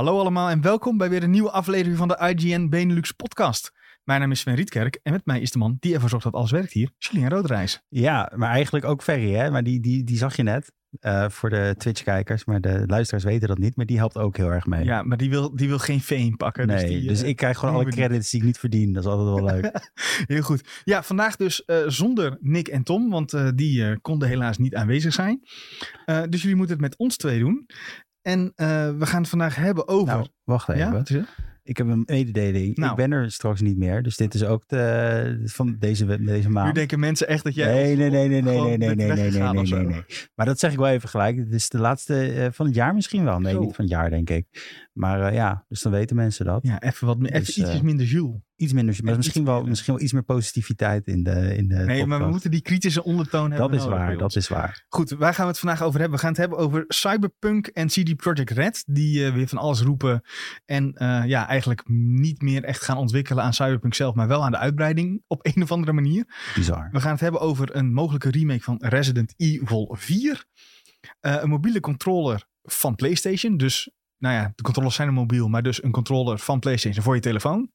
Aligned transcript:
Hallo 0.00 0.18
allemaal 0.18 0.48
en 0.48 0.60
welkom 0.60 0.96
bij 0.96 1.10
weer 1.10 1.22
een 1.22 1.30
nieuwe 1.30 1.50
aflevering 1.50 1.96
van 1.96 2.08
de 2.08 2.34
IGN 2.36 2.68
Benelux 2.68 3.12
podcast. 3.12 3.72
Mijn 4.04 4.20
naam 4.20 4.30
is 4.30 4.40
Sven 4.40 4.54
Rietkerk 4.54 5.00
en 5.02 5.12
met 5.12 5.26
mij 5.26 5.40
is 5.40 5.50
de 5.50 5.58
man 5.58 5.76
die 5.80 5.94
ervoor 5.94 6.08
zorgt 6.08 6.24
dat 6.24 6.34
alles 6.34 6.50
werkt 6.50 6.72
hier, 6.72 6.90
Julien 6.98 7.28
Roodreis. 7.28 7.82
Ja, 7.88 8.32
maar 8.36 8.50
eigenlijk 8.50 8.84
ook 8.84 9.02
Ferry, 9.02 9.32
hè? 9.32 9.50
Maar 9.50 9.62
die, 9.62 9.80
die, 9.80 10.04
die 10.04 10.16
zag 10.16 10.36
je 10.36 10.42
net 10.42 10.72
uh, 11.00 11.28
voor 11.28 11.50
de 11.50 11.74
Twitch-kijkers. 11.78 12.44
Maar 12.44 12.60
de 12.60 12.84
luisteraars 12.86 13.24
weten 13.24 13.48
dat 13.48 13.58
niet, 13.58 13.76
maar 13.76 13.86
die 13.86 13.96
helpt 13.96 14.18
ook 14.18 14.36
heel 14.36 14.50
erg 14.50 14.66
mee. 14.66 14.84
Ja, 14.84 15.02
maar 15.02 15.16
die 15.16 15.30
wil, 15.30 15.56
die 15.56 15.68
wil 15.68 15.78
geen 15.78 16.00
fame 16.00 16.36
pakken. 16.36 16.66
Nee, 16.66 16.76
dus, 16.76 16.88
die, 16.88 17.08
dus 17.08 17.22
uh, 17.22 17.28
ik 17.28 17.36
krijg 17.36 17.58
gewoon 17.58 17.74
alle 17.74 17.90
credits 17.90 18.30
die 18.30 18.40
ik 18.40 18.46
niet 18.46 18.58
verdien. 18.58 18.92
Dat 18.92 19.04
is 19.04 19.10
altijd 19.10 19.28
wel 19.28 19.44
leuk. 19.44 19.90
heel 20.34 20.42
goed. 20.42 20.82
Ja, 20.84 21.02
vandaag 21.02 21.36
dus 21.36 21.62
uh, 21.66 21.76
zonder 21.86 22.38
Nick 22.40 22.68
en 22.68 22.82
Tom, 22.82 23.10
want 23.10 23.56
die 23.56 23.98
konden 24.00 24.28
helaas 24.28 24.58
niet 24.58 24.74
aanwezig 24.74 25.12
zijn. 25.12 25.40
dus 26.28 26.42
jullie 26.42 26.56
moeten 26.56 26.74
het 26.74 26.84
met 26.84 26.96
ons 26.96 27.16
twee 27.16 27.38
doen. 27.38 27.66
En 28.22 28.52
we 28.98 29.06
gaan 29.06 29.20
het 29.20 29.28
vandaag 29.30 29.56
hebben 29.56 29.88
over... 29.88 30.14
Nou, 30.14 30.26
wacht 30.44 30.68
even. 30.68 31.04
Ja? 31.06 31.24
Ik 31.62 31.76
heb 31.76 31.86
een 31.86 32.02
mededeling. 32.06 32.76
Nou. 32.76 32.90
Ik 32.90 32.96
ben 32.96 33.12
er 33.12 33.30
straks 33.30 33.60
niet 33.60 33.76
meer. 33.76 34.02
Dus 34.02 34.16
dit 34.16 34.34
is 34.34 34.44
ook 34.44 34.62
de, 34.66 35.42
van 35.44 35.76
deze, 35.78 36.22
deze 36.22 36.50
maand. 36.50 36.66
Nu 36.66 36.72
denken 36.72 37.00
mensen 37.00 37.28
echt 37.28 37.44
dat 37.44 37.54
jij... 37.54 37.72
Nee, 37.72 37.96
nee, 37.96 38.10
nee, 38.10 38.28
nee, 38.28 38.42
nee, 38.42 38.42
nee, 38.42 38.76
nee, 38.76 38.94
nee, 38.94 38.96
nee, 38.96 39.30
nee, 39.30 39.52
nee, 39.52 39.62
nee, 39.62 39.86
nee. 39.86 40.04
Maar 40.34 40.46
dat 40.46 40.58
zeg 40.58 40.72
ik 40.72 40.78
wel 40.78 40.88
even 40.88 41.08
gelijk. 41.08 41.36
Het 41.36 41.52
is 41.52 41.68
de 41.68 41.78
laatste 41.78 42.34
uh, 42.34 42.46
van 42.50 42.66
het 42.66 42.74
jaar 42.74 42.94
misschien 42.94 43.24
wel. 43.24 43.40
Nee, 43.40 43.52
Zo. 43.52 43.60
niet 43.60 43.74
van 43.74 43.84
het 43.84 43.94
jaar, 43.94 44.10
denk 44.10 44.30
ik. 44.30 44.46
Maar 44.92 45.28
uh, 45.28 45.34
ja, 45.34 45.64
dus 45.68 45.82
dan 45.82 45.92
weten 45.92 46.16
mensen 46.16 46.44
dat. 46.44 46.60
Ja, 46.62 46.80
even, 46.82 47.06
wat, 47.06 47.16
even 47.22 47.38
Dus, 47.38 47.58
ietsjes 47.58 47.76
uh, 47.76 47.82
minder 47.82 48.06
Jules. 48.06 48.36
Iets 48.60 48.72
minder, 48.72 48.98
maar 49.02 49.16
misschien 49.16 49.44
wel, 49.44 49.64
misschien 49.64 49.94
wel 49.94 50.02
iets 50.02 50.12
meer 50.12 50.22
positiviteit 50.22 51.06
in 51.06 51.22
de, 51.22 51.56
in 51.56 51.68
de 51.68 51.74
Nee, 51.74 52.06
maar 52.06 52.18
we 52.18 52.30
moeten 52.30 52.50
die 52.50 52.60
kritische 52.60 53.04
ondertoon 53.04 53.50
hebben 53.50 53.70
Dat 53.70 53.80
is 53.80 53.86
waar, 53.86 54.16
dat 54.16 54.36
is 54.36 54.48
waar. 54.48 54.84
Goed, 54.88 55.10
waar 55.10 55.34
gaan 55.34 55.44
we 55.44 55.50
het 55.50 55.60
vandaag 55.60 55.82
over 55.82 56.00
hebben? 56.00 56.18
We 56.18 56.22
gaan 56.24 56.32
het 56.32 56.40
hebben 56.40 56.58
over 56.58 56.84
Cyberpunk 56.88 57.66
en 57.66 57.86
CD 57.86 58.16
Projekt 58.16 58.50
Red. 58.50 58.82
Die 58.86 59.26
eh, 59.26 59.34
weer 59.34 59.48
van 59.48 59.58
alles 59.58 59.80
roepen. 59.80 60.22
En 60.64 60.92
eh, 60.92 61.22
ja, 61.26 61.48
eigenlijk 61.48 61.82
niet 61.88 62.42
meer 62.42 62.64
echt 62.64 62.82
gaan 62.82 62.96
ontwikkelen 62.96 63.44
aan 63.44 63.54
Cyberpunk 63.54 63.94
zelf. 63.94 64.14
Maar 64.14 64.28
wel 64.28 64.44
aan 64.44 64.50
de 64.50 64.58
uitbreiding 64.58 65.22
op 65.26 65.46
een 65.46 65.62
of 65.62 65.72
andere 65.72 65.92
manier. 65.92 66.24
Bizar. 66.54 66.88
We 66.92 67.00
gaan 67.00 67.12
het 67.12 67.20
hebben 67.20 67.40
over 67.40 67.76
een 67.76 67.92
mogelijke 67.92 68.30
remake 68.30 68.62
van 68.62 68.76
Resident 68.80 69.34
Evil 69.36 69.96
4. 69.98 70.44
Eh, 71.20 71.36
een 71.40 71.48
mobiele 71.48 71.80
controller 71.80 72.46
van 72.62 72.94
PlayStation. 72.94 73.56
Dus, 73.56 73.90
nou 74.20 74.34
ja, 74.34 74.52
de 74.54 74.62
controllers 74.62 74.94
zijn 74.94 75.12
mobiel. 75.14 75.48
Maar 75.48 75.62
dus 75.62 75.82
een 75.82 75.90
controller 75.90 76.38
van 76.38 76.58
PlayStation 76.60 77.04
voor 77.04 77.14
je 77.14 77.20
telefoon. 77.20 77.70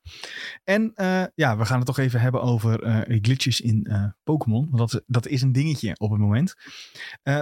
En 0.64 0.92
eh, 0.94 1.24
ja, 1.36 1.58
we 1.58 1.66
gaan 1.66 1.78
het 1.78 1.86
toch 1.86 1.98
even 1.98 2.22
hebben 2.22 2.42
over 2.42 2.84
eh, 2.84 3.20
glitches 3.22 3.62
in 3.62 3.84
eh, 3.84 4.06
Pokémon. 4.24 4.68
Want 4.72 4.92
dat, 4.92 5.04
dat 5.08 5.28
is 5.28 5.42
een 5.42 5.52
dingetje 5.52 5.96
op 5.98 6.12
het 6.12 6.20
moment. 6.20 6.54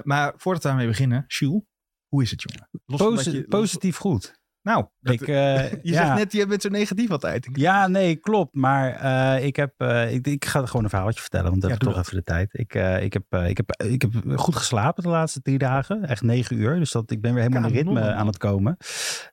Maar 0.04 0.34
voordat 0.38 0.64
we 0.64 0.68
daarmee 0.70 0.88
beginnen, 0.88 1.24
Jules, 1.28 1.62
hoe 2.08 2.22
is 2.24 2.32
het 2.32 2.42
jongen? 2.42 2.70
Los 2.86 3.00
van 3.02 3.10
Posi- 3.10 3.24
dat 3.24 3.34
je- 3.34 3.40
los- 3.40 3.60
positief 3.60 3.98
goed. 3.98 4.42
Nou, 4.64 4.86
dat- 5.00 5.14
Ik, 5.14 5.22
eh, 5.22 5.72
je 5.72 5.80
ja. 5.82 6.06
zegt 6.06 6.18
net, 6.18 6.32
je 6.34 6.48
bent 6.48 6.62
zo 6.62 6.70
negatief 6.70 7.12
altijd. 7.12 7.50
Ja, 7.54 7.88
nee, 7.88 8.16
klopt. 8.16 8.56
Maar 8.56 8.92
eh, 8.96 9.46
ik, 9.46 9.56
heb, 9.56 9.74
eh, 9.78 10.14
ik, 10.14 10.28
ik 10.28 10.46
ga 10.46 10.66
gewoon 10.66 10.84
een 10.84 10.90
verhaaltje 10.90 11.22
vertellen, 11.22 11.50
want 11.50 11.64
we 11.64 11.70
Ja, 11.70 11.76
doe 11.76 11.90
toch 11.90 12.00
even 12.00 12.16
de 12.16 12.24
tijd. 12.24 12.50
Ik, 12.52 12.74
ik, 13.02 13.14
heb, 13.14 13.24
ik, 13.48 13.58
heb, 13.58 13.84
ik 13.84 14.02
heb 14.02 14.12
goed 14.36 14.56
geslapen 14.56 15.04
de 15.04 15.10
laatste 15.10 15.42
drie 15.42 15.58
dagen. 15.58 16.06
Echt 16.06 16.22
negen 16.22 16.58
uur. 16.58 16.80
Dus 16.80 16.92
dat, 16.92 17.12
ik 17.12 17.22
ben 17.22 17.34
weer 17.34 17.44
helemaal 17.44 17.70
in 17.70 17.76
ritme 17.76 18.14
aan 18.14 18.28
het 18.28 18.38
komen. 18.38 18.76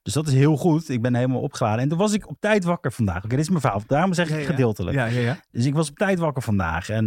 Dus 0.03 0.13
dat 0.13 0.27
is 0.27 0.35
heel 0.35 0.57
goed. 0.57 0.89
Ik 0.89 1.03
ben 1.03 1.15
helemaal 1.15 1.41
opgeladen. 1.41 1.83
En 1.83 1.89
toen 1.89 1.99
was 1.99 2.13
ik 2.13 2.29
op 2.29 2.37
tijd 2.41 2.65
wakker 2.65 2.93
vandaag. 2.93 3.19
Oké, 3.25 3.29
dit 3.29 3.39
is 3.39 3.49
mijn 3.49 3.61
verhaal. 3.61 3.83
Daarom 3.87 4.15
zeg 4.15 4.31
ik 4.31 4.41
Ja, 4.41 4.47
gedeeltelijk. 4.47 4.97
Ja, 4.97 5.05
ja. 5.05 5.37
Dus 5.51 5.67
ik 5.67 5.75
was 5.75 5.91
op 5.91 5.97
tijd 5.97 6.19
wakker 6.19 6.43
vandaag. 6.43 6.89
En 6.89 7.07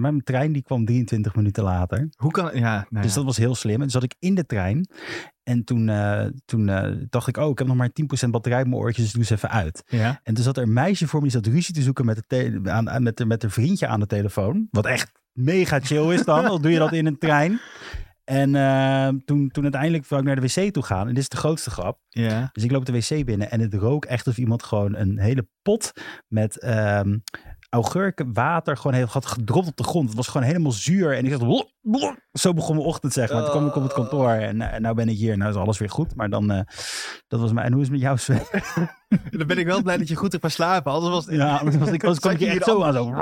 mijn 0.00 0.20
trein 0.24 0.52
die 0.52 0.62
kwam 0.62 0.84
23 0.84 1.34
minuten 1.34 1.62
later. 1.64 2.08
Hoe 2.16 2.30
kan 2.30 2.50
Ja, 2.54 2.86
nou 2.90 3.04
Dus 3.04 3.14
dat 3.14 3.24
was 3.24 3.36
heel 3.36 3.54
slim. 3.54 3.74
En 3.74 3.80
toen 3.80 3.90
zat 3.90 4.02
ik 4.02 4.14
in 4.18 4.34
de 4.34 4.46
trein. 4.46 4.88
En 5.50 5.64
toen, 5.64 5.88
eh, 5.88 6.24
toen 6.44 6.68
eh, 6.68 6.92
dacht 7.08 7.28
ik, 7.28 7.36
oh, 7.36 7.50
ik 7.50 7.58
heb 7.58 7.66
nog 7.66 7.76
maar 7.76 7.90
10% 8.26 8.30
batterij 8.30 8.60
op 8.60 8.66
mijn 8.66 8.80
oortjes, 8.80 9.04
dus 9.04 9.12
doe 9.14 9.24
ze 9.24 9.34
even 9.34 9.50
uit. 9.50 9.82
ja. 9.86 10.20
En 10.22 10.34
toen 10.34 10.44
zat 10.44 10.56
er 10.56 10.62
een 10.62 10.72
meisje 10.72 11.06
voor 11.06 11.18
me, 11.22 11.28
die 11.28 11.40
zat 11.42 11.46
ruzie 11.52 11.74
te 11.74 11.82
zoeken 11.82 12.04
met, 12.04 12.22
de 12.26 12.60
aan, 12.64 13.02
met, 13.02 13.16
de- 13.16 13.26
met 13.26 13.42
haar 13.42 13.50
vriendje 13.50 13.86
aan 13.86 14.00
de 14.00 14.06
telefoon. 14.06 14.68
Wat 14.70 14.86
echt 14.86 15.12
mega 15.32 15.80
chill 15.80 16.12
is 16.14 16.24
dan, 16.24 16.44
al 16.50 16.60
doe 16.60 16.70
je 16.70 16.78
dat 16.78 16.92
in 16.92 17.06
een 17.06 17.18
trein. 17.18 17.60
En 18.24 18.54
eh, 18.54 19.08
toen, 19.24 19.48
toen 19.48 19.62
uiteindelijk 19.62 20.06
wou 20.06 20.20
ik 20.22 20.26
naar 20.26 20.40
de 20.40 20.60
wc 20.62 20.72
toe 20.72 20.82
gaan. 20.82 21.08
En 21.08 21.14
dit 21.14 21.22
is 21.22 21.28
de 21.28 21.36
grootste 21.36 21.70
grap. 21.70 21.98
ja. 22.08 22.48
Dus 22.52 22.64
ik 22.64 22.70
loop 22.70 22.84
de 22.86 22.92
wc 22.92 23.24
binnen 23.24 23.50
en 23.50 23.60
het 23.60 23.74
rook 23.74 24.04
echt 24.04 24.26
of 24.26 24.36
iemand 24.38 24.62
gewoon 24.62 24.96
een 24.96 25.18
hele 25.18 25.48
pot 25.62 25.92
met 26.28 26.66
ehm 27.70 27.78
augurkenwater 27.80 28.76
gewoon 28.76 28.94
heel, 28.94 29.06
had 29.06 29.26
gedropt 29.26 29.66
op 29.66 29.76
de 29.76 29.84
grond. 29.84 30.06
Het 30.08 30.16
was 30.16 30.28
gewoon 30.28 30.46
helemaal 30.46 30.72
zuur. 30.72 31.16
En 31.16 31.24
ik 31.24 31.30
dacht, 31.30 31.42
"Blop, 31.42 31.70
blop." 31.80 32.18
zo 32.32 32.52
begon 32.52 32.76
mijn 32.76 32.88
ochtend 32.88 33.12
zeg 33.12 33.32
maar. 33.32 33.42
Toen 33.42 33.50
kwam 33.50 33.66
ik 33.66 33.76
op 33.76 33.82
het 33.82 33.92
kantoor 33.92 34.30
en 34.30 34.60
eh, 34.60 34.80
nou 34.80 34.94
ben 34.94 35.08
ik 35.08 35.16
hier. 35.16 35.36
Nou 35.36 35.50
is 35.50 35.56
alles 35.56 35.78
weer 35.78 35.90
goed. 35.90 36.14
Maar 36.14 36.30
dan, 36.30 36.50
eh, 36.50 36.60
dat 37.28 37.40
was 37.40 37.52
mijn, 37.52 37.66
en 37.66 37.72
hoe 37.72 37.82
is 37.82 37.88
het 37.88 37.96
met 37.96 38.06
jou 38.06 38.18
Sven? 38.18 38.42
Dan 39.38 39.46
ben 39.46 39.58
ik 39.58 39.66
wel 39.66 39.82
blij 39.82 39.96
dat 39.96 40.08
je 40.08 40.14
goed 40.14 40.30
hebt 40.32 40.44
gaan 40.44 40.52
slapen. 40.52 40.92
Anders 40.92 41.12
was 41.12 41.24
het... 41.26 41.34
Ja, 41.34 41.56
anders 41.56 41.76
was 41.76 41.90
ik, 41.90 42.02
anders 42.02 42.20
kwam 42.20 42.36
je 42.38 42.46
echt 42.46 42.64
zo 42.64 42.82
aan. 42.82 42.92
Zo. 42.92 43.10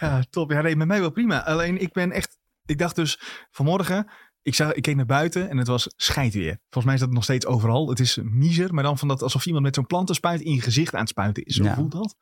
Ja, 0.00 0.22
top. 0.30 0.50
Ja, 0.50 0.60
nee, 0.60 0.76
met 0.76 0.86
mij 0.86 1.00
wel 1.00 1.10
prima. 1.10 1.44
Alleen 1.44 1.80
ik 1.80 1.92
ben 1.92 2.12
echt... 2.12 2.38
Ik 2.64 2.78
dacht 2.78 2.96
dus 2.96 3.20
vanmorgen... 3.50 4.06
Ik, 4.44 4.54
zag, 4.54 4.72
ik 4.72 4.82
keek 4.82 4.96
naar 4.96 5.06
buiten 5.06 5.50
en 5.50 5.56
het 5.56 5.66
was 5.66 5.92
scheidweer. 5.96 6.58
Volgens 6.62 6.84
mij 6.84 6.94
is 6.94 7.00
dat 7.00 7.10
nog 7.10 7.22
steeds 7.22 7.46
overal. 7.46 7.88
Het 7.88 8.00
is 8.00 8.18
miser, 8.22 8.74
maar 8.74 8.82
dan 8.84 8.98
van 8.98 9.08
dat 9.08 9.22
alsof 9.22 9.46
iemand 9.46 9.64
met 9.64 9.74
zo'n 9.74 9.86
plantenspuit 9.86 10.40
in 10.40 10.54
je 10.54 10.60
gezicht 10.60 10.94
aan 10.94 11.00
het 11.00 11.08
spuiten 11.08 11.44
is. 11.44 11.54
Zo 11.54 11.64
Ja. 11.64 11.74
voelt 11.74 11.92
dat. 11.92 12.16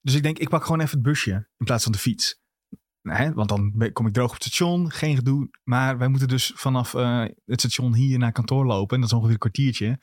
Dus 0.00 0.14
ik 0.14 0.22
denk, 0.22 0.38
ik 0.38 0.48
pak 0.48 0.62
gewoon 0.64 0.80
even 0.80 0.92
het 0.98 1.02
busje 1.02 1.30
in 1.56 1.66
plaats 1.66 1.82
van 1.82 1.92
de 1.92 1.98
fiets. 1.98 2.40
Nee, 3.02 3.32
want 3.32 3.48
dan 3.48 3.90
kom 3.92 4.06
ik 4.06 4.12
droog 4.12 4.28
op 4.28 4.34
het 4.34 4.42
station, 4.44 4.90
geen 4.90 5.16
gedoe. 5.16 5.48
Maar 5.64 5.98
wij 5.98 6.08
moeten 6.08 6.28
dus 6.28 6.52
vanaf 6.54 6.94
eh, 6.94 7.24
het 7.44 7.60
station 7.60 7.94
hier 7.94 8.18
naar 8.18 8.32
kantoor 8.32 8.66
lopen. 8.66 8.94
En 8.94 9.00
dat 9.00 9.10
is 9.10 9.16
ongeveer 9.16 9.34
een 9.34 9.40
kwartiertje. 9.40 9.98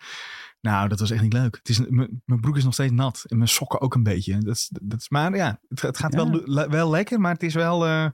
Nou, 0.61 0.87
dat 0.89 0.99
was 0.99 1.11
echt 1.11 1.21
niet 1.21 1.33
leuk. 1.33 1.55
Het 1.55 1.69
is, 1.69 1.79
mijn 2.25 2.39
broek 2.41 2.57
is 2.57 2.63
nog 2.63 2.73
steeds 2.73 2.91
nat. 2.91 3.23
En 3.27 3.37
mijn 3.37 3.49
sokken 3.49 3.81
ook 3.81 3.95
een 3.95 4.03
beetje. 4.03 4.37
Dat 4.37 4.55
is, 4.55 4.69
dat 4.83 4.99
is, 4.99 5.09
maar 5.09 5.35
ja, 5.35 5.59
het, 5.67 5.81
het 5.81 5.97
gaat 5.97 6.13
Ja. 6.13 6.29
Wel, 6.29 6.69
wel 6.69 6.89
lekker, 6.89 7.19
maar 7.19 7.33
het 7.33 7.43
is 7.43 7.53
wel... 7.53 7.85
eh, 7.85 8.07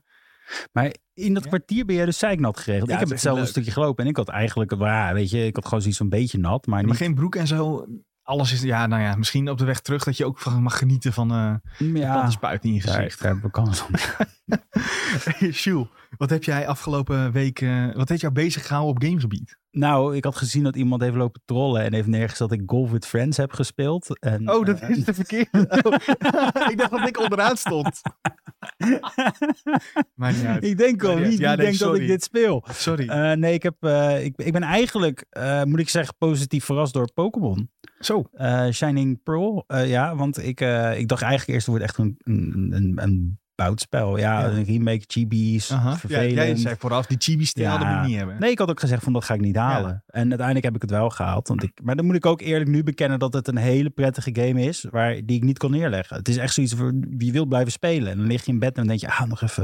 Maar 0.72 0.94
in 1.14 1.34
dat 1.34 1.44
Ja. 1.44 1.50
kwartier 1.50 1.86
ben 1.86 1.96
je 1.96 2.06
dus 2.06 2.18
zeiknat 2.18 2.60
geregeld. 2.60 2.88
Ja, 2.90 2.94
ik 2.94 3.00
heb 3.00 3.08
is 3.08 3.14
het 3.14 3.24
zelf 3.24 3.38
echt 3.38 3.46
een 3.46 3.52
stukje 3.52 3.72
gelopen. 3.72 4.04
En 4.04 4.10
ik 4.10 4.18
had 4.18 4.30
eigenlijk, 4.30 4.76
ja, 4.80 5.14
weet 5.14 5.30
je, 5.30 5.46
ik 5.46 5.56
had 5.56 5.66
gewoon 5.66 5.82
zoiets 5.82 6.00
een 6.00 6.10
beetje 6.10 6.38
nat. 6.38 6.66
Maar 6.66 6.76
maar 6.80 6.86
niet, 6.90 6.98
geen 6.98 7.16
broek 7.16 7.36
en 7.36 7.48
zo. 7.48 7.86
Alles 8.24 8.54
is, 8.54 8.62
ja, 8.62 8.88
nou 8.88 9.02
ja, 9.02 9.16
misschien 9.16 9.50
op 9.50 9.58
de 9.58 9.66
weg 9.66 9.80
terug 9.80 10.04
dat 10.04 10.18
je 10.18 10.26
ook 10.26 10.46
mag 10.46 10.78
genieten 10.78 11.14
van 11.14 11.32
eh 11.32 11.54
ja, 11.94 12.26
de 12.26 12.32
spuit 12.32 12.64
in 12.64 12.74
je 12.74 12.82
gezicht. 12.82 13.20
heb 13.20 13.44
ik 13.44 13.52
kans 13.52 13.82
op. 13.86 13.90
Hey, 15.24 15.88
wat 16.18 16.30
heb 16.30 16.44
jij 16.44 16.68
afgelopen 16.68 17.32
week, 17.32 17.62
eh, 17.62 17.86
wat 17.94 18.10
heeft 18.10 18.22
jou 18.22 18.34
bezig 18.34 18.68
gehouden 18.68 18.96
op 18.96 19.04
gamegebied? 19.04 19.58
Nou, 19.72 20.16
ik 20.16 20.24
had 20.24 20.36
gezien 20.36 20.64
dat 20.64 20.76
iemand 20.76 21.02
heeft 21.02 21.16
lopen 21.16 21.42
trollen 21.46 21.84
en 21.84 21.94
heeft 21.94 22.08
nergens 22.08 22.40
dat 22.40 22.52
ik 22.52 22.62
Golf 22.66 22.92
with 22.92 23.06
Friends 23.06 23.38
heb 23.38 23.54
gespeeld. 23.54 24.20
En, 24.20 24.50
Oh, 24.52 24.66
dat 24.66 24.80
eh, 24.80 24.90
is 24.90 25.04
de 25.04 25.14
verkeerde. 25.14 25.82
Oh, 25.84 25.94
ik 26.72 26.78
dacht 26.78 26.92
dat 26.92 27.08
ik 27.08 27.20
onderaan 27.20 27.58
stond. 27.58 28.02
Maar 30.16 30.34
niet 30.34 30.46
uit. 30.46 30.64
ik 30.64 30.78
denk 30.78 31.04
al, 31.04 31.16
wie, 31.16 31.40
ja, 31.40 31.56
nee, 31.56 31.66
denkt 31.66 31.80
dat 31.80 31.96
ik 31.96 32.08
dit 32.08 32.24
speel? 32.24 32.64
Sorry. 32.70 33.08
Eh, 33.08 33.32
nee, 33.32 33.54
ik, 33.54 33.64
heb, 33.64 33.76
eh, 33.80 34.24
ik, 34.24 34.34
ik 34.38 34.52
ben 34.52 34.64
eigenlijk, 34.64 35.26
eh, 35.30 35.64
moet 35.64 35.80
ik 35.80 35.90
zeggen, 35.90 36.16
positief 36.18 36.66
verrast 36.66 36.94
door 36.94 37.14
Pokémon. 37.14 37.70
Zo. 38.00 38.30
Shining 38.72 39.24
Pearl, 39.24 39.64
ja, 39.68 40.16
want 40.16 40.38
ik, 40.38 40.62
ik 40.96 41.08
dacht 41.08 41.22
eigenlijk 41.22 41.48
eerst 41.48 41.66
het 41.66 41.66
wordt 41.66 41.84
echt 41.84 41.98
een, 41.98 42.18
een, 42.24 42.72
een, 42.72 42.94
een 42.96 43.40
boutspel. 43.64 44.18
Ja, 44.18 44.40
Ja. 44.40 44.48
een 44.50 44.64
remake, 44.64 45.04
chibi's, 45.08 45.72
Aha. 45.72 45.90
Ja, 45.90 45.98
vervelend. 45.98 46.32
jij 46.34 46.56
zei 46.56 46.76
vooraf, 46.80 47.06
die 47.06 47.18
chibi-stijl, 47.20 47.66
Ja. 47.72 47.78
dat 47.78 47.88
moet 47.88 47.98
ik 47.98 48.08
niet 48.08 48.18
hebben. 48.18 48.40
Nee, 48.40 48.52
ik 48.52 48.58
had 48.60 48.70
ook 48.70 48.80
gezegd 48.80 49.04
van 49.04 49.14
dat 49.14 49.24
ga 49.24 49.34
ik 49.34 49.42
niet 49.42 49.56
halen. 49.56 50.04
En 50.08 50.28
uiteindelijk 50.28 50.66
heb 50.66 50.76
ik 50.76 50.82
het 50.82 50.92
wel 50.92 51.10
gehaald. 51.10 51.48
Want 51.48 51.64
ik, 51.64 51.80
maar 51.84 51.96
dan 51.96 52.06
moet 52.06 52.16
ik 52.16 52.26
ook 52.26 52.42
eerlijk 52.42 52.70
nu 52.70 52.84
bekennen 52.84 53.20
dat 53.20 53.34
het 53.34 53.48
een 53.48 53.58
hele 53.58 53.90
prettige 53.90 54.30
game 54.34 54.62
is. 54.62 54.86
Waar, 54.92 55.14
die 55.26 55.38
ik 55.38 55.44
niet 55.44 55.58
kon 55.58 55.72
neerleggen. 55.72 56.18
Het 56.18 56.28
is 56.28 56.38
echt 56.38 56.54
zoiets 56.54 56.74
voor 56.74 56.94
wie 57.10 57.32
wil 57.32 57.46
blijven 57.46 57.72
spelen. 57.72 58.12
En 58.12 58.18
dan 58.18 58.28
lig 58.28 58.46
je 58.46 58.52
in 58.52 58.60
bed 58.60 58.70
en 58.70 58.76
dan 58.76 58.88
denk 58.88 59.00
je, 59.00 59.08
ah, 59.08 59.24
nog 59.28 59.42
even, 59.42 59.64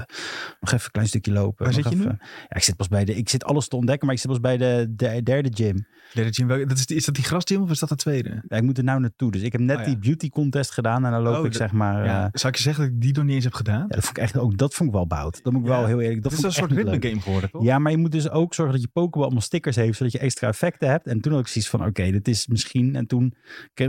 nog 0.59 0.71
even 0.71 0.85
een 0.85 0.91
klein 0.91 1.07
stukje 1.07 1.31
lopen. 1.31 1.65
Waar 1.65 1.73
zit 1.73 1.89
je 1.89 1.95
nu? 1.95 2.01
even. 2.01 2.17
Ja, 2.21 2.55
ik 2.55 2.63
zit 2.63 2.75
pas 2.75 2.87
bij 2.87 3.05
de, 3.05 3.15
ik 3.15 3.29
zit 3.29 3.43
alles 3.43 3.67
te 3.67 3.75
ontdekken, 3.75 4.05
maar 4.05 4.15
ik 4.15 4.21
zit 4.21 4.31
pas 4.31 4.39
bij 4.39 4.57
de, 4.57 4.93
de 4.95 5.23
derde 5.23 5.49
gym. 5.53 5.85
Derde 6.13 6.33
gym, 6.33 6.47
dat 6.67 6.77
is, 6.77 6.85
is 6.85 7.05
dat 7.05 7.15
die 7.15 7.23
grasgym 7.23 7.61
of 7.61 7.69
is 7.69 7.79
dat 7.79 7.89
de 7.89 7.95
tweede? 7.95 8.43
Ja, 8.47 8.57
ik 8.57 8.63
moet 8.63 8.77
er 8.77 8.83
nou 8.83 8.99
naartoe. 8.99 9.31
Dus 9.31 9.41
ik 9.41 9.51
heb 9.51 9.61
net 9.61 9.75
Oh, 9.77 9.81
ja. 9.81 9.87
die 9.87 9.97
beauty 9.97 10.29
contest 10.29 10.71
gedaan 10.71 11.05
en 11.05 11.11
dan 11.11 11.21
loop 11.21 11.37
Oh, 11.39 11.45
ik 11.45 11.53
zeg 11.53 11.71
maar... 11.71 12.05
Ja. 12.05 12.11
Ja. 12.11 12.29
Zou 12.33 12.47
ik 12.53 12.57
je 12.57 12.63
zeggen 12.63 12.83
dat 12.83 12.93
ik 12.93 13.01
die 13.01 13.13
nog 13.13 13.23
niet 13.23 13.35
eens 13.35 13.43
heb 13.43 13.53
gedaan? 13.53 13.84
Ja, 13.89 13.95
dat 13.95 14.03
vond 14.05 14.17
ik 14.17 14.23
echt, 14.23 14.37
ook 14.37 14.57
dat 14.57 14.73
vond 14.73 14.89
ik 14.89 14.95
wel 14.95 15.07
bout. 15.07 15.43
Dat 15.43 15.53
moet 15.53 15.61
ik 15.61 15.67
Ja. 15.67 15.77
wel 15.77 15.87
heel 15.87 16.01
eerlijk, 16.01 16.21
dat 16.23 16.31
Dat 16.31 16.39
is 16.39 16.45
een 16.45 16.51
soort 16.51 16.71
ritme 16.71 17.09
game 17.09 17.21
geworden, 17.21 17.49
toch? 17.49 17.63
Ja, 17.63 17.79
maar 17.79 17.91
je 17.91 17.97
moet 17.97 18.11
dus 18.11 18.29
ook 18.29 18.53
zorgen 18.53 18.73
dat 18.73 18.83
je 18.83 18.89
Pokéball 18.93 19.23
allemaal 19.23 19.41
stickers 19.41 19.75
heeft, 19.75 19.97
zodat 19.97 20.11
je 20.13 20.19
extra 20.19 20.47
effecten 20.47 20.89
hebt. 20.89 21.07
En 21.07 21.21
toen 21.21 21.31
had 21.31 21.41
ik 21.41 21.47
zoiets 21.47 21.69
van, 21.69 21.85
oké, 21.85 22.11
dit 22.11 22.27
is 22.27 22.47
misschien... 22.47 22.95
En 22.95 23.07
toen 23.07 23.33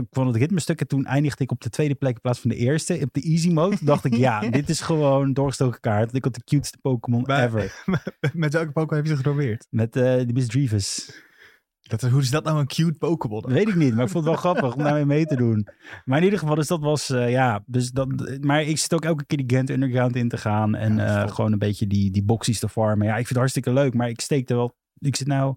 kwam 0.09 0.27
het 0.27 0.35
ritmestuk 0.35 0.81
en 0.81 0.87
toen 0.87 1.05
eindigde 1.05 1.43
ik 1.43 1.51
op 1.51 1.61
de 1.61 1.69
tweede 1.69 1.95
plek 1.95 2.13
in 2.15 2.21
plaats 2.21 2.39
van 2.39 2.49
de 2.49 2.55
eerste. 2.55 2.99
Op 3.01 3.13
de 3.13 3.21
easy 3.21 3.49
mode 3.49 3.77
dacht 3.85 4.05
ik, 4.05 4.15
ja, 4.15 4.39
dit 4.49 4.69
is 4.69 4.81
gewoon 4.81 5.33
doorgestoken 5.33 5.79
kaart. 5.79 6.13
Ik 6.15 6.23
had 6.23 6.35
de 6.35 6.43
cutest 6.43 6.81
Pokémon 6.81 7.31
ever. 7.31 7.83
Met 8.33 8.53
welke 8.53 8.71
Pokémon 8.71 8.95
heb 8.95 9.03
je 9.05 9.09
ze 9.09 9.15
geprobeerd? 9.15 9.67
Met 9.69 9.95
eh 9.95 10.01
de 10.03 10.33
Misdreavus. 10.33 11.21
Dat, 11.87 12.01
hoe 12.01 12.21
is 12.21 12.29
dat 12.29 12.43
nou 12.43 12.59
een 12.59 12.67
cute 12.67 12.97
Pokémon? 12.97 13.41
Dat 13.41 13.51
weet 13.51 13.67
ik 13.67 13.75
niet, 13.75 13.95
maar 13.95 14.05
ik 14.05 14.11
vond 14.11 14.25
het 14.25 14.33
wel 14.33 14.53
grappig 14.53 14.75
om 14.75 14.83
daarmee 14.83 15.05
mee 15.05 15.25
te 15.25 15.35
doen. 15.35 15.67
Maar 16.05 16.17
in 16.17 16.23
ieder 16.23 16.39
geval, 16.39 16.55
dus 16.55 16.67
dat 16.67 16.79
was, 16.81 17.09
eh, 17.09 17.31
ja. 17.31 17.63
Dus 17.65 17.91
dat, 17.91 18.37
maar 18.41 18.63
ik 18.63 18.77
zit 18.77 18.93
ook 18.93 19.05
elke 19.05 19.25
keer 19.25 19.37
die 19.37 19.57
Gent 19.57 19.69
Underground 19.69 20.15
in 20.15 20.29
te 20.29 20.37
gaan. 20.37 20.75
En 20.75 20.95
Ja, 20.95 21.23
eh, 21.23 21.31
gewoon 21.31 21.51
een 21.51 21.59
beetje 21.59 21.87
die, 21.87 22.11
die 22.11 22.23
boxies 22.23 22.59
te 22.59 22.69
farmen. 22.69 23.07
Ja, 23.07 23.11
ik 23.11 23.17
vind 23.17 23.29
het 23.29 23.37
hartstikke 23.37 23.73
leuk, 23.73 23.93
maar 23.93 24.09
ik 24.09 24.21
steek 24.21 24.49
er 24.49 24.55
wel... 24.55 24.75
Ik 24.99 25.15
zit 25.15 25.27
nou 25.27 25.55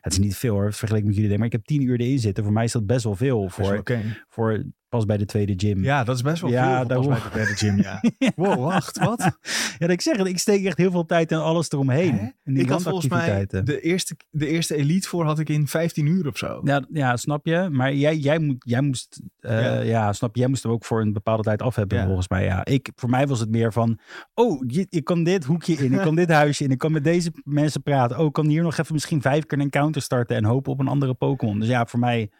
Het 0.00 0.12
is 0.12 0.18
niet 0.18 0.36
veel 0.36 0.54
hoor, 0.54 0.72
vergeleken 0.72 1.06
met 1.06 1.16
jullie. 1.16 1.30
denken, 1.30 1.50
Maar 1.50 1.60
ik 1.60 1.66
heb 1.66 1.78
tien 1.78 1.88
uur 1.88 2.00
erin 2.00 2.18
zitten. 2.18 2.44
Voor 2.44 2.52
mij 2.52 2.64
is 2.64 2.72
dat 2.72 2.86
best 2.86 3.04
wel 3.04 3.16
veel. 3.16 3.38
Wel 3.38 3.48
Voor, 3.48 3.82
voor 4.28 4.64
pas 4.92 5.04
bij 5.04 5.16
de 5.16 5.24
tweede 5.24 5.54
gym. 5.56 5.84
Ja, 5.84 6.04
dat 6.04 6.16
is 6.16 6.22
best 6.22 6.42
wel 6.42 6.50
Ja, 6.50 6.76
veel. 6.78 6.86
daarom. 6.86 7.08
Pas 7.08 7.30
bij 7.32 7.44
de 7.44 7.56
gym, 7.56 7.80
ja. 7.80 8.00
Wow, 8.36 8.64
wacht, 8.64 8.98
wat? 8.98 9.20
Ja, 9.78 9.88
dat 9.88 9.90
ik 9.90 10.00
zeg 10.00 10.16
het. 10.16 10.26
Ik 10.26 10.38
steek 10.38 10.64
echt 10.64 10.76
heel 10.76 10.90
veel 10.90 11.06
tijd 11.06 11.30
in 11.30 11.38
alles 11.38 11.70
eromheen. 11.70 12.14
Hè? 12.14 12.24
In 12.44 12.54
die 12.54 12.62
Ik 12.62 12.68
had 12.68 12.82
volgens 12.82 13.08
mij 13.08 13.46
de 13.46 13.80
eerste, 13.80 14.16
de 14.30 14.46
eerste 14.46 14.74
elite 14.76 15.08
voor 15.08 15.24
had 15.24 15.38
ik 15.38 15.48
in 15.48 15.66
15 15.68 16.06
uur 16.06 16.26
of 16.26 16.38
zo. 16.38 16.60
Ja, 16.64 16.84
ja, 16.92 17.16
snap 17.16 17.46
je? 17.46 17.68
Maar 17.70 17.94
jij, 17.94 18.16
jij, 18.16 18.38
moet, 18.38 18.56
jij 18.58 18.80
moest, 18.80 19.20
eh, 19.40 19.60
Ja. 19.62 19.80
ja. 19.80 20.12
snap 20.12 20.34
je? 20.34 20.40
Jij 20.40 20.48
moest 20.48 20.62
hem 20.62 20.72
ook 20.72 20.84
voor 20.84 21.00
een 21.00 21.12
bepaalde 21.12 21.42
tijd 21.42 21.62
af 21.62 21.74
hebben, 21.74 22.04
volgens 22.04 22.28
mij. 22.28 22.44
Ja, 22.44 22.64
ik, 22.64 22.90
voor 22.94 23.10
mij 23.10 23.26
was 23.26 23.40
het 23.40 23.50
meer 23.50 23.72
van, 23.72 23.98
oh, 24.34 24.62
je, 24.66 24.86
ik 24.88 25.04
kan 25.04 25.24
dit 25.24 25.44
hoekje 25.44 25.74
in, 25.74 25.92
ik 25.92 26.00
kan 26.00 26.14
dit 26.14 26.30
huisje 26.30 26.64
in, 26.64 26.70
ik 26.70 26.78
kan 26.78 26.92
met 26.92 27.04
deze 27.04 27.32
mensen 27.44 27.82
praten. 27.82 28.18
Oh, 28.18 28.26
ik 28.26 28.32
kan 28.32 28.46
hier 28.46 28.62
nog 28.62 28.78
even 28.78 28.92
misschien 28.94 29.22
vijf 29.22 29.46
keer 29.46 29.60
een 29.60 29.70
encounter 29.72 30.02
starten 30.02 30.36
en 30.36 30.44
hopen 30.44 30.72
op 30.72 30.80
een 30.80 30.88
andere 30.88 31.14
Pokémon. 31.14 31.58
Dus 31.58 31.68
ja, 31.68 31.86
voor 31.86 31.98
mij 31.98 32.30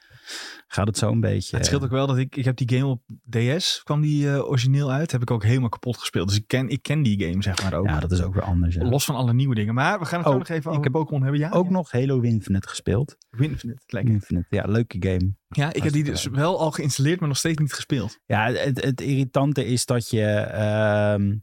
gaat 0.66 0.86
het 0.86 0.98
zo 0.98 1.10
een 1.10 1.20
beetje. 1.20 1.56
Het 1.56 1.66
scheelt 1.66 1.84
ook 1.84 1.90
wel 1.90 2.06
dat 2.06 2.16
ik, 2.18 2.36
ik 2.36 2.44
heb 2.44 2.56
die 2.56 2.78
game 2.78 2.86
op 2.90 3.02
DS, 3.30 3.80
kwam 3.84 4.00
die 4.00 4.30
eh, 4.30 4.48
origineel 4.48 4.90
uit, 4.90 5.12
heb 5.12 5.22
ik 5.22 5.30
ook 5.30 5.42
helemaal 5.44 5.68
kapot 5.68 5.96
gespeeld. 5.96 6.28
Dus 6.28 6.36
ik 6.36 6.46
ken, 6.46 6.68
ik 6.68 6.82
ken 6.82 7.02
die 7.02 7.24
game 7.24 7.42
zeg 7.42 7.62
maar 7.62 7.74
ook. 7.74 7.86
Ja, 7.86 8.00
dat 8.00 8.12
is 8.12 8.22
ook 8.22 8.34
weer 8.34 8.42
anders. 8.42 8.74
Ja. 8.74 8.84
Los 8.84 9.04
van 9.04 9.14
alle 9.14 9.32
nieuwe 9.34 9.54
dingen. 9.54 9.74
Maar 9.74 9.98
we 9.98 10.04
gaan 10.04 10.18
het 10.18 10.28
Oh, 10.28 10.34
nog 10.34 10.48
even 10.48 10.62
ik 10.62 10.66
over 10.68 10.82
heb 10.82 10.92
Pokémon 10.92 11.22
hebben. 11.22 11.40
Ja, 11.40 11.50
Ook 11.50 11.64
ja. 11.64 11.70
nog 11.70 11.90
Halo 11.92 12.20
Infinite 12.20 12.68
gespeeld. 12.68 13.16
Infinite, 13.38 13.82
lekker. 13.86 14.12
Infinite, 14.14 14.46
ja, 14.48 14.64
leuke 14.66 14.96
game. 15.00 15.34
Ja, 15.48 15.72
ik 15.72 15.82
heb 15.82 15.92
die 15.92 16.04
dus 16.04 16.26
wel 16.26 16.60
al 16.60 16.70
geïnstalleerd, 16.70 17.18
maar 17.20 17.28
nog 17.28 17.38
steeds 17.38 17.58
niet 17.58 17.72
gespeeld. 17.72 18.18
Ja, 18.26 18.52
het, 18.52 18.84
het 18.84 19.00
irritante 19.00 19.66
is 19.66 19.86
dat 19.86 20.10
je. 20.10 20.22
ehm, 20.26 21.34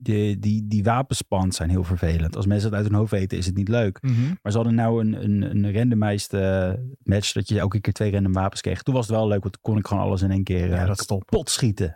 de, 0.00 0.36
die, 0.38 0.66
die 0.66 0.82
wapenspans 0.84 1.56
zijn 1.56 1.70
heel 1.70 1.84
vervelend. 1.84 2.36
Als 2.36 2.46
mensen 2.46 2.68
het 2.68 2.78
uit 2.78 2.86
hun 2.86 2.98
hoofd 2.98 3.10
weten, 3.10 3.38
is 3.38 3.46
het 3.46 3.56
niet 3.56 3.68
leuk. 3.68 3.98
Maar 4.42 4.52
ze 4.52 4.58
hadden 4.58 4.74
nou 4.74 5.00
een, 5.00 5.24
een, 5.24 5.64
een 5.64 5.72
randomized 5.72 6.32
eh, 6.32 6.72
match. 7.02 7.32
Dat 7.32 7.48
je 7.48 7.58
elke 7.58 7.80
keer 7.80 7.92
twee 7.92 8.12
random 8.12 8.32
wapens 8.32 8.60
kreeg. 8.60 8.82
Toen 8.82 8.94
was 8.94 9.06
het 9.06 9.16
wel 9.16 9.28
leuk, 9.28 9.42
want 9.42 9.52
toen 9.52 9.62
kon 9.62 9.76
ik 9.78 9.86
gewoon 9.86 10.02
alles 10.02 10.22
in 10.22 10.30
één 10.30 10.44
keer 10.44 10.68
Ja, 10.68 10.80
eh, 10.80 10.86
dat 10.86 11.06
kapot 11.06 11.50
schieten. 11.50 11.94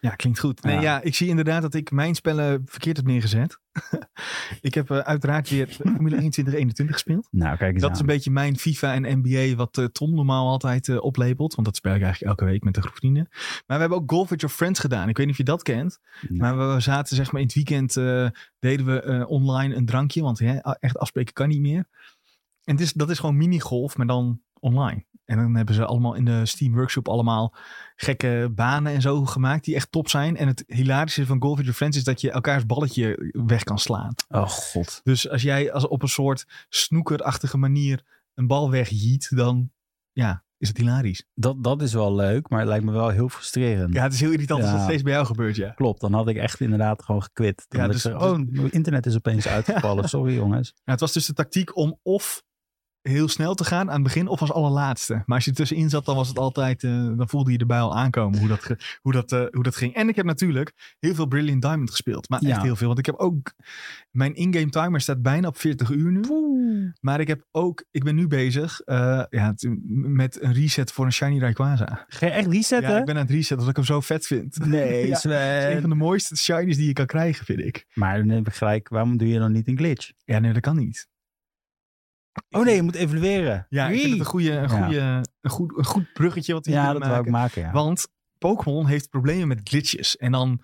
Ja, 0.00 0.10
klinkt 0.10 0.38
goed. 0.38 0.62
Nee, 0.62 0.74
Ja. 0.74 0.80
ja. 0.80 1.00
ik 1.02 1.14
zie 1.14 1.28
inderdaad 1.28 1.62
dat 1.62 1.74
ik 1.74 1.90
mijn 1.90 2.14
spellen 2.14 2.62
verkeerd 2.64 2.96
heb 2.96 3.06
neergezet. 3.06 3.58
ik 4.60 4.74
heb 4.74 4.90
eh, 4.90 4.98
uiteraard 4.98 5.48
weer 5.48 5.68
Formule 5.80 6.16
1 6.16 6.30
2021 6.30 6.94
gespeeld. 6.94 7.28
Nou, 7.30 7.56
kijk 7.56 7.72
eens 7.72 7.80
Dat 7.80 7.90
aan. 7.90 7.94
is 7.96 8.00
een 8.00 8.06
beetje 8.06 8.30
mijn 8.30 8.58
FIFA 8.58 8.94
en 8.94 9.18
NBA 9.24 9.54
wat 9.56 9.78
eh, 9.78 9.84
Tom 9.84 10.14
normaal 10.14 10.48
altijd 10.48 10.88
eh, 10.88 11.02
oplepelt. 11.02 11.54
Want 11.54 11.66
dat 11.66 11.76
speel 11.76 11.94
ik 11.94 12.02
eigenlijk 12.02 12.30
elke 12.30 12.44
week 12.52 12.64
met 12.64 12.74
de 12.74 12.80
groep 12.80 12.96
vrienden. 12.96 13.26
Maar 13.30 13.62
we 13.66 13.74
hebben 13.74 13.98
ook 13.98 14.10
Golf 14.10 14.28
with 14.28 14.40
Your 14.40 14.54
Friends 14.56 14.80
gedaan. 14.80 15.08
Ik 15.08 15.16
weet 15.16 15.26
niet 15.26 15.34
of 15.34 15.40
je 15.40 15.50
dat 15.52 15.62
kent. 15.62 15.98
Nee. 16.28 16.38
Maar 16.40 16.74
we, 16.74 16.80
zaten 16.80 17.16
zeg 17.16 17.32
maar 17.32 17.40
in 17.40 17.46
het 17.46 17.56
weekend 17.56 17.92
deden 18.58 18.86
we 18.86 19.24
online 19.28 19.74
een 19.74 19.86
drankje. 19.86 20.22
Want 20.22 20.38
hè, 20.38 20.58
echt 20.58 20.98
afspreken 20.98 21.32
kan 21.34 21.48
niet 21.48 21.60
meer. 21.60 21.86
En 22.64 22.74
het 22.74 22.80
is, 22.80 22.92
dat 22.92 23.10
is 23.10 23.18
gewoon 23.18 23.36
minigolf, 23.36 23.96
maar 23.96 24.06
dan 24.06 24.40
online. 24.60 25.06
En 25.24 25.36
dan 25.36 25.54
hebben 25.54 25.74
ze 25.74 25.84
allemaal 25.84 26.14
in 26.14 26.24
de 26.24 26.46
Steam 26.46 26.74
Workshop 26.74 27.08
allemaal 27.08 27.54
gekke 27.96 28.52
banen 28.54 28.92
en 28.92 29.00
zo 29.00 29.24
gemaakt 29.24 29.64
die 29.64 29.74
echt 29.74 29.92
top 29.92 30.08
zijn. 30.08 30.36
En 30.36 30.46
het 30.46 30.64
hilarische 30.66 31.26
van 31.26 31.40
Golf 31.42 31.54
with 31.56 31.64
Your 31.64 31.76
Friends 31.76 31.96
is 31.96 32.04
dat 32.04 32.20
je 32.20 32.30
elkaars 32.30 32.66
balletje 32.66 33.30
weg 33.46 33.62
kan 33.64 33.78
slaan. 33.78 34.14
Oh 34.28 34.48
god. 34.48 35.00
Dus 35.04 35.28
als 35.28 35.42
jij 35.42 35.72
als 35.72 35.88
op 35.88 36.02
een 36.02 36.08
soort 36.08 36.46
snoekerachtige 36.68 37.58
manier 37.58 38.04
een 38.34 38.46
bal 38.46 38.70
wegjiet, 38.70 39.36
dan 39.36 39.70
ja, 40.12 40.44
is 40.58 40.68
het 40.68 40.76
hilarisch. 40.76 41.24
Dat, 41.34 41.64
dat 41.64 41.82
is 41.82 41.92
wel 41.92 42.14
leuk, 42.14 42.48
maar 42.48 42.58
het 42.58 42.68
lijkt 42.68 42.84
me 42.84 42.92
wel 42.92 43.08
heel 43.08 43.28
frustrerend. 43.28 43.94
Ja, 43.94 44.02
het 44.02 44.12
is 44.12 44.20
heel 44.20 44.32
irritant 44.32 44.62
als 44.62 44.70
dat 44.72 44.82
steeds 44.82 45.02
bij 45.02 45.12
jou 45.12 45.26
gebeurt, 45.26 45.56
ja. 45.56 45.70
Klopt, 45.70 46.00
dan 46.00 46.12
had 46.12 46.28
ik 46.28 46.36
echt 46.36 46.60
inderdaad 46.60 47.02
gewoon. 47.02 47.28
Dan 47.32 47.54
Ja, 47.68 47.84
ik 47.84 47.90
dus- 47.92 48.02
gezegd, 48.02 48.22
oh, 48.22 48.40
internet 48.70 49.06
is 49.06 49.16
opeens 49.16 49.48
uitgevallen. 49.56 50.08
Sorry 50.08 50.34
jongens. 50.34 50.72
Ja, 50.74 50.92
het 50.92 51.00
was 51.00 51.12
dus 51.12 51.26
de 51.26 51.32
tactiek 51.32 51.76
om 51.76 51.98
of 52.02 52.42
heel 53.08 53.28
snel 53.28 53.54
te 53.54 53.64
gaan 53.64 53.88
aan 53.88 53.94
het 53.94 54.02
begin 54.02 54.28
of 54.28 54.40
als 54.40 54.52
allerlaatste. 54.52 55.22
Maar 55.26 55.36
als 55.36 55.44
je 55.44 55.50
er 55.50 55.56
tussenin 55.56 55.90
zat, 55.90 56.04
dan 56.04 56.16
was 56.16 56.28
het 56.28 56.38
altijd, 56.38 56.84
eh, 56.84 56.90
dan 56.90 57.28
voelde 57.28 57.52
je 57.52 57.58
erbij 57.58 57.80
al 57.80 57.96
aankomen 57.96 58.38
hoe 58.38 58.48
dat, 58.48 58.76
hoe, 59.02 59.12
dat, 59.12 59.32
eh, 59.32 59.44
hoe 59.50 59.62
dat 59.62 59.76
ging. 59.76 59.94
En 59.94 60.08
ik 60.08 60.16
heb 60.16 60.24
natuurlijk 60.26 60.96
heel 60.98 61.14
veel 61.14 61.26
Brilliant 61.26 61.62
Diamond 61.62 61.90
gespeeld. 61.90 62.28
Maar 62.28 62.40
echt 62.40 62.62
heel 62.62 62.76
veel. 62.76 62.86
Want 62.86 62.98
ik 62.98 63.06
heb 63.06 63.14
ook, 63.14 63.52
mijn 64.10 64.34
in-game 64.34 64.68
timer 64.70 65.00
staat 65.00 65.22
bijna 65.22 65.48
op 65.48 65.58
40 65.58 65.90
uur 65.90 66.12
nu. 66.12 66.92
Maar 67.00 67.20
ik 67.20 67.28
heb 67.28 67.46
ook, 67.50 67.84
ik 67.90 68.04
ben 68.04 68.14
nu 68.14 68.26
bezig 68.26 68.80
eh, 68.80 69.22
ja, 69.30 69.54
met 69.88 70.42
een 70.42 70.52
reset 70.52 70.92
voor 70.92 71.04
een 71.04 71.12
Shiny 71.12 71.38
Rayquaza. 71.38 72.04
Ga 72.08 72.26
je 72.26 72.32
echt 72.32 72.52
resetten? 72.52 72.90
Ja, 72.90 72.98
ik 72.98 73.04
ben 73.04 73.14
aan 73.14 73.20
het 73.20 73.30
resetten 73.30 73.58
omdat 73.58 73.70
ik 73.70 73.76
hem 73.76 73.84
zo 73.84 74.00
vet 74.00 74.26
vind. 74.26 74.66
Nee, 74.66 75.06
Ja, 75.08 75.16
Sven. 75.16 75.54
Het 75.54 75.68
is 75.68 75.74
een 75.74 75.80
van 75.80 75.90
de 75.90 75.96
mooiste 75.96 76.36
shinies 76.36 76.76
die 76.76 76.86
je 76.86 76.92
kan 76.92 77.06
krijgen, 77.06 77.44
vind 77.44 77.60
ik. 77.60 77.86
Maar 77.94 78.18
dan 78.18 78.28
heb 78.28 78.46
ik 78.46 78.54
gelijk, 78.54 78.88
waarom 78.88 79.16
doe 79.16 79.28
je 79.28 79.38
dan 79.38 79.52
niet 79.52 79.68
een 79.68 79.76
glitch? 79.76 80.10
Ja, 80.24 80.38
nee, 80.38 80.52
dat 80.52 80.62
kan 80.62 80.76
niet. 80.76 81.08
Oh 82.50 82.64
nee, 82.64 82.74
je 82.74 82.82
moet 82.82 82.94
evalueren. 82.94 83.66
Ja, 83.68 83.88
ik 83.88 83.98
vind 84.00 84.10
het 84.10 84.20
een, 84.20 84.26
goede, 84.26 84.50
een, 84.52 84.68
Ja. 84.68 84.82
goede, 84.84 85.00
een, 85.40 85.50
goed, 85.50 85.78
een 85.78 85.84
goed 85.84 86.12
bruggetje 86.12 86.52
wat 86.52 86.66
we 86.66 86.72
hier 86.72 86.80
Ja, 86.80 86.92
dat 86.92 87.02
wou 87.06 87.10
ik 87.12 87.16
maken. 87.18 87.32
maken, 87.32 87.62
ja. 87.62 87.72
Want 87.72 88.08
Pokémon 88.38 88.86
heeft 88.86 89.10
problemen 89.10 89.48
met 89.48 89.60
glitches. 89.64 90.16
En 90.16 90.32
dan 90.32 90.62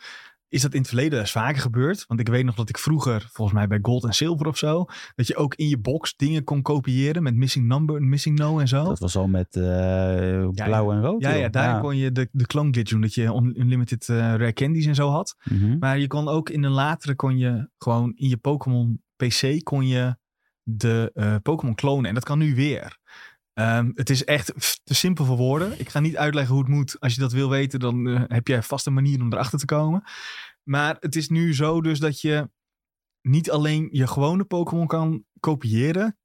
is 0.48 0.62
dat 0.62 0.72
in 0.74 0.78
het 0.78 0.88
verleden 0.88 1.18
eens 1.20 1.30
vaker 1.30 1.60
gebeurd. 1.62 2.04
Want 2.08 2.20
ik 2.20 2.28
weet 2.28 2.44
nog 2.44 2.54
dat 2.54 2.68
ik 2.68 2.78
vroeger, 2.78 3.28
volgens 3.32 3.56
mij 3.58 3.66
bij 3.66 3.78
Gold 3.82 4.04
en 4.04 4.12
Silver 4.12 4.46
of 4.46 4.58
zo, 4.58 4.84
dat 5.14 5.26
je 5.26 5.36
ook 5.36 5.54
in 5.54 5.68
je 5.68 5.78
box 5.78 6.16
dingen 6.16 6.44
kon 6.44 6.62
kopiëren 6.62 7.22
met 7.22 7.34
Missing 7.34 7.66
Number, 7.66 8.02
Missing 8.02 8.38
No 8.38 8.58
en 8.58 8.68
zo. 8.68 8.84
Dat 8.84 8.98
was 8.98 9.16
al 9.16 9.26
met 9.28 9.56
eh, 9.56 10.48
blauw 10.48 10.92
en 10.92 11.00
rood. 11.02 11.22
ja, 11.22 11.30
ja, 11.30 11.48
daar 11.48 11.80
kon 11.80 11.96
je 11.96 12.12
de, 12.12 12.28
de 12.32 12.46
clone 12.46 12.70
glitch 12.72 12.90
doen. 12.90 13.00
Dat 13.00 13.14
je 13.14 13.22
un- 13.24 13.60
unlimited 13.60 14.08
eh, 14.08 14.16
rare 14.16 14.52
candies 14.52 14.86
en 14.86 14.94
zo 14.94 15.08
had. 15.08 15.36
Mhm. 15.44 15.78
Maar 15.78 15.98
je 15.98 16.06
kon 16.06 16.28
ook 16.28 16.50
in 16.50 16.62
een 16.64 16.70
latere 16.70 17.14
kon 17.14 17.38
je 17.38 17.68
gewoon 17.78 18.12
in 18.14 18.28
je 18.28 18.36
Pokémon 18.36 19.02
PC 19.16 19.60
kon 19.62 19.86
je 19.86 20.16
de 20.64 21.10
eh, 21.14 21.36
Pokémon 21.42 21.74
klonen. 21.74 22.08
En 22.08 22.14
dat 22.14 22.24
kan 22.24 22.38
nu 22.38 22.54
weer. 22.54 22.98
Ehm, 23.52 23.90
het 23.94 24.10
is 24.10 24.24
echt 24.24 24.52
te 24.84 24.94
simpel 24.94 25.24
voor 25.24 25.36
woorden. 25.36 25.80
Ik 25.80 25.88
ga 25.88 26.00
niet 26.00 26.16
uitleggen 26.16 26.54
hoe 26.54 26.62
het 26.62 26.72
moet. 26.72 27.00
Als 27.00 27.14
je 27.14 27.20
dat 27.20 27.32
wil 27.32 27.50
weten, 27.50 27.80
dan 27.80 28.08
eh, 28.08 28.22
heb 28.26 28.48
jij 28.48 28.62
vast 28.62 28.86
een 28.86 28.94
manier 28.94 29.20
om 29.20 29.32
erachter 29.32 29.58
te 29.58 29.64
komen. 29.64 30.04
Maar 30.62 30.96
het 31.00 31.16
is 31.16 31.28
nu 31.28 31.54
zo 31.54 31.80
dus 31.80 31.98
dat 31.98 32.20
je 32.20 32.50
niet 33.20 33.50
alleen 33.50 33.88
je 33.92 34.06
gewone 34.06 34.44
Pokémon 34.44 34.86
kan 34.86 35.24
kopiëren. 35.40 36.18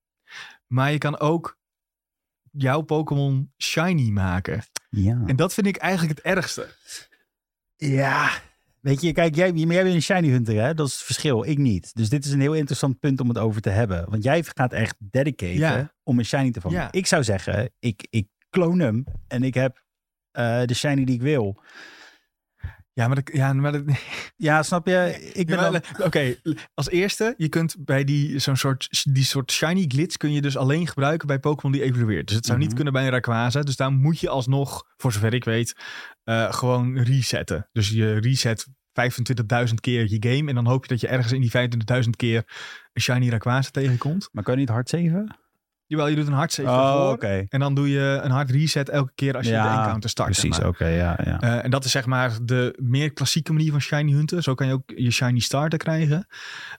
Maar 0.68 0.92
je 0.92 0.98
kan 0.98 1.20
ook 1.20 1.58
jouw 2.52 2.82
Pokémon 2.82 3.54
shiny 3.58 4.10
maken. 4.10 4.64
Ja. 4.90 5.24
En 5.26 5.36
dat 5.36 5.54
vind 5.54 5.68
ik 5.68 5.78
eigenlijk 5.78 6.18
het 6.18 6.26
ergste. 6.26 6.76
ja. 7.76 8.32
Weet 8.82 9.02
je, 9.02 9.12
kijk, 9.12 9.36
jij, 9.36 9.52
jij 9.52 9.84
bent 9.84 9.96
een 9.96 10.02
shiny 10.02 10.30
hunter, 10.30 10.56
hè? 10.62 10.74
Dat 10.74 10.88
is 10.88 10.94
het 10.94 11.02
verschil. 11.04 11.46
Ik 11.46 11.58
niet. 11.58 11.96
Dus 11.96 12.10
dit 12.10 12.26
is 12.26 12.32
een 12.32 12.40
heel 12.42 12.54
interessant 12.54 13.00
punt 13.00 13.20
om 13.20 13.28
het 13.28 13.38
over 13.38 13.62
te 13.62 13.70
hebben. 13.70 14.10
Want 14.10 14.24
jij 14.24 14.44
gaat 14.56 14.74
echt 14.74 14.96
dedicaten 15.00 15.56
Ja. 15.58 15.94
om 16.04 16.20
een 16.20 16.26
shiny 16.26 16.52
te 16.52 16.62
vangen. 16.62 16.78
Ja. 16.80 16.92
Ik 16.92 17.06
zou 17.08 17.24
zeggen, 17.24 17.72
ik, 17.80 18.08
ik 18.10 18.28
kloon 18.50 18.80
hem 18.80 19.04
en 19.28 19.44
ik 19.44 19.54
heb 19.54 19.84
eh, 20.32 20.64
de 20.66 20.74
shiny 20.74 21.06
die 21.06 21.16
ik 21.16 21.22
wil. 21.22 21.62
Ja, 22.94 23.08
maar, 23.08 23.16
dat, 23.16 23.30
ja, 23.34 23.54
maar 23.54 23.72
dat, 23.72 23.84
Ja, 24.36 24.64
snap 24.64 24.88
je? 24.88 25.30
Ik 25.34 25.48
ben 25.48 25.58
Ja, 25.60 25.70
dan... 25.70 25.82
Oké, 26.06 26.36
als 26.74 26.90
eerste, 26.90 27.34
je 27.38 27.50
kunt 27.50 27.76
bij 27.86 28.04
die, 28.04 28.40
zo'n 28.40 28.56
soort, 28.56 28.88
die 29.14 29.24
soort 29.24 29.52
shiny 29.52 29.86
glitch 29.88 30.18
kun 30.18 30.32
je 30.32 30.42
dus 30.42 30.58
alleen 30.58 30.88
gebruiken 30.88 31.28
bij 31.28 31.40
Pokémon 31.40 31.72
die 31.72 31.84
evolueert. 31.84 32.28
Dus 32.28 32.36
het 32.36 32.46
zou 32.46 32.58
niet 32.58 32.68
Mhm. 32.68 32.76
kunnen 32.76 32.94
bij 32.94 33.04
een 33.04 33.10
Rayquaza. 33.10 33.62
Dus 33.62 33.76
daar 33.76 33.92
moet 33.92 34.20
je 34.20 34.30
alsnog, 34.30 34.86
voor 34.98 35.12
zover 35.12 35.34
ik 35.34 35.44
weet, 35.44 35.76
eh, 36.30 36.54
gewoon 36.54 36.98
resetten. 36.98 37.70
Dus 37.72 37.90
je 37.90 38.14
reset 38.14 38.68
25.000 38.68 39.74
keer 39.80 40.08
je 40.10 40.18
game 40.20 40.50
en 40.50 40.56
dan 40.56 40.66
hoop 40.66 40.84
je 40.84 40.90
dat 40.90 41.02
je 41.02 41.08
ergens 41.08 41.32
in 41.32 41.42
die 41.42 41.52
25.000 42.04 42.10
keer 42.16 42.44
een 42.94 43.02
shiny 43.02 43.30
Rayquaza 43.30 43.70
tegenkomt. 43.72 44.30
Maar 44.32 44.44
kan 44.44 44.54
je 44.54 44.60
niet 44.60 44.70
hard 44.70 44.90
zeven? 44.90 45.38
Jawel, 45.86 46.08
je 46.08 46.16
doet 46.16 46.28
een 46.28 46.34
hard 46.34 46.52
save 46.52 46.70
Oh, 46.70 47.10
oké. 47.12 47.46
En 47.50 47.60
dan 47.60 47.76
doe 47.76 47.90
je 47.90 48.20
een 48.24 48.32
hard 48.32 48.50
reset 48.50 48.90
elke 48.90 49.12
keer 49.16 49.36
als 49.36 49.46
je 49.46 49.52
Ja, 49.52 49.74
de 49.74 49.80
encounter 49.80 50.10
start. 50.10 50.36
zeg 50.36 50.44
Precies, 50.44 50.62
maar. 50.62 50.70
oké, 50.70 50.88
ja, 50.88 51.20
ja. 51.24 51.40
Eh, 51.40 51.64
en 51.64 51.72
dat 51.72 51.86
is 51.86 51.92
zeg 51.92 52.06
maar 52.06 52.38
de 52.44 52.78
meer 52.82 53.14
klassieke 53.14 53.54
manier 53.54 53.72
van 53.72 53.82
shiny 53.82 54.12
hunten. 54.12 54.44
Zo 54.44 54.54
kan 54.54 54.68
je 54.68 54.74
ook 54.74 54.92
je 54.96 55.12
shiny 55.12 55.40
starter 55.40 55.80
krijgen. 55.80 56.28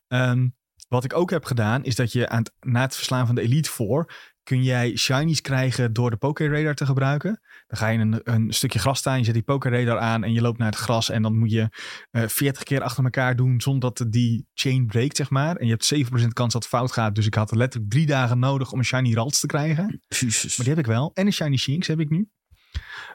Ehm, 0.08 0.48
wat 0.88 1.04
ik 1.04 1.16
ook 1.16 1.30
heb 1.30 1.44
gedaan, 1.44 1.84
is 1.84 1.94
dat 1.94 2.12
je 2.12 2.28
aan 2.28 2.38
het, 2.38 2.52
na 2.60 2.80
het 2.80 2.96
verslaan 2.96 3.26
van 3.26 3.34
de 3.34 3.40
Elite 3.40 3.70
Four... 3.70 4.12
kun 4.42 4.62
jij 4.62 4.96
shinies 4.96 5.40
krijgen 5.40 5.92
door 5.92 6.10
de 6.10 6.16
Poké-radar 6.16 6.74
te 6.74 6.86
gebruiken. 6.86 7.40
Dan 7.70 7.78
ga 7.78 7.88
je 7.88 7.98
een, 7.98 8.20
een 8.22 8.52
stukje 8.52 8.78
gras 8.78 8.98
staan, 8.98 9.18
je 9.18 9.24
zet 9.24 9.34
die 9.34 9.42
Poké-radar 9.42 9.98
aan... 9.98 10.24
en 10.24 10.32
je 10.32 10.40
loopt 10.40 10.58
naar 10.58 10.70
het 10.70 10.78
gras 10.78 11.10
en 11.10 11.22
dan 11.22 11.38
moet 11.38 11.50
je 11.50 11.68
eh 12.10 12.28
40 12.28 12.62
keer 12.62 12.82
achter 12.82 13.04
elkaar 13.04 13.36
doen... 13.36 13.60
zonder 13.60 13.92
dat 13.92 14.12
die 14.12 14.46
chain 14.54 14.86
breekt, 14.86 15.16
zeg 15.16 15.30
maar. 15.30 15.56
En 15.56 15.66
je 15.66 15.72
hebt 15.72 15.94
7% 16.24 16.28
kans 16.32 16.52
dat 16.52 16.62
het 16.62 16.66
fout 16.66 16.92
gaat. 16.92 17.14
Dus 17.14 17.26
ik 17.26 17.34
had 17.34 17.54
letterlijk 17.54 17.92
drie 17.92 18.06
dagen 18.06 18.38
nodig 18.38 18.72
om 18.72 18.78
een 18.78 18.84
shiny 18.84 19.14
Ralts 19.14 19.40
te 19.40 19.46
krijgen. 19.46 20.02
Jezus. 20.08 20.56
Maar 20.56 20.66
die 20.66 20.74
heb 20.74 20.84
ik 20.84 20.90
wel. 20.90 21.10
En 21.14 21.26
een 21.26 21.32
Shiny 21.32 21.56
Shinx 21.56 21.86
heb 21.86 22.00
ik 22.00 22.10
nu. 22.10 22.28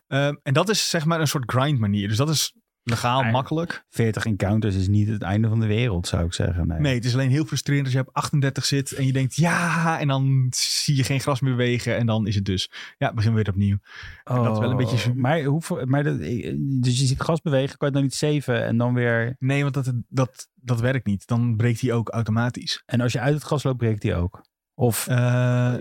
Ehm, 0.07 0.35
en 0.43 0.53
dat 0.53 0.69
is 0.69 0.89
zeg 0.89 1.05
maar 1.05 1.19
een 1.19 1.27
soort 1.27 1.51
grind 1.51 1.79
manier. 1.79 2.07
Dus 2.07 2.17
dat 2.17 2.29
is 2.29 2.53
legaal, 2.85 3.23
makkelijk. 3.23 3.85
40 3.89 4.25
encounters 4.25 4.75
is 4.75 4.87
niet 4.87 5.07
het 5.07 5.21
einde 5.21 5.47
van 5.47 5.59
de 5.59 5.65
wereld, 5.65 6.07
zou 6.07 6.25
ik 6.25 6.33
zeggen. 6.33 6.67
Nee. 6.67 6.79
Nee, 6.79 6.95
het 6.95 7.05
is 7.05 7.13
alleen 7.13 7.29
heel 7.29 7.45
frustrerend 7.45 7.85
als 7.85 7.93
je 7.93 7.99
op 7.99 8.09
38 8.11 8.65
zit 8.65 8.91
en 8.91 9.05
je 9.05 9.13
denkt 9.13 9.35
ja, 9.35 9.99
en 9.99 10.07
dan 10.07 10.47
zie 10.55 10.95
je 10.95 11.03
geen 11.03 11.19
gras 11.19 11.39
meer 11.41 11.55
bewegen 11.55 11.97
en 11.97 12.05
dan 12.05 12.27
is 12.27 12.35
het 12.35 12.45
dus, 12.45 12.71
ja, 12.97 13.13
begin 13.13 13.33
weer 13.33 13.49
opnieuw. 13.49 13.77
Dat 14.23 14.51
is 14.51 14.59
wel 14.59 14.71
een 14.71 14.77
beetje. 14.77 15.09
Oh, 15.09 15.15
Maar, 15.15 15.43
hoeveel, 15.43 15.85
maar 15.85 16.03
dat, 16.03 16.19
dus 16.19 16.99
je 16.99 17.05
ziet 17.05 17.21
gas 17.21 17.41
bewegen, 17.41 17.77
kan 17.77 17.91
je 17.91 17.93
het 17.93 17.93
dan 17.93 18.03
niet 18.03 18.13
saven 18.13 18.65
en 18.65 18.77
dan 18.77 18.93
weer... 18.93 19.35
Nee, 19.39 19.61
want 19.61 19.73
dat, 19.73 19.93
dat, 20.07 20.47
dat 20.53 20.79
werkt 20.79 21.05
niet. 21.05 21.27
Dan 21.27 21.55
breekt 21.55 21.81
hij 21.81 21.93
ook 21.93 22.09
automatisch. 22.09 22.83
En 22.85 23.01
als 23.01 23.11
je 23.11 23.19
uit 23.19 23.33
het 23.33 23.43
gas 23.43 23.63
loopt, 23.63 23.77
breekt 23.77 24.01
die 24.01 24.15
ook. 24.15 24.45
Of 24.73 25.07
Eh, 25.07 25.75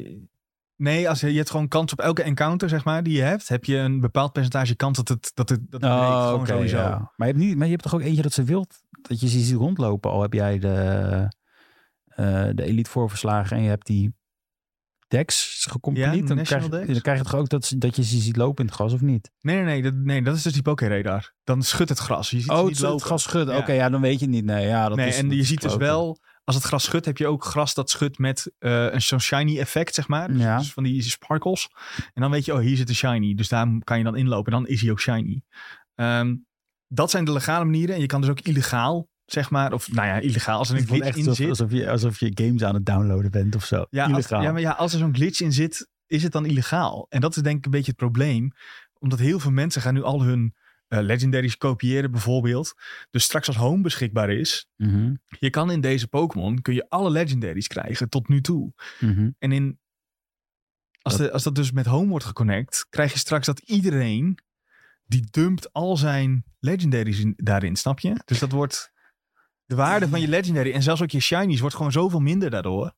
Nee, 0.76 1.08
als 1.08 1.20
je, 1.20 1.30
je 1.30 1.36
hebt 1.36 1.50
gewoon 1.50 1.68
kans 1.68 1.92
op 1.92 2.00
elke 2.00 2.22
encounter, 2.22 2.68
zeg 2.68 2.84
maar, 2.84 3.02
die 3.02 3.16
je 3.16 3.22
hebt, 3.22 3.48
heb 3.48 3.64
je 3.64 3.76
een 3.76 4.00
bepaald 4.00 4.32
percentage 4.32 4.74
kans 4.76 4.96
dat 4.96 5.08
het 5.08 5.30
dat 5.34 5.48
het 5.48 5.60
dat 5.70 5.80
het 5.82 5.90
breekt. 5.90 6.04
gewoon 6.12 6.32
Oh, 6.34 6.40
oké, 6.40 6.46
sowieso. 6.46 6.76
ja. 6.76 7.12
Maar, 7.16 7.26
je 7.28 7.32
hebt 7.34 7.44
niet, 7.44 7.56
maar 7.56 7.64
je 7.66 7.70
hebt 7.72 7.82
toch 7.82 7.94
ook 7.94 8.00
eentje 8.00 8.22
dat 8.22 8.32
ze 8.32 8.42
wilt 8.44 8.74
dat 9.02 9.20
je 9.20 9.28
ze 9.28 9.38
ziet 9.40 9.56
rondlopen. 9.56 10.10
Al 10.10 10.22
heb 10.22 10.32
jij 10.32 10.58
de, 10.58 11.28
eh, 12.06 12.48
de 12.54 12.62
Elite 12.64 12.90
voorverslagen 12.90 13.56
en 13.56 13.62
je 13.62 13.68
hebt 13.68 13.86
die 13.86 14.14
Dex 15.08 15.64
gecomplete. 15.70 16.16
Ja, 16.16 16.22
dan, 16.34 16.42
krijg, 16.42 16.68
Dex. 16.68 16.86
dan 16.92 17.00
krijg 17.00 17.18
je 17.18 17.24
toch 17.24 17.34
ook 17.34 17.48
dat, 17.48 17.72
dat 17.78 17.96
je 17.96 18.02
ze 18.04 18.18
ziet 18.18 18.36
lopen 18.36 18.64
in 18.64 18.66
het 18.70 18.74
gras 18.74 18.92
of 18.92 19.00
niet? 19.00 19.30
Nee, 19.40 19.56
nee, 19.56 19.64
nee, 19.64 19.82
dat, 19.82 19.94
nee, 19.94 20.22
dat 20.22 20.36
is 20.36 20.42
dus 20.42 20.52
die 20.52 20.62
Poké-radar. 20.62 21.32
Dan 21.44 21.62
schudt 21.62 21.88
het 21.88 21.98
gras. 21.98 22.30
Je 22.30 22.40
ziet 22.40 22.50
Oh, 22.50 22.56
het, 22.56 22.66
niet 22.66 22.76
het 22.76 22.86
lopen. 22.86 23.06
gras 23.06 23.22
schudden. 23.22 23.54
Ja. 23.54 23.60
Oké, 23.60 23.72
ja, 23.72 23.88
dan 23.88 24.00
weet 24.00 24.18
je 24.18 24.24
het 24.24 24.34
niet. 24.34 24.44
Nee, 24.44 24.66
ja, 24.66 24.88
dat 24.88 24.96
nee, 24.96 25.08
is, 25.08 25.18
en 25.18 25.30
je 25.30 25.42
ziet 25.42 25.60
dus 25.60 25.76
wel, 25.76 26.18
als 26.44 26.54
het 26.56 26.64
gras 26.64 26.84
schudt, 26.84 27.04
heb 27.06 27.18
je 27.18 27.26
ook 27.26 27.44
gras 27.44 27.74
dat 27.74 27.90
schudt 27.90 28.18
met 28.18 28.52
eh, 28.58 28.92
een 28.92 29.02
zo'n 29.02 29.20
shiny 29.20 29.58
effect, 29.58 29.94
zeg 29.94 30.08
maar. 30.08 30.28
Dus, 30.32 30.42
Ja. 30.42 30.58
dus 30.58 30.72
van 30.72 30.82
die 30.82 31.02
sparkles. 31.02 31.70
En 32.12 32.22
dan 32.22 32.30
weet 32.30 32.44
je, 32.44 32.52
oh, 32.54 32.60
hier 32.60 32.76
zit 32.76 32.88
een 32.88 32.94
shiny. 32.94 33.34
Dus 33.34 33.48
daar 33.48 33.68
kan 33.84 33.98
je 33.98 34.04
dan 34.04 34.16
inlopen. 34.16 34.52
En 34.52 34.58
dan 34.58 34.68
is 34.68 34.80
hij 34.80 34.90
ook 34.90 35.00
shiny. 35.00 35.42
Ehm, 35.94 36.34
dat 36.88 37.10
zijn 37.10 37.24
de 37.24 37.32
legale 37.32 37.64
manieren. 37.64 37.94
En 37.94 38.00
je 38.00 38.06
kan 38.06 38.20
dus 38.20 38.30
ook 38.30 38.40
illegaal, 38.40 39.08
zeg 39.24 39.50
maar. 39.50 39.72
Of 39.72 39.92
nou 39.92 40.06
ja, 40.08 40.18
illegaal. 40.18 40.58
Als 40.58 40.70
er 40.70 40.76
een 40.76 40.86
glitch 40.86 41.16
in 41.16 41.34
zit. 41.34 41.48
alsof, 41.48 41.70
je, 41.70 41.90
alsof 41.90 42.20
je 42.20 42.30
games 42.34 42.62
aan 42.64 42.74
het 42.74 42.86
downloaden 42.86 43.30
bent 43.30 43.54
of 43.56 43.64
zo. 43.64 43.86
Ja, 43.90 44.02
als, 44.04 44.12
Illegaal. 44.12 44.42
ja, 44.42 44.52
maar 44.52 44.60
ja, 44.60 44.70
als 44.70 44.92
er 44.92 44.98
zo'n 44.98 45.14
glitch 45.14 45.40
in 45.40 45.52
zit, 45.52 45.88
is 46.06 46.22
het 46.22 46.32
dan 46.32 46.46
illegaal. 46.46 47.06
En 47.08 47.20
dat 47.20 47.36
is 47.36 47.42
denk 47.42 47.58
ik 47.58 47.64
een 47.64 47.70
beetje 47.70 47.90
het 47.90 47.96
probleem. 48.00 48.52
Omdat 48.98 49.18
heel 49.18 49.38
veel 49.38 49.50
mensen 49.50 49.82
gaan 49.82 49.94
nu 49.94 50.02
al 50.02 50.22
hun 50.22 50.54
eh, 50.88 51.00
legendaries 51.00 51.56
kopiëren 51.56 52.10
bijvoorbeeld. 52.10 52.74
Dus 53.10 53.24
straks 53.24 53.46
als 53.46 53.56
home 53.56 53.82
beschikbaar 53.82 54.30
is, 54.30 54.66
Mhm, 54.76 55.14
je 55.38 55.50
kan 55.50 55.70
in 55.70 55.80
deze 55.80 56.08
Pokémon 56.08 56.62
kun 56.62 56.74
je 56.74 56.88
alle 56.88 57.10
legendaries 57.10 57.66
krijgen 57.66 58.08
tot 58.08 58.28
nu 58.28 58.40
toe. 58.40 58.72
mhm. 59.00 59.30
En 59.38 59.52
in, 59.52 59.78
als, 61.02 61.16
Dat- 61.16 61.26
de, 61.26 61.32
als 61.32 61.42
dat 61.42 61.54
dus 61.54 61.72
met 61.72 61.86
home 61.86 62.08
wordt 62.08 62.24
geconnect, 62.24 62.86
krijg 62.90 63.12
je 63.12 63.18
straks 63.18 63.46
dat 63.46 63.58
iedereen 63.58 64.38
die 65.04 65.26
dumpt 65.30 65.72
al 65.72 65.96
zijn 65.96 66.44
legendaries 66.60 67.18
in- 67.20 67.34
daarin, 67.36 67.76
snap 67.76 67.98
je? 68.00 68.20
Dus 68.24 68.38
dat 68.38 68.52
wordt 68.52 68.92
de 69.64 69.74
waarde 69.74 70.08
van 70.08 70.20
je 70.20 70.28
legendary 70.28 70.72
en 70.72 70.82
zelfs 70.82 71.02
ook 71.02 71.10
je 71.10 71.20
shinies 71.20 71.60
wordt 71.60 71.76
gewoon 71.76 71.92
zoveel 71.92 72.20
minder 72.20 72.50
daardoor. 72.50 72.94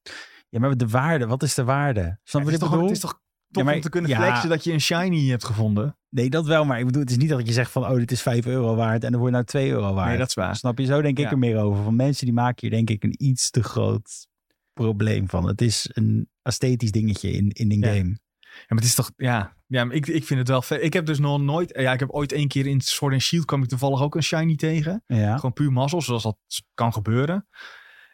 Ja, 0.49 0.59
maar 0.61 0.77
de 0.77 0.89
waarde, 0.89 1.27
wat 1.27 1.43
is 1.43 1.55
de 1.55 1.65
waarde? 1.65 2.19
Snap 2.23 2.43
je 2.43 2.51
het, 2.51 2.63
is 2.63 2.69
toch, 2.69 2.81
het 2.81 2.91
is 2.91 3.01
toch 3.01 3.21
tof 3.51 3.65
maar- 3.65 3.75
om 3.75 3.81
te 3.81 3.89
kunnen 3.89 4.11
ja. 4.11 4.17
flexen 4.17 4.49
dat 4.49 4.65
je 4.65 4.73
een 4.73 4.81
shiny 4.81 5.29
hebt 5.29 5.45
gevonden? 5.45 5.97
Nee, 6.09 6.31
dat 6.31 6.47
wel, 6.47 6.65
maar 6.65 6.79
ik 6.79 6.85
bedoel, 6.87 7.01
het 7.01 7.11
is 7.11 7.17
niet 7.17 7.29
dat 7.29 7.47
je 7.47 7.53
zegt 7.53 7.71
van, 7.71 7.83
oh, 7.85 7.95
dit 7.95 8.11
is 8.11 8.23
5 8.23 8.47
euro 8.47 8.75
waard 8.75 9.05
en 9.05 9.11
dan 9.11 9.21
wordt 9.21 9.35
nou 9.35 9.45
2 9.47 9.71
euro 9.71 9.95
waard. 9.95 10.09
Nee, 10.09 10.19
dat 10.19 10.29
is 10.29 10.35
waar. 10.35 10.57
Snap 10.57 10.79
je? 10.79 10.85
Zo 10.85 11.03
denk 11.03 11.19
ik 11.19 11.25
Ja. 11.25 11.31
er 11.31 11.39
meer 11.39 11.57
over. 11.59 11.83
Van 11.85 11.97
mensen 11.97 12.25
die 12.25 12.35
maken 12.35 12.57
hier 12.61 12.71
denk 12.71 12.91
ik 12.91 13.05
een 13.05 13.15
iets 13.25 13.51
te 13.51 13.63
groot 13.63 14.27
probleem 14.73 15.29
van. 15.29 15.47
Het 15.47 15.61
is 15.61 15.91
een 15.93 16.29
esthetisch 16.43 16.91
dingetje 16.91 17.31
in, 17.31 17.49
in 17.51 17.71
een 17.73 17.79
Ja. 17.81 17.87
game. 17.93 18.19
Ja, 18.39 18.63
maar 18.69 18.79
het 18.79 18.85
is 18.87 18.95
toch, 18.95 19.11
ja, 19.17 19.57
ja 19.67 19.85
maar 19.85 19.95
ik, 19.97 20.07
ik 20.07 20.25
vind 20.25 20.39
het 20.39 20.49
wel 20.49 20.63
vet. 20.63 20.83
Ik 20.83 20.93
heb 20.93 21.07
dus 21.07 21.19
nog 21.19 21.41
nooit, 21.41 21.79
ja, 21.81 21.93
ik 21.93 22.01
heb 22.01 22.11
ooit 22.11 22.33
één 22.33 22.49
keer 22.49 22.67
in 22.67 22.81
Sword 22.81 23.13
and 23.13 23.23
Shield 23.23 23.45
kwam 23.45 23.63
ik 23.63 23.69
toevallig 23.69 24.03
ook 24.03 24.15
een 24.15 24.23
shiny 24.23 24.57
tegen. 24.57 25.03
Ja. 25.07 25.35
Gewoon 25.37 25.53
puur 25.53 25.73
mazzel, 25.73 26.03
zoals 26.03 26.23
dat 26.23 26.37
kan 26.75 26.93
gebeuren. 26.93 27.47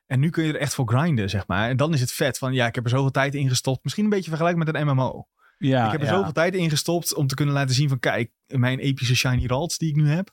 En 0.06 0.21
nu 0.21 0.30
kun 0.30 0.44
je 0.44 0.52
er 0.52 0.61
echt 0.61 0.75
voor 0.75 0.88
grinden, 0.88 1.30
zeg 1.30 1.47
maar. 1.47 1.68
En 1.68 1.76
dan 1.76 1.94
is 1.94 2.00
het 2.00 2.12
vet 2.12 2.38
van, 2.38 2.52
ja, 2.52 2.66
ik 2.66 2.75
heb 2.75 2.85
er 2.85 2.90
zoveel 2.90 3.11
tijd 3.11 3.35
in 3.35 3.49
gestopt. 3.49 3.82
Misschien 3.82 4.04
een 4.04 4.11
beetje 4.11 4.30
vergelijk 4.30 4.56
met 4.56 4.75
een 4.75 4.87
MMO. 4.87 5.26
ja 5.59 5.87
ik 5.87 5.92
heb 5.92 6.00
er 6.00 6.06
ja. 6.06 6.12
zoveel 6.14 6.32
tijd 6.32 6.54
in 6.54 6.71
gestopt 6.71 7.14
om 7.14 7.26
te 7.26 7.35
kunnen 7.35 7.54
laten 7.54 7.75
zien 7.75 7.88
van, 7.88 7.99
kijk, 7.99 8.30
mijn 8.47 8.78
epische 8.78 9.16
shiny 9.16 9.47
ralts 9.47 9.78
die 9.78 9.88
ik 9.88 9.97
nu 9.97 10.09
heb. 10.09 10.30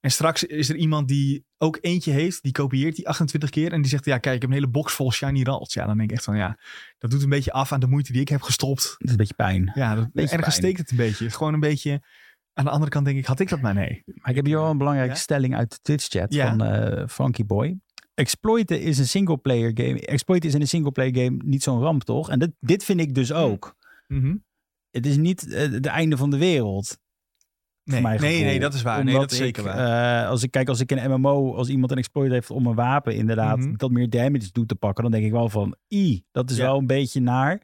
En 0.00 0.10
straks 0.10 0.44
is 0.44 0.68
er 0.68 0.76
iemand 0.76 1.08
die 1.08 1.44
ook 1.56 1.78
eentje 1.80 2.12
heeft, 2.12 2.42
die 2.42 2.52
kopieert 2.52 2.96
die 2.96 3.08
28 3.08 3.50
keer. 3.50 3.72
En 3.72 3.80
die 3.80 3.90
zegt, 3.90 4.04
ja, 4.04 4.18
kijk, 4.18 4.34
ik 4.34 4.40
heb 4.40 4.50
een 4.50 4.56
hele 4.56 4.68
box 4.68 4.92
vol 4.92 5.12
shiny 5.12 5.42
ralts. 5.42 5.74
Ja, 5.74 5.86
dan 5.86 5.96
denk 5.96 6.10
ik 6.10 6.16
echt 6.16 6.24
van, 6.24 6.36
ja, 6.36 6.58
dat 6.98 7.10
doet 7.10 7.22
een 7.22 7.28
beetje 7.28 7.52
af 7.52 7.72
aan 7.72 7.80
de 7.80 7.86
moeite 7.86 8.12
die 8.12 8.20
ik 8.20 8.28
heb 8.28 8.42
gestopt. 8.42 8.82
Het 8.82 9.04
is 9.06 9.10
een 9.10 9.16
beetje 9.16 9.34
pijn. 9.34 9.70
Ja, 9.74 9.94
dat, 9.94 10.04
Beetje 10.12 10.36
ergens 10.36 10.40
pijn. 10.40 10.52
steekt 10.66 10.78
het 10.78 10.90
een 10.90 10.96
beetje. 10.96 11.24
Het 11.24 11.32
is 11.32 11.36
gewoon 11.36 11.54
een 11.54 11.60
beetje... 11.60 12.02
Aan 12.52 12.64
de 12.64 12.70
andere 12.70 12.90
kant 12.90 13.04
denk 13.04 13.18
ik, 13.18 13.26
had 13.26 13.40
ik 13.40 13.48
dat 13.48 13.60
maar 13.60 13.74
nee. 13.74 14.02
Maar 14.06 14.30
ik 14.30 14.36
heb 14.36 14.44
hier 14.44 14.56
wel 14.56 14.70
een 14.70 14.78
belangrijke 14.78 15.12
Ja? 15.12 15.18
stelling 15.18 15.56
uit 15.56 15.70
de 15.70 15.78
Twitch-chat 15.82 16.34
Ja. 16.34 16.48
van 16.48 16.62
eh 16.64 17.08
Frankie 17.08 17.44
Boy. 17.44 17.78
Exploiten 18.18 18.80
is 18.80 18.98
een 18.98 19.08
singleplayer 19.08 19.70
game. 19.74 20.00
Exploiten 20.00 20.48
is 20.48 20.54
in 20.54 20.60
een 20.60 20.68
singleplayer 20.68 21.14
game 21.14 21.36
niet 21.44 21.62
zo'n 21.62 21.80
ramp, 21.80 22.02
toch? 22.02 22.30
En 22.30 22.38
dit, 22.38 22.50
dit 22.60 22.84
vind 22.84 23.00
ik 23.00 23.14
dus 23.14 23.32
ook. 23.32 23.76
Mhm. 24.06 24.36
Het 24.90 25.06
is 25.06 25.16
niet 25.16 25.52
eh, 25.52 25.70
het 25.70 25.86
einde 25.86 26.16
van 26.16 26.30
de 26.30 26.38
wereld. 26.38 26.98
Nee, 27.88 28.00
mijn 28.02 28.20
nee, 28.20 28.30
gevoel. 28.30 28.46
nee, 28.46 28.60
dat 28.60 28.74
is 28.74 28.82
waar. 28.82 29.04
Nee, 29.04 29.14
Omdat 29.14 29.20
dat 29.30 29.30
is 29.30 29.44
zeker 29.44 29.66
ik, 29.66 29.72
waar. 29.72 30.22
eh, 30.22 30.28
als 30.28 30.42
ik 30.42 30.50
kijk, 30.50 30.68
als 30.68 30.80
ik 30.80 30.90
een 30.90 31.10
MMO, 31.10 31.54
als 31.54 31.68
iemand 31.68 31.90
een 31.90 31.98
exploit 31.98 32.30
heeft 32.30 32.50
om 32.50 32.66
een 32.66 32.74
wapen 32.74 33.14
inderdaad 33.14 33.58
Mhm. 33.58 33.76
dat 33.76 33.90
meer 33.90 34.10
damage 34.10 34.48
doet 34.52 34.68
te 34.68 34.74
pakken, 34.74 35.02
dan 35.02 35.12
denk 35.12 35.24
ik 35.24 35.30
wel 35.32 35.48
van, 35.48 35.76
i, 35.94 36.24
dat 36.32 36.50
is 36.50 36.56
Ja. 36.56 36.62
wel 36.62 36.78
een 36.78 36.86
beetje 36.86 37.20
naar. 37.20 37.62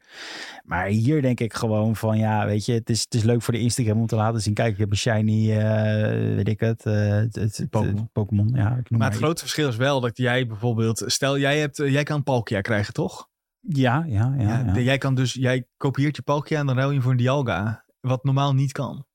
Maar 0.63 0.85
hier 0.87 1.21
denk 1.21 1.39
ik 1.39 1.53
gewoon 1.53 1.95
van, 1.95 2.17
ja, 2.17 2.45
weet 2.45 2.65
je, 2.65 2.73
het 2.73 2.89
is, 2.89 3.01
het 3.01 3.13
is 3.13 3.23
leuk 3.23 3.41
voor 3.41 3.53
de 3.53 3.59
Instagram 3.59 3.99
om 3.99 4.07
te 4.07 4.15
laten 4.15 4.41
zien, 4.41 4.53
kijk, 4.53 4.71
ik 4.73 4.77
heb 4.77 4.91
een 4.91 4.97
shiny, 4.97 5.51
eh, 5.51 6.35
weet 6.35 6.47
ik 6.47 6.59
het, 6.59 6.85
eh, 6.85 6.93
het, 7.09 7.35
het, 7.35 7.57
het- 7.57 8.11
Pokémon. 8.11 8.47
ja, 8.53 8.67
ik 8.69 8.73
noem 8.75 8.83
maar 8.89 8.97
maar, 8.99 9.09
het 9.09 9.17
grote 9.17 9.41
verschil 9.41 9.67
is 9.67 9.75
wel 9.75 9.99
dat 10.01 10.17
jij 10.17 10.47
bijvoorbeeld... 10.47 11.03
Stel, 11.05 11.37
jij, 11.39 11.59
hebt, 11.59 11.77
jij 11.77 12.03
kan 12.03 12.23
Palkia 12.23 12.61
krijgen, 12.61 12.93
toch? 12.93 13.27
Ja, 13.59 14.05
ja, 14.07 14.33
ja. 14.37 14.43
Ja, 14.43 14.63
ja. 14.65 14.73
de- 14.73 14.83
Jij 14.83 14.97
kan 14.97 15.15
dus... 15.15 15.33
Jij 15.33 15.67
kopieert 15.77 16.15
je 16.15 16.21
Palkia 16.21 16.59
en 16.59 16.65
dan 16.65 16.75
ruil 16.75 16.91
je 16.91 17.01
voor 17.01 17.11
een 17.11 17.17
Dialga. 17.17 17.83
Wat 18.01 18.23
normaal 18.23 18.53
niet 18.53 18.71
kan. 18.71 19.05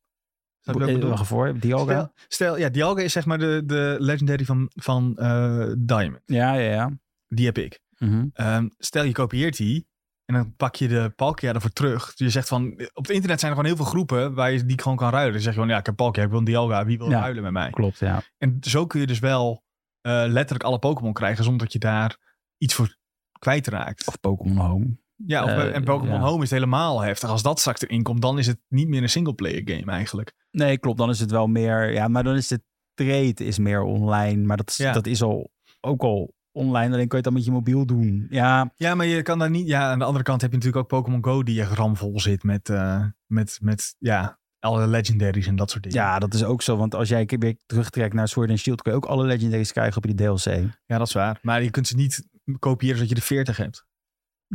Snap 0.60 0.88
je 0.88 0.98
wat 0.98 1.20
ik 1.20 1.26
voor, 1.26 1.58
Dialga? 1.58 1.92
Stel, 1.92 2.12
stel, 2.28 2.58
ja, 2.58 2.68
Dialga 2.68 3.02
is 3.02 3.12
zeg 3.12 3.26
maar 3.26 3.38
de, 3.38 3.62
de 3.66 3.96
legendary 3.98 4.44
van, 4.44 4.70
van 4.74 5.16
eh, 5.16 5.72
Diamond. 5.78 6.22
Ja, 6.26 6.54
ja, 6.54 6.70
ja. 6.72 6.90
Die 7.28 7.46
heb 7.46 7.58
ik. 7.58 7.80
Mhm. 7.98 8.26
Ehm, 8.32 8.68
stel 8.78 9.04
je 9.04 9.12
kopieert 9.12 9.56
die 9.56 9.88
en 10.24 10.34
dan 10.34 10.56
pak 10.56 10.76
je 10.76 10.88
de 10.88 11.12
Palkia 11.16 11.52
ervoor 11.52 11.70
terug. 11.70 12.12
Je 12.14 12.30
zegt 12.30 12.48
van, 12.48 12.72
op 12.72 13.06
het 13.06 13.10
internet 13.10 13.40
zijn 13.40 13.52
er 13.52 13.58
gewoon 13.58 13.64
heel 13.74 13.76
veel 13.76 13.92
groepen 13.92 14.34
waar 14.34 14.52
je 14.52 14.64
die 14.64 14.80
gewoon 14.80 14.96
kan 14.96 15.10
ruilen. 15.10 15.32
Dan 15.32 15.40
zeg 15.42 15.52
je 15.52 15.58
gewoon, 15.58 15.74
ja, 15.74 15.78
ik 15.80 15.86
heb 15.86 15.96
Palkia, 15.96 16.22
ik 16.22 16.28
wil 16.28 16.38
een 16.38 16.44
Dialga, 16.44 16.84
wie 16.84 16.98
wil 16.98 17.10
Ja. 17.10 17.20
ruilen 17.20 17.42
met 17.42 17.52
mij? 17.52 17.70
Klopt, 17.70 17.98
ja. 17.98 18.22
En 18.38 18.56
zo 18.60 18.86
kun 18.86 19.00
je 19.00 19.06
dus 19.06 19.18
wel 19.18 19.64
eh, 20.00 20.24
letterlijk 20.26 20.64
alle 20.64 20.78
Pokémon 20.78 21.12
krijgen 21.12 21.44
zonder 21.44 21.62
dat 21.62 21.72
je 21.72 21.78
daar 21.78 22.16
iets 22.58 22.74
voor 22.74 22.96
kwijtraakt. 23.38 24.06
Of 24.06 24.20
Pokémon 24.20 24.66
Home. 24.66 24.98
Ja, 25.26 25.44
of 25.44 25.54
bij- 25.54 25.68
eh, 25.68 25.74
en 25.74 25.84
Pokémon 25.84 26.14
ja. 26.14 26.20
Home 26.26 26.42
is 26.42 26.50
het 26.50 26.58
helemaal 26.58 27.00
heftig. 27.00 27.28
Als 27.30 27.42
dat 27.42 27.58
straks 27.58 27.80
erin 27.82 28.02
komt, 28.02 28.22
dan 28.22 28.38
is 28.38 28.46
het 28.46 28.58
niet 28.68 28.88
meer 28.88 29.02
een 29.02 29.08
singleplayer 29.08 29.62
game 29.64 29.92
eigenlijk. 29.92 30.32
Nee, 30.50 30.78
klopt. 30.78 30.98
Dan 30.98 31.10
is 31.10 31.20
het 31.20 31.30
wel 31.30 31.46
meer. 31.46 31.92
Ja, 31.92 32.08
maar 32.08 32.24
dan 32.24 32.34
is 32.36 32.48
de 32.48 32.62
trade 32.94 33.34
is 33.44 33.58
meer 33.58 33.82
online. 33.82 34.44
Maar 34.46 34.56
dat 34.56 34.74
Ja. 34.76 34.92
dat 34.92 35.06
is 35.06 35.22
al 35.22 35.50
ook 35.80 36.02
al 36.02 36.34
online. 36.52 36.92
Alleen 36.94 37.08
kan 37.08 37.08
je 37.08 37.14
het 37.16 37.24
dan 37.24 37.32
met 37.32 37.44
je 37.44 37.50
mobiel 37.50 37.86
doen. 37.86 38.26
Ja, 38.30 38.72
Ja, 38.76 38.94
maar 38.94 39.06
je 39.06 39.22
kan 39.22 39.38
daar 39.38 39.50
niet... 39.50 39.66
Ja, 39.66 39.90
aan 39.90 39.98
de 39.98 40.04
andere 40.04 40.24
kant 40.24 40.40
heb 40.40 40.50
je 40.50 40.56
natuurlijk 40.56 40.82
ook 40.84 40.90
Pokémon 41.00 41.24
Go 41.24 41.42
die 41.42 41.60
echt 41.60 41.72
ramvol 41.72 42.20
zit 42.20 42.42
met, 42.42 42.68
eh, 42.68 43.04
met, 43.26 43.58
met 43.62 43.94
ja, 43.98 44.38
alle 44.58 44.86
legendaries 44.86 45.46
en 45.46 45.56
dat 45.56 45.70
soort 45.70 45.82
dingen. 45.82 45.98
ja, 45.98 46.18
dat 46.18 46.34
is 46.34 46.44
ook 46.44 46.62
zo. 46.62 46.76
Want 46.76 46.94
als 46.94 47.08
jij 47.08 47.20
een 47.20 47.26
keer 47.26 47.38
weer 47.38 47.56
terugtrekt 47.66 48.14
naar 48.14 48.28
Sword 48.28 48.50
and 48.50 48.58
Shield, 48.58 48.82
kun 48.82 48.92
je 48.92 48.98
ook 48.98 49.04
alle 49.06 49.24
legendaries 49.26 49.72
krijgen 49.72 49.96
op 49.96 50.04
je 50.04 50.14
DLC. 50.14 50.44
Ja, 50.86 50.98
dat 50.98 51.06
is 51.06 51.12
waar. 51.12 51.38
Maar 51.42 51.62
je 51.62 51.70
kunt 51.70 51.86
ze 51.86 51.96
niet 51.96 52.26
kopiëren 52.58 52.94
zodat 52.96 53.08
je 53.08 53.14
de 53.14 53.20
40 53.22 53.56
hebt. 53.56 53.86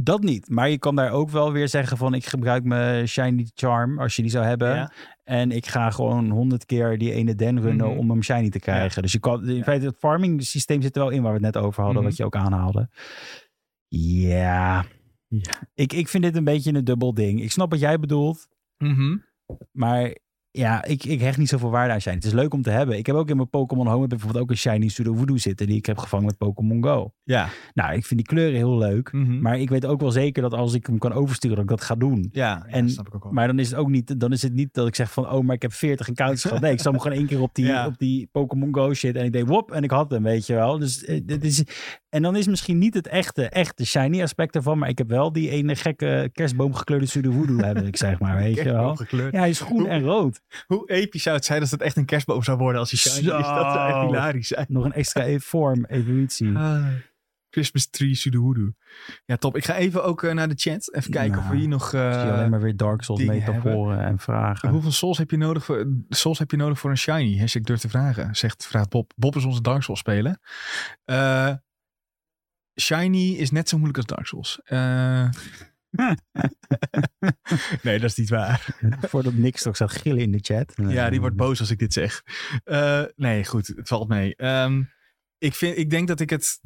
Dat 0.01 0.21
niet. 0.23 0.49
Maar 0.49 0.69
je 0.69 0.77
kan 0.77 0.95
daar 0.95 1.11
ook 1.11 1.29
wel 1.29 1.51
weer 1.51 1.67
zeggen 1.67 1.97
van 1.97 2.13
ik 2.13 2.25
gebruik 2.25 2.63
mijn 2.63 3.07
Shiny 3.07 3.49
Charm 3.53 3.99
als 3.99 4.15
je 4.15 4.21
die 4.21 4.31
zou 4.31 4.45
hebben. 4.45 4.75
Ja. 4.75 4.91
En 5.23 5.51
ik 5.51 5.65
ga 5.67 5.89
gewoon 5.89 6.29
honderd 6.29 6.65
keer 6.65 6.97
die 6.97 7.11
ene 7.11 7.35
den 7.35 7.61
runnen 7.61 7.87
Mhm. 7.89 7.97
om 7.97 8.09
hem 8.09 8.23
shiny 8.23 8.49
te 8.49 8.59
krijgen. 8.59 9.01
Dus 9.01 9.11
je 9.11 9.19
kan, 9.19 9.49
in 9.49 9.63
feite, 9.63 9.85
het 9.85 9.97
farming 9.97 10.43
systeem 10.43 10.81
zit 10.81 10.95
er 10.95 11.01
wel 11.01 11.11
in 11.11 11.21
waar 11.21 11.33
we 11.39 11.45
het 11.45 11.53
net 11.55 11.63
over 11.63 11.83
hadden, 11.83 12.01
Mhm. 12.01 12.09
wat 12.09 12.17
je 12.17 12.25
ook 12.25 12.35
aanhaalde. 12.35 12.89
Ja. 13.87 14.85
Ja. 15.27 15.53
Ik, 15.73 15.93
ik 15.93 16.07
vind 16.07 16.23
dit 16.23 16.35
een 16.35 16.43
beetje 16.43 16.73
een 16.73 16.83
dubbel 16.83 17.13
ding. 17.13 17.41
Ik 17.41 17.51
snap 17.51 17.69
wat 17.71 17.79
jij 17.79 17.99
bedoelt, 17.99 18.47
Mhm. 18.77 19.17
maar 19.71 20.15
ja, 20.57 20.83
ik, 20.85 21.03
ik 21.03 21.19
hecht 21.19 21.37
niet 21.37 21.49
zoveel 21.49 21.69
waarde 21.71 21.93
aan 21.93 22.01
shiny. 22.01 22.15
Het 22.15 22.25
is 22.25 22.31
leuk 22.33 22.53
om 22.53 22.61
te 22.61 22.69
hebben. 22.69 22.97
Ik 22.97 23.05
heb 23.05 23.15
ook 23.15 23.29
in 23.29 23.35
mijn 23.35 23.49
Pokémon 23.49 23.87
Home 23.87 24.07
bijvoorbeeld 24.07 24.43
ook 24.43 24.49
een 24.49 24.57
shiny 24.57 24.87
Sudowoodo 24.87 25.37
zitten 25.37 25.67
die 25.67 25.77
ik 25.77 25.85
heb 25.85 25.97
gevangen 25.97 26.25
met 26.25 26.37
Pokémon 26.37 26.83
Go. 26.83 27.13
Ja. 27.23 27.47
Nou, 27.73 27.93
ik 27.93 28.05
vind 28.05 28.19
die 28.19 28.29
kleuren 28.29 28.55
heel 28.55 28.77
leuk. 28.77 29.11
Mhm. 29.13 29.41
Maar 29.41 29.59
ik 29.59 29.69
weet 29.69 29.85
ook 29.85 29.99
wel 30.01 30.11
zeker 30.11 30.41
dat 30.41 30.53
als 30.53 30.73
ik 30.73 30.85
hem 30.85 30.97
kan 30.97 31.13
oversturen, 31.13 31.55
dat 31.55 31.63
ik 31.65 31.69
dat 31.69 31.81
ga 31.83 31.95
doen. 31.95 32.29
ja, 32.31 32.65
ja, 32.67 32.73
En- 32.73 32.89
snap 32.89 33.07
ik 33.07 33.15
ook 33.15 33.23
wel. 33.23 33.31
Maar 33.31 33.47
dan 33.47 33.59
is 33.59 33.69
het 33.69 33.79
ook 33.79 33.89
niet, 33.89 34.19
dan 34.19 34.31
is 34.31 34.41
het 34.41 34.53
niet 34.53 34.73
dat 34.73 34.87
ik 34.87 34.95
zeg 34.95 35.11
van, 35.11 35.29
oh, 35.31 35.43
maar 35.43 35.55
ik 35.55 35.61
heb 35.61 35.73
40 35.73 36.07
encounters 36.07 36.41
gehad. 36.43 36.61
Nee, 36.61 36.71
ik 36.71 36.79
zat 36.81 36.91
hem 36.93 37.01
gewoon 37.01 37.17
één 37.17 37.27
keer 37.27 37.41
op 37.41 37.55
die, 37.55 37.65
Ja. 37.65 37.85
op 37.85 37.97
die 37.97 38.29
Pokémon 38.31 38.75
Go 38.75 38.93
shit 38.93 39.15
en 39.15 39.25
ik 39.25 39.31
deed 39.33 39.47
wop 39.47 39.71
en 39.71 39.83
ik 39.83 39.91
had 39.91 40.11
hem, 40.11 40.23
weet 40.23 40.47
je 40.47 40.53
wel. 40.53 40.79
Dus 40.79 41.03
eh, 41.05 41.21
dit 41.25 41.43
is, 41.43 41.63
en 42.15 42.21
dan 42.21 42.35
is 42.35 42.47
misschien 42.47 42.77
niet 42.77 42.93
het 42.93 43.07
echte, 43.07 43.49
echte 43.49 43.85
shiny 43.85 44.21
aspect 44.21 44.55
ervan, 44.55 44.77
maar 44.77 44.89
ik 44.89 44.97
heb 44.97 45.09
wel 45.09 45.31
die 45.31 45.49
ene 45.49 45.75
gekke 45.75 46.29
kerstboomgekleurde 46.33 47.05
Sudowoodo, 47.05 47.57
heb 47.65 47.77
ik 47.77 47.97
zeg 47.97 48.19
maar, 48.19 48.37
weet 48.37 48.55
je 48.55 48.63
wel. 48.63 48.97
Ja, 49.09 49.39
hij 49.39 49.49
is 49.49 49.59
groen 49.59 49.87
en 49.87 50.01
rood. 50.01 50.41
Hoe 50.67 50.89
episch 50.89 51.23
zou 51.23 51.35
het 51.35 51.45
zijn 51.45 51.61
als 51.61 51.71
het 51.71 51.81
echt 51.81 51.97
een 51.97 52.05
kerstboom 52.05 52.43
zou 52.43 52.57
worden 52.57 52.79
als 52.79 52.91
hij 52.91 52.99
shiny 52.99 53.29
Zo. 53.29 53.37
is? 53.37 53.45
Dat 53.45 53.71
zou 53.71 53.89
echt 53.89 54.09
hilarisch 54.09 54.47
zijn. 54.47 54.65
Nog 54.69 54.85
een 54.85 54.93
extra 54.93 55.39
vorm, 55.39 55.85
evolutie. 55.85 56.57
Ah, 56.57 56.87
Christmas 57.49 57.89
tree 57.89 58.15
Sudowoodo. 58.15 58.71
Ja, 59.25 59.35
top. 59.35 59.55
Ik 59.55 59.65
ga 59.65 59.75
even 59.75 60.03
ook 60.03 60.23
eh, 60.23 60.33
naar 60.33 60.49
de 60.49 60.55
chat. 60.57 60.93
Even 60.93 61.11
kijken 61.11 61.39
of 61.39 61.47
we 61.47 61.55
hier 61.55 61.67
nog... 61.67 61.93
Ik 61.93 62.13
zie 62.13 62.31
alleen 62.31 62.49
maar 62.49 62.61
weer 62.61 62.77
Dark 62.77 63.01
Souls 63.01 63.23
metaforen 63.23 63.99
en 63.99 64.19
vragen. 64.19 64.69
Hoeveel 64.69 64.91
souls 64.91 65.17
heb 65.17 65.31
je 65.31 65.37
nodig 65.37 65.65
voor, 65.65 65.87
souls 66.09 66.39
heb 66.39 66.51
je 66.51 66.57
nodig 66.57 66.79
voor 66.79 66.89
een 66.89 66.97
shiny? 66.97 67.39
Hashtag 67.39 67.61
durf 67.61 67.79
te 67.79 67.89
vragen, 67.89 68.35
zegt 68.35 68.65
vraagt 68.67 68.89
Bob. 68.89 69.11
Bob 69.15 69.35
is 69.35 69.45
onze 69.45 69.61
Dark 69.61 69.83
Souls 69.83 69.99
speler. 69.99 70.37
Eh, 71.05 71.53
shiny 72.81 73.33
is 73.33 73.51
net 73.51 73.69
zo 73.69 73.77
moeilijk 73.77 73.97
als 73.97 74.07
Dark 74.07 74.27
Souls. 74.27 74.59
Eh, 74.63 75.29
nee, 77.83 77.99
dat 77.99 78.09
is 78.09 78.15
niet 78.15 78.29
waar. 78.29 78.77
Voordat 79.09 79.33
Nick 79.33 79.57
straks 79.57 79.77
gaat 79.77 79.91
gillen 79.91 80.21
in 80.21 80.31
de 80.31 80.39
chat. 80.41 80.73
Ja, 80.75 81.09
die 81.09 81.19
wordt 81.19 81.35
boos 81.35 81.59
als 81.59 81.69
ik 81.69 81.79
dit 81.79 81.93
zeg. 81.93 82.23
Uh, 82.65 83.03
nee, 83.15 83.45
goed, 83.45 83.67
het 83.67 83.87
valt 83.87 84.07
mee. 84.07 84.45
Um, 84.45 84.91
ik, 85.37 85.53
vind, 85.53 85.77
ik 85.77 85.89
denk 85.89 86.07
dat 86.07 86.19
ik 86.19 86.29
het 86.29 86.59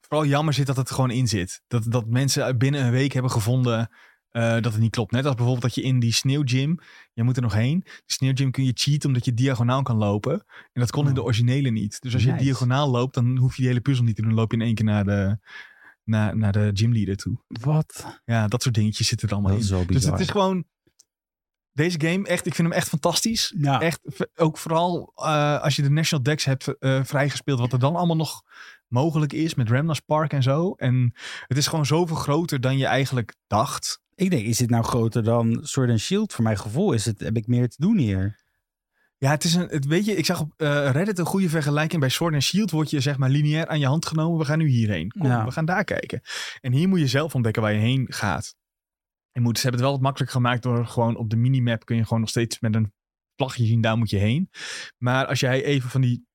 vooral 0.00 0.26
jammer 0.26 0.54
zit 0.54 0.66
dat 0.66 0.76
het 0.76 0.90
gewoon 0.90 1.10
in 1.10 1.28
zit. 1.28 1.62
Dat, 1.66 1.84
dat 1.92 2.06
mensen 2.06 2.58
binnen 2.58 2.84
een 2.84 2.90
week 2.90 3.12
hebben 3.12 3.30
gevonden 3.30 3.90
uh, 4.32 4.52
dat 4.52 4.64
het 4.64 4.78
niet 4.78 4.90
klopt. 4.90 5.12
Net 5.12 5.24
als 5.24 5.34
bijvoorbeeld 5.34 5.64
dat 5.64 5.74
je 5.74 5.82
in 5.82 5.98
die 5.98 6.12
sneeuwgym, 6.12 6.78
je 7.12 7.22
moet 7.22 7.36
er 7.36 7.42
nog 7.42 7.54
heen. 7.54 7.80
De 7.84 8.02
sneeuwgym 8.06 8.50
kun 8.50 8.64
je 8.64 8.72
cheaten 8.74 9.08
omdat 9.08 9.24
je 9.24 9.34
diagonaal 9.34 9.82
kan 9.82 9.96
lopen. 9.96 10.32
En 10.72 10.80
dat 10.80 10.90
kon 10.90 11.08
in 11.08 11.14
de 11.14 11.20
oh. 11.20 11.26
originele 11.26 11.70
niet. 11.70 12.00
Dus 12.00 12.14
als 12.14 12.24
je 12.24 12.34
diagonaal 12.34 12.90
loopt, 12.90 13.14
dan 13.14 13.36
hoef 13.36 13.50
je 13.50 13.60
die 13.60 13.70
hele 13.70 13.80
puzzel 13.80 14.04
niet 14.04 14.14
te 14.16 14.20
doen. 14.20 14.30
Dan 14.30 14.40
loop 14.40 14.50
je 14.50 14.56
in 14.56 14.64
één 14.64 14.74
keer 14.74 14.84
naar 14.84 15.04
de, 15.04 15.38
naar, 16.04 16.36
naar 16.36 16.52
de 16.52 16.70
gymleader 16.74 17.16
toe. 17.16 17.38
Wat? 17.46 18.20
Ja, 18.24 18.48
dat 18.48 18.62
soort 18.62 18.74
dingetjes 18.74 19.08
zitten 19.08 19.28
er 19.28 19.34
allemaal 19.34 19.52
in. 19.52 19.86
Dus 19.86 20.04
het 20.04 20.20
is 20.20 20.30
gewoon... 20.30 20.64
Deze 21.74 22.00
game, 22.00 22.26
echt, 22.26 22.46
ik 22.46 22.54
vind 22.54 22.68
hem 22.68 22.76
echt 22.76 22.88
fantastisch. 22.88 23.54
Ja. 23.58 23.80
Echt, 23.80 24.28
ook 24.34 24.58
vooral 24.58 25.12
uh, 25.16 25.60
als 25.60 25.76
je 25.76 25.82
de 25.82 25.90
National 25.90 26.24
Dex 26.24 26.44
hebt 26.44 26.74
uh, 26.78 27.04
vrijgespeeld, 27.04 27.58
wat 27.58 27.72
er 27.72 27.78
dan 27.78 27.96
allemaal 27.96 28.16
nog 28.16 28.42
mogelijk 28.88 29.32
is 29.32 29.54
met 29.54 29.68
Remnas 29.68 30.00
Park 30.00 30.32
en 30.32 30.42
zo. 30.42 30.72
En 30.72 31.14
het 31.46 31.56
is 31.56 31.66
gewoon 31.66 31.86
zoveel 31.86 32.16
groter 32.16 32.60
dan 32.60 32.78
je 32.78 32.86
eigenlijk 32.86 33.34
dacht. 33.46 34.00
Ik 34.22 34.30
denk, 34.30 34.46
is 34.46 34.56
dit 34.56 34.70
nou 34.70 34.84
groter 34.84 35.24
dan 35.24 35.58
Sword 35.62 35.90
and 35.90 36.00
Shield? 36.00 36.32
Voor 36.32 36.44
mijn 36.44 36.58
gevoel 36.58 36.92
is 36.92 37.04
het, 37.04 37.20
heb 37.20 37.36
ik 37.36 37.46
meer 37.46 37.68
te 37.68 37.76
doen 37.78 37.96
hier. 37.96 38.40
Ja, 39.18 39.30
het 39.30 39.44
is 39.44 39.54
een, 39.54 39.68
het, 39.68 39.86
weet 39.86 40.04
je, 40.04 40.16
ik 40.16 40.24
zag 40.24 40.40
op 40.40 40.52
uh, 40.56 40.90
Reddit 40.90 41.18
een 41.18 41.26
goede 41.26 41.48
vergelijking. 41.48 42.00
Bij 42.00 42.10
Sword 42.10 42.34
and 42.34 42.42
Shield 42.42 42.70
word 42.70 42.90
je 42.90 43.00
zeg 43.00 43.18
maar 43.18 43.30
lineair 43.30 43.68
aan 43.68 43.80
je 43.80 43.86
hand 43.86 44.06
genomen. 44.06 44.38
We 44.38 44.44
gaan 44.44 44.58
nu 44.58 44.68
hierheen. 44.68 45.10
Kom, 45.10 45.26
ja. 45.26 45.44
we 45.44 45.50
gaan 45.50 45.64
daar 45.64 45.84
kijken. 45.84 46.20
En 46.60 46.72
hier 46.72 46.88
moet 46.88 46.98
je 46.98 47.06
zelf 47.06 47.34
ontdekken 47.34 47.62
waar 47.62 47.72
je 47.72 47.78
heen 47.78 48.06
gaat. 48.08 48.54
Je 49.32 49.40
moet, 49.40 49.56
ze 49.56 49.62
hebben 49.62 49.80
het 49.80 49.88
wel 49.88 49.98
wat 49.98 50.06
makkelijk 50.06 50.32
gemaakt 50.32 50.62
door 50.62 50.86
gewoon 50.86 51.16
op 51.16 51.30
de 51.30 51.36
minimap 51.36 51.84
kun 51.84 51.96
je 51.96 52.02
gewoon 52.02 52.20
nog 52.20 52.28
steeds 52.28 52.60
met 52.60 52.74
een 52.74 52.92
vlagje 53.36 53.64
zien, 53.64 53.80
daar 53.80 53.96
moet 53.96 54.10
je 54.10 54.18
heen. 54.18 54.50
Maar 54.98 55.26
als 55.26 55.40
jij 55.40 55.64
even 55.64 55.90
van 55.90 56.00
die 56.00 56.26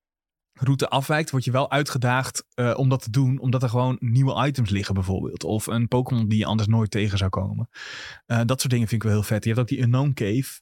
route 0.58 0.88
afwijkt, 0.88 1.30
word 1.30 1.44
je 1.44 1.50
wel 1.50 1.70
uitgedaagd 1.70 2.44
uh, 2.54 2.74
om 2.76 2.88
dat 2.88 3.02
te 3.02 3.10
doen, 3.10 3.38
omdat 3.38 3.62
er 3.62 3.68
gewoon 3.68 3.96
nieuwe 4.00 4.46
items 4.46 4.70
liggen 4.70 4.94
bijvoorbeeld. 4.94 5.44
Of 5.44 5.66
een 5.66 5.88
Pokémon 5.88 6.28
die 6.28 6.38
je 6.38 6.46
anders 6.46 6.68
nooit 6.68 6.90
tegen 6.90 7.18
zou 7.18 7.30
komen. 7.30 7.68
Uh, 8.26 8.40
dat 8.44 8.60
soort 8.60 8.72
dingen 8.72 8.88
vind 8.88 9.02
ik 9.02 9.08
wel 9.08 9.18
heel 9.18 9.28
vet. 9.28 9.44
Je 9.44 9.50
hebt 9.50 9.60
ook 9.60 9.68
die 9.68 9.80
Unknown 9.80 10.12
Cave. 10.14 10.60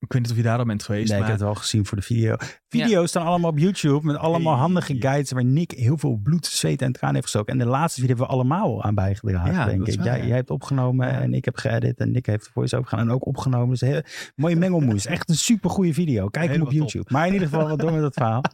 Ik 0.00 0.12
weet 0.12 0.22
niet 0.22 0.30
of 0.30 0.36
je 0.36 0.42
daar 0.42 0.58
al 0.58 0.64
bent 0.64 0.82
geweest. 0.82 1.08
Nee, 1.08 1.18
maar... 1.18 1.28
ik 1.28 1.32
heb 1.32 1.40
het 1.40 1.54
wel 1.54 1.62
gezien 1.62 1.86
voor 1.86 1.96
de 1.96 2.04
video. 2.04 2.36
Video's 2.68 3.08
staan 3.08 3.26
allemaal 3.26 3.50
op 3.50 3.58
YouTube 3.58 4.06
met 4.06 4.16
allemaal 4.16 4.56
handige 4.56 4.96
guides 4.98 5.30
waar 5.30 5.44
Nick 5.44 5.70
heel 5.70 5.98
veel 5.98 6.16
bloed, 6.22 6.46
zweet 6.46 6.82
en 6.82 6.92
traan 6.92 7.12
heeft 7.12 7.24
gestoken. 7.24 7.52
En 7.52 7.58
de 7.58 7.70
laatste 7.70 8.00
video 8.00 8.16
hebben 8.16 8.26
we 8.26 8.32
allemaal 8.32 8.82
aan 8.82 8.94
bijgedragen, 8.94 9.52
ja, 9.52 9.64
denk 9.64 9.86
ik. 9.86 9.96
Waar, 9.96 10.04
jij, 10.04 10.26
jij, 10.26 10.36
hebt 10.36 10.50
opgenomen 10.50 11.08
en 11.08 11.34
ik 11.34 11.44
heb 11.44 11.56
geëdit 11.56 11.98
en 11.98 12.10
Nick 12.10 12.26
heeft 12.26 12.44
de 12.44 12.50
voice-over 12.50 12.88
gedaan 12.88 13.08
en 13.08 13.14
ook 13.14 13.26
opgenomen. 13.26 13.68
Dus 13.68 13.80
heel, 13.80 14.02
mooie 14.34 14.56
mengelmoes. 14.56 15.06
Echt 15.16 15.28
een 15.28 15.34
super 15.34 15.70
goede 15.70 15.94
video. 15.94 16.28
Kijk 16.28 16.50
hem 16.50 16.62
op 16.62 16.72
YouTube. 16.72 17.12
Maar 17.12 17.26
in 17.26 17.32
ieder 17.32 17.48
geval, 17.48 17.68
wat 17.68 17.78
door 17.78 17.92
met 17.92 18.00
dat 18.00 18.14
verhaal? 18.14 18.42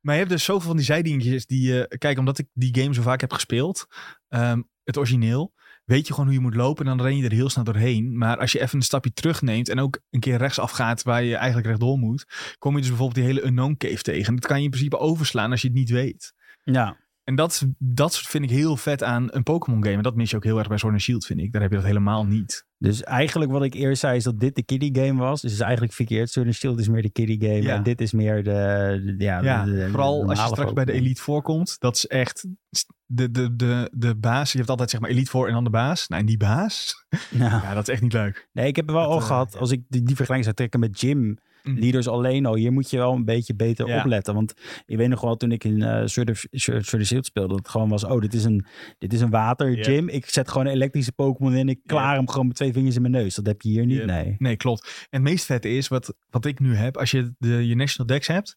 Maar 0.00 0.14
je 0.14 0.20
hebt 0.20 0.32
dus 0.32 0.44
zoveel 0.44 0.66
van 0.66 0.76
die 0.76 0.84
zijdingetjes 0.84 1.46
die 1.46 1.66
je... 1.66 1.86
Uh, 1.88 1.98
kijk, 1.98 2.18
omdat 2.18 2.38
ik 2.38 2.46
die 2.52 2.78
game 2.80 2.94
zo 2.94 3.02
vaak 3.02 3.20
heb 3.20 3.32
gespeeld, 3.32 3.86
um, 4.28 4.68
het 4.84 4.96
origineel 4.96 5.52
weet 5.84 6.06
je 6.06 6.12
gewoon 6.12 6.28
hoe 6.28 6.38
je 6.38 6.42
moet 6.42 6.54
lopen 6.54 6.86
en 6.86 6.96
dan 6.96 7.06
ren 7.06 7.16
je 7.16 7.24
er 7.24 7.32
heel 7.32 7.50
snel 7.50 7.64
doorheen. 7.64 8.18
Maar 8.18 8.38
als 8.38 8.52
je 8.52 8.60
even 8.60 8.76
een 8.76 8.84
stapje 8.84 9.12
terugneemt 9.12 9.68
en 9.68 9.80
ook 9.80 10.00
een 10.10 10.20
keer 10.20 10.36
rechtsaf 10.36 10.70
gaat 10.70 11.02
waar 11.02 11.22
je 11.22 11.36
eigenlijk 11.36 11.66
rechtdoor 11.66 11.98
moet, 11.98 12.54
kom 12.58 12.74
je 12.74 12.80
dus 12.80 12.88
bijvoorbeeld 12.88 13.18
die 13.18 13.34
hele 13.34 13.46
unknown 13.46 13.74
cave 13.78 14.02
tegen. 14.02 14.34
Dat 14.34 14.46
kan 14.46 14.58
je 14.58 14.64
in 14.64 14.70
principe 14.70 14.98
overslaan 14.98 15.50
als 15.50 15.60
je 15.60 15.68
het 15.68 15.76
niet 15.76 15.90
weet. 15.90 16.32
Ja. 16.62 16.96
En 17.24 17.34
dat, 17.34 17.66
dat 17.78 18.18
vind 18.18 18.44
ik 18.44 18.50
heel 18.50 18.76
vet 18.76 19.02
aan 19.02 19.28
een 19.30 19.42
Pokémon 19.42 19.84
game. 19.84 19.96
En 19.96 20.02
dat 20.02 20.14
mis 20.14 20.30
je 20.30 20.36
ook 20.36 20.44
heel 20.44 20.58
erg 20.58 20.68
bij 20.68 20.78
Sword 20.78 20.92
and 20.92 21.02
Shield, 21.02 21.26
vind 21.26 21.40
ik. 21.40 21.52
Daar 21.52 21.62
heb 21.62 21.70
je 21.70 21.76
dat 21.76 21.86
helemaal 21.86 22.26
niet. 22.26 22.66
Dus 22.78 23.02
eigenlijk 23.02 23.50
wat 23.50 23.62
ik 23.62 23.74
eerst 23.74 24.00
zei 24.00 24.16
is 24.16 24.24
dat 24.24 24.40
dit 24.40 24.54
de 24.54 24.62
kiddie 24.62 24.96
game 24.96 25.20
was. 25.20 25.40
Dus 25.40 25.52
is 25.52 25.60
eigenlijk 25.60 25.92
verkeerd. 25.92 26.30
Sword 26.30 26.46
and 26.46 26.56
Shield 26.56 26.78
is 26.78 26.88
meer 26.88 27.02
de 27.02 27.10
kiddie 27.10 27.40
game. 27.40 27.62
Ja. 27.62 27.74
En 27.74 27.82
dit 27.82 28.00
is 28.00 28.12
meer 28.12 28.44
de... 28.44 29.14
ja, 29.18 29.42
ja 29.42 29.64
de, 29.64 29.88
vooral 29.90 30.28
als 30.28 30.40
je 30.40 30.46
straks 30.46 30.72
bij 30.72 30.84
de 30.84 30.92
Elite 30.92 31.22
voorkomt. 31.22 31.76
Dat 31.78 31.96
is 31.96 32.06
echt 32.06 32.46
de, 33.06 33.30
de, 33.30 33.56
de, 33.56 33.90
de 33.92 34.14
baas. 34.14 34.52
Je 34.52 34.58
hebt 34.58 34.70
altijd 34.70 34.90
zeg 34.90 35.00
maar 35.00 35.10
Elite 35.10 35.30
voor 35.30 35.46
en 35.46 35.52
dan 35.52 35.64
de 35.64 35.70
baas. 35.70 36.08
Nou, 36.08 36.20
en 36.20 36.26
die 36.26 36.36
baas. 36.36 37.06
Ja, 37.30 37.60
ja 37.64 37.74
dat 37.74 37.88
is 37.88 37.94
echt 37.94 38.02
niet 38.02 38.12
leuk. 38.12 38.48
Nee, 38.52 38.66
ik 38.66 38.76
heb 38.76 38.88
er 38.88 38.94
wel 38.94 39.08
al 39.08 39.18
uh, 39.18 39.24
gehad. 39.24 39.56
Als 39.56 39.70
ik 39.70 39.82
die, 39.88 40.02
die 40.02 40.16
vergelijking 40.16 40.44
zou 40.44 40.54
trekken 40.54 40.80
met 40.80 41.00
Jim. 41.00 41.38
Leaders 41.64 42.08
alleen 42.08 42.46
al. 42.46 42.54
Hier 42.54 42.72
moet 42.72 42.90
je 42.90 42.96
wel 42.96 43.12
een 43.12 43.24
beetje 43.24 43.54
beter 43.54 43.98
opletten. 43.98 44.34
Want 44.34 44.54
ik 44.86 44.96
weet 44.96 45.08
nog 45.08 45.20
wel 45.20 45.36
toen 45.36 45.52
ik 45.52 45.64
in 45.64 45.80
uh, 45.80 46.02
of 46.02 46.46
Shield 46.52 47.26
speelde. 47.26 47.48
Dat 47.48 47.58
het 47.58 47.68
gewoon 47.68 47.88
was, 47.88 48.04
oh 48.04 48.20
dit 48.20 48.34
is 48.34 48.44
een, 48.44 48.66
dit 48.98 49.12
is 49.12 49.20
een 49.20 49.30
water 49.30 49.84
gym. 49.84 50.08
Ik 50.08 50.30
zet 50.30 50.50
gewoon 50.50 50.66
een 50.66 50.72
elektrische 50.72 51.12
Pokémon 51.12 51.54
in. 51.54 51.68
Ik 51.68 51.80
klaar 51.86 52.14
hem 52.14 52.28
gewoon 52.28 52.46
met 52.46 52.56
twee 52.56 52.72
vingers 52.72 52.96
in 52.96 53.02
mijn 53.02 53.14
neus. 53.14 53.34
Dat 53.34 53.46
heb 53.46 53.62
je 53.62 53.68
hier 53.68 53.86
niet, 53.86 54.04
nee. 54.04 54.34
Nee, 54.38 54.56
klopt. 54.56 55.06
En 55.10 55.20
het 55.20 55.30
meest 55.30 55.44
vette 55.44 55.68
is, 55.68 55.88
wat, 55.88 56.14
wat 56.30 56.44
ik 56.44 56.60
nu 56.60 56.74
heb. 56.74 56.96
Als 56.96 57.10
je 57.10 57.34
de, 57.38 57.66
je 57.66 57.74
National 57.74 58.06
Dex 58.06 58.26
hebt 58.26 58.56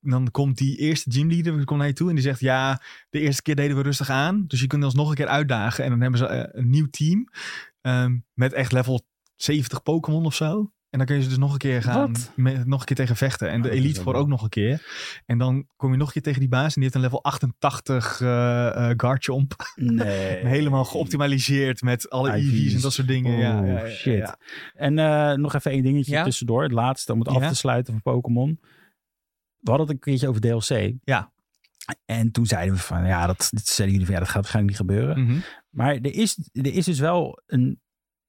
dan 0.00 0.30
komt 0.30 0.58
die 0.58 0.76
eerste 0.76 1.12
gymleader 1.12 1.64
komt 1.64 1.78
naar 1.78 1.88
je 1.88 1.94
toe 1.94 2.08
en 2.08 2.14
die 2.14 2.24
zegt: 2.24 2.40
Ja, 2.40 2.82
de 3.10 3.20
eerste 3.20 3.42
keer 3.42 3.56
deden 3.56 3.76
we 3.76 3.82
rustig 3.82 4.10
aan. 4.10 4.44
Dus 4.46 4.60
je 4.60 4.66
kunt 4.66 4.84
ons 4.84 4.94
nog 4.94 5.08
een 5.08 5.14
keer 5.14 5.26
uitdagen. 5.26 5.84
En 5.84 5.90
dan 5.90 6.00
hebben 6.00 6.18
ze 6.18 6.26
eh, 6.26 6.60
een 6.60 6.70
nieuw 6.70 6.86
team 6.90 7.28
um, 7.80 8.24
met 8.32 8.52
echt 8.52 8.72
level 8.72 9.06
70 9.36 9.82
Pokémon 9.82 10.24
of 10.24 10.34
zo. 10.34 10.72
En 10.94 11.00
dan 11.00 11.08
kun 11.08 11.16
je 11.16 11.22
ze 11.22 11.28
dus 11.28 11.38
nog 11.38 11.52
een 11.52 11.58
keer 11.58 11.82
gaan, 11.82 12.14
met, 12.36 12.66
nog 12.66 12.80
een 12.80 12.86
keer 12.86 12.96
tegen 12.96 13.16
vechten. 13.16 13.50
En 13.50 13.62
de 13.62 13.68
oh, 13.68 13.74
Elite 13.74 14.02
voor 14.02 14.14
ook 14.14 14.28
nog 14.28 14.42
een 14.42 14.48
keer. 14.48 14.86
En 15.26 15.38
dan 15.38 15.66
kom 15.76 15.90
je 15.90 15.96
nog 15.96 16.06
een 16.06 16.12
keer 16.12 16.22
tegen 16.22 16.40
die 16.40 16.48
baas. 16.48 16.66
En 16.66 16.72
die 16.74 16.82
heeft 16.82 16.94
een 16.94 17.00
level 17.00 17.22
88 17.22 18.20
uh, 18.20 18.28
uh, 18.28 18.90
Garchomp. 18.96 19.54
Nee. 19.74 20.46
Helemaal 20.56 20.84
geoptimaliseerd 20.84 21.82
met 21.82 22.10
alle 22.10 22.32
EV's 22.32 22.74
en 22.74 22.80
dat 22.80 22.92
soort 22.92 23.08
dingen. 23.08 23.34
Oh, 23.34 23.40
ja, 23.40 23.64
ja, 23.64 23.88
shit. 23.88 24.18
Ja. 24.18 24.38
En 24.74 24.98
uh, 24.98 25.32
nog 25.32 25.54
even 25.54 25.70
één 25.70 25.82
dingetje 25.82 26.22
tussendoor. 26.22 26.62
Het 26.62 26.72
laatste 26.72 27.12
om 27.12 27.18
het 27.18 27.28
af 27.28 27.48
te 27.48 27.54
sluiten 27.54 27.92
van 27.92 28.02
Pokémon. 28.02 28.58
We 29.58 29.70
hadden 29.70 29.86
het 29.86 29.94
een 29.94 30.02
keertje 30.02 30.28
over 30.28 30.40
DLC. 30.40 30.92
Ja. 31.04 31.32
En 32.04 32.30
toen 32.30 32.46
zeiden 32.46 32.74
we 32.74 32.80
van, 32.80 33.06
ja, 33.06 33.26
dat, 33.26 33.48
dat 33.50 33.66
zeiden 33.66 33.98
jullie 33.98 34.06
van, 34.06 34.14
ja, 34.14 34.20
dat 34.20 34.30
gaat 34.30 34.42
waarschijnlijk 34.42 34.78
niet 34.78 34.88
gebeuren. 34.90 35.20
Mm 35.20 35.26
-hmm. 35.26 35.42
Maar 35.70 35.94
er 35.94 36.14
is, 36.14 36.38
er 36.52 36.74
is 36.74 36.84
dus 36.84 36.98
wel 36.98 37.42
een 37.46 37.82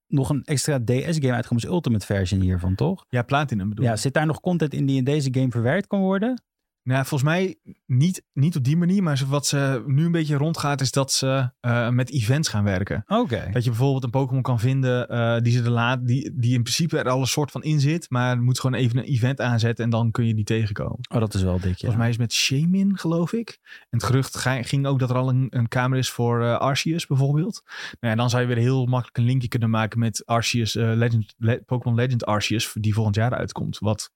nog 0.08 0.30
een 0.30 0.44
extra 0.44 0.80
DS-game 0.80 1.34
uitgekomen, 1.34 1.64
is 1.64 1.70
Ultimate 1.70 2.06
version 2.06 2.42
hiervan, 2.42 2.76
toch? 2.76 3.06
Ja, 3.10 3.22
Platinum 3.24 3.70
bedoel 3.70 3.86
Ja, 3.86 3.96
zit 3.96 4.14
daar 4.14 4.26
nog 4.26 4.40
content 4.40 4.74
in 4.74 4.86
die 4.86 4.98
in 4.98 5.04
deze 5.04 5.30
game 5.32 5.52
verwerkt 5.52 5.88
kan 5.88 6.00
worden? 6.00 6.44
Nou, 6.86 7.06
volgens 7.06 7.30
mij 7.30 7.56
niet, 7.86 8.24
niet 8.34 8.56
op 8.56 8.64
die 8.64 8.78
manier, 8.78 9.04
maar 9.04 9.22
wat 9.28 9.46
ze 9.46 9.84
nu 9.86 10.06
een 10.06 10.12
beetje 10.12 10.36
rondgaat, 10.36 10.82
is 10.82 10.92
dat 10.92 11.12
ze 11.12 11.52
uh, 11.62 11.90
met 11.90 12.12
events 12.12 12.50
gaan 12.50 12.64
werken. 12.64 13.04
Oké. 13.08 13.50
Dat 13.52 13.64
je 13.64 13.70
bijvoorbeeld 13.70 14.04
een 14.04 14.10
Pokémon 14.10 14.42
kan 14.42 14.60
vinden 14.60 15.14
uh, 15.14 15.38
die, 15.40 15.54
ze 15.54 15.62
de 15.62 15.70
laat, 15.70 16.08
die, 16.08 16.34
die 16.36 16.54
in 16.54 16.62
principe 16.62 16.98
er 16.98 17.10
al 17.10 17.20
een 17.20 17.28
soort 17.28 17.52
van 17.52 17.64
in 17.64 17.80
zit, 17.80 18.10
maar 18.10 18.42
moet 18.42 18.60
gewoon 18.60 18.80
even 18.80 18.98
een 18.98 19.04
event 19.04 19.42
aanzetten 19.42 19.84
en 19.84 19.90
dan 19.90 20.12
kun 20.12 20.28
je 20.28 20.34
die 20.34 20.44
tegenkomen. 20.44 21.00
Oh, 21.14 21.20
dat 21.20 21.34
is 21.34 21.42
wel 21.42 21.60
dik, 21.60 21.64
ja. 21.64 21.76
Volgens 21.78 21.98
mij 21.98 22.10
is 22.10 22.18
het 22.18 22.22
met 22.22 22.34
Shamin, 22.34 22.98
geloof 22.98 23.34
ik. 23.34 23.60
En 23.64 23.98
het 23.98 24.04
gerucht 24.04 24.38
ging 24.38 24.88
ook 24.88 25.00
dat 25.00 25.10
er 25.10 25.16
al 25.16 25.30
een, 25.30 25.48
een 25.50 25.68
kamer 25.68 25.98
is 25.98 26.10
voor 26.10 26.42
uh, 26.42 26.58
Arceus 26.58 27.08
bijvoorbeeld. 27.08 27.62
Nou 28.00 28.14
ja, 28.14 28.16
dan 28.16 28.30
zou 28.30 28.42
je 28.42 28.48
weer 28.48 28.64
heel 28.64 28.86
makkelijk 28.86 29.18
een 29.18 29.26
linkje 29.26 29.48
kunnen 29.48 29.70
maken 29.70 30.00
met 30.00 30.26
Arceus, 30.26 30.74
Legend, 30.74 31.34
Le 31.38 31.64
Pokémon 31.66 31.96
Legend 31.98 32.26
Arceus, 32.26 32.74
die 32.74 32.94
volgend 32.94 33.16
jaar 33.16 33.34
uitkomt. 33.36 33.80
Wat 33.80 34.12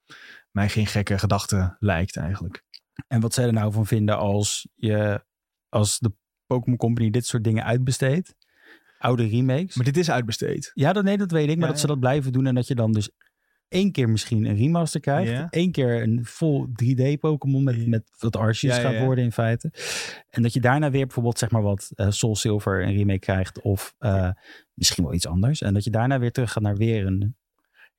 mij 0.51 0.69
geen 0.69 0.87
gekke 0.87 1.17
gedachte 1.17 1.75
lijkt 1.79 2.17
eigenlijk. 2.17 2.63
En 3.07 3.21
wat 3.21 3.33
zij 3.33 3.45
er 3.45 3.53
nou 3.53 3.71
van 3.71 3.85
vinden 3.85 4.17
als 4.17 4.67
je 4.75 5.25
als 5.69 5.99
de 5.99 6.11
Pokémon 6.45 6.77
Company 6.77 7.09
dit 7.09 7.25
soort 7.25 7.43
dingen 7.43 7.63
uitbesteedt. 7.63 8.35
Oude 8.97 9.27
remakes. 9.27 9.75
Maar 9.75 9.85
dit 9.85 9.97
is 9.97 10.11
uitbesteed. 10.11 10.71
Ja, 10.73 10.93
dat, 10.93 11.03
nee, 11.03 11.17
dat 11.17 11.31
weet 11.31 11.49
ik. 11.49 11.57
Maar 11.57 11.67
dat 11.67 11.79
ze 11.79 11.87
dat 11.87 11.99
blijven 11.99 12.31
doen 12.31 12.45
en 12.45 12.55
dat 12.55 12.67
je 12.67 12.75
dan 12.75 12.91
dus 12.91 13.09
één 13.67 13.91
keer 13.91 14.09
misschien 14.09 14.45
een 14.45 14.55
remaster 14.55 14.99
krijgt. 14.99 15.31
Ja. 15.31 15.47
Eén 15.49 15.71
keer 15.71 16.01
een 16.01 16.25
vol 16.25 16.67
3D 16.67 17.19
Pokémon 17.19 17.63
met, 17.63 17.87
met 17.87 18.11
wat 18.17 18.35
Arceus 18.35 18.75
ja, 18.75 18.81
gaat 18.81 18.99
worden 19.05 19.23
in 19.23 19.31
feite. 19.31 19.73
En 20.29 20.41
dat 20.41 20.53
je 20.53 20.59
daarna 20.59 20.91
weer 20.91 21.05
bijvoorbeeld 21.05 21.39
zeg 21.39 21.51
maar 21.51 21.61
wat 21.61 21.91
uh, 21.95 22.09
Soul 22.09 22.35
Silver 22.35 22.83
een 22.83 22.95
remake 22.95 23.19
krijgt. 23.19 23.61
Of 23.61 23.95
uh, 23.99 24.29
misschien 24.73 25.03
wel 25.03 25.13
iets 25.13 25.27
anders. 25.27 25.61
En 25.61 25.73
dat 25.73 25.83
je 25.83 25.89
daarna 25.89 26.19
weer 26.19 26.31
terug 26.31 26.51
gaat 26.51 26.63
naar 26.63 26.77
weer 26.77 27.05
een 27.05 27.35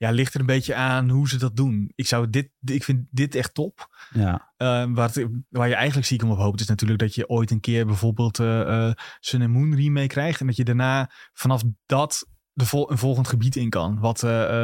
ja, 0.00 0.10
ligt 0.10 0.34
er 0.34 0.40
een 0.40 0.46
beetje 0.46 0.74
aan 0.74 1.08
hoe 1.08 1.28
ze 1.28 1.38
dat 1.38 1.56
doen. 1.56 1.92
Ik, 1.94 2.06
zou 2.06 2.30
dit, 2.30 2.50
ik 2.64 2.84
vind 2.84 3.06
dit 3.10 3.34
echt 3.34 3.54
top. 3.54 3.88
Ja. 4.10 4.52
Uh, 4.58 4.94
waar, 4.94 5.12
waar 5.48 5.68
je 5.68 5.74
eigenlijk 5.74 6.06
ziek 6.06 6.22
op 6.22 6.38
hoopt, 6.38 6.60
is 6.60 6.66
natuurlijk 6.66 7.00
dat 7.00 7.14
je 7.14 7.28
ooit 7.28 7.50
een 7.50 7.60
keer 7.60 7.86
bijvoorbeeld 7.86 8.38
uh, 8.38 8.46
uh, 8.46 8.92
Sun 9.20 9.42
and 9.42 9.50
Moon 9.50 9.74
remake 9.74 10.06
krijgt. 10.06 10.40
En 10.40 10.46
dat 10.46 10.56
je 10.56 10.64
daarna 10.64 11.10
vanaf 11.32 11.62
dat 11.86 12.26
de 12.52 12.66
vol 12.66 12.90
een 12.90 12.98
volgend 12.98 13.28
gebied 13.28 13.56
in 13.56 13.70
kan. 13.70 13.98
Wat 13.98 14.18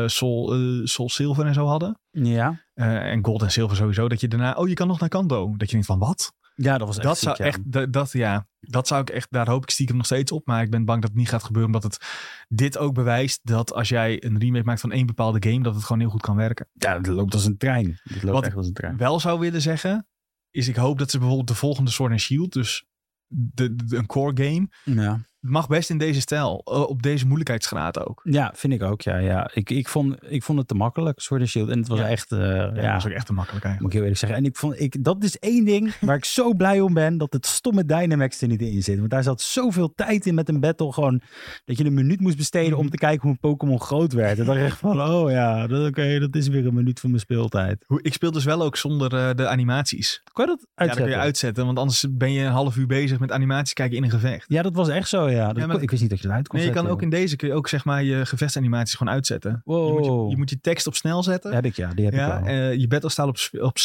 Soul, 0.06 0.52
Soul 0.86 1.08
Silver 1.08 1.46
en 1.46 1.54
zo 1.54 1.66
hadden. 1.66 2.00
Ja. 2.10 2.60
en 2.74 3.24
Gold 3.24 3.42
en 3.42 3.50
Silver 3.50 3.76
sowieso. 3.76 4.08
Dat 4.08 4.20
je 4.20 4.28
daarna, 4.28 4.52
oh 4.52 4.68
je 4.68 4.74
kan 4.74 4.86
nog 4.86 5.00
naar 5.00 5.08
Kanto. 5.08 5.56
Dat 5.56 5.66
je 5.66 5.72
denkt 5.72 5.86
van 5.86 5.98
wat? 5.98 6.32
Ja, 6.58 6.78
dat 6.78 6.86
was 6.86 6.96
echt 6.96 7.06
dat 7.06 7.18
zou 7.18 7.36
echt 7.36 7.72
dat, 7.72 7.92
dat, 7.92 8.12
ja, 8.12 8.48
dat 8.60 8.86
zou 8.86 9.00
ik 9.00 9.10
echt, 9.10 9.26
daar 9.30 9.48
hoop 9.48 9.62
ik 9.62 9.70
stiekem 9.70 9.96
nog 9.96 10.06
steeds 10.06 10.32
op. 10.32 10.46
Maar 10.46 10.62
ik 10.62 10.70
ben 10.70 10.84
bang 10.84 11.00
dat 11.00 11.10
het 11.10 11.18
niet 11.18 11.28
gaat 11.28 11.44
gebeuren, 11.44 11.74
omdat 11.74 11.92
het 11.92 12.06
dit 12.48 12.78
ook 12.78 12.94
bewijst 12.94 13.40
dat 13.42 13.72
als 13.72 13.88
jij 13.88 14.24
een 14.24 14.38
remake 14.38 14.64
maakt 14.64 14.80
van 14.80 14.92
één 14.92 15.06
bepaalde 15.06 15.50
game, 15.50 15.62
dat 15.62 15.74
het 15.74 15.84
gewoon 15.84 16.00
heel 16.00 16.10
goed 16.10 16.20
kan 16.20 16.36
werken. 16.36 16.68
Ja, 16.72 16.98
dat 16.98 17.14
loopt 17.14 17.34
als 17.34 17.44
een 17.44 17.56
trein. 17.56 18.00
Dat 18.04 18.22
loopt 18.22 18.34
Wat 18.34 18.46
echt 18.46 18.56
als 18.56 18.66
een 18.66 18.72
trein. 18.72 18.96
wel 18.96 19.20
zou 19.20 19.40
willen 19.40 19.62
zeggen, 19.62 20.06
is 20.50 20.68
ik 20.68 20.76
hoop 20.76 20.98
dat 20.98 21.10
ze 21.10 21.18
bijvoorbeeld 21.18 21.48
de 21.48 21.54
volgende 21.54 21.90
Sword 21.90 22.10
and 22.10 22.20
Shield, 22.20 22.52
dus 22.52 22.84
de, 23.26 23.74
de, 23.74 23.96
een 23.96 24.06
core 24.06 24.44
game, 24.44 24.68
ja. 24.84 25.20
Het 25.40 25.50
mag 25.50 25.66
best 25.68 25.90
in 25.90 25.98
deze 25.98 26.20
stijl. 26.20 26.60
eh, 26.64 26.80
op 26.80 27.02
deze 27.02 27.24
moeilijkheidsgraad 27.26 28.06
ook. 28.06 28.20
Ja, 28.24 28.52
vind 28.54 28.72
ik 28.72 28.82
ook. 28.82 29.00
Ja, 29.02 29.16
ja. 29.16 29.50
Ik, 29.54 29.70
ik, 29.70 29.88
vond, 29.88 30.16
ik 30.28 30.42
vond 30.42 30.58
het 30.58 30.68
te 30.68 30.74
makkelijk, 30.74 31.20
Sword 31.20 31.40
and 31.40 31.50
Shield. 31.50 31.68
En 31.68 31.78
het 31.78 31.88
was 31.88 31.98
Ja. 31.98 32.08
echt, 32.08 32.32
eh, 32.32 32.38
Ja, 32.38 32.70
ja, 32.74 32.92
was 32.94 33.06
ook 33.06 33.12
echt 33.12 33.26
te 33.26 33.32
makkelijk 33.32 33.64
eigenlijk. 33.64 33.80
moet 33.80 33.86
ik 33.86 33.92
heel 33.92 34.00
eerlijk 34.02 34.18
zeggen. 34.20 34.38
En 34.38 34.44
ik 34.44 34.56
vond, 34.56 34.80
ik, 34.80 35.04
dat 35.04 35.24
is 35.24 35.38
één 35.38 35.64
ding 35.64 35.94
waar 36.00 36.16
ik 36.16 36.24
zo 36.24 36.54
blij 36.54 36.80
om 36.80 36.94
ben, 36.94 37.18
dat 37.18 37.32
het 37.32 37.46
stomme 37.46 37.84
Dynamax 37.84 38.40
er 38.42 38.48
niet 38.48 38.60
in 38.60 38.82
zit. 38.82 38.98
Want 38.98 39.10
daar 39.10 39.22
zat 39.22 39.40
zoveel 39.40 39.92
tijd 39.94 40.26
in 40.26 40.34
met 40.34 40.48
een 40.48 40.60
battle, 40.60 40.92
gewoon 40.92 41.20
dat 41.64 41.78
je 41.78 41.84
een 41.84 41.94
minuut 41.94 42.20
moest 42.20 42.36
besteden 42.36 42.70
Mhm. 42.70 42.80
om 42.80 42.90
te 42.90 42.96
kijken 42.96 43.22
hoe 43.22 43.30
een 43.30 43.38
Pokémon 43.50 43.80
groot 43.80 44.12
werd. 44.12 44.38
En 44.38 44.44
dan 44.44 44.56
echt 44.56 44.78
van, 44.78 45.00
oh 45.02 45.30
ja, 45.30 45.66
dat, 45.66 45.88
oké, 45.88 46.18
dat 46.18 46.34
is 46.36 46.48
weer 46.48 46.66
een 46.66 46.74
minuut 46.74 47.00
van 47.00 47.10
mijn 47.10 47.22
speeltijd. 47.22 47.84
Ik 48.02 48.12
speel 48.12 48.30
dus 48.30 48.44
wel 48.44 48.62
ook 48.62 48.76
zonder 48.76 49.14
eh, 49.14 49.34
de 49.34 49.48
animaties. 49.48 50.20
Kan 50.32 50.44
je 50.44 50.50
dat 50.50 50.60
Ja, 50.60 50.66
uitzetten? 50.74 50.86
dat 50.86 50.96
kun 51.12 51.20
je 51.20 51.24
uitzetten, 51.26 51.66
want 51.66 51.78
anders 51.78 52.04
ben 52.10 52.32
je 52.32 52.44
een 52.44 52.50
half 52.52 52.76
uur 52.76 52.86
bezig 52.86 53.18
met 53.18 53.32
animaties 53.32 53.72
kijken 53.72 53.96
in 53.96 54.02
een 54.02 54.10
gevecht. 54.10 54.44
Ja, 54.48 54.62
dat 54.62 54.74
was 54.74 54.88
echt 54.88 55.08
zo, 55.08 55.25
ja. 55.30 55.46
Dat- 55.46 55.56
Ja, 55.56 55.66
maar- 55.66 55.82
ik 55.82 55.90
wist 55.90 56.02
niet 56.02 56.10
dat 56.10 56.20
je 56.20 56.26
het 56.26 56.36
uit 56.36 56.48
kon 56.48 56.58
Nee, 56.58 56.68
je 56.68 56.74
kan 56.74 56.86
ook 56.86 57.02
in 57.02 57.10
deze 57.10 57.36
kun 57.36 57.48
je 57.48 57.54
ook 57.54 57.68
zeg 57.68 57.84
maar 57.84 58.02
je 58.02 58.26
gevechtsanimaties 58.26 58.94
gewoon 58.94 59.12
uitzetten. 59.12 59.60
Wow. 59.64 59.86
Je, 59.86 59.92
moet 59.92 60.04
je, 60.04 60.30
je 60.30 60.36
moet 60.36 60.50
je 60.50 60.60
tekst 60.60 60.86
op 60.86 60.94
snel 60.94 61.22
zetten. 61.22 61.54
Heb 61.54 61.64
ik, 61.64 61.76
ja. 61.76 61.94
Die 61.94 62.04
heb 62.04 62.14
ja, 62.14 62.38
ik 62.38 62.46
eh, 62.46 62.74
je 62.74 62.86
battle 62.86 63.10
staat 63.10 63.26
op, 63.28 63.62
op, 63.62 63.76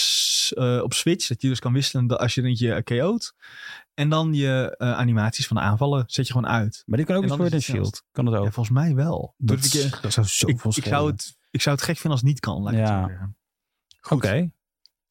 eh, 0.49 0.79
op 0.83 0.93
Switch, 0.93 1.27
dat 1.27 1.41
je 1.41 1.47
dus 1.47 1.59
kan 1.59 1.73
wisselen 1.73 2.19
als 2.19 2.33
je 2.35 2.43
eentje 2.43 2.83
KO't. 2.83 3.33
En 3.93 4.09
dan 4.09 4.33
je 4.33 4.75
eh, 4.77 4.91
animaties 4.93 5.47
van 5.47 5.57
de 5.57 5.63
aanvallen 5.63 6.03
zet 6.07 6.27
je 6.27 6.33
gewoon 6.33 6.49
uit. 6.49 6.83
maar 6.85 6.97
dit 6.97 7.07
kan 7.07 7.15
ook 7.15 7.27
dan 7.27 7.37
Sword 7.37 7.53
and 7.53 7.61
Shield. 7.61 8.03
Kan 8.11 8.25
het 8.25 8.35
ook. 8.35 8.45
Ja, 8.45 8.51
volgens 8.51 8.75
mij 8.75 8.95
wel. 8.95 9.33
dat, 9.37 9.57
dat 10.01 10.13
zou 10.13 10.25
zoveel 10.27 10.71
ik, 10.75 10.85
zou 10.85 11.11
het, 11.11 11.37
ik 11.51 11.61
zou 11.61 11.75
het 11.75 11.83
gek 11.85 11.93
vinden 11.97 12.11
als 12.11 12.19
het 12.19 12.29
niet 12.29 12.39
kan. 12.39 12.61
Laat 12.61 12.73
Ja. 12.73 13.01
zo 13.01 13.07
zeggen. 13.07 13.35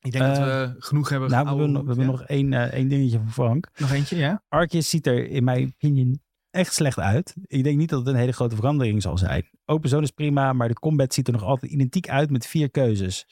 Ik 0.00 0.12
denk 0.12 0.24
dat 0.24 0.36
we 0.38 0.74
genoeg 0.78 1.08
hebben 1.08 1.30
Nou, 1.30 1.42
we 1.44 1.48
hebben, 1.50 1.70
nog- 1.72 1.82
we 1.84 1.92
geouwehoerd, 1.94 2.20
hebben 2.28 2.46
nog 2.46 2.52
één, 2.62 2.70
eh, 2.70 2.78
één 2.78 2.88
dingetje 2.88 3.18
van 3.18 3.32
Frank. 3.32 3.68
nog 3.76 3.90
eentje, 3.92 4.16
ja? 4.16 4.42
Arceus 4.48 4.88
ziet 4.90 5.06
er 5.06 5.28
in 5.28 5.44
mijn 5.44 5.66
opinion 5.66 6.20
echt 6.50 6.74
slecht 6.74 6.98
uit. 6.98 7.34
Ik 7.46 7.64
denk 7.64 7.78
niet 7.78 7.88
dat 7.88 7.98
het 7.98 8.08
een 8.08 8.14
hele 8.20 8.32
grote 8.32 8.54
verandering 8.56 9.02
zal 9.02 9.18
zijn. 9.18 9.48
Open 9.64 9.88
zone 9.88 10.02
is 10.02 10.10
prima, 10.10 10.52
maar 10.52 10.68
de 10.68 10.74
combat 10.74 11.14
ziet 11.14 11.26
er 11.26 11.32
nog 11.32 11.42
altijd 11.42 11.72
identiek 11.72 12.08
uit 12.08 12.30
met 12.30 12.46
vier 12.46 12.70
keuzes. 12.70 13.26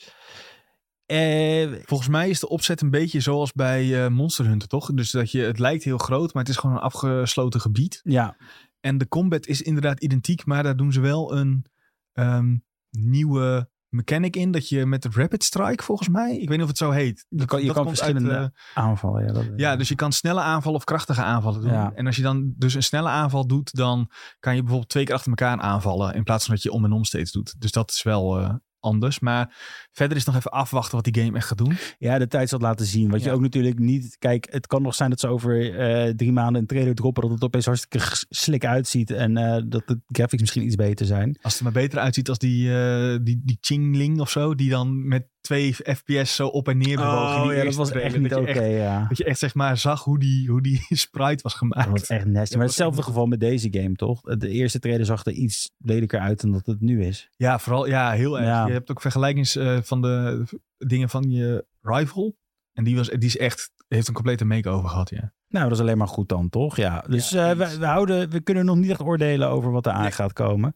Eh, 1.06 1.72
Volgens 1.84 2.08
mij 2.08 2.28
is 2.28 2.40
de 2.40 2.48
opzet 2.48 2.80
een 2.80 2.90
beetje 2.90 3.20
zoals 3.20 3.52
bij 3.52 4.04
eh, 4.04 4.10
Monster 4.10 4.46
Hunter, 4.46 4.68
toch? 4.68 4.92
Dus 4.94 5.10
dat 5.10 5.30
je, 5.30 5.40
het 5.40 5.58
lijkt 5.58 5.84
heel 5.84 5.98
groot, 5.98 6.34
maar 6.34 6.42
het 6.42 6.52
is 6.52 6.58
gewoon 6.58 6.76
een 6.76 6.82
afgesloten 6.82 7.60
gebied. 7.60 8.00
ja, 8.04 8.36
En 8.80 8.98
de 8.98 9.08
combat 9.08 9.46
is 9.46 9.62
inderdaad 9.62 10.02
identiek, 10.02 10.44
maar 10.46 10.62
daar 10.62 10.76
doen 10.76 10.92
ze 10.92 11.00
wel 11.00 11.36
een 11.36 11.64
ehm, 12.12 12.56
nieuwe 12.90 13.68
mechanic 13.88 14.36
in. 14.36 14.50
Dat 14.50 14.68
je 14.68 14.86
met 14.86 15.02
de 15.02 15.08
Rapid 15.12 15.44
Strike, 15.44 15.82
volgens 15.82 16.08
mij, 16.08 16.38
ik 16.38 16.48
weet 16.48 16.56
niet 16.56 16.62
of 16.62 16.68
het 16.68 16.78
zo 16.78 16.90
heet. 16.90 17.26
je 17.28 17.44
kan, 17.44 17.60
je 17.60 17.66
dat 17.66 17.74
kan 17.74 17.86
verschillende 17.86 18.30
uit, 18.30 18.52
eh, 18.74 18.82
aanvallen. 18.84 19.26
Ja, 19.26 19.32
dat, 19.32 19.44
ja, 19.56 19.76
dus 19.76 19.88
je 19.88 19.94
kan 19.94 20.12
snelle 20.12 20.40
aanvallen 20.40 20.78
of 20.78 20.84
krachtige 20.84 21.22
aanvallen 21.22 21.60
doen. 21.60 21.72
Ja. 21.72 21.92
En 21.94 22.06
als 22.06 22.16
je 22.16 22.22
dan 22.22 22.52
dus 22.56 22.74
een 22.74 22.82
snelle 22.82 23.08
aanval 23.08 23.46
doet, 23.46 23.74
dan 23.74 24.10
kan 24.38 24.54
je 24.54 24.60
bijvoorbeeld 24.60 24.90
twee 24.90 25.04
keer 25.04 25.14
achter 25.14 25.30
elkaar 25.30 25.60
aanvallen. 25.60 26.14
In 26.14 26.24
plaats 26.24 26.44
van 26.44 26.54
dat 26.54 26.62
je 26.62 26.72
om 26.72 26.84
en 26.84 26.92
om 26.92 27.04
steeds 27.04 27.32
doet. 27.32 27.60
Dus 27.60 27.72
dat 27.72 27.90
is 27.90 28.02
wel 28.02 28.38
eh, 28.38 28.54
anders. 28.80 29.18
Maar 29.18 29.56
verder 29.92 30.16
is 30.16 30.24
nog 30.24 30.36
even 30.36 30.50
afwachten 30.50 30.94
wat 30.94 31.04
die 31.04 31.22
game 31.22 31.36
echt 31.36 31.46
gaat 31.46 31.58
doen. 31.58 31.76
ja, 31.98 32.18
de 32.18 32.26
tijd 32.26 32.48
zal 32.48 32.58
laten 32.58 32.86
zien. 32.86 33.10
Wat 33.10 33.22
je 33.22 33.32
ook 33.32 33.40
natuurlijk 33.40 33.78
niet... 33.78 34.16
Kijk, 34.18 34.46
het 34.50 34.66
kan 34.66 34.82
nog 34.82 34.94
zijn 34.94 35.10
dat 35.10 35.20
ze 35.20 35.28
over 35.28 35.78
eh, 35.78 36.14
drie 36.14 36.32
maanden 36.32 36.60
een 36.60 36.66
trailer 36.66 36.94
droppen... 36.94 37.22
dat 37.22 37.32
het 37.32 37.44
opeens 37.44 37.64
hartstikke 37.64 38.06
slik 38.28 38.64
uitziet... 38.64 39.10
en 39.10 39.36
eh, 39.36 39.62
dat 39.66 39.82
de 39.86 40.00
graphics 40.06 40.40
misschien 40.40 40.64
iets 40.64 40.76
beter 40.76 41.06
zijn. 41.06 41.38
Als 41.42 41.52
het 41.52 41.66
er 41.66 41.72
maar 41.72 41.82
beter 41.82 41.98
uitziet 41.98 42.28
als 42.28 42.38
die, 42.38 42.74
eh 42.74 43.18
die, 43.22 43.40
die 43.44 43.58
Chingling 43.60 44.20
of 44.20 44.30
zo. 44.30 44.54
Die 44.54 44.70
dan 44.70 45.08
met 45.08 45.26
twee 45.48 45.74
fps 45.74 46.34
zo 46.34 46.46
op 46.46 46.68
en 46.68 46.78
neer 46.78 46.96
bewogen. 46.96 47.36
in 47.36 47.42
die 47.42 47.50
Oh, 47.50 47.56
ja, 47.56 47.64
dat 47.64 47.74
was 47.74 47.90
echt 47.90 48.18
niet 48.18 48.34
oké, 48.34 48.64
ja. 48.64 49.06
Dat 49.08 49.18
je 49.18 49.24
echt 49.24 49.38
zeg 49.38 49.54
maar 49.54 49.76
zag 49.76 50.04
hoe 50.04 50.18
die, 50.18 50.48
hoe 50.48 50.62
die 50.62 50.86
sprite 51.06 51.42
was 51.42 51.54
gemaakt. 51.54 51.90
Dat 51.90 51.98
was 52.00 52.08
echt 52.08 52.24
nasty. 52.24 52.52
Ja, 52.52 52.58
maar 52.58 52.66
hetzelfde 52.66 53.02
geval 53.02 53.26
met 53.26 53.40
deze 53.40 53.68
game, 53.70 53.94
toch? 53.94 54.20
De 54.20 54.48
eerste 54.48 54.78
trailer 54.78 55.06
zag 55.06 55.24
er 55.24 55.32
iets 55.32 55.70
lelijker 55.78 56.20
uit 56.20 56.40
dan 56.40 56.52
dat 56.52 56.66
het 56.66 56.80
nu 56.80 57.04
is. 57.04 57.28
Ja, 57.36 57.58
vooral 57.58 57.86
ja, 57.86 58.10
heel 58.10 58.38
erg. 58.38 58.48
Ja. 58.48 58.66
Je 58.66 58.72
hebt 58.72 58.90
ook 58.90 59.00
vergelijkings 59.00 59.56
eh, 59.56 59.78
van 59.82 60.02
de 60.02 60.44
dingen 60.78 61.08
van 61.08 61.30
je 61.30 61.66
rival. 61.80 62.36
En 62.72 62.84
die, 62.84 62.96
was, 62.96 63.08
die 63.08 63.18
is 63.18 63.36
echt, 63.36 63.70
heeft 63.88 64.08
een 64.08 64.14
complete 64.14 64.44
make-over 64.44 64.88
gehad, 64.88 65.10
ja. 65.10 65.32
Nou, 65.48 65.64
dat 65.64 65.72
is 65.74 65.80
alleen 65.80 65.98
maar 65.98 66.08
goed 66.08 66.28
dan, 66.28 66.48
toch? 66.48 66.76
Ja. 66.76 67.04
Dus 67.08 67.30
Ja, 67.30 67.50
eh, 67.50 67.56
we, 67.56 67.78
we, 67.78 67.86
houden, 67.86 68.30
we 68.30 68.40
kunnen 68.40 68.64
nog 68.64 68.76
niet 68.76 68.90
echt 68.90 69.00
oordelen 69.00 69.48
over 69.48 69.70
wat 69.70 69.86
er 69.86 69.92
aan 69.92 70.02
Nee. 70.02 70.10
gaat 70.10 70.32
komen. 70.32 70.74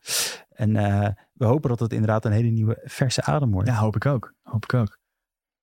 En 0.62 0.77
eh, 0.77 1.09
we 1.33 1.44
hopen 1.44 1.68
dat 1.68 1.81
het 1.81 1.92
inderdaad 1.92 2.25
een 2.25 2.33
hele 2.33 2.48
nieuwe 2.51 2.81
verse 2.85 3.22
adem 3.22 3.51
wordt. 3.51 3.68
Ja, 3.68 3.75
hoop 3.75 3.96
ik 3.96 4.07
ook. 4.07 4.35
Hoop 4.42 4.64
ik 4.64 4.75
ook. 4.75 4.98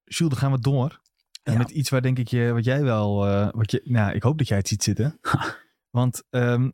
Jules, 0.03 0.33
dan 0.33 0.41
gaan 0.41 0.51
we 0.51 0.59
door. 0.59 1.01
En 1.43 1.51
Ja. 1.53 1.57
met 1.57 1.69
iets 1.69 1.89
waar 1.89 2.01
denk 2.01 2.17
ik 2.19 2.27
je, 2.27 2.51
wat 2.53 2.63
jij 2.65 2.83
wel, 2.83 3.27
eh, 3.27 3.47
wat 3.51 3.71
je, 3.71 3.81
nou, 3.83 4.13
ik 4.13 4.23
hoop 4.23 4.37
dat 4.37 4.47
jij 4.47 4.57
het 4.57 4.67
ziet 4.67 4.83
zitten. 4.83 5.19
Want 5.97 6.23
ehm, 6.29 6.69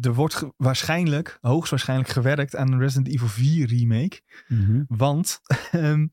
er 0.00 0.14
wordt 0.14 0.44
waarschijnlijk, 0.56 1.38
hoogstwaarschijnlijk 1.40 2.08
gewerkt 2.10 2.56
aan 2.56 2.72
een 2.72 2.78
Resident 2.78 3.08
Evil 3.14 3.28
4 3.28 3.66
remake. 3.68 4.20
Mhm. 4.48 4.82
Want 4.86 5.40
ehm, 5.70 6.06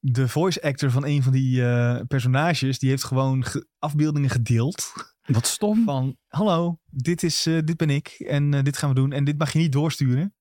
de 0.00 0.28
voice 0.28 0.62
actor 0.62 0.90
van 0.90 1.04
een 1.06 1.22
van 1.22 1.32
die 1.32 1.64
eh, 1.66 2.00
personages, 2.08 2.78
die 2.78 2.90
heeft 2.90 3.04
gewoon 3.04 3.44
ge- 3.44 3.66
afbeeldingen 3.78 4.30
gedeeld. 4.30 4.92
Wat 5.22 5.46
stom. 5.46 5.84
Van, 5.84 6.16
hallo, 6.28 6.78
dit, 6.86 7.22
is, 7.22 7.42
dit 7.42 7.76
ben 7.76 7.90
ik 7.90 8.08
en 8.08 8.50
dit 8.64 8.76
gaan 8.76 8.88
we 8.88 8.94
doen. 8.94 9.12
En 9.12 9.24
dit 9.24 9.38
mag 9.38 9.52
je 9.52 9.58
niet 9.58 9.72
doorsturen. 9.72 10.34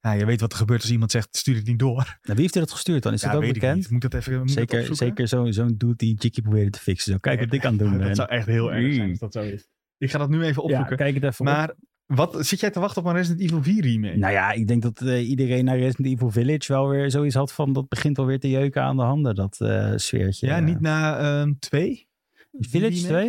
Ja, 0.00 0.12
je 0.12 0.24
weet 0.24 0.40
wat 0.40 0.52
er 0.52 0.58
gebeurt 0.58 0.80
als 0.80 0.90
iemand 0.90 1.10
zegt, 1.10 1.36
stuur 1.36 1.54
het 1.54 1.66
niet 1.66 1.78
door. 1.78 1.94
Nou, 1.94 2.16
wie 2.22 2.40
heeft 2.40 2.54
er 2.54 2.60
dat 2.60 2.70
gestuurd 2.72 3.02
dan? 3.02 3.12
Is 3.12 3.20
ja, 3.20 3.26
dat 3.26 3.36
ook 3.36 3.42
weet 3.42 3.54
ik 3.54 3.60
bekend? 3.60 3.76
niet. 3.76 3.90
Moet 3.90 4.04
ik 4.04 4.10
dat 4.10 4.20
even 4.20 4.38
moet 4.38 4.50
ik 4.50 4.56
dat 4.56 4.68
Zeker, 4.68 4.96
zeker 4.96 5.28
zo'n 5.28 5.52
zo 5.52 5.66
dude 5.76 5.96
die 5.96 6.14
Jikkie 6.14 6.42
probeerde 6.42 6.70
te 6.70 6.78
fixen. 6.78 7.12
Zo, 7.12 7.18
kijk 7.18 7.40
wat 7.40 7.52
ik 7.52 7.64
aan 7.64 7.70
het 7.72 7.80
doen 7.80 7.96
ben. 7.98 8.06
Dat 8.06 8.16
zou 8.16 8.28
echt 8.28 8.46
heel 8.46 8.72
erg 8.72 8.94
zijn 8.94 9.10
als 9.10 9.18
dat 9.18 9.32
zo 9.32 9.40
is. 9.40 9.68
Ik 9.98 10.10
ga 10.10 10.18
dat 10.18 10.28
nu 10.28 10.42
even 10.42 10.62
ja, 10.62 10.68
opzoeken. 10.68 10.96
kijk 10.96 11.14
het 11.14 11.24
even 11.24 11.40
op. 11.40 11.52
maar 11.52 11.74
wat, 12.06 12.46
zit 12.46 12.60
jij 12.60 12.70
te 12.70 12.80
wachten 12.80 13.02
op 13.02 13.08
een 13.08 13.14
Resident 13.14 13.40
Evil 13.40 13.62
4 13.62 13.82
remake? 13.82 14.16
Nou 14.16 14.32
ja, 14.32 14.52
ik 14.52 14.66
denk 14.66 14.82
dat 14.82 15.00
eh, 15.00 15.28
iedereen 15.28 15.64
naar 15.64 15.78
Resident 15.78 16.06
Evil 16.06 16.30
Village 16.30 16.72
wel 16.72 16.88
weer 16.88 17.10
zoiets 17.10 17.34
had 17.34 17.52
van... 17.52 17.72
dat 17.72 17.88
begint 17.88 18.16
wel 18.16 18.26
weer 18.26 18.40
te 18.40 18.50
jeuken 18.50 18.82
aan 18.82 18.96
de 18.96 19.02
handen, 19.02 19.34
dat 19.34 19.60
eh 19.60 19.92
sfeertje. 19.96 20.46
ja, 20.46 20.60
niet 20.60 20.80
na 20.80 21.18
ehm, 21.18 21.52
twee? 21.58 22.08
Village 22.52 23.06
remake? 23.06 23.08
2? 23.08 23.24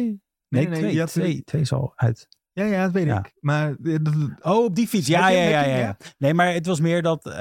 Nee, 0.49 0.67
Nee, 0.67 0.81
nee, 0.81 0.91
twee, 0.91 1.05
twee, 1.05 1.43
twee 1.43 1.61
is 1.61 1.73
al 1.73 1.93
uit. 1.95 2.27
Ja, 2.53 2.63
ja, 2.65 2.83
dat 2.83 2.91
weet 2.91 3.05
Ja. 3.05 3.19
ik. 3.19 3.31
Maar 3.39 3.75
eh, 3.83 3.95
Oh, 4.41 4.63
op 4.63 4.75
die 4.75 4.87
fiets. 4.87 5.07
Ja, 5.07 5.29
ja, 5.29 5.49
ja, 5.49 5.63
ja. 5.77 5.97
Nee, 6.17 6.33
maar 6.33 6.53
het 6.53 6.65
was 6.65 6.79
meer 6.79 7.01
dat... 7.01 7.25
eh 7.25 7.33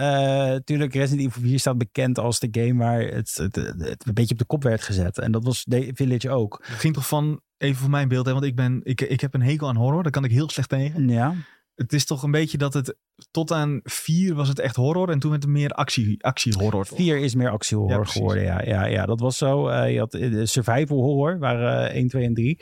natuurlijk, 0.47 0.95
Resident 0.95 1.27
Evil 1.29 1.43
4 1.43 1.59
staat 1.59 1.79
bekend 1.79 2.19
als 2.19 2.39
de 2.39 2.49
game 2.51 2.75
waar 2.85 3.01
het, 3.01 3.35
het, 3.35 3.57
het 3.57 4.07
een 4.07 4.15
beetje 4.15 4.33
op 4.33 4.39
de 4.39 4.45
kop 4.45 4.63
werd 4.63 4.83
gezet. 4.83 5.19
En 5.19 5.33
dat 5.33 5.45
was 5.45 5.65
de 5.65 5.91
Village 5.95 6.31
ook. 6.31 6.65
het 6.67 6.79
ging 6.79 6.95
toch 6.95 7.07
van, 7.09 7.41
even 7.59 7.77
voor 7.81 7.91
mijn 7.91 8.09
beeld, 8.09 8.27
hè, 8.27 8.33
want 8.33 8.45
ik, 8.45 8.55
ben, 8.57 8.81
ik, 8.85 9.01
ik 9.01 9.21
heb 9.21 9.35
een 9.35 9.43
hekel 9.43 9.69
aan 9.69 9.77
horror. 9.77 10.03
Daar 10.03 10.13
kan 10.13 10.25
ik 10.25 10.31
heel 10.31 10.51
slecht 10.51 10.69
tegen. 10.69 11.09
Ja. 11.09 11.35
Het 11.79 11.93
is 11.93 12.05
toch 12.05 12.23
een 12.23 12.31
beetje 12.31 12.59
dat 12.59 12.75
het, 12.75 12.97
tot 13.31 13.53
aan 13.53 13.81
vier 13.83 14.35
was 14.35 14.49
het 14.49 14.59
echt 14.59 14.77
horror. 14.77 15.11
En 15.11 15.19
toen 15.19 15.31
werd 15.31 15.43
het 15.43 15.53
meer 15.53 15.71
actie, 15.71 16.25
actiehorror. 16.25 16.87
toch? 16.87 16.99
4 16.99 17.19
is 17.19 17.35
meer 17.35 17.51
actiehorror 17.51 17.93
Ja, 17.93 17.99
precies. 17.99 18.17
geworden. 18.17 18.43
Ja, 18.43 18.63
ja, 18.65 18.85
ja, 18.85 19.07
dat 19.07 19.21
was 19.21 19.37
zo. 19.37 19.69
Eh, 19.69 19.93
je 19.93 19.99
had 19.99 20.15
eh, 20.15 20.31
de 20.31 20.47
survival 20.47 20.99
horror, 21.03 21.39
waren 21.39 21.91
eh 21.91 21.97
1, 21.97 22.09
2 22.09 22.25
en 22.25 22.35
3. 22.35 22.59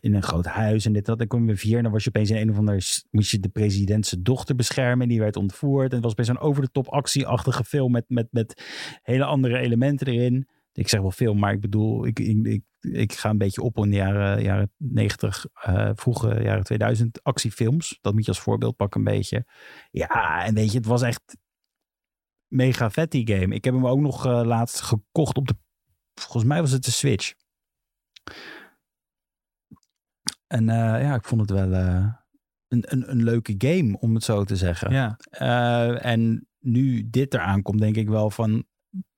In 0.00 0.14
een 0.14 0.22
groot 0.22 0.46
huis 0.46 0.84
en 0.84 0.92
dit 0.92 1.04
dat. 1.04 1.18
Dan 1.18 1.26
kwam 1.26 1.40
je 1.40 1.46
weer 1.46 1.56
4 1.56 1.76
en 1.76 1.82
dan 1.82 1.92
was 1.92 2.04
je 2.04 2.08
opeens 2.08 2.30
in 2.30 2.36
een 2.36 2.50
of 2.50 2.56
ander... 2.56 3.02
moest 3.10 3.30
je 3.30 3.40
de 3.40 3.48
president 3.48 4.06
zijn 4.06 4.22
dochter 4.22 4.54
beschermen. 4.54 5.02
En 5.02 5.08
die 5.08 5.20
werd 5.20 5.36
ontvoerd. 5.36 5.88
En 5.88 5.94
het 5.94 6.04
was 6.04 6.14
best 6.14 6.28
een 6.28 6.38
over-de-top 6.38 6.88
actieachtige 6.88 7.64
film 7.64 7.92
met, 7.92 8.04
met, 8.08 8.26
met 8.30 8.62
hele 9.02 9.24
andere 9.24 9.58
elementen 9.58 10.06
erin. 10.06 10.48
Ik 10.72 10.88
zeg 10.88 11.00
wel 11.00 11.10
film, 11.10 11.38
maar 11.38 11.52
ik 11.52 11.60
bedoel, 11.60 12.06
ik, 12.06 12.18
ik, 12.18 12.46
ik, 12.46 12.62
ik 12.82 13.12
ga 13.12 13.30
een 13.30 13.38
beetje 13.38 13.62
op 13.62 13.76
in 13.76 13.90
de 13.90 13.96
jaren, 13.96 14.42
jaren 14.42 14.72
90, 14.76 15.46
eh, 15.52 15.90
vroege 15.94 16.42
jaren 16.42 16.64
2000 16.64 17.22
actiefilms. 17.22 17.98
Dat 18.00 18.12
moet 18.12 18.24
je 18.24 18.30
als 18.30 18.40
voorbeeld 18.40 18.76
pakken 18.76 19.00
een 19.00 19.12
beetje. 19.12 19.46
Ja, 19.90 20.44
en 20.44 20.54
weet 20.54 20.72
je, 20.72 20.78
het 20.78 20.86
was 20.86 21.02
echt 21.02 21.36
mega 22.46 22.90
vet 22.90 23.10
die 23.10 23.26
game. 23.34 23.54
Ik 23.54 23.64
heb 23.64 23.74
hem 23.74 23.86
ook 23.86 24.00
nog 24.00 24.26
eh, 24.26 24.42
laatst 24.44 24.80
gekocht 24.80 25.36
op 25.36 25.48
de, 25.48 25.54
volgens 26.14 26.44
mij 26.44 26.60
was 26.60 26.70
het 26.70 26.84
de 26.84 26.90
Switch. 26.90 27.34
En 30.46 30.68
eh, 30.68 31.02
ja, 31.02 31.14
ik 31.14 31.24
vond 31.24 31.40
het 31.40 31.50
wel 31.50 31.72
een, 31.72 32.14
een, 32.68 33.10
een 33.10 33.22
leuke 33.22 33.54
game, 33.58 33.98
om 33.98 34.14
het 34.14 34.24
zo 34.24 34.44
te 34.44 34.56
zeggen. 34.56 34.92
Ja, 34.92 35.16
en 35.96 36.48
nu 36.58 37.10
dit 37.10 37.34
eraan 37.34 37.62
komt, 37.62 37.80
denk 37.80 37.96
ik 37.96 38.08
wel 38.08 38.30
van... 38.30 38.64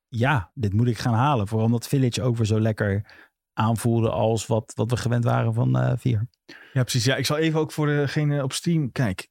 Ja, 0.09 0.50
dit 0.55 0.72
moet 0.72 0.87
ik 0.87 0.98
gaan 0.98 1.14
halen. 1.14 1.48
Vooral 1.48 1.66
omdat 1.66 1.88
Village 1.88 2.22
ook 2.22 2.37
weer 2.37 2.46
zo 2.46 2.61
lekker 2.61 3.05
aanvoelde 3.55 4.11
als 4.11 4.47
wat, 4.47 4.73
wat 4.75 4.90
we 4.90 4.97
gewend 4.97 5.25
waren 5.25 5.55
van 5.55 5.79
eh 5.79 5.93
4. 5.97 6.29
ja, 6.73 6.83
precies. 6.83 7.05
Ja, 7.05 7.17
ik 7.17 7.27
zal 7.27 7.37
even 7.37 7.61
ook 7.61 7.73
voor 7.73 7.87
degene 7.87 8.43
op 8.43 8.53
stream... 8.53 8.93
Kijk, 8.93 9.29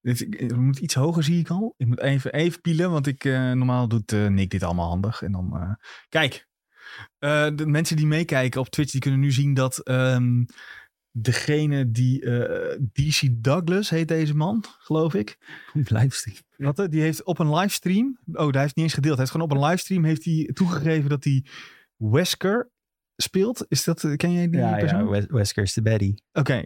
dit, 0.00 0.20
ik 0.20 0.56
moet 0.56 0.78
iets 0.78 0.94
hoger 0.94 1.22
zie 1.22 1.38
ik 1.38 1.50
al. 1.50 1.74
Ik 1.76 1.86
moet 1.86 2.00
even, 2.00 2.32
even 2.32 2.60
pielen, 2.60 2.90
want 2.90 3.06
ik, 3.06 3.24
eh, 3.24 3.52
normaal 3.52 3.88
doet 3.88 4.12
eh, 4.12 4.26
Nick 4.26 4.50
dit 4.50 4.62
allemaal 4.62 4.88
handig. 4.88 5.22
En 5.22 5.32
dan, 5.32 5.76
kijk, 6.08 6.46
de 7.18 7.64
mensen 7.66 7.96
die 7.96 8.06
meekijken 8.06 8.60
op 8.60 8.68
Twitch, 8.68 8.92
die 8.92 9.00
kunnen 9.00 9.20
nu 9.20 9.32
zien 9.32 9.54
dat 9.54 9.78
ehm, 9.78 10.44
degene 11.10 11.90
die, 11.90 12.20
DC 12.92 13.28
Douglas 13.32 13.90
heet 13.90 14.08
deze 14.08 14.34
man, 14.34 14.64
geloof 14.78 15.14
ik. 15.14 15.38
Livestream. 15.72 16.36
Wat, 16.56 16.90
die 16.90 17.00
heeft 17.00 17.22
op 17.22 17.38
een 17.38 17.54
livestream, 17.54 18.18
oh, 18.26 18.34
daar 18.34 18.42
heeft 18.42 18.54
hij 18.54 18.72
niet 18.74 18.84
eens 18.84 18.94
gedeeld. 18.94 19.16
Hij 19.16 19.24
heeft 19.24 19.30
gewoon 19.30 19.50
op 19.50 19.56
een 19.56 19.64
livestream 19.64 20.04
heeft 20.04 20.24
hij 20.24 20.50
toegegeven 20.52 21.08
dat 21.08 21.24
hij 21.24 21.44
Wesker 21.96 22.70
speelt. 23.22 23.64
Is 23.68 23.84
dat, 23.84 24.00
ken 24.16 24.32
jij 24.32 24.48
die 24.50 24.60
Ja, 24.60 24.76
persoon? 24.76 24.98
ja 25.04 25.08
Wes- 25.10 25.26
Wesker's 25.28 25.72
de 25.72 25.82
Betty. 25.82 26.14
Oké. 26.32 26.62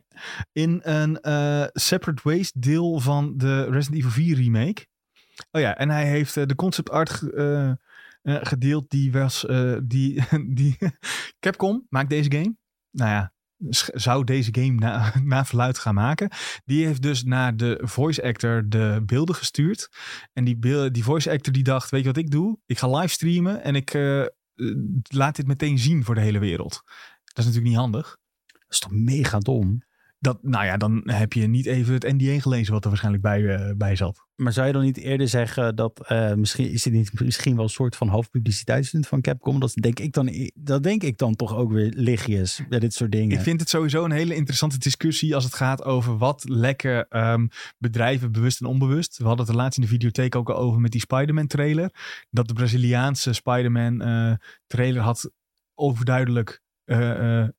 In 0.53 0.81
een 0.83 1.21
eh, 1.21 1.65
Separate 1.73 2.21
Waste 2.29 2.59
deel 2.61 3.01
van 3.01 3.37
de 3.37 3.65
Resident 3.71 3.95
Evil 3.99 4.11
4 4.11 4.37
remake. 4.37 4.87
Oh 5.51 5.61
ja, 5.61 5.77
en 5.77 5.91
hij 5.91 6.07
heeft 6.07 6.37
eh, 6.37 6.47
de 6.47 6.55
concept 6.55 6.91
art 6.91 7.11
ge- 7.11 7.33
eh, 7.33 8.35
eh, 8.37 8.41
gedeeld. 8.45 8.91
Die 8.91 9.13
was, 9.13 9.47
eh, 9.47 9.77
die, 9.83 10.23
die 10.55 10.79
Capcom 11.41 11.87
maakt 11.89 12.11
deze 12.11 12.31
game. 12.33 12.57
Nou 12.91 13.11
ja, 13.11 13.33
zou 13.95 14.25
deze 14.25 14.49
game 14.55 14.73
na, 14.75 15.13
na 15.25 15.45
verluid 15.45 15.79
gaan 15.79 15.95
maken. 15.95 16.29
Die 16.65 16.87
heeft 16.87 17.03
dus 17.03 17.25
naar 17.25 17.57
de 17.57 17.79
voice 17.83 18.23
actor 18.23 18.69
de 18.69 19.03
beelden 19.07 19.35
gestuurd. 19.35 19.89
En 20.33 20.45
die, 20.45 20.57
beel- 20.57 20.93
die 20.93 21.05
voice 21.05 21.31
actor 21.31 21.53
die 21.53 21.63
dacht, 21.63 21.91
weet 21.91 22.01
je 22.01 22.07
wat 22.07 22.17
ik 22.17 22.31
doe? 22.31 22.59
Ik 22.67 22.79
ga 22.79 22.89
livestreamen 22.99 23.63
en 23.63 23.75
ik 23.75 23.95
eh, 23.95 24.21
eh, 24.21 24.27
laat 25.03 25.37
dit 25.37 25.47
meteen 25.47 25.79
zien 25.79 26.05
voor 26.05 26.15
de 26.15 26.21
hele 26.21 26.39
wereld. 26.39 26.83
Dat 27.25 27.39
is 27.39 27.45
natuurlijk 27.45 27.71
niet 27.71 27.77
handig. 27.77 28.19
Dat 28.47 28.63
is 28.69 28.79
toch 28.79 28.93
mega 28.93 29.39
dom? 29.39 29.83
Dat, 30.23 30.43
nou 30.43 30.65
ja, 30.65 30.77
dan 30.77 31.03
heb 31.05 31.33
je 31.33 31.47
niet 31.47 31.67
even 31.67 31.95
het 31.95 32.13
NDA 32.13 32.41
gelezen 32.41 32.73
wat 32.73 32.83
er 32.83 32.89
waarschijnlijk 32.89 33.25
bij, 33.25 33.55
eh, 33.55 33.77
bij 33.77 33.97
zat. 33.97 34.27
Maar 34.35 34.53
zou 34.53 34.67
je 34.67 34.73
dan 34.73 34.83
niet 34.83 34.97
eerder 34.97 35.29
zeggen 35.29 35.77
dat 35.77 36.07
eh, 36.07 36.35
misschien 36.35 36.71
is 36.71 36.83
dit 36.83 36.93
niet 36.93 37.21
misschien 37.21 37.55
wel 37.55 37.65
een 37.65 37.71
soort 37.71 37.97
van 37.97 38.09
half 38.09 38.31
publiciteitsstunt 38.31 39.07
van 39.07 39.21
Capcom? 39.21 39.61
Dat 39.61 39.75
denk 39.75 40.01
ik 40.01 40.13
dan, 40.13 40.51
dat 40.55 40.83
denk 40.83 41.03
ik 41.03 41.19
dan 41.19 41.37
toch 41.37 41.57
ook 41.57 41.73
weer 41.73 41.93
lichtjes 41.97 42.61
bij 42.69 42.79
dit 42.79 42.95
soort 42.95 43.13
dingen. 43.13 43.37
Ik 43.37 43.43
vind 43.43 43.61
het 43.61 43.69
sowieso 43.69 44.05
een 44.05 44.11
hele 44.11 44.35
interessante 44.35 44.79
discussie 44.79 45.35
als 45.35 45.45
het 45.45 45.55
gaat 45.55 45.85
over 45.85 46.19
wat 46.19 46.49
lekken 46.49 47.09
ehm, 47.09 47.47
bedrijven 47.79 48.33
bewust 48.33 48.61
en 48.61 48.67
onbewust. 48.67 49.19
We 49.19 49.25
hadden 49.25 49.47
het 49.47 49.55
er 49.55 49.61
laatst 49.61 49.79
in 49.79 49.85
de 49.85 49.91
videotheek 49.91 50.35
ook 50.35 50.51
al 50.51 50.57
over 50.57 50.81
met 50.81 50.93
die 50.93 51.01
Spider-Man 51.01 51.47
trailer. 51.47 51.91
Dat 52.31 52.49
de 52.49 52.55
Braziliaanse 52.55 53.33
Spider-Man 53.33 54.03
eh, 54.03 54.33
trailer 54.67 55.03
had 55.03 55.31
overduidelijk 55.75 56.61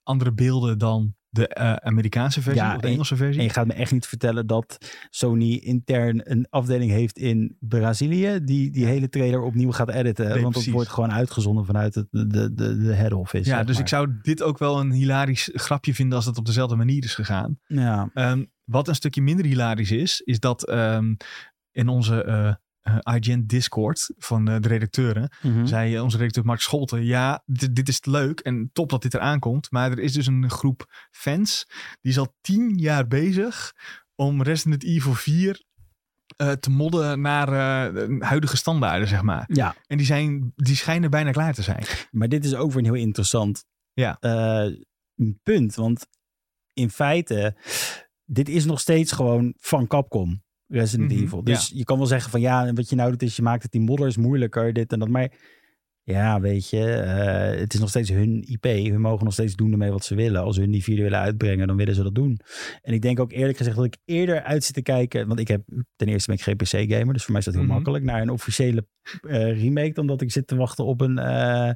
andere 0.04 0.34
beelden 0.34 0.78
dan 0.78 1.15
de 1.33 1.47
eh, 1.47 1.73
Amerikaanse 1.73 2.41
versie 2.41 2.61
Ja, 2.63 2.75
of 2.75 2.81
de 2.81 2.87
en- 2.87 2.93
Engelse 2.93 3.15
versie. 3.15 3.37
En 3.39 3.43
je 3.47 3.53
gaat 3.53 3.67
me 3.67 3.73
echt 3.73 3.91
niet 3.91 4.05
vertellen 4.07 4.47
dat 4.47 4.77
Sony 5.09 5.53
intern 5.53 6.31
een 6.31 6.47
afdeling 6.49 6.91
heeft 6.91 7.17
in 7.17 7.55
Brazilië 7.59 8.39
die 8.43 8.71
die 8.71 8.85
hele 8.85 9.09
trailer 9.09 9.41
opnieuw 9.41 9.71
gaat 9.71 9.89
editen. 9.89 10.25
Nee, 10.29 10.33
want 10.41 10.43
precies. 10.51 10.65
dat 10.65 10.73
wordt 10.73 10.89
gewoon 10.89 11.11
uitgezonden 11.11 11.65
vanuit 11.65 11.95
het, 11.95 12.07
de, 12.09 12.27
de, 12.53 12.53
de 12.77 12.93
head 12.93 13.13
office. 13.13 13.49
ja, 13.49 13.63
dus 13.63 13.73
maar. 13.73 13.81
ik 13.83 13.89
zou 13.89 14.09
dit 14.21 14.41
ook 14.41 14.57
wel 14.57 14.79
een 14.79 14.91
hilarisch 14.91 15.49
grapje 15.53 15.93
vinden 15.93 16.15
als 16.17 16.25
het 16.25 16.37
op 16.37 16.45
dezelfde 16.45 16.75
manier 16.75 17.03
is 17.03 17.15
gegaan. 17.15 17.59
Ja, 17.67 18.09
Ehm, 18.13 18.43
wat 18.63 18.87
een 18.87 18.95
stukje 18.95 19.21
minder 19.21 19.45
hilarisch 19.45 19.91
is, 19.91 20.21
is 20.21 20.39
dat 20.39 20.67
ehm, 20.67 21.13
in 21.71 21.87
onze 21.87 22.23
eh 22.23 22.53
IGN 22.83 23.43
Discord 23.45 24.13
van 24.17 24.47
eh, 24.49 24.59
de 24.59 24.67
redacteuren, 24.67 25.31
mhm. 25.41 25.65
zei 25.65 25.95
eh, 25.95 26.03
onze 26.03 26.17
redacteur 26.17 26.45
Mark 26.45 26.59
Scholten, 26.59 27.05
ja, 27.05 27.43
dit, 27.45 27.75
dit 27.75 27.87
is 27.87 28.05
leuk 28.05 28.39
en 28.39 28.69
top 28.73 28.89
dat 28.89 29.01
dit 29.01 29.13
eraan 29.13 29.39
komt, 29.39 29.71
maar 29.71 29.91
er 29.91 29.99
is 29.99 30.13
dus 30.13 30.27
een 30.27 30.49
groep 30.49 31.07
fans, 31.11 31.65
die 32.01 32.11
is 32.11 32.19
al 32.19 32.35
tien 32.41 32.77
jaar 32.77 33.07
bezig 33.07 33.73
om 34.15 34.41
Resident 34.43 34.83
Evil 34.83 35.13
4 35.13 35.63
eh, 36.37 36.51
te 36.51 36.69
modden 36.69 37.21
naar 37.21 37.47
huidige 38.19 38.57
standaarden, 38.57 39.07
zeg 39.07 39.21
maar. 39.21 39.43
ja, 39.47 39.75
En 39.87 39.97
die, 39.97 40.05
zijn, 40.05 40.53
die 40.55 40.75
schijnen 40.75 41.09
bijna 41.09 41.31
klaar 41.31 41.53
te 41.53 41.61
zijn. 41.61 41.83
maar 42.11 42.29
dit 42.29 42.45
is 42.45 42.55
ook 42.55 42.69
weer 42.71 42.77
een 42.77 42.93
heel 42.93 43.03
interessant 43.03 43.65
Ja. 43.93 44.19
punt. 45.43 45.75
Want 45.75 46.07
in 46.73 46.89
feite, 46.89 47.55
dit 48.25 48.49
is 48.49 48.65
nog 48.65 48.79
steeds 48.79 49.11
gewoon 49.11 49.53
van 49.57 49.87
Capcom. 49.87 50.42
Resident 50.73 51.12
Mhm, 51.12 51.21
Evil. 51.23 51.43
Dus 51.43 51.71
je 51.73 51.83
kan 51.83 51.97
wel 51.97 52.07
zeggen 52.07 52.31
van 52.31 52.41
ja, 52.41 52.73
wat 52.73 52.89
je 52.89 52.95
nou 52.95 53.09
doet 53.12 53.21
is 53.21 53.36
je 53.36 53.41
maakt 53.41 53.63
het 53.63 53.71
die 53.71 53.81
modders 53.81 54.17
moeilijker, 54.17 54.73
dit 54.73 54.91
en 54.93 54.99
dat. 54.99 55.07
Maar 55.09 55.31
ja, 56.03 56.39
weet 56.41 56.69
je, 56.69 56.91
eh, 56.93 57.59
het 57.59 57.73
is 57.73 57.79
nog 57.79 57.89
steeds 57.89 58.09
hun 58.09 58.43
IP. 58.47 58.63
Hun 58.63 59.01
mogen 59.01 59.23
nog 59.23 59.33
steeds 59.33 59.55
doen 59.55 59.71
ermee 59.71 59.91
wat 59.91 60.05
ze 60.05 60.15
willen. 60.15 60.41
Als 60.41 60.57
hun 60.57 60.71
die 60.71 60.83
video 60.83 61.03
willen 61.03 61.19
uitbrengen, 61.19 61.67
dan 61.67 61.75
willen 61.75 61.95
ze 61.95 62.03
dat 62.03 62.15
doen. 62.15 62.39
En 62.81 62.93
ik 62.93 63.01
denk 63.01 63.19
ook 63.19 63.31
eerlijk 63.31 63.57
gezegd 63.57 63.75
dat 63.75 63.86
ik 63.86 63.97
eerder 64.05 64.43
uit 64.43 64.63
zit 64.63 64.73
te 64.73 64.81
kijken. 64.81 65.27
Want 65.27 65.39
ik 65.39 65.47
heb 65.47 65.62
ten 65.95 66.07
eerste 66.07 66.29
ben 66.29 66.38
ik 66.38 66.43
geen 66.43 66.55
PC-gamer, 66.86 67.13
dus 67.13 67.21
voor 67.23 67.31
mij 67.31 67.39
is 67.39 67.45
dat 67.45 67.53
heel 67.55 67.63
Mhm. 67.63 67.73
makkelijk. 67.73 68.03
Naar 68.03 68.21
een 68.21 68.29
officiële 68.29 68.88
eh, 69.27 69.62
remake, 69.62 69.93
dan 69.93 70.07
dat 70.07 70.21
ik 70.21 70.31
zit 70.31 70.47
te 70.47 70.55
wachten 70.55 70.86
op 70.86 71.01
een, 71.01 71.17
eh, 71.17 71.71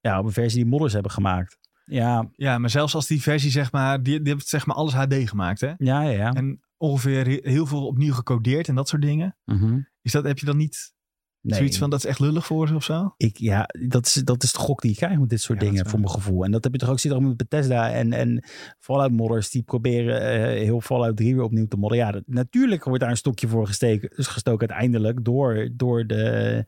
ja, 0.00 0.18
op 0.18 0.24
een 0.24 0.32
versie 0.32 0.60
die 0.62 0.70
modders 0.70 0.92
hebben 0.92 1.12
gemaakt. 1.12 1.58
Ja, 1.84 2.30
Ja, 2.36 2.58
maar 2.58 2.70
zelfs 2.70 2.94
als 2.94 3.06
die 3.06 3.22
versie, 3.22 3.50
zeg 3.50 3.72
maar, 3.72 4.02
die, 4.02 4.22
die 4.22 4.32
heeft 4.32 4.48
zeg 4.48 4.66
maar 4.66 4.76
alles 4.76 4.92
HD 4.92 5.14
gemaakt, 5.28 5.60
hè? 5.60 5.66
ja, 5.76 6.02
ja. 6.02 6.10
ja. 6.10 6.32
En 6.32 6.60
ongeveer 6.82 7.26
he- 7.26 7.50
heel 7.50 7.66
veel 7.66 7.86
opnieuw 7.86 8.12
gecodeerd 8.12 8.68
en 8.68 8.74
dat 8.74 8.88
soort 8.88 9.02
dingen. 9.02 9.36
Mhm. 9.44 9.78
Is 10.02 10.12
dat, 10.12 10.24
heb 10.24 10.38
je 10.38 10.46
dan 10.46 10.56
niet 10.56 10.92
Nee. 11.40 11.56
zoiets 11.58 11.78
van, 11.78 11.90
dat 11.90 11.98
is 11.98 12.04
echt 12.04 12.18
lullig 12.20 12.46
voor 12.46 12.68
ze 12.68 12.74
of 12.74 12.84
zo? 12.84 13.14
Ik, 13.16 13.36
ja, 13.36 13.68
dat 13.88 14.06
is, 14.06 14.12
dat 14.14 14.42
is 14.42 14.52
de 14.52 14.58
gok 14.58 14.80
die 14.80 14.90
je 14.90 14.96
krijgt 14.96 15.20
met 15.20 15.28
dit 15.28 15.40
soort 15.40 15.60
Ja, 15.60 15.68
dingen, 15.68 15.86
voor 15.88 15.98
mijn 16.00 16.10
gevoel. 16.10 16.44
En 16.44 16.50
dat 16.50 16.64
heb 16.64 16.72
je 16.72 16.78
toch 16.78 16.88
ook, 16.88 17.12
ook 17.12 17.20
met 17.22 17.36
Bethesda 17.36 17.90
en, 17.92 18.12
en 18.12 18.44
Fallout 18.78 19.10
modders, 19.12 19.50
die 19.50 19.62
proberen 19.62 20.20
eh, 20.20 20.62
heel 20.64 20.80
Fallout 20.80 21.16
3 21.16 21.34
weer 21.34 21.44
opnieuw 21.44 21.66
te 21.66 21.76
modden. 21.76 21.98
Ja, 21.98 22.12
dat- 22.12 22.22
natuurlijk 22.26 22.84
wordt 22.84 23.00
daar 23.00 23.10
een 23.10 23.16
stokje 23.16 23.48
voor 23.48 23.66
gesteken, 23.66 24.10
dus 24.16 24.26
gestoken 24.26 24.68
uiteindelijk 24.68 25.24
door, 25.24 25.68
door 25.72 26.06
de... 26.06 26.64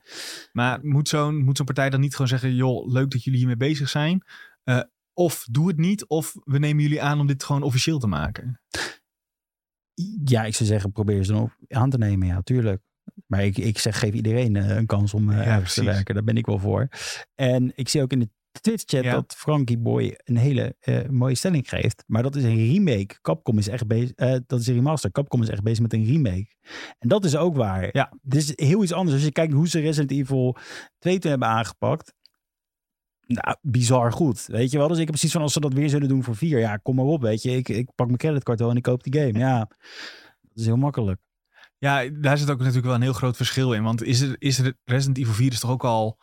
Maar 0.52 0.78
moet 0.82 1.08
zo'n 1.08 1.44
moet 1.44 1.56
zo'n 1.56 1.66
partij 1.66 1.90
dan 1.90 2.00
niet 2.00 2.12
gewoon 2.12 2.28
zeggen, 2.28 2.54
joh, 2.54 2.92
leuk 2.92 3.10
dat 3.10 3.22
jullie 3.24 3.38
hiermee 3.38 3.56
bezig 3.56 3.88
zijn. 3.88 4.22
Eh, 4.62 4.80
of 5.12 5.46
doe 5.50 5.68
het 5.68 5.76
niet, 5.76 6.06
of 6.06 6.32
we 6.44 6.58
nemen 6.58 6.82
jullie 6.82 7.02
aan 7.02 7.20
om 7.20 7.26
dit 7.26 7.44
gewoon 7.44 7.62
officieel 7.62 7.98
te 7.98 8.06
maken. 8.06 8.60
Ja, 10.24 10.44
ik 10.44 10.54
zou 10.54 10.68
zeggen, 10.68 10.92
probeer 10.92 11.24
ze 11.24 11.32
dan 11.32 11.42
ook 11.42 11.56
aan 11.68 11.90
te 11.90 11.98
nemen, 11.98 12.26
ja, 12.26 12.40
tuurlijk. 12.40 12.82
Maar 13.26 13.44
ik, 13.44 13.58
ik 13.58 13.78
zeg, 13.78 13.98
geef 13.98 14.12
iedereen 14.14 14.56
eh, 14.56 14.76
een 14.76 14.86
kans 14.86 15.14
om 15.14 15.30
eh, 15.30 15.46
ergens 15.46 15.74
te 15.74 15.84
werken. 15.84 16.14
Daar 16.14 16.24
ben 16.24 16.36
ik 16.36 16.46
wel 16.46 16.58
voor. 16.58 16.88
En 17.34 17.72
ik 17.74 17.88
zie 17.88 18.02
ook 18.02 18.12
in 18.12 18.18
de 18.18 18.28
Twitch-chat 18.60 19.04
Ja. 19.04 19.12
dat 19.12 19.34
Frankie 19.36 19.78
Boy 19.78 20.18
een 20.24 20.36
hele 20.36 20.76
eh, 20.80 21.08
mooie 21.08 21.34
stelling 21.34 21.68
geeft. 21.68 22.04
Maar 22.06 22.22
dat 22.22 22.36
is 22.36 22.44
een 22.44 22.72
remake. 22.72 23.20
Capcom 23.20 23.58
is 23.58 23.68
echt 23.68 23.86
bezig. 23.86 24.12
dat 24.46 24.60
is 24.60 24.66
een 24.66 24.74
remaster. 24.74 25.10
Capcom 25.10 25.42
is 25.42 25.48
echt 25.48 25.62
bezig 25.62 25.82
met 25.82 25.92
een 25.92 26.04
remake. 26.04 26.46
En 26.98 27.08
dat 27.08 27.24
is 27.24 27.36
ook 27.36 27.56
waar. 27.56 27.88
Ja. 27.92 28.12
Dit 28.22 28.40
is 28.40 28.66
heel 28.66 28.82
iets 28.82 28.92
anders. 28.92 29.16
Als 29.16 29.24
je 29.24 29.32
kijkt 29.32 29.52
hoe 29.52 29.68
ze 29.68 29.80
Resident 29.80 30.10
Evil 30.10 30.56
2 30.98 31.18
toen 31.18 31.30
hebben 31.30 31.48
aangepakt. 31.48 32.14
Nou, 33.26 33.56
bizar 33.62 34.12
goed. 34.12 34.44
Weet 34.46 34.70
je 34.70 34.78
wel? 34.78 34.88
Dus 34.88 34.96
ik 34.96 35.02
heb 35.02 35.10
precies 35.12 35.32
van 35.32 35.42
als 35.42 35.52
ze 35.52 35.60
dat 35.60 35.72
weer 35.72 35.88
zullen 35.88 36.08
doen 36.08 36.24
voor 36.24 36.36
4. 36.36 36.58
Ja, 36.58 36.76
kom 36.76 36.94
maar 36.94 37.04
op. 37.04 37.22
Weet 37.22 37.42
je, 37.42 37.50
ik, 37.50 37.68
ik 37.68 37.88
pak 37.94 38.06
mijn 38.06 38.18
creditcard 38.18 38.58
wel 38.58 38.70
en 38.70 38.76
ik 38.76 38.82
koop 38.82 39.02
die 39.02 39.20
game. 39.20 39.38
Ja, 39.38 39.58
dat 40.40 40.52
is 40.54 40.66
heel 40.66 40.76
makkelijk. 40.76 41.20
Ja, 41.78 42.08
daar 42.12 42.38
zit 42.38 42.50
ook 42.50 42.58
natuurlijk 42.58 42.86
wel 42.86 42.94
een 42.94 43.02
heel 43.02 43.12
groot 43.12 43.36
verschil 43.36 43.72
in. 43.72 43.82
Want 43.82 44.02
is, 44.02 44.20
er, 44.20 44.36
is 44.38 44.58
er, 44.58 44.74
Resident 44.84 45.18
Evil 45.18 45.32
4 45.32 45.52
is 45.52 45.60
toch 45.60 45.70
ook 45.70 45.84
al 45.84 46.18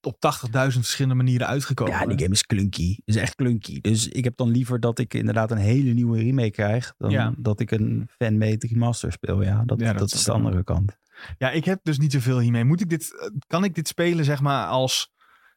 op 0.00 0.14
80.000 0.14 0.50
verschillende 0.52 1.14
manieren 1.14 1.46
uitgekomen? 1.46 1.92
Ja, 1.92 2.06
die 2.06 2.18
game 2.18 2.30
is 2.32 2.46
clunky. 2.46 2.98
is 3.04 3.16
echt 3.16 3.34
clunky. 3.34 3.80
Dus 3.80 4.08
ik 4.08 4.24
heb 4.24 4.36
dan 4.36 4.50
liever 4.50 4.80
dat 4.80 4.98
ik 4.98 5.14
inderdaad 5.14 5.50
een 5.50 5.56
hele 5.56 5.92
nieuwe 5.92 6.18
remake 6.18 6.50
krijg. 6.50 6.94
Dan 6.98 7.10
Ja. 7.10 7.34
dat 7.36 7.60
ik 7.60 7.70
een 7.70 8.08
fanmade 8.18 8.66
remaster 8.66 9.12
speel. 9.12 9.42
Ja, 9.42 9.62
dat, 9.64 9.80
Ja, 9.80 9.90
dat 9.90 9.98
dat, 9.98 10.12
is 10.12 10.24
de 10.24 10.32
andere 10.32 10.64
kant. 10.64 10.98
Ja, 11.38 11.50
ik 11.50 11.64
heb 11.64 11.80
dus 11.82 11.98
niet 11.98 12.12
zoveel 12.12 12.38
hiermee. 12.38 12.64
Moet 12.64 12.80
ik 12.80 12.88
dit, 12.88 13.18
eh, 13.20 13.28
kan 13.46 13.64
ik 13.64 13.74
dit 13.74 13.88
spelen, 13.88 14.24
zeg 14.24 14.40
maar, 14.40 14.66
als 14.66 15.12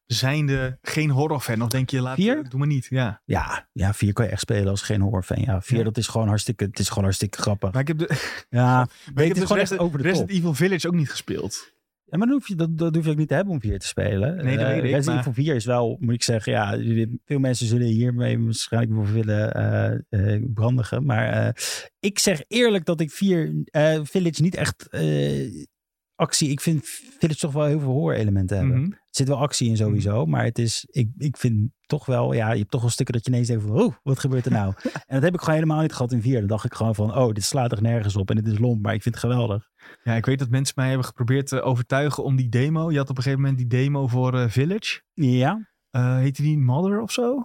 zijnde 0.08 0.78
geen 0.82 1.10
horrorfan? 1.10 1.62
Of 1.62 1.70
denk 1.70 1.89
je, 1.89 2.02
laat, 2.02 2.15
Vier? 2.15 2.50
doe 2.50 2.60
maar 2.60 2.67
niet. 2.67 2.88
Ja. 2.89 3.22
Ja, 3.26 3.67
ja, 3.74 3.93
vier 3.93 4.13
kan 4.13 4.26
je 4.26 4.32
echt 4.32 4.41
spelen 4.41 4.67
als 4.67 4.82
geen 4.82 5.02
horrorfan. 5.02 5.41
Ja, 5.41 5.62
vier 5.62 5.78
Ja. 5.78 5.84
dat 5.84 5.98
is 5.98 6.08
gewoon 6.08 6.28
hartstikke, 6.28 6.63
het 6.63 6.80
is 6.80 6.88
gewoon 6.88 7.04
hartstikke 7.04 7.38
grappig. 7.41 7.72
Maar 7.72 7.82
ik 7.82 7.88
heb, 7.88 7.98
de, 7.98 8.08
Ja, 8.50 8.88
maar 9.13 9.24
ik 9.24 9.28
heb 9.36 9.38
dus 9.48 9.50
Resident, 9.58 9.80
over 9.82 9.98
de. 9.98 10.04
Resident 10.04 10.30
Evil 10.32 10.54
Village 10.54 10.88
ook 10.88 10.93
niet 10.96 11.10
gespeeld. 11.10 11.76
Ja, 12.10 12.17
maar 12.17 12.28
dan 12.28 12.36
hoef 12.38 12.48
je, 12.48 12.56
dat, 12.56 12.78
dat 12.78 12.96
hoef 12.96 13.06
je 13.06 13.12
ook 13.12 13.17
niet 13.17 13.28
te 13.28 13.34
hebben 13.34 13.54
om 13.54 13.62
vier 13.62 13.80
te 13.80 13.88
spelen. 13.88 14.36
Nee, 14.46 14.58
dat 14.58 14.65
Eh, 14.65 14.74
weet 14.74 14.84
ik, 14.84 14.84
Resident 14.84 15.06
maar- 15.06 15.17
Evil 15.20 15.34
4 15.34 15.56
is 15.56 15.65
wel, 15.65 15.98
moet 16.00 16.13
ik 16.13 16.24
zeggen, 16.24 16.52
ja, 16.52 16.78
veel 17.26 17.39
mensen 17.39 17.67
zullen 17.67 17.88
hiermee 17.88 18.39
waarschijnlijk 18.39 18.93
voor 18.93 19.13
willen 19.13 19.54
eh, 19.54 20.34
eh, 20.36 20.43
brandigen. 20.54 21.06
Maar 21.06 21.56
ik 22.00 22.20
zeg 22.20 22.41
eerlijk 22.48 22.86
dat 22.86 23.00
ik 23.02 23.12
vier 23.12 23.52
Village 24.04 24.41
niet 24.41 24.56
echt 24.56 24.88
actie. 26.15 26.50
Ik 26.50 26.62
vind 26.62 26.86
Village 27.20 27.39
toch 27.39 27.54
wel 27.54 27.65
heel 27.65 27.80
veel 27.80 27.91
horror-elementen 27.91 28.58
hebben. 28.58 28.82
Mhm. 28.82 28.91
Zit 29.17 29.27
wel 29.27 29.38
actie 29.38 29.69
in 29.69 29.77
sowieso, 29.77 30.25
maar 30.25 30.43
het 30.43 30.60
is, 30.60 30.86
ik, 30.89 31.10
ik 31.17 31.38
vind 31.38 31.69
toch 31.86 32.06
wel, 32.06 32.34
ja, 32.34 32.51
je 32.51 32.60
hebt 32.60 32.71
toch 32.71 32.82
wel 32.82 32.89
stukken 32.89 33.15
dat 33.15 33.25
je 33.25 33.32
ineens 33.32 33.47
denkt 33.47 33.63
van, 33.63 33.82
oh, 33.82 33.93
wat 34.03 34.19
gebeurt 34.19 34.45
er 34.45 34.51
nou? 34.51 34.73
en 35.08 35.15
dat 35.15 35.23
heb 35.23 35.34
ik 35.34 35.39
gewoon 35.39 35.56
helemaal 35.56 35.82
niet 35.82 35.93
gehad 35.93 36.12
in 36.12 36.21
vier. 36.21 36.39
Dan 36.39 36.47
dacht 36.47 36.65
ik 36.65 36.73
gewoon 36.73 36.95
van, 36.95 37.15
oh, 37.15 37.34
dit 37.34 37.43
slaat 37.43 37.71
er 37.71 37.82
nergens 37.82 38.15
op 38.15 38.30
en 38.30 38.36
dit 38.36 38.47
is 38.47 38.60
lomp, 38.60 38.82
maar 38.82 38.93
ik 38.93 39.01
vind 39.01 39.15
het 39.15 39.23
geweldig. 39.23 39.69
Ja, 40.03 40.13
ik 40.13 40.25
weet 40.25 40.39
dat 40.39 40.49
mensen 40.49 40.73
mij 40.77 40.88
hebben 40.88 41.06
geprobeerd 41.06 41.47
te 41.47 41.62
overtuigen 41.62 42.23
om 42.23 42.36
die 42.36 42.49
demo. 42.49 42.91
Je 42.91 42.97
had 42.97 43.10
op 43.10 43.17
een 43.17 43.23
gegeven 43.23 43.41
moment 43.41 43.60
die 43.60 43.67
demo 43.67 44.08
voor 44.08 44.34
eh, 44.34 44.49
Village. 44.49 45.01
Ja, 45.13 45.69
Eh 45.89 46.17
heette 46.17 46.41
die 46.41 46.58
Mother 46.58 47.01
of 47.01 47.12
zo? 47.12 47.34
Nee, 47.34 47.43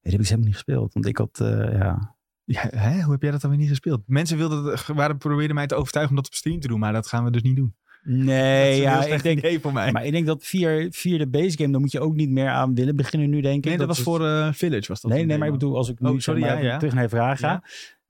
die 0.00 0.12
heb 0.12 0.20
ik 0.20 0.26
helemaal 0.26 0.44
niet 0.44 0.54
gespeeld, 0.54 0.92
want 0.92 1.06
ik 1.06 1.16
had, 1.16 1.40
eh, 1.40 1.72
ja... 1.72 2.18
Ja, 2.44 2.68
hè? 2.70 3.02
Hoe 3.02 3.12
heb 3.12 3.22
jij 3.22 3.30
dat 3.30 3.40
dan 3.40 3.50
weer 3.50 3.58
niet 3.58 3.68
gespeeld? 3.68 4.02
Mensen 4.06 4.36
wilden, 4.36 4.78
waren, 4.94 5.18
probeerden 5.18 5.54
mij 5.54 5.66
te 5.66 5.74
overtuigen 5.74 6.16
om 6.16 6.22
dat 6.22 6.30
op 6.30 6.36
stream 6.36 6.60
te 6.60 6.68
doen, 6.68 6.78
maar 6.78 6.92
dat 6.92 7.06
gaan 7.06 7.24
we 7.24 7.30
dus 7.30 7.42
niet 7.42 7.56
doen. 7.56 7.74
Dat 8.02 8.14
Nee, 8.14 8.80
ja, 8.80 9.04
ik 9.04 9.22
denk, 9.22 9.38
idee 9.38 9.60
voor 9.60 9.72
mij. 9.72 9.92
maar 9.92 10.04
ik 10.04 10.12
denk 10.12 10.26
dat 10.26 10.44
vier, 10.44 10.86
vierde 10.90 11.28
base 11.28 11.56
game, 11.56 11.70
daar 11.70 11.80
moet 11.80 11.92
je 11.92 12.00
ook 12.00 12.14
niet 12.14 12.30
meer 12.30 12.48
aan 12.48 12.74
willen 12.74 12.96
beginnen 12.96 13.30
nu, 13.30 13.40
denk 13.40 13.56
ik. 13.56 13.64
nee, 13.64 13.78
dat 13.78 13.86
was 13.86 14.00
voor 14.00 14.26
eh, 14.26 14.52
Village. 14.52 14.88
Was 14.88 15.00
dat 15.00 15.10
Nee, 15.10 15.24
nee, 15.24 15.38
maar 15.38 15.46
ik 15.46 15.52
bedoel, 15.52 15.76
als 15.76 15.88
ik 15.88 16.00
nu 16.00 16.06
Oh, 16.06 16.12
zeg 16.12 16.22
sorry, 16.22 16.40
maar, 16.40 16.50
ja, 16.50 16.56
even 16.56 16.68
ja. 16.68 16.78
terug 16.78 16.94
naar 16.94 17.02
je 17.02 17.08
vraag 17.08 17.38
ga. 17.38 17.48
Ja. 17.48 17.62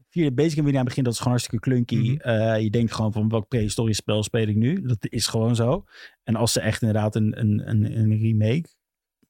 Vierde 0.08 0.32
base 0.32 0.56
game 0.56 0.70
je 0.70 0.78
aan 0.78 0.84
beginnen, 0.84 1.04
dat 1.04 1.12
is 1.12 1.18
gewoon 1.18 1.32
hartstikke 1.32 1.68
clunky. 1.68 1.96
Mhm. 1.96 2.20
Eh, 2.20 2.62
je 2.62 2.70
denkt 2.70 2.92
gewoon 2.92 3.12
van, 3.12 3.28
welk 3.28 3.48
prehistorisch 3.48 3.96
spel 3.96 4.22
speel 4.22 4.46
ik 4.46 4.56
nu? 4.56 4.82
Dat 4.82 4.96
is 5.00 5.26
gewoon 5.26 5.56
zo. 5.56 5.84
En 6.22 6.36
als 6.36 6.52
ze 6.52 6.60
echt 6.60 6.82
inderdaad 6.82 7.14
een, 7.14 7.40
een, 7.40 7.68
een, 7.68 7.98
een 7.98 8.18
remake 8.18 8.68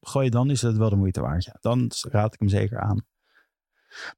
gooien, 0.01 0.31
dan 0.31 0.51
is 0.51 0.62
het 0.62 0.77
wel 0.77 0.90
de 0.90 0.96
moeite 0.96 1.20
waard. 1.20 1.44
Ja. 1.44 1.57
Dan 1.61 1.90
raad 2.11 2.35
ik 2.35 2.40
hem 2.40 2.49
zeker 2.49 2.79
aan. 2.79 3.07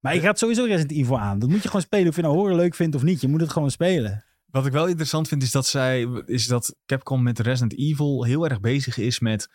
Maar 0.01 0.15
ik 0.15 0.23
raad 0.23 0.39
sowieso 0.39 0.65
Resident 0.65 0.99
Evil 0.99 1.19
aan. 1.19 1.39
Dat 1.39 1.49
moet 1.49 1.63
je 1.63 1.67
gewoon 1.67 1.83
spelen 1.83 2.09
of 2.09 2.17
je 2.17 2.23
nou 2.23 2.35
horror 2.35 2.57
leuk 2.57 2.75
vindt 2.75 2.95
of 2.95 3.03
niet. 3.03 3.21
Je 3.21 3.29
moet 3.29 3.41
het 3.41 3.51
gewoon 3.51 3.71
spelen. 3.71 4.25
Wat 4.53 4.67
ik 4.67 4.73
wel 4.73 4.87
interessant 4.87 5.29
vind 5.29 5.43
is 5.43 5.51
dat 5.51 5.67
zij 5.67 6.03
is 6.27 6.47
dat 6.47 6.77
Capcom 6.87 7.23
met 7.23 7.38
Resident 7.38 7.79
Evil 7.79 8.25
heel 8.25 8.49
erg 8.49 8.61
bezig 8.61 8.99
is 8.99 9.21
met 9.21 9.49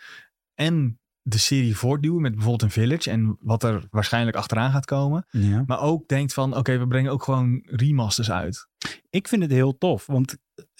en 0.53 0.99
de 1.21 1.37
serie 1.37 1.77
voortduwen 1.77 2.21
met 2.21 2.31
bijvoorbeeld 2.31 2.61
een 2.61 2.81
Village 2.81 3.09
en 3.11 3.37
wat 3.39 3.63
er 3.63 3.87
waarschijnlijk 3.89 4.37
achteraan 4.37 4.71
gaat 4.71 4.85
komen. 4.85 5.25
Ja. 5.29 5.63
Maar 5.67 5.81
ook 5.81 6.07
denkt 6.07 6.33
van 6.33 6.57
oké, 6.57 6.77
we 6.77 6.87
brengen 6.87 7.11
ook 7.11 7.23
gewoon 7.23 7.61
remasters 7.65 8.31
uit. 8.31 8.67
Ik 9.09 9.27
vind 9.27 9.41
het 9.41 9.51
heel 9.51 9.77
tof, 9.77 10.05
want 10.05 10.37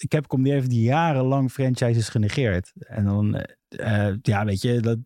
Capcom 0.08 0.42
die 0.42 0.52
heeft 0.52 0.70
die 0.70 0.82
jarenlang 0.82 1.50
franchises 1.50 2.08
genegeerd. 2.08 2.72
En 2.78 3.04
dan, 3.04 3.34
eh, 3.34 4.08
eh, 4.08 4.16
ja, 4.22 4.44
weet 4.44 4.62
je, 4.62 4.80
dat 4.80 4.98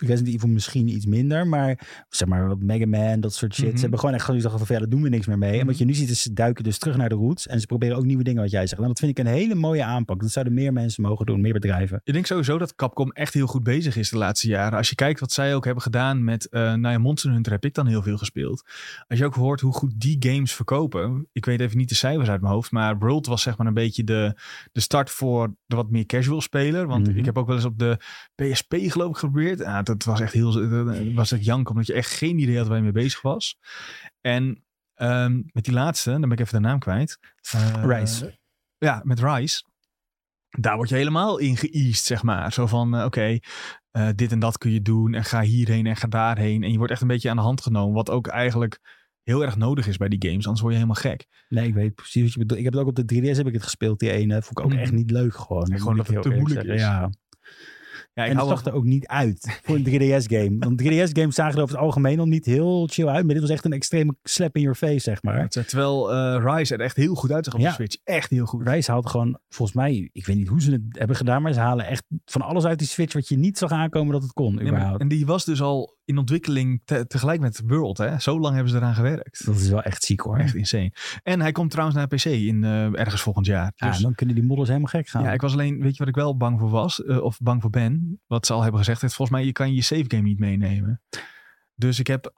Resident 0.00 0.34
Evil 0.34 0.48
misschien 0.48 0.88
iets 0.88 1.06
minder, 1.06 1.46
maar 1.46 2.04
zeg 2.08 2.28
maar 2.28 2.48
wat 2.48 2.60
Mega 2.62 2.86
Man, 2.86 3.20
dat 3.20 3.34
soort 3.34 3.54
shit. 3.54 3.64
Mhm. 3.66 3.74
Ze 3.74 3.80
hebben 3.80 3.98
gewoon 3.98 4.14
echt 4.14 4.24
gezegd 4.24 4.54
van, 4.56 4.66
ja, 4.68 4.78
daar 4.78 4.88
doen 4.88 5.02
we 5.02 5.08
niks 5.08 5.26
meer 5.26 5.38
mee. 5.38 5.50
En 5.50 5.56
Mhm. 5.56 5.66
wat 5.66 5.78
je 5.78 5.84
nu 5.84 5.94
ziet 5.94 6.10
is, 6.10 6.22
ze 6.22 6.32
duiken 6.32 6.64
dus 6.64 6.78
terug 6.78 6.96
naar 6.96 7.08
de 7.08 7.14
roots 7.14 7.46
en 7.46 7.60
ze 7.60 7.66
proberen 7.66 7.96
ook 7.96 8.04
nieuwe 8.04 8.22
dingen 8.22 8.42
wat 8.42 8.50
jij 8.50 8.66
zegt. 8.66 8.80
En 8.82 8.88
dat 8.88 8.98
vind 8.98 9.18
ik 9.18 9.24
een 9.26 9.32
hele 9.32 9.54
mooie 9.54 9.84
aanpak. 9.84 10.20
Dat 10.20 10.30
zouden 10.30 10.54
meer 10.54 10.72
mensen 10.72 11.02
mogen 11.02 11.26
doen, 11.26 11.40
meer 11.40 11.52
bedrijven. 11.52 12.00
Ik 12.04 12.12
denk 12.12 12.26
sowieso 12.26 12.58
dat 12.58 12.74
Capcom 12.74 13.10
echt 13.12 13.34
heel 13.34 13.46
goed 13.46 13.62
bezig 13.62 13.96
is 13.96 14.10
de 14.10 14.16
laatste 14.18 14.48
jaren. 14.48 14.78
Als 14.78 14.88
je 14.88 14.94
kijkt 14.94 15.20
wat 15.20 15.32
zij 15.32 15.54
ook 15.54 15.64
hebben 15.64 15.82
gedaan 15.82 16.24
met 16.24 16.48
eh 16.48 16.60
nou 16.60 16.88
ja, 16.94 16.98
Monster 16.98 17.30
Hunter 17.32 17.52
heb 17.52 17.64
ik 17.64 17.74
dan 17.74 17.86
heel 17.86 18.02
veel 18.02 18.16
gespeeld. 18.18 18.64
Als 19.08 19.18
je 19.18 19.24
ook 19.24 19.34
hoort 19.34 19.60
hoe 19.60 19.72
goed 19.72 19.92
die 20.00 20.16
games 20.20 20.52
verkopen. 20.52 21.28
Ik 21.32 21.44
weet 21.44 21.60
even 21.60 21.76
niet 21.76 21.88
de 21.88 21.94
cijfers 21.94 22.28
uit 22.28 22.40
mijn 22.40 22.52
hoofd. 22.52 22.70
Maar 22.70 22.98
World 22.98 23.26
was 23.26 23.42
zeg 23.42 23.56
maar 23.58 23.66
een 23.66 23.74
beetje 23.74 24.04
de, 24.04 24.34
de 24.72 24.80
start 24.80 25.10
voor 25.10 25.54
de 25.66 25.76
wat 25.76 25.90
meer 25.90 26.06
casual 26.06 26.40
speler. 26.40 26.86
Want 26.86 27.08
Mhm. 27.08 27.18
ik 27.18 27.24
heb 27.24 27.38
ook 27.38 27.46
wel 27.46 27.56
eens 27.56 27.64
op 27.64 27.78
de 27.78 27.96
PSP 28.34 28.74
geloof 28.78 29.10
ik 29.10 29.16
geprobeerd. 29.16 29.58
Ja, 29.58 29.82
dat 29.98 30.04
was 30.04 30.20
echt 30.20 30.32
heel 30.32 30.52
dat 30.84 30.96
was 31.14 31.32
echt 31.32 31.44
jank. 31.44 31.68
Omdat 31.70 31.86
je 31.86 31.92
echt 31.92 32.10
geen 32.10 32.38
idee 32.38 32.56
had 32.58 32.66
waar 32.66 32.76
je 32.76 32.82
mee 32.82 32.92
bezig 32.92 33.22
was. 33.22 33.58
En 34.20 34.64
ehm, 34.94 35.42
met 35.52 35.64
die 35.64 35.74
laatste, 35.74 36.10
dan 36.10 36.20
ben 36.20 36.30
ik 36.30 36.40
even 36.40 36.62
de 36.62 36.68
naam 36.68 36.78
kwijt. 36.78 37.18
Eh, 37.50 37.82
Rise. 37.84 38.38
Ja, 38.78 39.00
met 39.04 39.20
Rise. 39.20 39.64
Daar 40.50 40.76
word 40.76 40.88
je 40.88 40.94
helemaal 40.94 41.38
in 41.38 41.56
geëased, 41.56 42.04
zeg 42.04 42.22
maar. 42.22 42.52
Zo 42.52 42.66
van, 42.66 42.96
eh, 42.96 43.04
oké, 43.04 43.38
eh, 43.90 44.08
dit 44.14 44.32
en 44.32 44.38
dat 44.38 44.58
kun 44.58 44.70
je 44.70 44.82
doen. 44.82 45.14
En 45.14 45.24
ga 45.24 45.40
hierheen 45.42 45.86
en 45.86 45.96
ga 45.96 46.06
daarheen. 46.08 46.62
En 46.62 46.70
je 46.70 46.76
wordt 46.76 46.92
echt 46.92 47.00
een 47.02 47.08
beetje 47.08 47.30
aan 47.30 47.36
de 47.36 47.42
hand 47.42 47.60
genomen. 47.60 47.94
Wat 47.94 48.10
ook 48.10 48.26
eigenlijk 48.26 48.98
heel 49.22 49.42
erg 49.42 49.56
nodig 49.56 49.86
is 49.86 49.96
bij 49.96 50.08
die 50.08 50.22
games. 50.28 50.44
Anders 50.44 50.60
word 50.60 50.72
je 50.74 50.80
helemaal 50.80 51.02
gek. 51.02 51.26
Nee, 51.48 51.66
ik 51.66 51.74
weet 51.74 51.94
precies 51.94 52.22
wat 52.22 52.32
je 52.32 52.38
bedoelt. 52.38 52.58
Ik 52.58 52.64
heb 52.64 52.72
het 52.74 52.82
ook 52.82 52.88
op 52.88 52.96
de 52.96 53.04
3DS 53.04 53.36
heb 53.36 53.46
ik 53.46 53.52
het 53.52 53.62
gespeeld, 53.62 53.98
die 53.98 54.10
ene. 54.10 54.42
Vond 54.42 54.58
ik 54.58 54.64
ook 54.64 54.70
Mhm. 54.72 54.80
echt 54.80 54.92
niet 54.92 55.10
leuk 55.10 55.34
gewoon. 55.34 55.78
Gewoon 55.78 55.96
dat 55.96 56.06
het 56.06 56.22
te 56.22 56.28
moeilijk 56.30 56.66
is. 56.66 56.80
Ja. 56.80 57.10
Ja, 58.12 58.24
ik 58.24 58.30
en 58.30 58.36
het 58.38 58.48
zag 58.48 58.64
er 58.64 58.72
ook 58.72 58.84
niet 58.84 59.06
uit 59.06 59.58
voor 59.64 59.76
een 59.76 59.84
3DS-game. 59.84 60.56
Want 60.58 60.82
3DS-games 60.82 61.34
zagen 61.34 61.56
er 61.56 61.62
over 61.62 61.74
het 61.74 61.84
algemeen 61.84 62.18
al 62.20 62.26
niet 62.26 62.44
heel 62.44 62.86
chill 62.90 63.06
uit. 63.06 63.24
Maar 63.24 63.32
dit 63.34 63.42
was 63.42 63.50
echt 63.52 63.64
een 63.64 63.72
extreme 63.72 64.14
slap 64.22 64.56
in 64.56 64.62
your 64.62 64.76
face, 64.76 64.98
zeg 64.98 65.22
maar. 65.22 65.48
Terwijl 65.48 66.12
eh, 66.12 66.44
Rise 66.56 66.74
er 66.74 66.80
echt 66.80 66.96
heel 66.96 67.14
goed 67.14 67.32
uitzag 67.32 67.54
op 67.54 67.60
Ja. 67.60 67.68
de 67.68 67.74
Switch. 67.74 67.96
Echt 68.04 68.30
heel 68.30 68.46
goed. 68.46 68.68
Rise 68.68 68.90
haalt 68.90 69.08
gewoon, 69.10 69.38
volgens 69.48 69.76
mij, 69.76 70.10
ik 70.12 70.26
weet 70.26 70.36
niet 70.36 70.48
hoe 70.48 70.60
ze 70.62 70.70
het 70.72 70.82
hebben 70.90 71.16
gedaan, 71.16 71.42
maar 71.42 71.52
ze 71.52 71.60
halen 71.60 71.86
echt 71.86 72.04
van 72.24 72.40
alles 72.42 72.64
uit 72.64 72.78
die 72.78 72.88
Switch 72.88 73.12
wat 73.14 73.28
je 73.28 73.36
niet 73.36 73.58
zag 73.58 73.70
aankomen 73.70 74.12
dat 74.12 74.22
het 74.22 74.32
kon. 74.32 74.60
Überhaupt. 74.60 75.00
en 75.00 75.08
die 75.08 75.26
was 75.26 75.44
dus 75.44 75.60
al 75.62 75.98
in 76.04 76.18
ontwikkeling 76.18 76.80
te- 76.84 77.06
tegelijk 77.06 77.40
met 77.40 77.62
World. 77.66 77.98
Hè? 77.98 78.18
Zo 78.18 78.40
lang 78.40 78.54
hebben 78.54 78.72
ze 78.72 78.78
eraan 78.78 78.94
gewerkt. 78.94 79.46
Dat 79.46 79.56
is 79.56 79.68
wel 79.68 79.82
echt 79.82 80.04
ziek 80.04 80.20
hoor. 80.20 80.36
Echt 80.38 80.54
insane. 80.54 80.92
En 81.22 81.40
hij 81.40 81.52
komt 81.52 81.70
trouwens 81.70 81.98
naar 81.98 82.06
PC 82.06 82.24
in 82.24 82.64
eh, 82.64 82.98
ergens 82.98 83.22
volgend 83.22 83.46
jaar. 83.46 83.72
Ja, 83.76 83.88
Dus, 83.90 83.98
dan 83.98 84.14
kunnen 84.14 84.34
die 84.34 84.44
modders 84.44 84.68
helemaal 84.68 84.90
gek 84.90 85.08
gaan. 85.08 85.22
ja, 85.22 85.32
ik 85.32 85.40
was 85.40 85.52
alleen, 85.52 85.80
weet 85.80 85.92
je 85.92 85.98
wat 85.98 86.08
ik 86.08 86.14
wel 86.14 86.36
bang 86.36 86.58
voor 86.60 86.70
was? 86.70 87.04
eh, 87.04 87.22
of 87.22 87.38
bang 87.38 87.60
voor 87.60 87.70
ben? 87.70 88.20
Wat 88.26 88.46
ze 88.46 88.52
al 88.52 88.60
hebben 88.62 88.80
gezegd. 88.80 89.00
Het, 89.02 89.14
volgens 89.14 89.36
mij, 89.38 89.46
je 89.46 89.52
kan 89.52 89.74
je 89.74 89.82
save 89.82 90.04
game 90.08 90.22
niet 90.22 90.38
meenemen. 90.38 91.00
Dus 91.74 91.98
ik 91.98 92.06
heb 92.06 92.32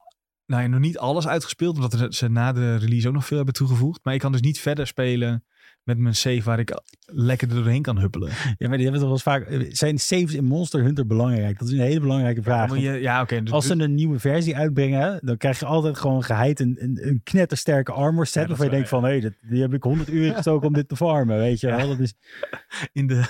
nou 0.47 0.63
ja, 0.63 0.69
nog 0.69 0.81
niet 0.81 0.99
alles 0.99 1.27
uitgespeeld. 1.29 1.75
Omdat 1.77 2.15
ze 2.15 2.29
na 2.29 2.53
de 2.53 2.77
release 2.77 3.09
ook 3.09 3.15
nog 3.15 3.27
veel 3.27 3.37
hebben 3.37 3.55
toegevoegd. 3.55 4.01
Maar 4.03 4.15
ik 4.15 4.21
kan 4.21 4.33
dus 4.33 4.41
niet 4.41 4.61
verder 4.61 4.87
spelen 4.87 5.45
met 5.83 5.99
mijn 5.99 6.15
save 6.15 6.43
waar 6.43 6.59
ik 6.59 6.81
lekker 7.07 7.49
er 7.49 7.55
doorheen 7.55 7.83
kan 7.83 7.99
huppelen. 7.99 8.29
Ja, 8.59 8.69
maar 8.69 8.77
die 8.79 8.87
hebben 8.91 8.93
toch 8.93 9.01
wel 9.01 9.11
eens 9.11 9.23
vaak. 9.23 9.67
Zijn 9.77 9.99
saves 9.99 10.35
in 10.35 10.45
Monster 10.45 10.83
Hunter 10.83 11.07
belangrijk? 11.07 11.59
Dat 11.59 11.69
is 11.69 11.75
een 11.75 11.81
hele 11.81 12.01
belangrijke 12.01 12.43
vraag. 12.43 12.79
Ja, 12.79 13.23
oké. 13.23 13.43
dus- 13.43 13.53
Als 13.53 13.67
ze 13.67 13.73
een 13.79 13.95
nieuwe 13.95 14.19
versie 14.19 14.57
uitbrengen, 14.57 15.19
dan 15.23 15.37
krijg 15.37 15.59
je 15.59 15.65
altijd 15.67 15.99
gewoon 15.99 16.23
geheid 16.23 16.61
een, 16.61 16.77
een, 16.79 16.99
een 17.09 17.21
knettersterke 17.25 17.93
armor 17.93 18.27
set. 18.27 18.43
Ja, 18.43 18.49
waarvan 18.49 18.67
je 18.67 18.73
denkt 18.73 18.89
van, 18.89 19.05
hé, 19.05 19.21
dat- 19.21 19.33
die 19.41 19.61
heb 19.61 19.75
ik 19.75 19.83
100 19.83 20.11
uur 20.11 20.33
gestoken 20.35 20.67
om 20.67 20.73
dit 20.75 20.89
te 20.89 20.97
farmen, 20.97 21.37
weet 21.39 21.61
je 21.61 21.67
Ja. 21.67 21.77
wel. 21.77 21.89
Dat 21.89 21.99
is, 21.99 22.15
in, 22.93 23.07
de, 23.07 23.23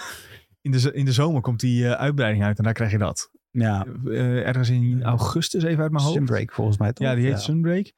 in, 0.60 0.70
de, 0.70 0.90
in 0.92 1.04
de 1.04 1.12
zomer 1.12 1.40
komt 1.40 1.60
die 1.60 1.84
eh, 1.86 1.92
uitbreiding 1.92 2.44
uit 2.44 2.58
en 2.58 2.64
daar 2.64 2.72
krijg 2.72 2.90
je 2.90 2.98
dat. 2.98 3.30
ja, 3.50 3.86
Eh, 4.06 4.46
ergens 4.46 4.68
in 4.70 5.02
augustus, 5.02 5.62
even 5.62 5.82
uit 5.82 5.92
mijn 5.92 6.04
hoofd. 6.04 6.16
Sunbreak 6.16 6.52
volgens 6.52 6.78
mij 6.78 6.92
toch? 6.92 7.06
Ja, 7.06 7.14
die 7.14 7.24
heet 7.26 7.40
Sunbreak. 7.40 7.92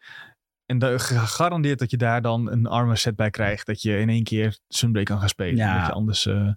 En 0.66 0.78
de, 0.78 0.98
gegarandeerd 0.98 1.78
dat 1.78 1.90
je 1.90 1.96
daar 1.96 2.22
dan 2.22 2.50
een 2.50 2.66
armor 2.66 2.96
set 2.96 3.16
bij 3.16 3.30
krijgt. 3.30 3.66
Dat 3.66 3.82
je 3.82 3.98
in 3.98 4.08
één 4.08 4.22
keer 4.24 4.58
Sunbreak 4.68 5.06
kan 5.06 5.18
gaan 5.18 5.28
spelen. 5.28 5.56
Ja. 5.56 5.78
Dat 5.78 5.86
je 5.86 5.92
anders 5.92 6.26
eh, 6.26 6.52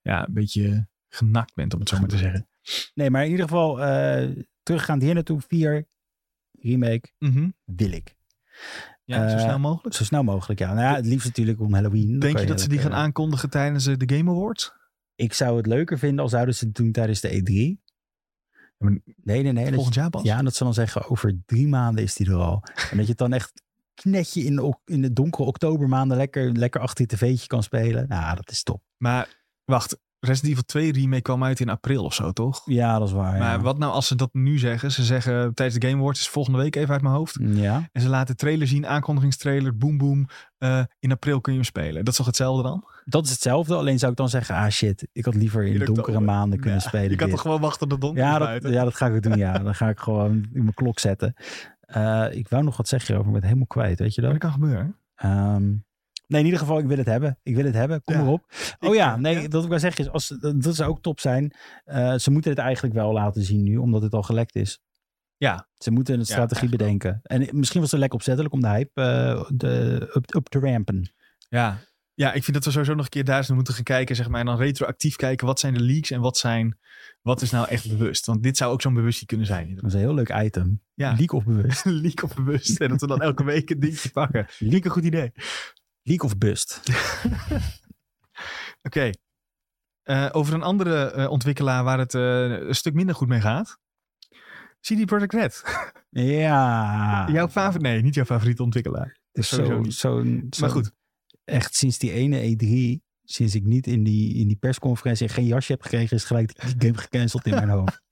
ja, 0.00 0.26
een 0.26 0.34
beetje 0.34 0.86
genakt 1.08 1.54
bent, 1.54 1.74
om 1.74 1.80
het 1.80 1.88
zo 1.88 1.98
maar 1.98 2.08
te 2.08 2.16
zeggen. 2.16 2.48
Nee, 2.94 3.10
maar 3.10 3.24
in 3.24 3.30
ieder 3.30 3.44
geval, 3.48 3.82
eh 3.82 4.28
teruggaand 4.62 5.02
hier 5.02 5.14
naartoe, 5.14 5.40
4 5.48 5.86
remake 6.60 7.10
Mhm. 7.18 7.48
wil 7.64 7.92
ik. 7.92 8.16
Ja, 9.04 9.28
zo 9.28 9.36
Eh, 9.36 9.42
snel 9.42 9.58
mogelijk. 9.58 9.94
Zo 9.94 10.04
snel 10.04 10.22
mogelijk, 10.22 10.60
ja. 10.60 10.72
Nou 10.74 10.80
ja, 10.86 10.94
het 10.94 11.06
liefst 11.06 11.26
natuurlijk 11.26 11.60
om 11.60 11.74
Halloween. 11.74 12.18
Denk 12.18 12.38
je 12.38 12.46
dat 12.46 12.60
ze 12.60 12.68
die 12.68 12.78
gaan 12.78 12.94
aankondigen 12.94 13.50
tijdens 13.50 13.84
de 13.84 14.16
Game 14.16 14.30
Awards? 14.30 14.72
Ik 15.14 15.32
zou 15.32 15.56
het 15.56 15.66
leuker 15.66 15.98
vinden 15.98 16.20
als 16.20 16.30
zouden 16.30 16.54
ze 16.54 16.64
het 16.64 16.74
doen 16.74 16.92
tijdens 16.92 17.20
de 17.20 17.28
E3. 17.42 17.82
Nee, 19.22 19.42
nee, 19.42 19.52
nee. 19.52 19.72
Volgend 19.72 19.94
jaar 19.94 20.10
pas? 20.10 20.22
Ja, 20.22 20.42
dat 20.42 20.54
ze 20.54 20.64
dan 20.64 20.74
zeggen, 20.74 21.10
over 21.10 21.40
drie 21.46 21.68
maanden 21.68 22.04
is 22.04 22.14
die 22.14 22.26
er 22.26 22.34
al. 22.34 22.62
en 22.90 22.96
dat 22.96 23.04
je 23.04 23.10
het 23.10 23.18
dan 23.18 23.32
echt 23.32 23.62
knetje 23.94 24.42
in 24.42 24.56
de, 24.56 24.76
in 24.84 25.02
de 25.02 25.12
donkere 25.12 25.44
oktobermaanden 25.44 26.16
lekker, 26.16 26.52
lekker 26.52 26.80
achter 26.80 27.06
je 27.08 27.16
tv'tje 27.16 27.46
kan 27.46 27.62
spelen. 27.62 28.08
Nou, 28.08 28.36
dat 28.36 28.50
is 28.50 28.62
top. 28.62 28.82
Maar 28.96 29.28
wacht, 29.64 29.98
Resident 30.24 30.50
Evil 30.52 30.64
2 30.66 30.92
remake 30.92 31.22
kwam 31.22 31.44
uit 31.44 31.60
in 31.60 31.68
april 31.68 32.04
of 32.04 32.14
zo, 32.14 32.32
toch? 32.32 32.62
Ja, 32.64 32.98
dat 32.98 33.08
is 33.08 33.14
waar. 33.14 33.38
Maar 33.38 33.52
ja. 33.56 33.60
wat 33.60 33.78
nou 33.78 33.92
als 33.92 34.06
ze 34.06 34.14
dat 34.14 34.28
nu 34.32 34.58
zeggen? 34.58 34.92
Ze 34.92 35.04
zeggen 35.04 35.54
tijdens 35.54 35.78
de 35.78 35.86
Game 35.88 36.00
Awards, 36.00 36.20
is 36.20 36.28
volgende 36.28 36.58
week 36.58 36.76
even 36.76 36.92
uit 36.92 37.02
mijn 37.02 37.14
hoofd. 37.14 37.38
Ja, 37.40 37.88
En 37.92 38.00
ze 38.00 38.08
laten 38.08 38.36
trailer 38.36 38.66
zien, 38.66 38.86
aankondigingstrailer, 38.86 39.76
boom 39.76 39.98
boom. 39.98 40.26
eh, 40.58 40.82
in 40.98 41.12
april 41.12 41.40
kun 41.40 41.52
je 41.52 41.58
hem 41.58 41.66
spelen. 41.68 41.94
Dat 41.94 42.08
is 42.08 42.16
toch 42.16 42.26
hetzelfde 42.26 42.62
dan? 42.62 42.84
dat 43.04 43.24
is 43.24 43.30
hetzelfde. 43.30 43.74
Alleen 43.74 43.98
zou 43.98 44.10
ik 44.12 44.18
dan 44.18 44.28
zeggen, 44.28 44.54
ah 44.54 44.68
shit, 44.68 45.08
ik 45.12 45.24
had 45.24 45.34
liever 45.34 45.64
in 45.66 45.84
donkere 45.84 46.20
maanden 46.20 46.58
kunnen 46.60 46.78
Ja, 46.80 46.86
spelen. 46.88 47.10
Je 47.10 47.16
kan 47.16 47.26
dit. 47.26 47.34
toch 47.34 47.44
gewoon 47.44 47.60
wachten 47.60 47.88
tot 47.88 48.00
donderdag 48.00 48.32
ja, 48.38 48.58
dat, 48.58 48.72
ja, 48.72 48.84
dat 48.84 48.94
ga 48.94 49.06
ik 49.06 49.14
ook 49.14 49.22
doen. 49.22 49.36
Ja, 49.36 49.58
dan 49.58 49.74
ga 49.74 49.88
ik 49.88 49.98
gewoon 49.98 50.32
in 50.32 50.62
mijn 50.62 50.74
klok 50.74 50.98
zetten. 50.98 51.34
Eh, 51.80 52.26
ik 52.30 52.48
wou 52.48 52.64
nog 52.64 52.76
wat 52.76 52.88
zeggen 52.88 53.14
over, 53.14 53.26
maar 53.26 53.34
het 53.34 53.44
helemaal 53.44 53.66
kwijt, 53.66 53.98
weet 53.98 54.14
je 54.14 54.20
dat? 54.20 54.30
dat 54.30 54.40
kan 54.40 54.52
gebeuren. 54.52 54.96
Nee, 56.32 56.40
in 56.40 56.46
ieder 56.46 56.60
geval, 56.60 56.78
ik 56.78 56.86
wil 56.86 56.96
het 56.96 57.06
hebben. 57.06 57.38
Ik 57.42 57.54
wil 57.54 57.64
het 57.64 57.74
hebben. 57.74 58.02
Kom 58.02 58.14
Ja. 58.14 58.20
erop. 58.20 58.44
Oh 58.80 58.94
ja, 58.94 59.16
nee, 59.16 59.40
ja. 59.40 59.48
dat 59.48 59.62
ik 59.62 59.68
wil 59.68 59.78
zeggen 59.78 60.04
is, 60.04 60.10
als, 60.10 60.28
dat 60.56 60.74
zou 60.74 60.90
ook 60.90 61.02
top 61.02 61.20
zijn. 61.20 61.54
Eh, 61.84 62.14
ze 62.14 62.30
moeten 62.30 62.50
het 62.50 62.60
eigenlijk 62.60 62.94
wel 62.94 63.12
laten 63.12 63.42
zien 63.42 63.62
nu, 63.62 63.76
omdat 63.76 64.02
het 64.02 64.12
al 64.12 64.22
gelekt 64.22 64.54
is. 64.54 64.80
Ja. 65.36 65.68
Ze 65.74 65.90
moeten 65.90 66.18
een 66.18 66.24
strategie 66.24 66.68
wel. 66.68 66.78
bedenken. 66.78 67.20
En 67.22 67.48
misschien 67.52 67.80
was 67.80 67.90
het 67.90 68.00
lek 68.00 68.14
opzettelijk 68.14 68.54
om 68.54 68.60
de 68.60 68.68
hype 68.68 69.00
eh, 69.02 69.44
de, 69.54 70.00
up, 70.16 70.34
up 70.34 70.48
te 70.48 70.58
rampen. 70.58 71.12
Ja. 71.48 71.78
ja, 72.14 72.32
ik 72.32 72.42
vind 72.44 72.56
dat 72.56 72.64
we 72.64 72.70
sowieso 72.70 72.94
nog 72.94 73.04
een 73.04 73.10
keer 73.10 73.24
daar 73.24 73.46
moeten 73.54 73.74
gaan 73.74 73.82
kijken. 73.82 74.16
Zeg 74.16 74.28
maar, 74.28 74.40
en 74.40 74.46
dan 74.46 74.56
retroactief 74.56 75.16
kijken. 75.16 75.46
Wat 75.46 75.60
zijn 75.60 75.74
de 75.74 75.80
leaks 75.80 76.10
en 76.10 76.20
wat, 76.20 76.36
zijn, 76.36 76.78
wat 77.22 77.42
is 77.42 77.50
nou 77.50 77.68
echt 77.68 77.88
bewust? 77.88 78.26
Want 78.26 78.42
dit 78.42 78.56
zou 78.56 78.72
ook 78.72 78.82
zo'n 78.82 78.94
bewustie 78.94 79.26
kunnen 79.26 79.46
zijn. 79.46 79.74
Dat 79.74 79.84
is 79.84 79.92
een 79.92 79.98
heel 80.00 80.14
leuk 80.14 80.32
item. 80.34 80.82
Ja, 80.94 81.14
Leak 81.18 81.32
of 81.32 81.44
bewust. 81.44 81.84
leak 82.04 82.22
of 82.22 82.34
bewust. 82.34 82.80
En 82.80 82.88
dat 82.88 83.00
we 83.00 83.06
dan 83.06 83.20
elke 83.22 83.44
week 83.44 83.70
een 83.70 83.80
dingetje 83.80 84.10
pakken. 84.10 84.46
Leak 84.58 84.84
een 84.84 84.90
goed 84.90 85.04
idee. 85.04 85.32
Leak 86.02 86.22
of 86.22 86.38
bust. 86.38 86.80
Oké. 88.82 89.10
Eh, 90.02 90.28
over 90.32 90.54
een 90.54 90.62
andere 90.62 91.10
eh, 91.10 91.30
ontwikkelaar 91.30 91.84
waar 91.84 91.98
het 91.98 92.14
eh, 92.14 92.50
een 92.50 92.74
stuk 92.74 92.94
minder 92.94 93.14
goed 93.14 93.28
mee 93.28 93.40
gaat. 93.40 93.78
CD 94.80 95.06
Projekt 95.06 95.32
Red. 95.32 95.62
Ja. 96.10 97.28
Jouw 97.32 97.48
favoriet? 97.48 97.82
Nee, 97.82 98.02
niet 98.02 98.14
jouw 98.14 98.24
favoriete 98.24 98.62
ontwikkelaar. 98.62 99.20
Dus 99.32 99.48
zo, 99.48 99.82
zo, 99.88 100.24
Maar 100.60 100.70
goed. 100.70 100.92
Echt 101.44 101.74
sinds 101.74 101.98
die 101.98 102.12
ene 102.12 102.56
E3, 102.56 103.02
sinds 103.24 103.54
ik 103.54 103.64
niet 103.64 103.86
in 103.86 104.02
die, 104.02 104.34
in 104.34 104.46
die 104.46 104.56
persconferentie 104.56 105.28
geen 105.28 105.44
jasje 105.44 105.72
heb 105.72 105.82
gekregen, 105.82 106.16
is 106.16 106.24
gelijk 106.24 106.60
die 106.60 106.88
game 106.88 106.98
gecanceld 106.98 107.46
in 107.46 107.54
mijn 107.54 107.68
hoofd. 107.78 108.02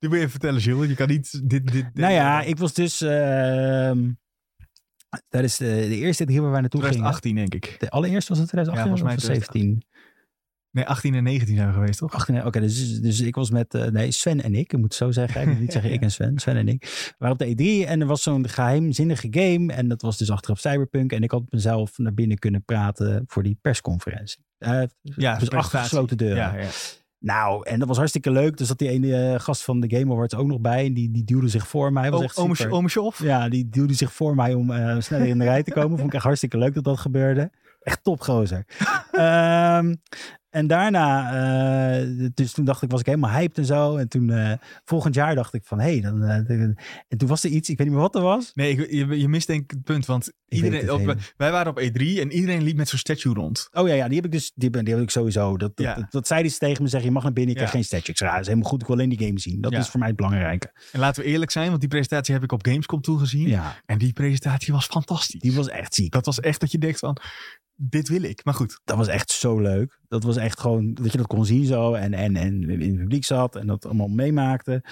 Nu 0.00 0.08
moet 0.08 0.16
je 0.16 0.16
even 0.16 0.30
vertellen, 0.30 0.60
Jules. 0.60 0.88
Je 0.88 0.94
kan 0.94 1.08
niet 1.08 1.32
dit... 1.32 1.50
dit, 1.50 1.72
dit 1.72 1.94
Nou 1.94 2.12
ja, 2.12 2.42
ik 2.42 2.58
was 2.58 2.74
dus. 2.74 3.00
Ehm 5.10 5.22
tijdens 5.28 5.56
de, 5.56 5.64
de 5.88 5.96
eerste 5.96 6.24
drie 6.24 6.40
waar 6.42 6.50
wij 6.50 6.60
naartoe 6.60 6.80
gingen. 6.80 6.96
2018 6.96 7.34
denk 7.34 7.54
ik. 7.54 7.76
De 7.80 7.90
allereerste 7.90 8.28
was 8.28 8.38
het 8.38 8.48
2018 8.48 8.92
Ja, 8.92 8.98
volgens 8.98 9.26
mij 9.26 9.34
of 9.34 9.42
17? 9.52 9.82
Nee, 10.70 10.86
18 10.86 11.14
en 11.14 11.22
19 11.22 11.56
zijn 11.56 11.68
we 11.68 11.74
geweest, 11.74 11.98
toch? 11.98 12.12
18, 12.14 12.46
Oké, 12.46 12.60
dus, 12.60 13.00
dus 13.00 13.20
ik 13.20 13.34
was 13.34 13.50
met. 13.50 13.74
eh, 13.74 13.86
nee, 13.86 14.10
Sven 14.10 14.42
en 14.42 14.54
ik. 14.54 14.72
Ik 14.72 14.78
moet 14.78 14.82
het 14.82 14.94
zo 14.94 15.10
zeggen. 15.10 15.40
Ik 15.40 15.46
moet 15.48 15.58
niet 15.60 15.72
zeggen 15.78 15.92
ik 15.92 16.00
en 16.02 16.10
Sven. 16.10 16.38
Sven 16.38 16.56
en 16.56 16.68
ik. 16.68 16.82
We 16.82 17.14
waren 17.18 17.38
op 17.40 17.56
de 17.56 17.82
E3 17.84 17.88
en 17.88 18.00
er 18.00 18.06
was 18.06 18.22
zo'n 18.22 18.48
geheimzinnige 18.48 19.26
game. 19.30 19.72
En 19.72 19.88
dat 19.88 20.02
was 20.02 20.18
dus 20.18 20.30
achterop 20.30 20.58
Cyberpunk. 20.58 21.12
En 21.12 21.22
ik 21.22 21.30
had 21.30 21.42
mezelf 21.48 21.98
naar 21.98 22.14
binnen 22.14 22.38
kunnen 22.38 22.64
praten 22.64 23.24
voor 23.26 23.42
die 23.42 23.58
persconferentie. 23.60 24.44
Eh, 24.58 24.82
Ja, 25.02 25.38
dus 25.38 25.50
achter 25.50 25.78
gesloten 25.78 26.16
deuren. 26.16 26.36
Ja, 26.36 26.56
ja. 26.56 26.68
Nou, 27.20 27.68
en 27.68 27.78
dat 27.78 27.88
was 27.88 27.96
hartstikke 27.96 28.30
leuk. 28.30 28.56
Dus 28.56 28.68
zat 28.68 28.78
die 28.78 28.88
ene 28.88 29.32
eh, 29.32 29.40
gast 29.40 29.62
van 29.64 29.80
de 29.80 29.96
Game 29.96 30.12
Awards 30.12 30.34
ook 30.34 30.46
nog 30.46 30.60
bij. 30.60 30.86
En 30.86 30.94
die, 30.94 31.10
die 31.10 31.24
duwde 31.24 31.48
zich 31.48 31.68
voor 31.68 31.92
mij. 31.92 32.10
Was 32.10 32.20
O- 32.20 32.22
echt 32.22 32.34
super. 32.34 32.46
Ome? 32.70 33.12
Ja, 33.18 33.48
die 33.48 33.68
duwde 33.68 33.94
zich 33.94 34.12
voor 34.12 34.34
mij 34.34 34.54
om 34.54 34.70
eh, 34.70 34.96
sneller 34.98 35.26
in 35.26 35.38
de 35.38 35.44
rij 35.44 35.62
te 35.62 35.70
komen. 35.70 35.96
Vond 35.96 36.08
ik 36.08 36.14
echt 36.14 36.24
hartstikke 36.24 36.58
leuk 36.58 36.74
dat 36.74 36.84
dat 36.84 36.98
gebeurde. 36.98 37.50
Echt 37.82 38.04
top, 38.04 38.20
gozer. 38.20 38.64
Ehm, 39.12 39.94
en 40.50 40.66
daarna, 40.66 41.32
eh, 42.00 42.28
dus 42.34 42.52
toen 42.52 42.64
dacht 42.64 42.82
ik, 42.82 42.90
was 42.90 43.00
ik 43.00 43.06
helemaal 43.06 43.30
hyped 43.30 43.58
en 43.58 43.64
zo. 43.64 43.96
En 43.96 44.08
toen, 44.08 44.30
eh, 44.30 44.52
volgend 44.84 45.14
jaar 45.14 45.34
dacht 45.34 45.54
ik 45.54 45.64
van, 45.64 45.80
hé, 45.80 45.90
hey, 45.92 46.00
dan... 46.00 46.22
eh, 46.22 46.60
en 47.08 47.18
toen 47.18 47.28
was 47.28 47.44
er 47.44 47.50
iets, 47.50 47.68
ik 47.68 47.78
weet 47.78 47.86
niet 47.86 47.96
meer 47.96 48.04
wat 48.04 48.14
er 48.14 48.22
was. 48.22 48.50
Nee, 48.54 48.70
ik, 48.76 48.90
je, 48.90 49.18
je 49.18 49.28
mist 49.28 49.46
denk 49.46 49.62
ik 49.62 49.70
het 49.70 49.84
punt. 49.84 50.06
Want 50.06 50.32
iedereen, 50.48 50.92
op- 50.92 51.14
wij 51.36 51.50
waren 51.50 51.72
op 51.72 51.80
E3 51.80 51.92
en 52.20 52.32
iedereen 52.32 52.62
liep 52.62 52.76
met 52.76 52.88
zo'n 52.88 52.98
statue 52.98 53.34
rond. 53.34 53.68
Oh 53.72 53.88
ja, 53.88 53.94
ja, 53.94 54.06
die 54.06 54.16
heb 54.16 54.24
ik 54.24 54.32
dus, 54.32 54.52
die, 54.54 54.70
die 54.70 54.94
heb 54.94 55.02
ik 55.02 55.10
sowieso. 55.10 55.56
Dat, 55.56 55.76
dat, 55.76 55.86
Ja. 55.86 55.94
dat, 55.94 56.10
dat 56.28 56.58
tegen 56.58 56.82
me, 56.82 56.88
zeggen, 56.88 57.08
je 57.08 57.14
mag 57.14 57.22
naar 57.22 57.32
binnen, 57.32 57.54
je 57.54 57.60
Ja. 57.60 57.66
krijgt 57.68 57.72
geen 57.72 57.84
statue. 57.84 58.10
Ik 58.10 58.16
zei, 58.16 58.28
ja, 58.30 58.34
dat 58.36 58.44
is 58.44 58.50
helemaal 58.50 58.70
goed, 58.70 58.80
ik 58.80 58.86
wil 58.86 58.96
alleen 58.96 59.08
die 59.08 59.26
game 59.26 59.40
zien. 59.40 59.60
Dat 59.60 59.72
Ja. 59.72 59.78
is 59.78 59.88
voor 59.88 59.98
mij 59.98 60.08
het 60.08 60.16
belangrijke. 60.16 60.72
En 60.92 61.00
laten 61.00 61.22
we 61.22 61.28
eerlijk 61.28 61.50
zijn, 61.50 61.68
want 61.68 61.80
die 61.80 61.88
presentatie 61.88 62.34
heb 62.34 62.42
ik 62.42 62.52
op 62.52 62.66
Gamescom 62.66 63.00
toegezien. 63.00 63.48
Ja, 63.48 63.76
En 63.86 63.98
die 63.98 64.12
presentatie 64.12 64.72
was 64.72 64.86
fantastisch. 64.86 65.40
die 65.40 65.52
was 65.54 65.68
echt 65.68 65.94
ziek. 65.94 66.12
Dat 66.12 66.26
was 66.26 66.40
echt 66.40 66.60
dat 66.60 66.70
je 66.72 66.78
denkt 66.78 66.98
van, 66.98 67.16
dit 67.80 68.08
wil 68.08 68.22
ik. 68.22 68.44
Maar 68.44 68.54
goed, 68.54 68.80
dat 68.84 68.96
was 68.96 69.06
echt 69.06 69.30
zo 69.30 69.60
leuk. 69.60 69.98
Dat 70.08 70.22
was 70.22 70.36
echt 70.38 70.60
gewoon 70.60 70.94
dat 70.94 71.12
je 71.12 71.18
dat 71.18 71.26
kon 71.26 71.44
zien 71.44 71.64
zo 71.64 71.92
en, 71.94 72.14
en, 72.14 72.36
en 72.36 72.70
in 72.70 72.80
het 72.90 72.96
publiek 72.98 73.24
zat 73.24 73.56
en 73.56 73.66
dat 73.66 73.84
allemaal 73.86 74.08
meemaakte. 74.08 74.82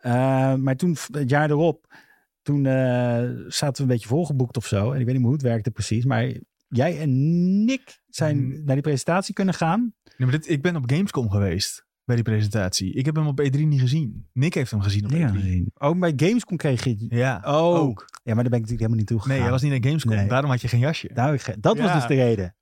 Eh, 0.00 0.54
maar 0.54 0.76
toen, 0.76 0.96
het 1.12 1.30
jaar 1.30 1.50
erop, 1.50 1.94
toen 2.42 2.66
eh, 2.66 3.22
zaten 3.48 3.76
we 3.76 3.82
een 3.82 3.86
beetje 3.86 4.08
volgeboekt 4.08 4.56
of 4.56 4.66
zo. 4.66 4.92
En 4.92 5.00
ik 5.00 5.04
weet 5.04 5.06
niet 5.06 5.14
meer 5.14 5.24
hoe 5.24 5.32
het 5.32 5.42
werkte 5.42 5.70
precies. 5.70 6.04
Maar 6.04 6.32
jij 6.68 7.00
en 7.00 7.64
Nick 7.64 8.00
zijn 8.08 8.36
Mm. 8.44 8.64
naar 8.64 8.74
die 8.74 8.84
presentatie 8.84 9.34
kunnen 9.34 9.54
gaan. 9.54 9.80
nee, 10.04 10.28
maar 10.28 10.30
dit, 10.30 10.48
ik 10.50 10.62
ben 10.62 10.76
op 10.76 10.90
Gamescom 10.90 11.30
geweest 11.30 11.86
bij 12.04 12.14
die 12.14 12.24
presentatie. 12.24 12.92
Ik 12.94 13.04
heb 13.04 13.16
hem 13.16 13.26
op 13.26 13.40
E3 13.42 13.60
niet 13.66 13.80
gezien. 13.80 14.28
Nick 14.32 14.54
heeft 14.54 14.70
hem 14.70 14.80
gezien 14.80 15.04
op 15.04 15.10
Ja, 15.10 15.28
E3. 15.30 15.32
gezien. 15.34 15.70
Ook 15.74 15.98
bij 15.98 16.12
Gamescom 16.16 16.56
kreeg 16.56 16.84
je... 16.84 17.06
Ja, 17.08 17.42
Oh, 17.44 17.78
ook. 17.78 18.04
ja, 18.22 18.34
maar 18.34 18.42
daar 18.42 18.52
ben 18.52 18.60
ik 18.60 18.68
natuurlijk 18.68 18.70
helemaal 18.70 18.96
niet 18.98 19.06
toe 19.06 19.16
gegaan. 19.18 19.32
Nee, 19.32 19.42
hij 19.42 19.50
was 19.50 19.62
niet 19.62 19.70
naar 19.70 19.84
Gamescom. 19.84 20.14
Nee. 20.14 20.28
Daarom 20.28 20.50
had 20.50 20.60
je 20.60 20.68
geen 20.68 20.80
jasje. 20.80 21.10
Ge- 21.14 21.56
dat 21.60 21.78
was 21.78 21.92
dus 21.92 22.06
de 22.06 22.14
reden. 22.14 22.54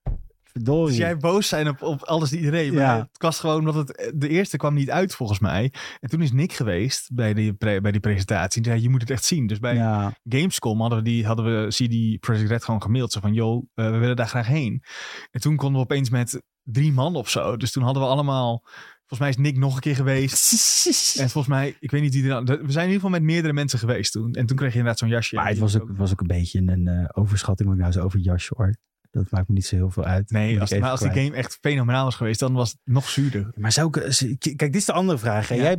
Verdorie. 0.52 0.86
Dus 0.86 0.96
jij 0.96 1.16
boos 1.16 1.48
zijn 1.48 1.68
op, 1.68 1.82
op 1.82 2.02
alles 2.02 2.30
en 2.32 2.36
iedereen. 2.38 2.74
Maar 2.74 2.82
Ja. 2.82 2.98
het 2.98 3.22
was 3.22 3.40
gewoon 3.40 3.58
omdat 3.58 3.74
het, 3.88 4.12
de 4.14 4.28
eerste 4.28 4.56
kwam 4.56 4.74
niet 4.74 4.90
uit 4.90 5.14
volgens 5.14 5.38
mij. 5.38 5.72
En 6.00 6.08
toen 6.08 6.22
is 6.22 6.32
Nick 6.32 6.52
geweest 6.52 7.10
bij 7.14 7.34
die, 7.34 7.52
pre- 7.52 7.80
bij 7.80 7.92
die 7.92 8.00
presentatie. 8.00 8.62
En 8.62 8.68
zei, 8.70 8.82
je 8.82 8.88
moet 8.88 9.00
het 9.00 9.10
echt 9.10 9.24
zien. 9.24 9.46
Dus 9.46 9.58
bij 9.58 9.74
ja. 9.74 10.14
Gamescom 10.28 10.80
hadden 10.80 10.98
we, 10.98 11.04
die, 11.04 11.26
hadden 11.26 11.44
we 11.44 11.68
CD 11.68 12.20
Projekt 12.20 12.48
Red 12.48 12.64
gewoon 12.64 12.82
gemaild. 12.82 13.12
Zo 13.12 13.20
van, 13.20 13.32
joh, 13.32 13.66
eh, 13.74 13.90
we 13.90 13.96
willen 13.98 14.16
daar 14.16 14.28
graag 14.28 14.46
heen. 14.46 14.82
En 15.30 15.40
toen 15.40 15.56
konden 15.56 15.76
we 15.76 15.84
opeens 15.86 16.10
met 16.10 16.42
drie 16.62 16.92
man 16.92 17.16
of 17.16 17.28
zo. 17.30 17.56
Dus 17.56 17.72
toen 17.72 17.82
hadden 17.82 18.02
we 18.02 18.08
allemaal... 18.08 18.62
Volgens 19.06 19.18
mij 19.36 19.44
is 19.44 19.50
Nick 19.52 19.60
nog 19.60 19.74
een 19.74 19.80
keer 19.80 19.94
geweest. 19.94 20.50
En 21.20 21.30
volgens 21.30 21.54
mij, 21.54 21.76
ik 21.80 21.90
weet 21.90 22.02
niet 22.02 22.12
wie 22.14 22.22
er... 22.22 22.28
dan- 22.28 22.44
We 22.44 22.52
zijn 22.72 22.84
in 22.86 22.92
ieder 22.92 22.94
geval 22.94 23.10
met 23.10 23.22
meerdere 23.22 23.52
mensen 23.52 23.78
geweest 23.78 24.12
toen. 24.12 24.32
En 24.32 24.46
toen 24.46 24.56
kreeg 24.56 24.70
je 24.72 24.78
inderdaad 24.78 24.98
zo'n 25.00 25.08
jasje. 25.08 25.34
Maar 25.34 25.48
het 25.48 25.58
was 25.58 25.80
ook, 25.80 25.90
was 25.96 26.12
ook 26.12 26.20
een 26.20 26.26
beetje 26.26 26.58
een 26.58 27.10
overschatting 27.16 27.68
wat 27.68 27.76
ik 27.78 27.82
nou 27.82 27.94
zo 27.94 28.04
over 28.04 28.18
jasje 28.18 28.54
hoor. 28.56 28.76
Dat 29.12 29.30
maakt 29.30 29.48
me 29.48 29.54
niet 29.54 29.66
zo 29.66 29.76
heel 29.76 29.90
veel 29.90 30.04
uit. 30.04 30.30
Nee, 30.30 30.60
als, 30.60 30.78
maar 30.78 30.90
als 30.90 31.00
die 31.00 31.10
game 31.10 31.32
echt 31.36 31.58
fenomenaal 31.60 32.04
was 32.04 32.14
geweest, 32.14 32.40
dan 32.40 32.52
was 32.52 32.70
het 32.70 32.78
nog 32.84 33.08
zuurder. 33.08 33.52
Maar 33.56 33.72
zou 33.72 33.88
ik... 33.88 33.96
eh, 33.96 34.34
Kijk, 34.38 34.58
dit 34.58 34.74
is 34.74 34.84
de 34.84 34.92
andere 34.92 35.18
vraag. 35.18 35.48
hè. 35.48 35.54
Ja. 35.54 35.62
Jij, 35.62 35.76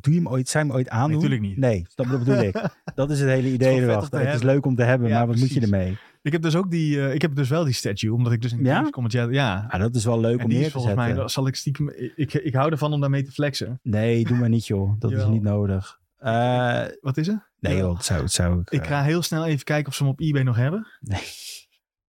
doe 0.00 0.12
je 0.14 0.18
hem 0.18 0.28
ooit, 0.28 0.50
je 0.50 0.58
hem 0.58 0.72
ooit 0.72 0.88
aandoen? 0.88 1.12
natuurlijk 1.14 1.40
niet. 1.40 1.56
Nee, 1.56 1.86
dat 1.94 2.08
bedoel 2.08 2.42
ik. 2.42 2.60
Dat 2.94 3.10
is 3.10 3.20
het 3.20 3.28
hele 3.28 3.48
idee 3.52 3.76
om 3.76 3.82
erachter. 3.82 4.20
te 4.20 4.26
Het 4.26 4.34
is 4.34 4.42
leuk 4.42 4.66
om 4.66 4.74
te 4.74 4.82
hebben, 4.82 5.08
Ja, 5.08 5.18
maar 5.18 5.26
wat 5.26 5.36
moet 5.36 5.52
je 5.52 5.60
ermee? 5.60 5.96
Ik 6.22 6.32
heb 6.32 6.42
dus 6.42 6.56
ook 6.56 6.70
die, 6.70 7.00
eh, 7.06 7.14
ik 7.14 7.22
heb 7.22 7.34
dus 7.36 7.48
wel 7.48 7.64
die 7.64 7.74
statue, 7.74 8.12
omdat 8.14 8.32
ik 8.32 8.42
dus 8.42 8.52
in 8.52 8.64
Ja? 8.64 8.90
Het 8.92 9.12
jaar, 9.12 9.32
ja. 9.32 9.66
Ja, 9.70 9.78
dat 9.78 9.94
is 9.94 10.04
wel 10.04 10.20
leuk 10.20 10.38
En 10.38 10.44
om 10.44 10.50
neer 10.50 10.64
te 10.64 10.70
volgens 10.70 10.94
zetten. 10.94 11.16
mij, 11.16 11.28
zal 11.28 11.46
ik 11.46 11.54
stiekem, 11.54 11.92
ik, 12.16 12.34
ik 12.34 12.54
hou 12.54 12.70
ervan 12.70 12.92
om 12.92 13.00
daarmee 13.00 13.22
te 13.22 13.30
flexen. 13.32 13.80
Nee, 13.82 14.24
doe 14.24 14.36
maar 14.38 14.48
niet 14.48 14.66
joh. 14.66 14.94
Dat 14.98 15.12
is 15.12 15.24
niet 15.26 15.42
nodig. 15.42 16.00
Eh, 16.18 16.82
Wat 17.00 17.16
is 17.16 17.28
er? 17.28 17.50
nee 17.58 17.76
joh, 17.76 17.94
dat 17.94 18.04
zou, 18.04 18.20
dat 18.20 18.32
zou 18.32 18.60
ik... 18.60 18.70
Ik 18.70 18.86
ga 18.86 19.02
heel 19.02 19.22
snel 19.22 19.46
even 19.46 19.64
kijken 19.64 19.88
of 19.88 19.94
ze 19.94 20.02
hem 20.02 20.12
op 20.12 20.20
eBay 20.20 20.42
nog 20.42 20.56
hebben. 20.56 20.86
Nee. 21.00 21.20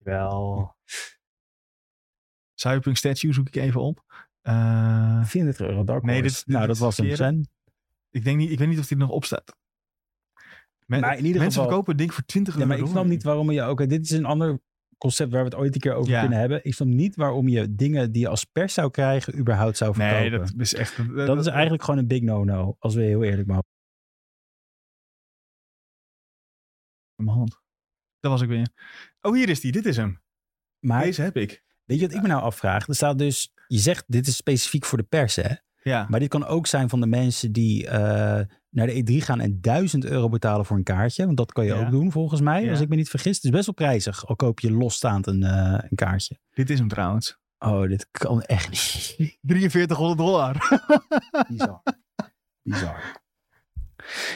Wel... 0.08 0.76
Cyberpunk 2.54 2.98
statue 2.98 3.34
zoek 3.34 3.48
ik 3.48 3.56
even 3.56 3.82
op. 3.82 4.04
Eh, 4.42 5.24
34 5.26 5.68
euro 5.68 5.84
Dark 5.84 6.04
Nee, 6.04 6.20
Horse. 6.22 6.36
dit- 6.36 6.46
dit 6.46 6.56
nou, 6.56 6.68
dat 6.68 6.78
was 6.78 6.98
hem. 6.98 7.08
verkeerde. 7.08 7.34
Sen. 7.34 7.50
ik, 8.10 8.24
denk 8.24 8.38
niet, 8.38 8.52
ik 8.52 8.58
weet 8.60 8.68
niet 8.68 8.80
of 8.80 8.88
die 8.88 8.98
er 8.98 9.04
nog 9.04 9.12
op 9.12 9.26
staat. 9.26 9.56
Men- 10.86 11.00
Maar 11.00 11.18
in 11.18 11.26
ieder 11.26 11.42
mensen 11.42 11.52
geval- 11.62 11.64
verkopen 11.68 11.92
een 11.92 11.98
ding 11.98 12.14
voor 12.14 12.24
20 12.26 12.54
Ja, 12.54 12.60
euro. 12.60 12.72
maar 12.74 12.84
ik 12.84 12.90
snap 12.92 13.06
niet 13.06 13.24
waarom 13.24 13.52
je... 13.52 13.70
Oké, 13.70 13.86
dit 13.86 14.04
is 14.06 14.12
een 14.12 14.26
ander 14.26 14.60
concept 14.98 15.32
waar 15.32 15.40
we 15.44 15.50
het 15.50 15.58
ooit 15.58 15.74
een 15.76 15.82
keer 15.82 15.94
over 15.94 16.12
Ja. 16.12 16.20
kunnen 16.20 16.40
hebben. 16.40 16.64
Ik 16.66 16.74
snap 16.74 16.88
niet 16.88 17.16
waarom 17.16 17.48
je 17.48 17.76
dingen 17.76 18.12
die 18.12 18.22
je 18.22 18.28
als 18.28 18.44
pers 18.46 18.74
zou 18.74 18.92
krijgen... 18.92 19.38
überhaupt 19.38 19.78
zou 19.78 19.94
verkopen. 19.94 20.20
Nee, 20.20 20.30
dat 20.30 20.54
is 20.58 20.74
echt... 20.74 21.16
Dat 21.16 21.38
is 21.40 21.48
eigenlijk 21.48 21.84
gewoon 21.84 22.00
een 22.00 22.08
big 22.08 22.22
no-no, 22.22 22.76
als 22.80 22.96
we 22.96 23.02
heel 23.02 23.24
eerlijk 23.24 23.48
mogen. 23.48 23.66
in 27.16 27.24
mijn 27.26 27.38
hand. 27.38 27.60
Dat 28.20 28.32
was 28.32 28.42
ik 28.42 28.48
weer. 28.48 28.68
Oh, 29.28 29.34
hier 29.36 29.50
is 29.50 29.60
die. 29.60 29.72
Dit 29.72 29.86
is 29.86 29.98
hem. 29.98 30.22
Maar 30.80 31.04
Deze 31.04 31.22
heb 31.22 31.38
ik. 31.38 31.64
weet 31.86 32.00
je 32.00 32.06
wat 32.08 32.16
ik 32.16 32.22
me 32.22 32.28
nou 32.28 32.42
afvraag? 32.42 32.88
Er 32.88 32.96
staat 32.96 33.18
dus, 33.18 33.54
je 33.68 33.78
zegt 33.78 34.04
dit 34.08 34.28
is 34.28 34.36
specifiek 34.36 34.86
voor 34.86 34.98
de 34.98 35.04
pers, 35.04 35.36
hè? 35.36 35.54
Ja. 35.84 36.06
Maar 36.10 36.20
dit 36.20 36.30
kan 36.30 36.46
ook 36.46 36.68
zijn 36.68 36.90
van 36.90 37.00
de 37.00 37.08
mensen 37.08 37.52
die 37.52 37.88
eh, 37.88 38.00
naar 38.70 38.88
de 38.88 39.04
E3 39.04 39.16
gaan 39.26 39.40
en 39.40 39.62
1000 39.62 40.06
euro 40.06 40.30
betalen 40.30 40.66
voor 40.66 40.78
een 40.78 40.84
kaartje. 40.84 41.26
Want 41.26 41.38
dat 41.38 41.52
kan 41.52 41.66
je 41.66 41.74
Ja. 41.74 41.86
ook 41.86 41.92
doen, 41.92 42.12
volgens 42.12 42.42
mij, 42.42 42.64
Ja. 42.64 42.70
als 42.72 42.80
ik 42.80 42.90
me 42.90 42.96
niet 42.96 43.10
vergis. 43.10 43.36
Het 43.36 43.44
is 43.46 43.50
best 43.52 43.66
wel 43.66 43.74
prijzig, 43.76 44.26
al 44.28 44.36
koop 44.36 44.60
je 44.60 44.72
losstaand 44.72 45.28
een, 45.28 45.44
eh, 45.44 45.80
een 45.90 45.96
kaartje. 45.96 46.40
Dit 46.54 46.70
is 46.70 46.80
hem 46.80 46.88
trouwens. 46.88 47.38
Oh, 47.60 47.82
dit 47.88 48.08
kan 48.12 48.42
echt 48.42 48.70
niet. 48.70 48.80
4300 49.48 50.18
dollar. 50.18 50.80
Bizar. 51.48 51.82
Bizar. 52.64 53.22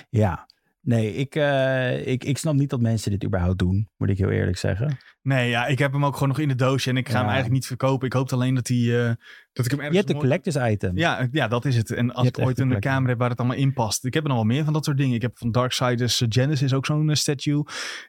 Ja. 0.10 0.48
Nee, 0.82 1.14
ik, 1.14 1.36
eh, 1.36 2.08
ik, 2.08 2.24
ik 2.24 2.38
snap 2.38 2.54
niet 2.54 2.70
dat 2.70 2.82
mensen 2.82 3.12
dit 3.12 3.26
überhaupt 3.26 3.60
doen, 3.60 3.90
moet 3.98 4.10
ik 4.10 4.18
heel 4.18 4.30
eerlijk 4.30 4.58
zeggen. 4.58 4.98
Nee, 5.24 5.50
ja, 5.50 5.66
ik 5.66 5.80
heb 5.80 5.92
hem 5.92 6.06
ook 6.06 6.14
gewoon 6.14 6.28
nog 6.30 6.40
in 6.40 6.48
de 6.48 6.56
doosje 6.56 6.90
en 6.90 6.98
ik 6.98 7.06
ga 7.08 7.14
Ja. 7.14 7.18
hem 7.20 7.28
eigenlijk 7.30 7.56
niet 7.56 7.66
verkopen. 7.68 8.08
Ik 8.08 8.14
hoop 8.14 8.32
alleen 8.34 8.56
dat 8.56 8.68
hij, 8.68 8.78
eh, 9.08 9.14
dat 9.54 9.66
ik 9.66 9.72
hem 9.72 9.80
ergens 9.80 9.90
Je 9.90 9.98
hebt 9.98 10.10
een 10.10 10.16
collectors 10.20 10.56
item. 10.72 10.98
Ja, 10.98 11.28
ja, 11.32 11.48
dat 11.48 11.66
is 11.66 11.76
het. 11.76 11.92
En 11.92 12.14
als 12.14 12.28
ik 12.28 12.40
ooit 12.40 12.60
een 12.60 12.80
kamer 12.80 13.10
heb 13.10 13.20
waar 13.20 13.30
het 13.30 13.40
allemaal 13.40 13.58
in 13.58 13.74
past. 13.74 14.06
Ik 14.06 14.14
heb 14.14 14.24
er 14.24 14.30
nog 14.30 14.38
wel 14.38 14.48
meer 14.48 14.64
van 14.64 14.74
dat 14.74 14.86
soort 14.86 14.98
dingen. 14.98 15.16
Ik 15.16 15.22
heb 15.22 15.38
van 15.38 15.52
Darksiders 15.52 16.22
uh, 16.22 16.28
Genesis 16.32 16.74
ook 16.74 16.86
zo'n 16.86 17.10
eh, 17.10 17.16
statue. 17.16 17.64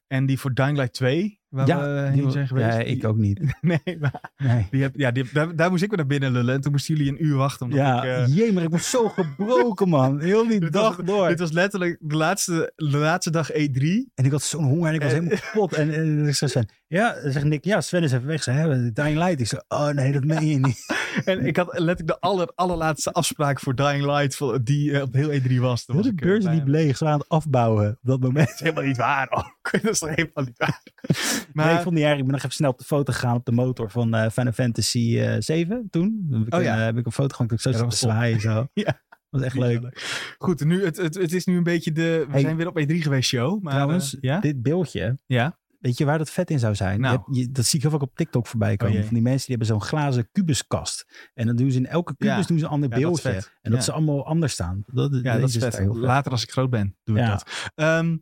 En 0.06 0.26
die 0.26 0.38
voor 0.38 0.54
Dying 0.54 0.76
Light 0.76 0.92
2, 0.92 1.40
waar 1.48 1.66
we 1.66 1.72
eh, 1.72 2.12
die- 2.12 2.30
zijn 2.30 2.46
geweest. 2.46 2.66
Ja, 2.76 2.84
Die- 2.84 2.86
ik 2.96 3.04
ook 3.04 3.16
niet. 3.16 3.40
Nee, 3.60 3.98
maar 4.00 4.30
Nee. 4.36 4.66
die 4.70 4.82
heb, 4.82 4.94
ja, 4.96 5.10
die 5.10 5.22
heb- 5.22 5.32
daar, 5.32 5.56
daar 5.56 5.70
moest 5.70 5.82
ik 5.82 5.88
weer 5.88 5.98
naar 5.98 6.06
binnen 6.06 6.32
lullen. 6.32 6.54
En 6.54 6.60
toen 6.60 6.72
moesten 6.72 6.94
jullie 6.96 7.12
een 7.12 7.24
uur 7.24 7.36
wachten. 7.36 7.66
Omdat 7.66 7.80
Ja, 7.80 8.02
ik, 8.02 8.26
eh, 8.28 8.36
jee, 8.36 8.52
maar 8.52 8.62
ik 8.62 8.68
was 8.70 8.90
zo 8.90 9.08
gebroken, 9.08 9.88
man. 9.88 10.20
Heel 10.20 10.46
die 10.48 10.70
dag 10.70 10.96
was- 10.96 11.06
door. 11.06 11.28
dit 11.28 11.38
was 11.38 11.52
letterlijk 11.52 11.96
de 12.00 12.16
laatste, 12.16 12.72
de 12.76 12.98
laatste 12.98 13.30
dag 13.30 13.50
E 13.52 13.68
E3. 13.68 14.10
En 14.14 14.24
ik 14.24 14.30
had 14.30 14.42
zo'n 14.42 14.64
honger 14.64 14.88
en 14.88 14.94
ik 14.94 15.02
was 15.02 15.12
En- 15.12 15.22
helemaal 15.22 15.38
kapot. 15.52 15.72
En, 15.72 15.94
en 15.94 16.26
ik 16.28 16.34
zei 16.34 16.64
ja, 16.93 17.30
zegt 17.30 17.45
Nick, 17.45 17.64
ja, 17.64 17.80
Sven 17.80 18.03
is 18.03 18.12
even 18.12 18.26
weg. 18.26 18.43
Ze 18.43 18.51
hebben 18.51 18.95
Dying 18.95 19.16
Light. 19.18 19.40
Ik 19.40 19.47
zei, 19.47 19.62
oh 19.68 19.88
nee, 19.88 20.12
dat 20.12 20.24
meen 20.24 20.47
je 20.47 20.59
niet. 20.59 20.80
En 21.24 21.47
ik 21.47 21.57
had 21.57 21.66
letterlijk 21.66 22.07
de 22.07 22.20
aller, 22.20 22.53
allerlaatste 22.55 23.12
afspraak 23.12 23.61
voor 23.61 23.74
Dying 23.74 24.05
Light 24.05 24.64
die 24.66 24.93
eh, 24.93 25.03
op 25.03 25.12
de 25.12 25.18
heel 25.18 25.40
E3 25.40 25.61
was. 25.61 25.84
Toen 25.84 25.97
was 25.97 26.05
de 26.05 26.11
eh, 26.11 26.16
beurs 26.16 26.45
bijna- 26.45 26.59
liep 26.59 26.68
leeg. 26.68 26.97
Ze 26.97 27.05
waren 27.05 27.18
aan 27.18 27.24
het 27.28 27.28
afbouwen 27.45 27.88
op 27.90 27.99
dat 28.03 28.20
moment. 28.20 28.47
Dat 28.47 28.55
is 28.55 28.61
helemaal 28.61 28.84
niet 28.84 28.97
waar 28.97 29.26
ook. 29.30 29.70
Dat 29.82 29.93
is 29.93 30.01
helemaal 30.01 30.45
niet 30.45 30.59
waar. 30.59 30.82
Maar 31.53 31.66
Nee, 31.66 31.74
ik 31.76 31.82
vond 31.82 31.95
niet 31.95 32.05
erg. 32.05 32.18
Ik 32.18 32.22
ben 32.22 32.30
nog 32.32 32.36
even 32.43 32.51
snel 32.53 32.70
op 32.70 32.78
de 32.78 32.84
foto 32.84 33.12
gegaan 33.12 33.36
op 33.36 33.45
de 33.45 33.53
motor 33.53 33.90
van 33.90 34.14
eh 34.14 34.30
Final 34.30 34.53
Fantasy 34.53 35.18
eh 35.18 35.34
7 35.38 35.88
toen. 35.90 36.26
Heb 36.30 36.47
ik, 36.47 36.55
Oh 36.55 36.62
ja. 36.62 36.76
heb 36.78 36.97
ik 36.97 37.07
een 37.07 37.12
foto 37.12 37.34
gemaakt. 37.36 37.53
Ik 37.53 37.61
zo 37.61 37.70
Ja, 37.70 37.78
dat 37.78 37.90
te 37.90 37.97
zwaaien 37.97 38.40
zo. 38.40 38.66
Ja. 38.72 38.84
Dat 38.84 39.40
was 39.40 39.43
echt 39.43 39.59
leuk. 39.59 40.03
Goed, 40.38 40.64
nu, 40.64 40.84
het, 40.84 40.97
het, 40.97 41.14
het 41.14 41.32
is 41.32 41.45
nu 41.45 41.57
een 41.57 41.62
beetje 41.62 41.93
de... 41.93 42.24
We 42.26 42.32
Hey. 42.32 42.40
zijn 42.40 42.57
weer 42.57 42.68
op 42.68 42.80
E3 42.80 42.95
geweest 42.97 43.28
show. 43.28 43.62
Maar, 43.62 43.72
Trouwens, 43.72 44.16
ja? 44.20 44.40
dit 44.40 44.62
beeldje. 44.62 45.18
Ja? 45.26 45.59
Weet 45.83 45.99
je 45.99 46.05
waar 46.05 46.18
dat 46.18 46.30
vet 46.30 46.51
in 46.51 46.59
zou 46.59 46.74
zijn? 46.74 47.01
Nou. 47.01 47.12
Je 47.12 47.18
hebt- 47.24 47.37
je- 47.37 47.53
dat 47.53 47.64
zie 47.64 47.76
ik 47.78 47.83
heel 47.85 47.91
vaak 47.93 48.03
op 48.03 48.14
TikTok 48.16 48.47
voorbij 48.47 48.76
komen. 48.76 48.95
jee. 48.95 49.05
van 49.05 49.14
die 49.14 49.22
mensen 49.22 49.47
die 49.47 49.57
hebben 49.57 49.76
zo'n 49.76 49.83
glazen 49.89 50.28
kubuskast. 50.33 51.30
En 51.35 51.47
dan 51.47 51.57
doen 51.57 51.70
ze 51.70 51.78
in 51.78 51.87
elke 51.87 52.16
kubus 52.16 52.37
Ja. 52.37 52.43
doen 52.47 52.59
ze 52.59 52.64
een 52.64 52.70
ander 52.70 52.91
Ja, 52.91 52.97
beeldje. 52.97 53.30
En 53.30 53.70
dat 53.70 53.72
Ja. 53.72 53.80
ze 53.80 53.93
allemaal 53.93 54.26
anders 54.26 54.53
staan. 54.53 54.85
Dat, 54.87 55.18
Ja, 55.22 55.39
dat 55.39 55.49
is 55.49 55.57
vet. 55.57 55.78
heel 55.78 55.95
vet. 55.95 56.03
Later 56.03 56.33
als 56.33 56.43
ik 56.43 56.51
groot 56.51 56.70
ben, 56.70 56.97
doe 57.05 57.18
ik 57.18 57.26
dat. 57.26 57.70
Ehm, 57.74 58.16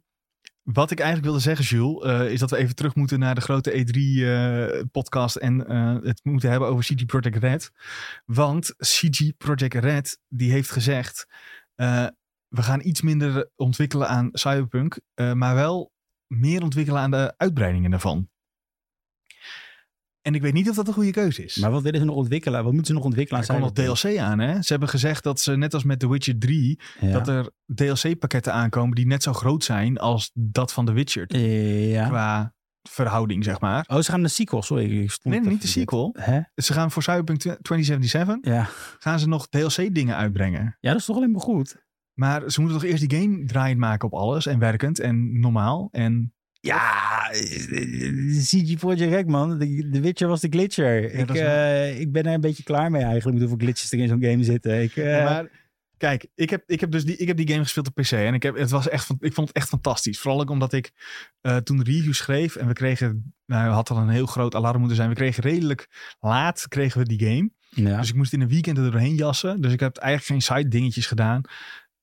wat 0.63 0.91
ik 0.91 0.99
eigenlijk 0.99 1.29
wilde 1.29 1.43
zeggen, 1.43 1.65
Jules, 1.65 2.05
eh, 2.05 2.33
is 2.33 2.41
dat 2.41 2.51
we 2.51 2.57
even 2.57 2.75
terug 2.75 2.95
moeten 2.95 3.19
naar 3.19 3.35
de 3.35 3.41
grote 3.41 3.71
E3-podcast 3.79 5.37
en 5.37 5.67
eh, 5.67 5.97
het 6.03 6.21
moeten 6.25 6.51
hebben 6.51 6.69
over 6.69 6.85
CG 6.85 7.05
Project 7.07 7.37
Red. 7.37 7.71
Want 8.25 8.75
CG 8.79 9.37
Project 9.37 9.75
Red, 9.75 10.19
die 10.29 10.51
heeft 10.53 10.71
gezegd, 10.71 11.27
eh, 11.75 12.07
we 12.49 12.63
gaan 12.63 12.81
iets 12.83 13.03
minder 13.03 13.51
ontwikkelen 13.57 14.09
aan 14.09 14.29
Cyberpunk, 14.33 14.99
eh, 15.15 15.33
maar 15.33 15.55
wel 15.55 15.93
meer 16.31 16.63
ontwikkelen 16.63 17.01
aan 17.01 17.11
de 17.11 17.35
uitbreidingen 17.37 17.91
daarvan. 17.91 18.29
En 20.23 20.35
ik 20.35 20.43
weet 20.43 20.53
niet 20.53 20.69
of 20.71 20.77
dat 20.77 20.89
een 20.89 20.95
goede 20.95 21.11
keuze 21.11 21.45
is. 21.45 21.57
Maar 21.57 21.71
wat 21.71 21.83
willen 21.83 22.01
ze 22.01 22.07
nog 22.07 22.17
ontwikkelen? 22.17 22.63
Wat 22.65 22.73
moeten 22.73 22.87
ze 22.87 22.93
nog 22.93 23.05
ontwikkelen 23.05 23.41
er 23.43 23.47
komt 23.47 23.61
nog? 23.61 23.97
DLC 23.97 24.19
aan, 24.19 24.39
hè? 24.39 24.63
Ze 24.63 24.69
hebben 24.73 24.89
gezegd 24.89 25.23
dat 25.23 25.41
ze, 25.41 25.57
net 25.57 25.75
als 25.75 25.85
met 25.85 25.99
The 25.99 26.09
Witcher 26.11 26.39
3, 26.39 26.81
Ja. 27.01 27.11
dat 27.13 27.29
er 27.29 27.51
DLC-pakketten 27.75 28.53
aankomen 28.53 28.95
die 28.95 29.07
net 29.07 29.23
zo 29.23 29.33
groot 29.33 29.65
zijn 29.65 29.99
als 29.99 30.31
dat 30.35 30.73
van 30.73 30.85
The 30.87 30.93
Witcher. 30.93 31.37
ja. 31.89 32.09
Qua 32.09 32.55
verhouding, 32.89 33.45
zeg 33.45 33.61
maar. 33.61 33.85
Oh, 33.89 33.97
ze 34.01 34.11
gaan 34.11 34.23
de 34.23 34.29
sequel, 34.29 34.63
sorry. 34.63 35.03
Ik 35.03 35.11
stond 35.11 35.35
Nee, 35.35 35.45
niet 35.53 35.63
de 35.63 35.69
sequel. 35.69 36.15
Hè? 36.19 36.41
Ze 36.55 36.73
gaan 36.73 36.91
voor 36.91 37.03
Cyberpunk 37.03 37.41
2077 37.41 38.37
Ja. 38.53 38.69
gaan 38.99 39.19
ze 39.19 39.29
nog 39.29 39.49
DLC-dingen 39.49 40.17
uitbrengen. 40.17 40.77
ja, 40.81 40.91
dat 40.91 41.01
is 41.01 41.07
toch 41.07 41.17
alleen 41.17 41.31
maar 41.31 41.41
goed. 41.41 41.89
Maar 42.21 42.51
ze 42.51 42.61
moeten 42.61 42.81
toch 42.81 42.89
eerst 42.89 43.09
die 43.09 43.21
game 43.21 43.45
draaiend 43.45 43.79
maken 43.79 44.13
op 44.13 44.15
alles 44.15 44.47
en 44.47 44.59
werkend 44.59 44.99
en 44.99 45.41
normaal. 45.41 45.89
En 45.93 46.35
Ja, 46.61 47.31
eh, 47.31 48.39
CG 48.43 48.77
Project 48.79 49.13
Red, 49.13 49.27
man. 49.27 49.59
De, 49.59 49.89
de 49.91 50.01
Witcher 50.01 50.29
was 50.29 50.41
de 50.41 50.49
glitcher. 50.49 51.15
ik, 51.15 51.31
is 51.31 51.41
eh, 51.41 52.01
ik 52.01 52.13
ben 52.13 52.25
er 52.25 52.35
een 52.35 52.41
beetje 52.41 52.63
klaar 52.63 52.91
mee 52.91 53.03
eigenlijk, 53.03 53.39
met 53.39 53.49
hoeveel 53.49 53.67
glitches 53.67 53.93
er 53.93 53.99
in 53.99 54.09
zo'n 54.09 54.23
game 54.23 54.45
zitten. 54.45 54.83
Ik, 54.83 54.97
eh, 54.97 55.17
Ja, 55.17 55.25
maar 55.25 55.49
kijk, 55.97 56.27
ik 56.35 56.51
heb, 56.51 56.63
ik 56.67 56.81
heb 56.81 56.91
dus 56.91 57.05
die, 57.05 57.17
ik 57.17 57.27
heb 57.27 57.37
die 57.37 57.49
game 57.49 57.63
gespeeld 57.63 57.87
op 57.87 57.95
PC 57.95 58.11
en 58.11 58.35
ik, 58.35 58.43
heb, 58.43 58.57
het 58.57 58.71
was 58.71 58.89
echt, 58.89 59.11
ik 59.19 59.33
vond 59.35 59.49
het 59.49 59.57
echt 59.57 59.69
fantastisch. 59.69 60.21
Vooral 60.21 60.41
ook 60.41 60.51
omdat 60.51 60.73
ik 60.73 60.93
eh, 61.41 61.57
toen 61.57 61.77
de 61.77 61.85
review 61.85 62.13
schreef 62.13 62.57
en 62.57 62.67
we 62.67 62.73
kregen, 62.73 63.35
nou, 63.47 63.69
we 63.69 63.75
hadden 63.75 63.97
al 63.97 64.03
een 64.03 64.09
heel 64.09 64.27
groot 64.27 64.55
alarm 64.55 64.79
moeten 64.79 64.97
zijn. 64.97 65.09
We 65.09 65.15
kregen 65.15 65.43
redelijk 65.43 65.89
laat 66.21 66.69
kregen 66.69 67.01
we 67.01 67.17
die 67.17 67.29
game. 67.29 67.51
ja. 67.69 67.99
Dus 67.99 68.09
ik 68.09 68.15
moest 68.15 68.33
in 68.33 68.41
een 68.41 68.49
weekend 68.49 68.79
er 68.79 68.91
doorheen 68.91 69.15
jassen. 69.15 69.61
Dus 69.61 69.73
ik 69.73 69.81
heb 69.81 69.97
eigenlijk 69.97 70.43
geen 70.43 70.57
side 70.57 70.69
dingetjes 70.69 71.07
gedaan. 71.07 71.43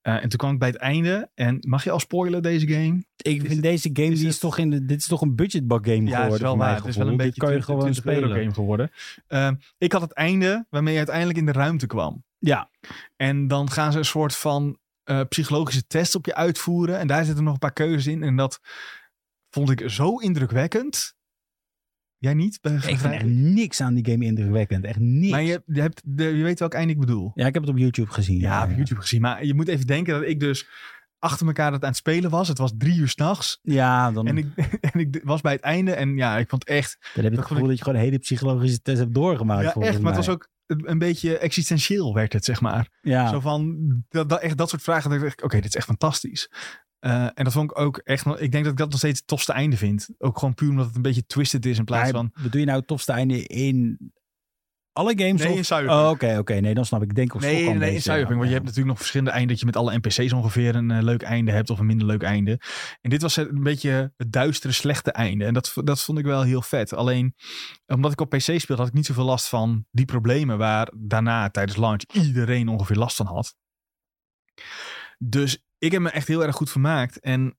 Eh, 0.07 0.13
en 0.13 0.29
toen 0.29 0.37
kwam 0.37 0.53
ik 0.53 0.59
bij 0.59 0.67
het 0.67 0.77
einde. 0.77 1.29
En 1.35 1.57
mag 1.67 1.83
je 1.83 1.91
al 1.91 1.99
spoilen 1.99 2.41
deze 2.41 2.67
game? 2.67 3.03
ik 3.17 3.41
is 3.41 3.47
vind 3.47 3.61
deze 3.61 3.89
game, 3.93 4.11
is 4.11 4.19
die 4.19 4.27
is 4.27 4.39
toch 4.39 4.57
in 4.57 4.69
de, 4.69 4.85
dit 4.85 4.97
is 4.99 5.07
toch 5.07 5.21
een 5.21 5.35
budgetbak 5.35 5.85
game 5.85 5.97
geworden. 5.97 6.19
Ja, 6.19 6.25
het 6.25 6.33
is 6.33 6.41
wel 6.41 6.57
waar. 6.57 6.75
Het 6.75 6.85
is 6.85 6.95
wel 6.95 7.07
een 7.07 7.17
beetje 7.17 7.39
kan 7.39 7.53
je 7.53 7.61
20, 7.61 7.65
gewoon 7.65 7.91
20 7.91 8.05
euro 8.05 8.19
spelen. 8.19 8.39
game 8.41 8.53
geworden. 8.53 8.91
Eh, 9.27 9.49
ik 9.77 9.91
had 9.91 10.01
het 10.01 10.13
einde 10.13 10.65
waarmee 10.69 10.91
je 10.91 10.97
uiteindelijk 10.97 11.37
in 11.37 11.45
de 11.45 11.51
ruimte 11.51 11.87
kwam. 11.87 12.23
Ja, 12.37 12.69
En 13.15 13.47
dan 13.47 13.71
gaan 13.71 13.91
ze 13.91 13.97
een 13.97 14.05
soort 14.05 14.35
van 14.35 14.77
eh, 15.03 15.21
psychologische 15.29 15.87
test 15.87 16.15
op 16.15 16.25
je 16.25 16.35
uitvoeren. 16.35 16.99
En 16.99 17.07
daar 17.07 17.25
zitten 17.25 17.43
nog 17.43 17.53
een 17.53 17.59
paar 17.59 17.73
keuzes 17.73 18.07
in. 18.07 18.23
En 18.23 18.35
dat 18.35 18.61
vond 19.49 19.69
ik 19.69 19.89
zo 19.89 20.17
indrukwekkend. 20.17 21.15
Jij 22.19 22.33
niet? 22.33 22.59
Bij 22.61 22.73
ik 22.73 22.97
vind 22.97 23.13
echt 23.13 23.25
niks 23.25 23.81
aan 23.81 23.93
die 23.93 24.11
game 24.11 24.25
indrukwekkend. 24.25 24.85
Echt 24.85 24.99
niks. 24.99 25.31
Maar 25.31 25.43
je, 25.43 25.61
je, 25.65 25.81
hebt 25.81 26.01
de, 26.05 26.23
je 26.23 26.43
weet 26.43 26.59
welk 26.59 26.73
einde 26.73 26.93
ik 26.93 26.99
bedoel. 26.99 27.31
Ja, 27.35 27.47
ik 27.47 27.53
heb 27.53 27.63
het 27.63 27.71
op 27.71 27.77
YouTube 27.77 28.11
gezien. 28.11 28.39
Ja, 28.39 28.63
op 28.63 28.69
YouTube 28.75 29.01
gezien. 29.01 29.21
Maar 29.21 29.45
je 29.45 29.53
moet 29.53 29.67
even 29.67 29.87
denken 29.87 30.13
dat 30.13 30.29
ik 30.29 30.39
dus 30.39 30.67
achter 31.19 31.47
elkaar 31.47 31.71
dat 31.71 31.81
aan 31.81 31.87
het 31.87 31.97
spelen 31.97 32.29
was. 32.29 32.47
Het 32.47 32.57
was 32.57 32.71
drie 32.77 32.97
uur 32.97 33.07
s'nachts. 33.07 33.59
Ja, 33.61 34.11
dan, 34.11 34.27
En 34.27 34.37
ik, 34.37 34.47
en 34.91 34.99
ik 34.99 35.21
was 35.23 35.41
bij 35.41 35.51
het 35.51 35.61
einde. 35.61 35.91
En 35.91 36.15
ja, 36.15 36.37
ik 36.37 36.49
vond 36.49 36.65
echt... 36.65 36.97
dan 37.13 37.23
heb 37.23 37.33
je 37.33 37.39
het 37.39 37.47
gevoel 37.47 37.67
dat 37.67 37.77
je 37.77 37.83
gewoon 37.83 37.99
een 37.99 38.05
hele 38.05 38.19
psychologische 38.19 38.81
test 38.81 38.97
hebt 38.97 39.13
doorgemaakt. 39.13 39.73
Ja, 39.75 39.81
echt. 39.81 40.01
Maar 40.01 40.15
het 40.15 40.25
was 40.25 40.35
ook 40.35 40.49
een 40.65 40.97
beetje 40.97 41.37
existentieel 41.37 42.13
werd 42.13 42.33
het, 42.33 42.45
zeg 42.45 42.61
maar. 42.61 42.89
Ja, 43.01 43.29
Zo 43.29 43.39
van, 43.39 43.77
dat, 44.09 44.29
dat, 44.29 44.41
echt 44.41 44.57
dat 44.57 44.69
soort 44.69 44.81
vragen. 44.81 45.09
Dat 45.09 45.21
ik 45.21 45.43
oké, 45.43 45.55
dit 45.55 45.65
is 45.65 45.75
echt 45.75 45.85
fantastisch. 45.85 46.49
Eh, 46.99 47.23
en 47.33 47.43
dat 47.43 47.53
vond 47.53 47.71
ik 47.71 47.79
ook 47.79 47.97
echt, 47.97 48.25
nog- 48.25 48.39
ik 48.39 48.51
denk 48.51 48.63
dat 48.63 48.73
ik 48.73 48.79
dat 48.79 48.89
nog 48.89 48.97
steeds 48.97 49.19
het 49.19 49.27
tofste 49.27 49.53
einde 49.53 49.77
vind. 49.77 50.09
Ook 50.17 50.37
gewoon 50.39 50.53
puur 50.53 50.69
omdat 50.69 50.85
het 50.85 50.95
een 50.95 51.01
beetje 51.01 51.25
twisted 51.25 51.65
is 51.65 51.77
in 51.77 51.85
plaats 51.85 52.09
van... 52.11 52.31
bedoel 52.41 52.59
je 52.59 52.65
nou 52.67 52.77
het 52.79 52.87
tofste 52.87 53.11
einde 53.11 53.47
in 53.47 54.11
alle 54.93 55.13
games? 55.17 55.41
Nee, 55.41 55.51
of- 55.51 55.57
in 55.57 55.65
Cyberpunk. 55.65 55.99
Oh, 56.01 56.09
oké, 56.09 56.37
oké. 56.37 56.53
Nee, 56.53 56.73
dan 56.73 56.85
snap 56.85 57.01
ik. 57.03 57.15
Denk 57.15 57.35
ook 57.35 57.41
Nee, 57.41 57.51
nee, 57.51 57.63
nee, 57.77 57.89
in. 58.19 58.27
Want 58.27 58.43
je 58.43 58.53
hebt 58.53 58.63
natuurlijk 58.63 58.85
nog 58.87 58.97
verschillende 58.97 59.31
einden. 59.31 59.49
Dat 59.49 59.59
je 59.59 59.65
met 59.65 59.75
alle 59.75 59.97
NPC's 59.97 60.31
ongeveer 60.33 60.75
een 60.75 60.91
eh, 60.91 61.01
leuk 61.03 61.21
einde 61.21 61.51
hebt. 61.51 61.69
Of 61.69 61.79
een 61.79 61.85
minder 61.85 62.07
leuk 62.07 62.21
einde. 62.23 62.59
En 63.01 63.09
dit 63.09 63.21
was 63.21 63.35
het 63.35 63.49
een 63.49 63.63
beetje 63.63 64.13
het 64.17 64.31
duistere, 64.31 64.73
slechte 64.73 65.11
einde. 65.11 65.45
En 65.45 65.53
dat, 65.53 65.73
dat 65.83 66.01
vond 66.01 66.17
ik 66.17 66.25
wel 66.25 66.41
heel 66.41 66.61
vet. 66.61 66.93
Alleen, 66.93 67.35
omdat 67.85 68.11
ik 68.11 68.21
op 68.21 68.29
PC 68.29 68.39
speelde, 68.39 68.75
had 68.81 68.87
ik 68.87 68.93
niet 68.93 69.05
zoveel 69.05 69.25
last 69.25 69.47
van 69.49 69.85
die 69.91 70.05
problemen. 70.05 70.57
Waar 70.57 70.91
daarna 70.97 71.49
tijdens 71.49 71.77
launch 71.77 72.01
iedereen 72.13 72.67
ongeveer 72.67 72.95
last 72.97 73.15
van 73.15 73.25
had. 73.25 73.55
Dus 75.17 75.65
ik 75.77 75.91
heb 75.91 76.01
me 76.01 76.09
echt 76.09 76.27
heel 76.27 76.43
erg 76.43 76.55
goed 76.55 76.69
vermaakt. 76.71 77.19
En 77.19 77.57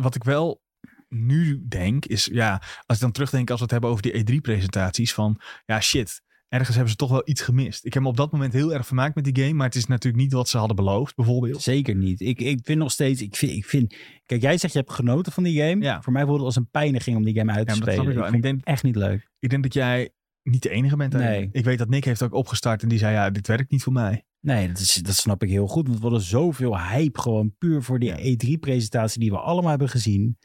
wat 0.00 0.14
ik 0.14 0.24
wel 0.24 0.62
nu 1.08 1.64
denk, 1.68 2.04
is 2.06 2.24
ja, 2.32 2.62
als 2.86 2.96
ik 2.96 3.02
dan 3.02 3.12
terugdenk 3.12 3.48
als 3.50 3.58
we 3.58 3.62
het 3.64 3.72
hebben 3.72 3.90
over 3.90 4.02
die 4.02 4.40
E3-presentaties. 4.40 5.12
Van 5.14 5.40
ja, 5.64 5.80
shit. 5.80 6.22
Ergens 6.48 6.70
hebben 6.74 6.90
ze 6.90 6.96
toch 6.96 7.10
wel 7.10 7.22
iets 7.24 7.40
gemist. 7.40 7.84
Ik 7.84 7.94
heb 7.94 8.02
me 8.02 8.08
op 8.08 8.16
dat 8.16 8.32
moment 8.32 8.52
heel 8.52 8.72
erg 8.74 8.86
vermaakt 8.86 9.14
met 9.14 9.24
die 9.24 9.42
game. 9.42 9.54
Maar 9.54 9.66
het 9.66 9.74
is 9.74 9.86
natuurlijk 9.86 10.22
niet 10.22 10.32
wat 10.32 10.48
ze 10.48 10.58
hadden 10.58 10.76
beloofd, 10.76 11.14
bijvoorbeeld. 11.14 11.62
Zeker 11.62 11.94
niet. 11.94 12.20
Ik, 12.20 12.40
ik 12.40 12.60
vind 12.62 12.78
nog 12.78 12.90
steeds, 12.90 13.22
ik 13.22 13.36
vind, 13.36 13.52
ik 13.52 13.64
vind, 13.64 13.94
kijk, 14.26 14.42
jij 14.42 14.58
zegt 14.58 14.72
je 14.72 14.78
hebt 14.78 14.92
genoten 14.92 15.32
van 15.32 15.42
die 15.42 15.60
game. 15.62 15.82
Ja. 15.84 16.02
Voor 16.02 16.12
mij 16.12 16.22
voelde 16.22 16.36
het 16.38 16.46
als 16.46 16.56
een 16.56 16.70
pijniging 16.70 17.16
om 17.16 17.24
die 17.24 17.34
game 17.38 17.52
uit 17.52 17.68
te 17.68 17.74
Ja, 17.74 17.80
dat 17.80 17.88
spelen. 17.88 17.94
snap 17.94 18.08
ik 18.08 18.14
wel. 18.14 18.28
Ik 18.28 18.34
En 18.34 18.40
vond 18.40 18.54
ik 18.54 18.58
het 18.58 18.66
echt 18.68 18.82
niet 18.82 18.96
leuk. 18.96 19.30
Ik 19.38 19.50
denk 19.50 19.62
dat 19.62 19.74
jij 19.74 20.10
niet 20.42 20.62
de 20.62 20.70
enige 20.70 20.96
bent. 20.96 21.12
Nee. 21.12 21.48
Ik 21.52 21.64
weet 21.64 21.78
dat 21.78 21.88
Nick 21.88 22.04
heeft 22.04 22.22
ook 22.22 22.34
opgestart 22.34 22.82
en 22.82 22.88
die 22.88 22.98
zei 22.98 23.14
ja, 23.14 23.30
dit 23.30 23.46
werkt 23.46 23.70
niet 23.70 23.82
voor 23.82 23.92
mij. 23.92 24.24
Nee, 24.40 24.68
dat, 24.68 24.78
is, 24.78 24.94
dat 24.94 25.14
snap 25.14 25.42
ik 25.42 25.48
heel 25.50 25.66
goed. 25.66 25.86
Want 25.86 25.96
we 25.98 26.04
hadden 26.04 26.20
zoveel 26.26 26.78
hype 26.80 27.20
gewoon 27.20 27.54
puur 27.58 27.82
voor 27.82 27.98
die 27.98 28.12
E3-presentatie 28.56 29.20
die 29.20 29.30
we 29.30 29.38
allemaal 29.38 29.70
hebben 29.70 29.88
gezien. 29.88 30.38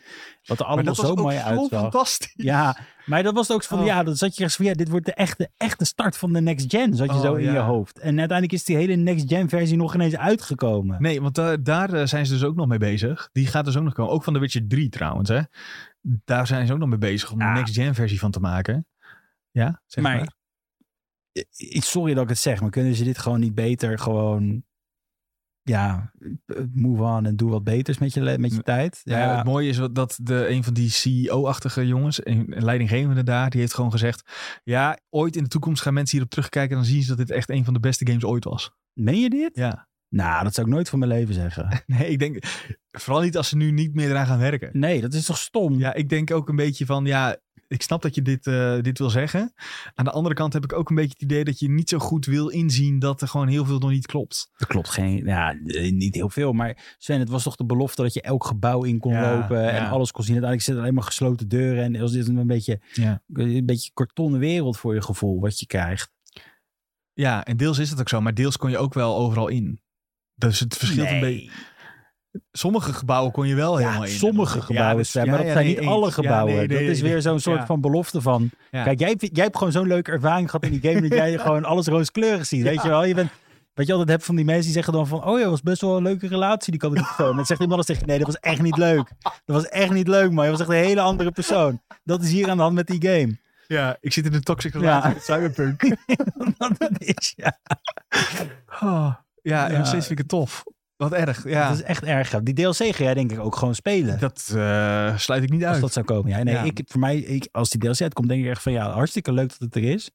Wat 0.45 0.59
er 0.59 0.65
allemaal 0.65 0.83
dat 0.83 0.95
zo 0.95 1.15
mooi 1.15 1.37
uitzag. 1.37 1.79
fantastisch. 1.81 2.33
Ja, 2.35 2.77
maar 3.05 3.23
dat 3.23 3.33
was 3.33 3.51
ook 3.51 3.63
zo 3.63 3.67
van, 3.69 3.79
Oh. 3.79 3.85
ja, 3.85 4.03
dan 4.03 4.15
zat 4.15 4.29
je 4.29 4.35
ergens 4.37 4.55
van, 4.55 4.65
ja, 4.65 4.73
dit 4.73 4.89
wordt 4.89 5.05
de 5.05 5.13
echte, 5.13 5.49
echte 5.57 5.85
start 5.85 6.17
van 6.17 6.33
de 6.33 6.41
next 6.41 6.65
gen, 6.69 6.93
zat 6.95 7.07
je 7.09 7.13
Oh, 7.15 7.21
zo 7.21 7.33
in 7.33 7.43
ja. 7.45 7.53
je 7.53 7.59
hoofd. 7.59 7.99
En 7.99 8.19
uiteindelijk 8.19 8.51
is 8.59 8.63
die 8.65 8.75
hele 8.75 8.95
next 8.95 9.27
gen 9.27 9.49
versie 9.49 9.77
nog 9.77 9.93
ineens 9.93 10.15
uitgekomen. 10.17 11.01
Nee, 11.01 11.21
want 11.21 11.35
daar, 11.35 11.63
daar 11.63 11.93
eh, 11.93 12.05
zijn 12.05 12.25
ze 12.25 12.33
dus 12.33 12.43
ook 12.43 12.55
nog 12.55 12.67
mee 12.67 12.77
bezig. 12.79 13.29
Die 13.31 13.47
gaat 13.47 13.65
dus 13.65 13.77
ook 13.77 13.83
nog 13.83 13.93
komen. 13.93 14.13
Ook 14.13 14.23
van 14.23 14.33
The 14.33 14.39
Witcher 14.39 14.67
3 14.67 14.89
trouwens. 14.89 15.29
Hè. 15.29 15.41
Daar 16.01 16.47
zijn 16.47 16.67
ze 16.67 16.73
ook 16.73 16.79
nog 16.79 16.89
mee 16.89 16.97
bezig 16.97 17.31
om 17.31 17.41
Ah. 17.41 17.47
een 17.47 17.53
next-gen 17.53 17.95
versie 17.95 18.19
van 18.19 18.31
te 18.31 18.39
maken. 18.39 18.85
Ja, 19.57 19.81
zeg 19.85 20.03
Maar- 20.03 20.35
Sorry 21.69 22.13
dat 22.13 22.23
ik 22.23 22.29
het 22.29 22.37
zeg, 22.37 22.61
maar 22.61 22.69
kunnen 22.69 22.95
ze 22.95 23.03
dit 23.03 23.17
gewoon 23.17 23.39
niet 23.39 23.55
beter 23.55 23.99
gewoon, 23.99 24.63
ja, 25.61 26.11
move 26.73 27.03
on 27.03 27.25
en 27.25 27.35
doe 27.35 27.49
wat 27.49 27.63
beters 27.63 27.97
met 27.97 28.13
je, 28.13 28.37
met 28.37 28.55
je 28.55 28.61
tijd? 28.61 29.01
Ja. 29.03 29.19
Ja, 29.19 29.35
het 29.35 29.45
mooie 29.45 29.69
is 29.69 29.79
dat 29.91 30.19
de, 30.21 30.47
een 30.49 30.63
van 30.63 30.73
die 30.73 30.89
CEO-achtige 30.89 31.87
jongens, 31.87 32.25
een 32.25 32.55
een 32.55 32.63
leidinggevende 32.63 33.23
daar, 33.23 33.49
die 33.49 33.59
heeft 33.59 33.73
gewoon 33.73 33.91
gezegd: 33.91 34.31
Ja, 34.63 34.97
ooit 35.09 35.35
in 35.35 35.43
de 35.43 35.49
toekomst 35.49 35.81
gaan 35.81 35.93
mensen 35.93 36.11
hierop 36.11 36.31
terugkijken 36.31 36.71
en 36.71 36.81
dan 36.81 36.91
zien 36.91 37.01
ze 37.01 37.07
dat 37.07 37.17
dit 37.17 37.31
echt 37.31 37.49
een 37.49 37.65
van 37.65 37.73
de 37.73 37.79
beste 37.79 38.07
games 38.07 38.23
ooit 38.23 38.43
was. 38.43 38.71
meen 38.93 39.19
je 39.19 39.29
dit? 39.29 39.51
Ja. 39.53 39.87
Nou, 40.09 40.43
dat 40.43 40.53
zou 40.53 40.67
ik 40.67 40.73
nooit 40.73 40.89
van 40.89 40.99
mijn 40.99 41.11
leven 41.11 41.33
zeggen. 41.33 41.83
Nee, 41.85 42.09
ik 42.09 42.19
denk, 42.19 42.43
vooral 42.91 43.21
niet 43.21 43.37
als 43.37 43.49
ze 43.49 43.55
nu 43.57 43.71
niet 43.71 43.93
meer 43.93 44.09
eraan 44.09 44.25
gaan 44.25 44.39
werken. 44.39 44.69
Nee, 44.73 45.01
dat 45.01 45.13
is 45.13 45.25
toch 45.25 45.37
stom? 45.37 45.77
Ja, 45.79 45.93
ik 45.93 46.09
denk 46.09 46.31
ook 46.31 46.49
een 46.49 46.55
beetje 46.55 46.85
van, 46.85 47.05
ja, 47.05 47.37
ik 47.67 47.81
snap 47.81 48.01
dat 48.01 48.15
je 48.15 48.21
dit, 48.21 48.47
eh, 48.47 48.81
dit 48.81 48.97
wil 48.97 49.09
zeggen. 49.09 49.53
Aan 49.95 50.05
de 50.05 50.11
andere 50.11 50.35
kant 50.35 50.53
heb 50.53 50.63
ik 50.63 50.73
ook 50.73 50.89
een 50.89 50.95
beetje 50.95 51.13
het 51.13 51.21
idee 51.21 51.43
dat 51.43 51.59
je 51.59 51.69
niet 51.69 51.89
zo 51.89 51.97
goed 51.99 52.25
wil 52.25 52.47
inzien 52.47 52.99
dat 52.99 53.21
er 53.21 53.27
gewoon 53.27 53.47
heel 53.47 53.65
veel 53.65 53.79
nog 53.79 53.89
niet 53.89 54.05
klopt. 54.05 54.49
Dat 54.57 54.67
klopt 54.67 54.89
geen, 54.89 55.25
ja, 55.25 55.55
eh, 55.65 55.91
niet 55.91 56.15
heel 56.15 56.29
veel. 56.29 56.53
Maar 56.53 56.95
Sven, 56.97 57.19
het 57.19 57.29
was 57.29 57.43
toch 57.43 57.55
de 57.55 57.65
belofte 57.65 58.01
dat 58.01 58.13
je 58.13 58.21
elk 58.21 58.45
gebouw 58.45 58.83
in 58.83 58.99
kon 58.99 59.11
Ja, 59.11 59.35
lopen 59.39 59.69
en 59.69 59.75
ja. 59.83 59.89
alles 59.89 60.11
kon 60.11 60.23
zien. 60.23 60.33
Uiteindelijk 60.33 60.61
zitten 60.61 60.83
alleen 60.83 60.95
maar 60.95 61.03
gesloten 61.03 61.47
deuren 61.47 61.83
en 61.83 62.01
als 62.01 62.11
dit 62.11 62.27
een 62.27 62.47
beetje, 62.47 62.81
Ja. 62.93 63.21
een 63.33 63.65
beetje 63.65 63.91
kartonnen 63.93 64.39
wereld 64.39 64.77
voor 64.77 64.93
je 64.93 65.01
gevoel 65.01 65.39
wat 65.39 65.59
je 65.59 65.65
krijgt. 65.65 66.11
Ja, 67.13 67.45
en 67.45 67.57
deels 67.57 67.77
is 67.77 67.89
het 67.89 67.99
ook 67.99 68.09
zo, 68.09 68.21
maar 68.21 68.33
deels 68.33 68.57
kon 68.57 68.69
je 68.69 68.77
ook 68.77 68.93
wel 68.93 69.17
overal 69.17 69.47
in. 69.47 69.81
Dus 70.38 70.59
het 70.59 70.77
verschilt 70.77 71.09
een 71.09 71.19
beetje. 71.19 71.49
Sommige 72.51 72.93
gebouwen 72.93 73.31
kon 73.31 73.47
je 73.47 73.55
wel 73.55 73.77
helemaal 73.77 74.03
Ja, 74.03 74.09
in. 74.11 74.17
sommige 74.17 74.61
gebouwen 74.61 74.97
dus- 74.97 75.11
zijn, 75.11 75.25
ja, 75.25 75.31
maar 75.31 75.39
dat 75.39 75.47
ja, 75.47 75.53
zijn 75.53 75.65
nee, 75.65 75.75
niet 75.75 75.83
eens. 75.83 75.93
alle 75.93 76.05
Ja, 76.05 76.11
gebouwen. 76.11 76.55
nee, 76.55 76.67
dat 76.67 76.79
is 76.79 77.01
weer 77.01 77.21
zo'n 77.21 77.39
soort 77.39 77.59
Ja. 77.59 77.65
van 77.65 77.81
belofte 77.81 78.21
van. 78.21 78.49
Ja. 78.71 78.83
Kijk, 78.83 78.99
jij, 78.99 79.15
jij 79.19 79.43
hebt 79.43 79.57
gewoon 79.57 79.71
zo'n 79.73 79.88
leuke 79.88 80.11
ervaring 80.11 80.49
gehad 80.49 80.65
in 80.65 80.79
die 80.79 80.91
game 80.91 81.01
dat 81.07 81.17
jij 81.17 81.38
gewoon 81.47 81.63
alles 81.65 81.88
rooskleurig 81.88 82.45
ziet. 82.45 82.63
Weet 82.63 82.81
je 82.81 82.89
wel? 82.89 83.03
Je 83.05 83.13
bent, 83.13 83.29
wat 83.73 83.85
je 83.85 83.91
altijd 83.91 84.09
hebt 84.09 84.25
van 84.25 84.35
die 84.35 84.45
mensen 84.45 84.63
die 84.63 84.73
zeggen 84.73 84.93
dan 84.93 85.07
van, 85.07 85.23
oh 85.23 85.35
ja, 85.38 85.41
dat 85.41 85.49
was 85.51 85.61
best 85.61 85.81
wel 85.81 85.97
een 85.97 86.03
leuke 86.03 86.27
relatie 86.27 86.71
die 86.71 86.79
kan 86.79 86.95
ik 86.95 86.97
En 87.17 87.25
dan 87.35 87.35
zegt 87.45 87.49
iemand 87.61 87.61
anders 87.71 87.85
tegen 87.88 88.07
nee, 88.07 88.17
dat 88.17 88.27
was 88.27 88.39
echt 88.39 88.61
niet 88.61 88.77
leuk. 88.77 89.11
Dat 89.21 89.55
was 89.55 89.67
echt 89.67 89.91
niet 89.91 90.07
leuk, 90.07 90.31
man. 90.31 90.45
Je 90.45 90.51
was 90.51 90.59
echt 90.59 90.69
een 90.69 90.75
hele 90.75 91.01
andere 91.01 91.31
persoon. 91.31 91.81
Dat 92.03 92.21
is 92.23 92.31
hier 92.31 92.49
aan 92.49 92.57
de 92.57 92.63
hand 92.63 92.75
met 92.75 92.88
die 92.88 93.07
game. 93.09 93.38
Ja, 93.67 93.97
ik 93.99 94.13
zit 94.13 94.25
in 94.25 94.33
een 94.33 94.41
toxic 94.43 94.73
Ja. 94.73 94.79
relatie 94.79 95.13
met 95.13 95.23
Cyberpunk. 95.23 95.81
Dat 96.57 96.71
het 96.77 97.01
is, 97.03 97.33
ja. 97.35 97.57
Oh, 98.83 99.13
ja, 99.47 99.69
en 99.69 99.77
nog 99.77 99.87
steeds 99.87 100.07
vind 100.07 100.19
ik 100.19 100.25
het 100.25 100.27
tof. 100.27 100.63
Wat 100.95 101.13
erg. 101.13 101.49
Ja, 101.49 101.67
Dat 101.67 101.77
is 101.77 101.83
echt 101.83 102.03
erg. 102.03 102.29
Die 102.43 102.53
DLC 102.53 102.75
ga 102.95 103.03
jij 103.03 103.13
denk 103.13 103.31
ik 103.31 103.39
ook 103.39 103.55
gewoon 103.55 103.75
spelen. 103.75 104.19
dat 104.19 104.51
eh, 104.55 105.17
sluit 105.17 105.43
ik 105.43 105.49
niet 105.49 105.63
Als 105.63 105.71
uit. 105.71 105.81
dat 105.81 105.93
zou 105.93 106.05
komen. 106.05 106.31
Ja, 106.31 106.43
nee, 106.43 106.53
Ja. 106.53 106.63
Ik, 106.63 106.81
voor 106.85 106.99
mij, 106.99 107.17
ik, 107.17 107.47
als 107.51 107.69
die 107.69 107.79
DLC 107.79 108.01
uitkomt, 108.01 108.27
denk 108.27 108.43
ik 108.43 108.49
echt 108.49 108.61
van 108.61 108.71
ja, 108.71 108.91
hartstikke 108.91 109.31
leuk 109.31 109.49
dat 109.49 109.57
het 109.59 109.75
er 109.75 109.83
is. 109.83 110.11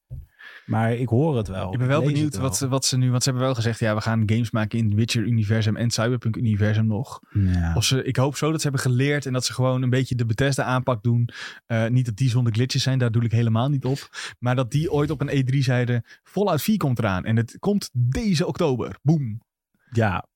Maar 0.65 0.93
ik 0.93 1.07
hoor 1.07 1.37
het 1.37 1.47
wel. 1.47 1.73
Ik 1.73 1.79
ben 1.79 1.87
wel 1.87 2.03
benieuwd 2.03 2.33
wel. 2.33 2.41
wat 2.41 2.57
ze, 2.57 2.67
wat 2.67 2.85
ze 2.85 2.97
nu... 2.97 3.09
Want 3.09 3.23
ze 3.23 3.29
hebben 3.29 3.47
wel 3.47 3.55
gezegd, 3.55 3.79
ja, 3.79 3.95
we 3.95 4.01
gaan 4.01 4.23
games 4.25 4.51
maken 4.51 4.79
in 4.79 4.95
Witcher-universum 4.95 5.75
en 5.75 5.91
Cyberpunk-universum 5.91 6.85
nog. 6.85 7.19
Ja. 7.29 7.75
Of 7.75 7.83
ze, 7.83 8.03
ik 8.03 8.15
hoop 8.15 8.37
zo 8.37 8.51
dat 8.51 8.61
ze 8.61 8.67
hebben 8.67 8.91
geleerd 8.91 9.25
en 9.25 9.33
dat 9.33 9.45
ze 9.45 9.53
gewoon 9.53 9.81
een 9.81 9.89
beetje 9.89 10.15
de 10.15 10.25
Bethesda 10.25 10.63
aanpak 10.63 11.03
doen. 11.03 11.29
Eh, 11.65 11.87
niet 11.87 12.05
dat 12.05 12.15
die 12.15 12.29
zonder 12.29 12.53
glitches 12.53 12.83
zijn, 12.83 12.99
daar 12.99 13.11
doe 13.11 13.23
ik 13.23 13.31
helemaal 13.31 13.69
niet 13.69 13.85
op. 13.85 14.09
Maar 14.39 14.55
dat 14.55 14.71
die 14.71 14.91
ooit 14.91 15.09
op 15.09 15.21
een 15.21 15.45
E3 15.53 15.57
zeiden, 15.57 16.05
Fallout 16.23 16.61
4 16.61 16.77
komt 16.77 16.99
eraan. 16.99 17.25
En 17.25 17.35
het 17.35 17.55
komt 17.59 17.89
deze 17.93 18.45
oktober. 18.45 18.97
Boom. 19.01 19.41
Ja, 19.91 20.27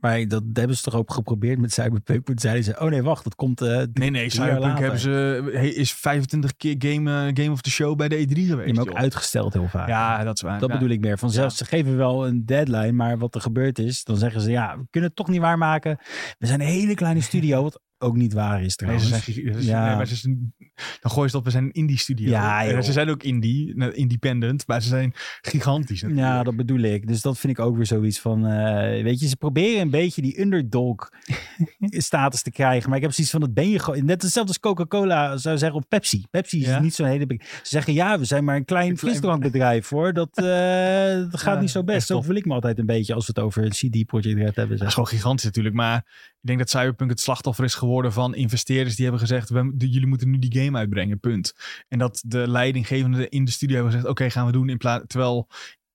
maar 0.00 0.28
dat 0.28 0.42
hebben 0.52 0.76
ze 0.76 0.82
toch 0.82 0.94
ook 0.94 1.12
geprobeerd 1.12 1.58
met 1.58 1.72
Cyberpunk. 1.72 2.24
Toen 2.26 2.38
zeiden 2.38 2.64
ze, 2.64 2.78
oh 2.80 2.88
nee, 2.90 3.02
wacht, 3.02 3.24
dat 3.24 3.34
komt... 3.34 3.56
drie- 3.56 3.88
Nee, 3.92 4.10
nee, 4.10 4.30
Cyberpunk 4.30 4.78
hebben 4.78 5.00
ze, 5.00 5.50
is 5.76 5.92
25 5.92 6.56
keer 6.56 6.74
game, 6.78 7.10
eh, 7.10 7.34
game 7.42 7.50
of 7.50 7.60
the 7.60 7.70
Show 7.70 7.96
bij 7.96 8.08
de 8.08 8.16
E3 8.18 8.28
geweest. 8.32 8.48
Je 8.48 8.54
hebt 8.74 8.78
ook 8.78 8.86
joh. 8.88 8.96
uitgesteld 8.96 9.52
heel 9.52 9.68
vaak. 9.68 9.88
Ja, 9.88 10.24
dat 10.24 10.34
is 10.36 10.42
waar. 10.42 10.58
Dat 10.58 10.68
Ja. 10.68 10.74
bedoel 10.74 10.90
ik 10.94 11.00
meer. 11.00 11.18
Van 11.18 11.30
zelfs, 11.30 11.56
ze 11.56 11.64
geven 11.64 11.96
wel 11.96 12.26
een 12.26 12.46
deadline, 12.46 12.92
maar 12.92 13.18
wat 13.18 13.34
er 13.34 13.40
gebeurd 13.40 13.78
is, 13.78 14.04
dan 14.04 14.16
zeggen 14.16 14.40
ze, 14.40 14.50
ja, 14.50 14.76
we 14.78 14.84
kunnen 14.90 15.08
het 15.10 15.18
toch 15.18 15.28
niet 15.28 15.40
waarmaken. 15.40 15.98
We 16.38 16.46
zijn 16.46 16.60
een 16.60 16.66
hele 16.66 16.94
kleine 16.94 17.20
studio, 17.20 17.62
wat 17.62 17.80
ook 17.98 18.16
niet 18.16 18.32
waar 18.32 18.62
is 18.62 18.76
Nee, 18.76 18.98
ze 18.98 19.06
zijn, 19.06 19.20
ze 19.22 19.42
Ja. 19.66 19.86
nee, 19.86 19.96
maar 19.96 20.06
ze 20.06 20.16
zijn- 20.16 20.54
dan 21.00 21.10
gooi 21.10 21.24
je 21.24 21.30
ze 21.30 21.36
op, 21.36 21.44
we 21.44 21.50
zijn 21.50 21.64
een 21.64 21.72
indie 21.72 21.98
studio. 21.98 22.28
Ja, 22.30 22.66
joh. 22.68 22.80
ze 22.82 22.92
zijn 22.92 23.08
ook 23.08 23.22
indie, 23.22 23.76
nou, 23.76 23.92
independent, 23.92 24.66
maar 24.66 24.82
ze 24.82 24.88
zijn 24.88 25.12
gigantisch 25.40 26.02
natuurlijk. 26.02 26.28
Ja, 26.28 26.42
dat 26.42 26.56
bedoel 26.56 26.78
ik. 26.80 27.06
Dus 27.06 27.20
dat 27.20 27.38
vind 27.38 27.58
ik 27.58 27.64
ook 27.64 27.76
weer 27.76 27.86
zoiets 27.86 28.20
van... 28.20 28.46
eh, 28.46 29.02
weet 29.02 29.20
je, 29.20 29.28
ze 29.28 29.36
proberen 29.36 29.80
een 29.80 29.90
beetje 29.90 30.22
die 30.22 30.40
underdog 30.40 31.08
status 32.10 32.42
te 32.42 32.50
krijgen. 32.50 32.88
Maar 32.88 32.96
ik 32.98 33.04
heb 33.04 33.12
zoiets 33.12 33.32
van, 33.32 33.40
dat 33.40 33.54
ben 33.54 33.68
je 33.70 33.78
gewoon... 33.78 34.04
Net 34.04 34.22
hetzelfde 34.22 34.52
als 34.52 34.60
Coca-Cola 34.60 35.36
zou 35.36 35.58
zeggen 35.58 35.78
op 35.78 35.84
Pepsi. 35.88 36.24
Pepsi 36.30 36.60
is 36.60 36.66
Ja? 36.66 36.80
niet 36.80 36.94
zo'n 36.94 37.06
hele... 37.06 37.24
Ze 37.38 37.46
zeggen, 37.62 37.92
ja, 37.92 38.18
we 38.18 38.24
zijn 38.24 38.44
maar 38.44 38.56
een 38.56 38.64
klein 38.64 38.98
frisdrankbedrijf, 38.98 39.88
hoor. 39.88 40.12
Dat, 40.12 40.28
eh, 40.32 40.44
dat 41.30 41.40
gaat 41.40 41.54
Ja, 41.54 41.60
niet 41.60 41.70
zo 41.70 41.84
best. 41.84 42.06
Zo 42.06 42.22
voel 42.22 42.36
ik 42.36 42.44
me 42.46 42.54
altijd 42.54 42.78
een 42.78 42.86
beetje 42.86 43.14
als 43.14 43.26
we 43.26 43.32
het 43.36 43.44
over 43.44 43.64
een 43.64 43.70
CD-project 43.70 44.36
Red 44.38 44.56
hebben. 44.56 44.68
Dat 44.68 44.78
Zeg. 44.78 44.86
is 44.86 44.94
gewoon 44.94 45.08
gigantisch 45.08 45.44
natuurlijk. 45.44 45.74
Maar 45.74 46.04
denk 46.46 46.58
dat 46.58 46.70
Cyberpunk 46.70 47.10
het 47.10 47.20
slachtoffer 47.20 47.64
is 47.64 47.74
geworden 47.74 48.12
van 48.12 48.34
investeerders 48.34 48.94
die 48.94 49.04
hebben 49.04 49.22
gezegd: 49.22 49.48
we, 49.48 49.72
de- 49.74 49.88
jullie 49.90 50.08
moeten 50.08 50.30
nu 50.30 50.38
die 50.38 50.62
game 50.64 50.78
uitbrengen. 50.78 51.20
Punt. 51.20 51.54
En 51.88 51.98
dat 51.98 52.22
de 52.26 52.48
leidinggevenden 52.48 53.28
in 53.30 53.44
de 53.44 53.50
studio 53.50 53.74
hebben 53.74 53.92
gezegd: 53.92 54.10
oké, 54.10 54.30
gaan 54.30 54.46
we 54.46 54.52
doen. 54.52 54.68
In 54.68 54.76
plaats, 54.76 55.04
terwijl 55.06 55.48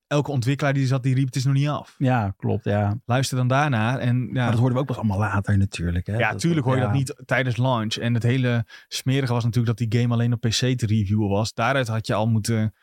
elke 0.08 0.32
ontwikkelaar 0.32 0.74
die 0.74 0.86
zat, 0.88 1.04
die 1.04 1.16
riep: 1.16 1.26
het 1.26 1.36
is 1.36 1.46
nog 1.46 1.54
niet 1.54 1.68
af. 1.68 1.96
Ja, 1.98 2.34
klopt, 2.38 2.64
ja. 2.64 3.00
Luister 3.06 3.38
dan 3.38 3.48
daarnaar. 3.48 4.00
En 4.00 4.18
ja, 4.18 4.32
Maar 4.34 4.46
dat 4.52 4.60
hoorden 4.60 4.74
we 4.74 4.80
ook 4.80 4.88
pas 4.88 4.98
allemaal 4.98 5.18
later 5.20 5.58
natuurlijk. 5.58 6.08
Hè? 6.08 6.18
ja, 6.18 6.32
Dat- 6.32 6.40
tuurlijk 6.40 6.66
hoor 6.66 6.76
je 6.76 6.82
ja. 6.82 6.88
dat 6.88 6.96
niet 6.96 7.16
tijdens 7.26 7.58
launch. 7.58 7.94
En 7.96 8.14
het 8.14 8.24
hele 8.24 8.66
smerige 8.88 9.34
was 9.34 9.44
natuurlijk 9.44 9.78
dat 9.78 9.90
die 9.90 10.00
game 10.02 10.14
alleen 10.14 10.34
op 10.34 10.42
PC 10.42 10.52
te 10.78 10.86
reviewen 10.86 11.30
was. 11.30 11.54
Daaruit 11.54 11.88
had 11.88 12.08
je 12.08 12.14
al 12.14 12.28
moeten 12.28 12.74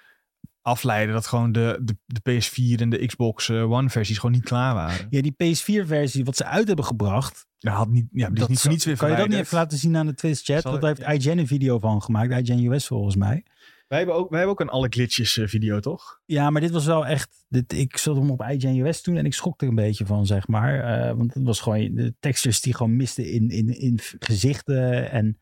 afleiden 0.62 1.14
dat 1.14 1.26
gewoon 1.26 1.52
de, 1.52 1.78
de, 1.82 1.96
de 2.06 2.20
PS4 2.20 2.80
en 2.80 2.90
de 2.90 3.06
Xbox 3.06 3.48
eh, 3.48 3.70
One 3.70 3.88
versies 3.90 4.18
gewoon 4.18 4.34
niet 4.34 4.44
klaar 4.44 4.74
waren. 4.74 5.06
Ja, 5.10 5.22
die 5.22 5.32
PS4-versie 5.32 6.24
wat 6.24 6.36
ze 6.36 6.44
uit 6.44 6.66
hebben 6.66 6.84
gebracht, 6.84 7.46
Dat 7.58 7.72
had 7.74 7.88
niet, 7.88 8.06
ja, 8.12 8.26
die 8.26 8.34
is 8.34 8.40
Dat 8.40 8.48
niet 8.48 8.58
voor 8.58 8.64
zo- 8.66 8.70
niets 8.70 8.84
weer 8.84 8.96
Kan 8.96 9.10
je 9.10 9.16
dat 9.16 9.28
niet 9.28 9.38
even 9.38 9.56
laten 9.56 9.78
zien 9.78 9.96
aan 9.96 10.06
de 10.06 10.14
Twitch 10.14 10.44
chat? 10.44 10.62
Zal 10.62 10.70
Want 10.70 10.82
daar 10.82 11.08
heeft 11.08 11.24
IGN 11.26 11.38
een 11.38 11.46
video 11.46 11.78
van 11.78 12.02
gemaakt. 12.02 12.48
IGN 12.48 12.64
US 12.72 12.86
volgens 12.86 13.16
mij. 13.16 13.44
Wij 13.88 13.98
hebben 13.98 14.16
ook, 14.16 14.28
wij 14.30 14.38
hebben 14.38 14.56
ook 14.56 14.66
een 14.66 14.72
alle 14.74 14.86
glitches 14.90 15.36
eh, 15.36 15.46
video, 15.46 15.80
toch? 15.80 16.20
Ja, 16.24 16.50
maar 16.50 16.60
dit 16.60 16.70
was 16.70 16.86
wel 16.86 17.06
echt... 17.06 17.44
Dit, 17.48 17.72
ik 17.72 17.96
zat 17.96 18.16
hem 18.16 18.30
op 18.30 18.42
IGN 18.42 18.78
US 18.86 19.00
toen 19.02 19.16
en 19.16 19.24
ik 19.24 19.34
schrok 19.34 19.62
er 19.62 19.68
een 19.68 19.74
beetje 19.74 20.06
van, 20.06 20.26
zeg 20.26 20.48
maar. 20.48 20.80
Eh, 20.80 21.16
want 21.16 21.34
het 21.34 21.42
was 21.42 21.60
gewoon 21.60 21.94
de 21.94 22.14
textures 22.20 22.60
die 22.60 22.74
gewoon 22.74 22.96
misten 22.96 23.30
in, 23.32 23.48
in, 23.48 23.78
in 23.80 23.98
gezichten. 24.18 25.10
En, 25.10 25.38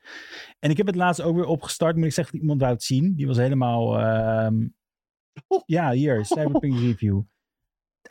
en 0.58 0.70
ik 0.70 0.76
heb 0.76 0.86
het 0.86 0.96
laatst 0.96 1.20
ook 1.22 1.34
weer 1.36 1.44
opgestart. 1.44 1.96
Maar 1.96 2.06
ik 2.06 2.12
zeg, 2.12 2.32
iemand 2.32 2.60
wou 2.60 2.72
het 2.72 2.82
zien. 2.82 3.14
Die 3.16 3.26
was 3.26 3.36
helemaal... 3.36 3.98
ehm, 4.00 4.54
ja, 5.66 5.90
hier, 5.90 6.24
Cyberpunk 6.24 6.78
Review. 6.78 7.20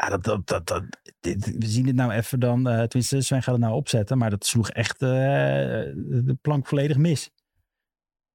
Ja, 0.02 0.10
dat, 0.10 0.24
dat, 0.24 0.48
dat, 0.48 0.68
dat, 0.68 0.84
dit, 1.20 1.58
we 1.58 1.66
zien 1.66 1.86
het 1.88 1.96
nou 1.96 2.12
even 2.12 2.40
dan... 2.40 2.68
eh 2.70 2.84
tenminste, 2.84 3.22
Sven 3.22 3.44
gaat 3.44 3.54
het 3.54 3.64
nou 3.64 3.76
opzetten. 3.76 4.18
Maar 4.18 4.30
dat 4.30 4.46
sloeg 4.46 4.70
echt 4.70 5.02
eh, 5.02 5.10
de 5.10 6.38
plank 6.42 6.68
volledig 6.68 6.98
mis. 6.98 7.30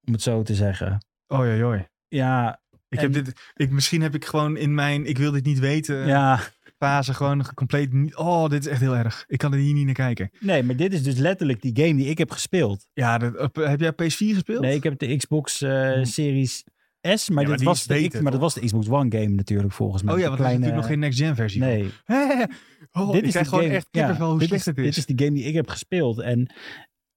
Om 0.06 0.12
het 0.12 0.22
zo 0.22 0.42
te 0.42 0.54
zeggen. 0.54 1.04
Oei, 1.34 1.64
oei. 1.64 1.86
Ja, 2.08 2.60
Ik 2.88 2.98
En- 2.98 3.12
heb 3.12 3.24
dit, 3.24 3.50
ik, 3.54 3.70
misschien 3.70 4.02
heb 4.02 4.14
ik 4.14 4.24
gewoon 4.24 4.56
in 4.56 4.74
mijn 4.74 5.06
ik 5.06 5.18
wil 5.18 5.32
dit 5.32 5.44
niet 5.44 5.58
weten 5.58 6.06
ja. 6.06 6.40
fase 6.78 7.14
gewoon 7.14 7.46
compleet 7.54 7.92
niet. 7.92 8.16
Oh, 8.16 8.48
dit 8.48 8.64
is 8.66 8.70
echt 8.70 8.80
heel 8.80 8.96
erg. 8.96 9.24
Ik 9.28 9.38
kan 9.38 9.52
er 9.52 9.58
hier 9.58 9.74
niet 9.74 9.84
naar 9.84 9.94
kijken. 9.94 10.30
Nee, 10.40 10.62
maar 10.62 10.76
dit 10.76 10.92
is 10.92 11.02
dus 11.02 11.16
letterlijk 11.16 11.62
die 11.62 11.76
game 11.84 11.96
die 11.96 12.06
ik 12.08 12.18
heb 12.18 12.30
gespeeld. 12.30 12.86
Ja, 12.92 13.18
dat, 13.18 13.50
heb 13.56 13.80
jij 13.80 13.92
PS4 13.92 14.34
gespeeld? 14.34 14.60
Nee, 14.60 14.74
ik 14.76 14.82
heb 14.82 14.98
de 14.98 15.16
Xbox 15.16 15.60
eh, 15.62 15.92
Hm. 15.92 16.04
Series 16.04 16.64
S, 17.02 17.28
maar, 17.28 17.44
die 17.56 17.64
was 17.64 17.86
de, 17.86 17.94
beter, 17.94 18.22
maar 18.22 18.32
dat 18.32 18.40
was 18.40 18.54
de 18.54 18.60
Xbox 18.64 18.88
One 18.88 19.16
game 19.18 19.28
natuurlijk 19.34 19.72
volgens 19.72 20.02
mij. 20.02 20.14
oh 20.14 20.20
ja, 20.20 20.26
want 20.26 20.38
kleine- 20.38 20.58
natuurlijk 20.58 20.82
nog 20.82 20.90
geen 20.92 21.00
next 21.00 21.18
gen 21.18 21.34
versie. 21.34 21.60
Nee, 21.60 21.90
Oh, 22.92 23.12
dit 23.12 23.20
ik 23.20 23.24
is 23.26 23.30
krijg 23.30 23.44
de 23.44 23.50
gewoon 23.50 23.64
game- 23.64 23.74
echt 23.76 23.88
ja, 23.90 24.16
hoe 24.16 24.38
dit 24.38 24.48
slecht 24.48 24.60
is, 24.60 24.66
het 24.66 24.78
is. 24.78 24.84
Dit 24.84 24.96
is 24.96 25.06
de 25.16 25.24
game 25.24 25.36
die 25.36 25.44
ik 25.44 25.54
heb 25.54 25.68
gespeeld 25.68 26.18
en 26.20 26.52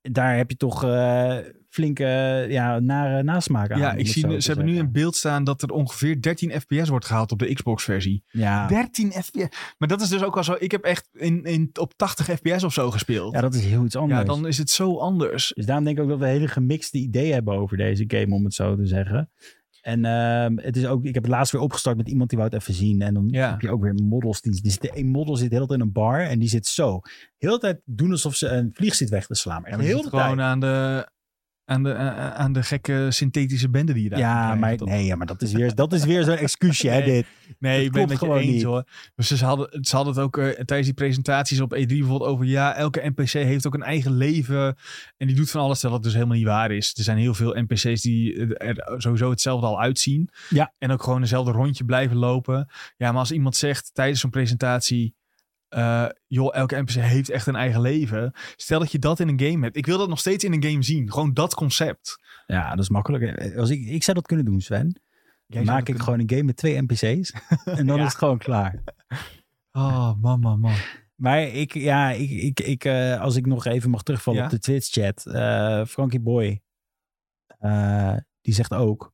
daar 0.01 0.37
heb 0.37 0.49
je 0.49 0.57
toch 0.57 0.83
eh 0.83 1.37
flinke 1.69 2.05
ja, 2.49 2.79
nare 2.79 3.23
nasmaak 3.23 3.71
aan. 3.71 3.79
ja, 3.79 3.93
ik 3.93 4.07
zie, 4.07 4.41
ze 4.41 4.47
hebben 4.47 4.65
nu 4.65 4.77
in 4.77 4.91
beeld 4.91 5.15
staan 5.15 5.43
dat 5.43 5.61
er 5.61 5.69
ongeveer 5.71 6.21
13 6.21 6.51
fps 6.61 6.89
wordt 6.89 7.05
gehaald 7.05 7.31
op 7.31 7.39
de 7.39 7.53
Xbox 7.53 7.83
versie. 7.83 8.23
Ja, 8.27 8.67
13 8.67 9.11
fps. 9.11 9.47
Maar 9.77 9.87
dat 9.87 10.01
is 10.01 10.09
dus 10.09 10.23
ook 10.23 10.33
wel 10.33 10.43
zo. 10.43 10.55
Ik 10.59 10.71
heb 10.71 10.83
echt 10.83 11.09
in, 11.13 11.43
in, 11.43 11.69
op 11.79 11.93
80 11.95 12.25
fps 12.25 12.63
of 12.63 12.73
zo 12.73 12.91
gespeeld. 12.91 13.33
ja, 13.33 13.41
dat 13.41 13.53
is 13.53 13.65
heel 13.65 13.85
iets 13.85 13.95
anders. 13.95 14.19
Ja, 14.19 14.25
dan 14.25 14.47
is 14.47 14.57
het 14.57 14.69
zo 14.69 14.97
anders. 14.97 15.51
Dus 15.55 15.65
daarom 15.65 15.85
denk 15.85 15.97
ik 15.97 16.03
ook 16.03 16.09
dat 16.09 16.19
we 16.19 16.25
hele 16.25 16.47
gemixte 16.47 16.97
ideeën 16.97 17.33
hebben 17.33 17.53
over 17.53 17.77
deze 17.77 18.03
game, 18.07 18.33
om 18.35 18.43
het 18.43 18.53
zo 18.53 18.75
te 18.75 18.85
zeggen. 18.85 19.31
En 19.83 20.05
ehm, 20.05 20.57
het 20.57 20.77
is 20.77 20.85
ook, 20.85 21.03
ik 21.05 21.13
heb 21.13 21.23
het 21.23 21.31
laatst 21.31 21.51
weer 21.51 21.61
opgestart 21.61 21.97
met 21.97 22.09
iemand 22.09 22.29
die 22.29 22.37
wou 22.39 22.49
het 22.51 22.61
even 22.61 22.73
zien. 22.73 23.01
En 23.01 23.13
dan 23.13 23.27
Ja. 23.29 23.49
heb 23.51 23.61
je 23.61 23.69
ook 23.71 23.81
weer 23.81 23.93
models. 23.93 24.41
Die, 24.41 24.61
die 24.61 24.91
een 24.93 25.07
model 25.07 25.35
zit 25.35 25.49
de 25.49 25.55
hele 25.55 25.67
tijd 25.67 25.79
in 25.79 25.85
een 25.85 25.91
bar 25.91 26.19
en 26.19 26.39
die 26.39 26.49
zit 26.49 26.67
zo. 26.67 26.99
Heel 27.37 27.51
de 27.53 27.59
tijd 27.59 27.81
doen 27.85 28.11
alsof 28.11 28.35
ze 28.35 28.47
een 28.47 28.69
vlieg 28.73 28.95
zit 28.95 29.09
weg 29.09 29.25
te 29.27 29.35
slaan. 29.35 29.63
Je 29.65 29.77
heel 29.77 30.01
de 30.01 30.09
gewoon 30.09 30.25
tijd. 30.25 30.39
aan 30.39 30.59
de, 30.59 31.07
aan, 31.65 31.83
de, 31.83 31.95
aan 31.95 32.31
aan 32.33 32.53
de 32.53 32.63
gekke 32.63 33.07
synthetische 33.09 33.69
bende 33.69 33.93
die 33.93 34.03
je 34.03 34.09
daar 34.09 34.19
Ja, 34.19 34.41
krijgt, 34.43 34.59
maar, 34.59 34.77
toch? 34.77 34.87
nee, 34.87 35.05
ja, 35.05 35.15
maar 35.15 35.27
dat 35.27 35.41
is 35.41 35.51
weer, 35.51 35.75
dat 35.75 35.93
is 35.93 36.05
weer 36.05 36.23
zo'n 36.23 36.35
excuusje, 36.37 36.89
hè, 36.89 36.99
Nee. 37.05 37.05
dit. 37.05 37.25
Nee, 37.59 37.77
Dat 37.77 37.85
ik 37.85 37.91
ben 37.91 38.09
het 38.09 38.17
gewoon 38.17 38.37
eens 38.37 38.51
niet. 38.51 38.63
hoor. 38.63 38.83
Dus 39.15 39.27
ze 39.27 39.45
hadden, 39.45 39.83
ze 39.85 39.95
hadden 39.95 40.13
het 40.13 40.23
ook 40.23 40.37
eh, 40.37 40.45
tijdens 40.49 40.85
die 40.85 40.93
presentaties 40.93 41.59
op 41.61 41.75
E3 41.75 41.85
bijvoorbeeld 41.87 42.29
over... 42.29 42.45
ja, 42.45 42.75
elke 42.75 43.11
NPC 43.15 43.29
heeft 43.29 43.67
ook 43.67 43.73
een 43.73 43.83
eigen 43.83 44.11
leven 44.17 44.75
en 45.17 45.27
die 45.27 45.35
doet 45.35 45.49
van 45.51 45.61
alles 45.61 45.79
terwijl 45.79 45.93
het 46.01 46.03
dus 46.03 46.13
helemaal 46.17 46.37
niet 46.37 46.45
waar 46.45 46.71
is. 46.71 46.93
Er 46.97 47.03
zijn 47.03 47.17
heel 47.17 47.33
veel 47.33 47.53
NPC's 47.67 48.01
die 48.01 48.47
eh, 48.57 48.67
er 48.69 48.95
sowieso 49.01 49.29
hetzelfde 49.29 49.67
al 49.67 49.81
uitzien. 49.81 50.29
Ja. 50.49 50.73
En 50.77 50.91
ook 50.91 51.03
gewoon 51.03 51.21
dezelfde 51.21 51.51
rondje 51.51 51.85
blijven 51.85 52.17
lopen. 52.17 52.67
Ja, 52.97 53.09
maar 53.11 53.19
als 53.19 53.31
iemand 53.31 53.55
zegt 53.55 53.89
tijdens 53.93 54.19
zo'n 54.19 54.29
presentatie... 54.29 55.15
eh, 55.73 56.05
joh, 56.27 56.55
elke 56.55 56.75
NPC 56.81 56.89
heeft 56.91 57.29
echt 57.29 57.47
een 57.47 57.55
eigen 57.55 57.81
leven. 57.81 58.33
Stel 58.55 58.79
dat 58.79 58.91
je 58.91 58.99
dat 58.99 59.19
in 59.19 59.27
een 59.27 59.39
game 59.39 59.63
hebt. 59.63 59.77
Ik 59.77 59.85
wil 59.85 59.97
dat 59.97 60.09
nog 60.09 60.19
steeds 60.19 60.43
in 60.43 60.53
een 60.53 60.63
game 60.63 60.83
zien. 60.83 61.11
Gewoon 61.11 61.33
dat 61.33 61.53
concept. 61.53 62.21
Ja, 62.45 62.69
dat 62.69 62.79
is 62.79 62.89
makkelijk. 62.89 63.55
Als 63.57 63.69
ik, 63.69 63.85
ik 63.85 64.03
zou 64.03 64.17
dat 64.17 64.27
kunnen 64.27 64.45
doen, 64.45 64.61
Sven. 64.61 65.01
Jij 65.47 65.63
maak 65.63 65.77
ik 65.79 65.83
kunnen- 65.85 66.03
gewoon 66.03 66.19
een 66.19 66.29
game 66.29 66.43
met 66.43 66.57
twee 66.57 66.81
NPC's. 66.81 67.33
en 67.65 67.85
dan 67.85 67.95
Ja. 67.97 68.01
is 68.03 68.09
het 68.09 68.17
gewoon 68.17 68.37
klaar. 68.37 68.83
Oh, 69.71 70.13
man, 70.21 70.39
man, 70.39 70.59
man. 70.59 70.75
Maar 71.15 71.41
ik, 71.41 71.73
ja, 71.73 72.09
ik, 72.11 72.29
ik, 72.29 72.59
ik, 72.59 72.85
eh, 72.85 73.21
als 73.21 73.35
ik 73.35 73.45
nog 73.45 73.65
even 73.65 73.89
mag 73.89 74.03
terugvallen 74.03 74.39
Ja? 74.39 74.45
op 74.45 74.51
de 74.51 74.59
Twitch-chat. 74.59 75.25
eh 75.25 75.85
Frankie 75.85 76.19
Boy, 76.19 76.61
eh, 77.59 78.15
die 78.41 78.53
zegt 78.53 78.73
ook 78.73 79.13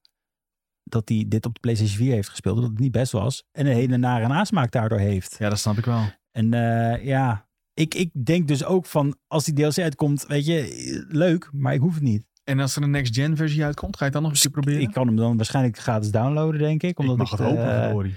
dat 0.83 1.09
hij 1.09 1.25
dit 1.27 1.45
op 1.45 1.53
de 1.53 1.59
PlayStation 1.59 1.97
4 1.97 2.13
heeft 2.13 2.29
gespeeld. 2.29 2.55
Dat 2.61 2.69
het 2.69 2.79
niet 2.79 2.91
best 2.91 3.11
was. 3.11 3.43
En 3.51 3.65
een 3.65 3.73
hele 3.75 3.97
nare 3.97 4.27
nasmaak 4.27 4.71
daardoor 4.71 4.99
heeft. 4.99 5.35
Ja, 5.39 5.49
dat 5.49 5.59
snap 5.59 5.77
ik 5.77 5.85
wel. 5.85 6.03
En 6.31 6.53
eh, 6.53 7.05
ja, 7.05 7.47
ik, 7.73 7.93
ik 7.95 8.09
denk 8.25 8.47
dus 8.47 8.63
ook 8.63 8.85
van 8.85 9.17
als 9.27 9.45
die 9.45 9.53
DLC 9.53 9.77
uitkomt, 9.77 10.25
weet 10.27 10.45
je, 10.45 11.05
leuk, 11.09 11.49
maar 11.51 11.73
ik 11.73 11.79
hoef 11.79 11.93
het 11.93 12.03
niet. 12.03 12.27
En 12.43 12.59
als 12.59 12.75
er 12.75 12.83
een 12.83 12.89
next-gen 12.91 13.35
versie 13.35 13.63
uitkomt, 13.63 13.93
ga 13.97 13.99
je 13.99 14.11
het 14.11 14.13
dan 14.13 14.21
nog 14.21 14.31
eens 14.31 14.43
een 14.43 14.51
keer 14.51 14.61
proberen? 14.61 14.87
Ik 14.87 14.93
kan 14.93 15.07
hem 15.07 15.15
dan 15.15 15.35
waarschijnlijk 15.37 15.77
gratis 15.77 16.11
downloaden, 16.11 16.59
denk 16.59 16.83
ik. 16.83 16.99
Omdat 16.99 17.15
ik 17.15 17.21
mag 17.21 17.31
ik, 17.31 17.37
het 17.37 17.47
hopen, 17.47 18.05
eh, 18.05 18.13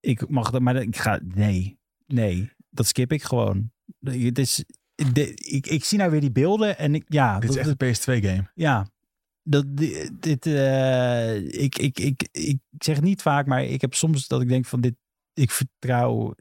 ik 0.00 0.28
mag 0.28 0.50
dat, 0.50 0.60
maar 0.60 0.76
ik 0.76 0.96
ga, 0.96 1.20
nee, 1.34 1.78
nee, 2.06 2.50
dat 2.70 2.86
skip 2.86 3.12
ik 3.12 3.22
gewoon. 3.22 3.70
Het 4.00 4.38
is, 4.38 4.64
de, 5.12 5.34
ik, 5.34 5.66
ik 5.66 5.84
zie 5.84 5.98
nou 5.98 6.10
weer 6.10 6.20
die 6.20 6.30
beelden 6.32 6.78
en 6.78 6.94
ik, 6.94 7.04
ja, 7.06 7.38
Dit 7.38 7.50
is 7.50 7.56
dat- 7.56 7.66
echt 7.80 7.80
een 8.06 8.20
PS2-game. 8.20 8.50
ja, 8.54 8.86
dat, 9.42 9.76
di- 9.76 10.08
dit, 10.20 10.46
eh, 10.46 11.36
ik, 11.62 11.78
ik, 11.78 11.98
ik, 11.98 12.28
ik 12.32 12.58
zeg 12.78 12.94
het 12.96 13.04
niet 13.04 13.22
vaak, 13.22 13.46
maar 13.46 13.64
ik 13.64 13.80
heb 13.80 13.94
soms 13.94 14.28
dat 14.28 14.40
ik 14.42 14.48
denk 14.48 14.66
van 14.66 14.80
dit, 14.80 14.94
ik 15.34 15.50
vertrouw 15.50 16.34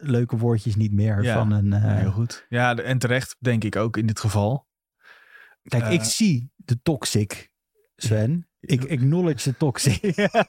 leuke 0.00 0.36
woordjes 0.36 0.76
niet 0.76 0.92
meer 0.92 1.22
Ja, 1.22 1.34
van 1.34 1.52
een. 1.52 1.72
eh, 1.72 1.96
heel 1.96 2.10
goed. 2.12 2.46
Ja, 2.48 2.76
en 2.76 2.98
terecht, 2.98 3.36
denk 3.38 3.64
ik 3.64 3.76
ook 3.76 3.96
in 3.96 4.06
dit 4.06 4.20
geval. 4.20 4.66
kijk, 5.62 5.82
Eh, 5.84 5.92
ik 5.92 6.02
zie 6.04 6.50
de 6.56 6.82
toxic, 6.82 7.50
Sven. 7.96 8.44
Ik 8.60 8.90
acknowledge 8.90 9.50
de 9.50 9.56
toxic. 9.56 10.00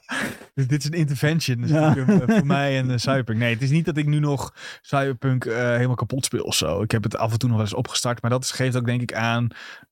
Dus 0.54 0.66
dit 0.66 0.78
is 0.82 0.84
een 0.84 0.92
intervention 0.92 1.60
dus 1.60 1.70
Ja. 1.70 1.96
eh, 1.96 2.22
voor 2.36 2.46
mij 2.46 2.78
en 2.78 3.00
Cyberpunk. 3.00 3.38
Nee, 3.38 3.52
het 3.52 3.62
is 3.62 3.70
niet 3.70 3.84
dat 3.84 3.96
ik 3.96 4.06
nu 4.06 4.18
nog 4.18 4.54
Cyberpunk 4.80 5.44
eh, 5.44 5.54
helemaal 5.56 5.94
kapot 5.94 6.24
speel 6.24 6.42
of 6.44 6.54
zo. 6.54 6.82
Ik 6.82 6.90
heb 6.90 7.02
het 7.02 7.16
af 7.16 7.32
en 7.32 7.38
toe 7.38 7.48
nog 7.48 7.58
wel 7.58 7.66
eens 7.66 7.76
opgestart. 7.76 8.22
Maar 8.22 8.30
dat 8.30 8.50
geeft 8.50 8.76
ook 8.76 8.86
denk 8.86 9.02
ik 9.02 9.12
aan 9.14 9.48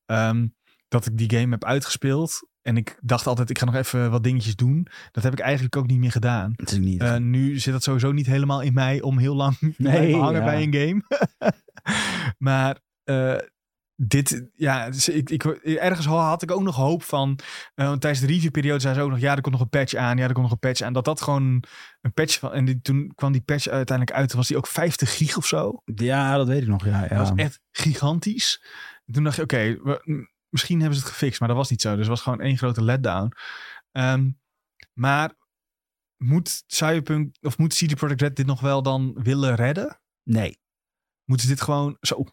ehm, 0.07 0.47
dat 0.89 1.07
ik 1.07 1.17
die 1.19 1.31
game 1.39 1.51
heb 1.51 1.65
uitgespeeld. 1.65 2.49
En 2.63 2.77
ik 2.77 2.99
dacht 3.01 3.27
altijd, 3.27 3.51
ik 3.51 3.59
ga 3.59 3.65
nog 3.65 3.75
even 3.75 4.11
wat 4.11 4.23
dingetjes 4.23 4.57
doen. 4.57 4.87
Dat 5.13 5.23
heb 5.23 5.33
ik 5.33 5.39
eigenlijk 5.39 5.77
ook 5.77 5.87
niet 5.87 5.99
meer 5.99 6.11
gedaan. 6.11 6.55
Niet. 6.79 7.01
Eh, 7.01 7.17
nu 7.17 7.59
zit 7.59 7.73
dat 7.73 7.83
sowieso 7.83 8.13
niet 8.13 8.27
helemaal 8.27 8.61
in 8.61 8.73
mij 8.73 9.01
om 9.03 9.19
heel 9.19 9.35
lang 9.35 9.59
te 9.59 9.75
blijven 9.77 10.21
hangen 10.21 10.41
ja. 10.41 10.45
bij 10.45 10.63
een 10.63 10.75
game. 10.75 11.03
maar 12.49 12.79
eh, 13.05 13.37
dit, 13.97 14.49
ja, 14.55 14.91
dus 14.91 15.09
ik, 15.09 15.31
ik, 15.31 15.45
ergens 15.45 16.07
had 16.07 16.43
ik 16.43 16.51
ook 16.51 16.63
nog 16.63 16.77
hoop 16.77 17.03
van. 17.03 17.39
eh, 17.75 17.87
want 17.87 18.01
tijdens 18.01 18.23
de 18.23 18.33
reviewperiode 18.33 18.81
zei 18.81 18.95
ze 18.95 19.01
ook 19.01 19.11
nog: 19.11 19.19
ja, 19.19 19.35
er 19.35 19.41
komt 19.41 19.55
nog 19.55 19.65
een 19.65 19.69
patch 19.69 19.95
aan. 19.95 20.17
Ja, 20.17 20.23
er 20.27 20.33
komt 20.33 20.45
nog 20.45 20.53
een 20.53 20.69
patch 20.69 20.81
aan. 20.81 20.93
Dat 20.93 21.05
dat 21.05 21.21
gewoon 21.21 21.65
een 22.01 22.13
patch 22.13 22.39
van. 22.39 22.53
En 22.53 22.65
die, 22.65 22.81
toen 22.81 23.13
kwam 23.15 23.33
die 23.33 23.41
patch 23.41 23.69
uiteindelijk 23.69 24.17
uit. 24.17 24.33
Was 24.33 24.49
die 24.49 24.57
ook 24.57 24.67
50 24.67 25.17
gig 25.17 25.37
of 25.37 25.47
zo? 25.47 25.83
ja, 25.85 26.37
dat 26.37 26.47
weet 26.47 26.63
ik 26.63 26.69
nog. 26.69 26.85
Ja, 26.85 27.03
ja. 27.03 27.09
Dat 27.09 27.29
was 27.29 27.33
echt 27.37 27.61
gigantisch. 27.71 28.65
En 29.07 29.13
toen 29.13 29.25
dacht 29.25 29.37
je: 29.37 29.43
oké, 29.43 29.79
misschien 30.51 30.79
hebben 30.81 30.99
ze 30.99 31.03
het 31.05 31.13
gefixt. 31.13 31.39
Maar 31.41 31.49
dat 31.49 31.57
was 31.57 31.71
niet 31.71 31.81
zo. 31.83 31.91
Dus 31.91 31.99
het 31.99 32.09
was 32.09 32.21
gewoon 32.21 32.41
één 32.41 32.59
grote 32.59 32.83
letdown. 32.85 33.33
Ehm, 33.93 34.31
maar 34.93 35.33
moet 36.17 36.63
Cyberpunk 36.67 37.37
of 37.41 37.59
moet 37.59 37.75
CD 37.75 37.95
Projekt 37.95 38.21
Red 38.21 38.37
dit 38.37 38.47
nog 38.47 38.61
wel 38.61 38.83
dan 38.83 39.17
willen 39.23 39.55
redden? 39.55 40.01
Nee. 40.23 40.59
Moeten 41.25 41.49
ze 41.49 41.55
dit 41.55 41.63
gewoon 41.65 41.97
zo? 42.01 42.25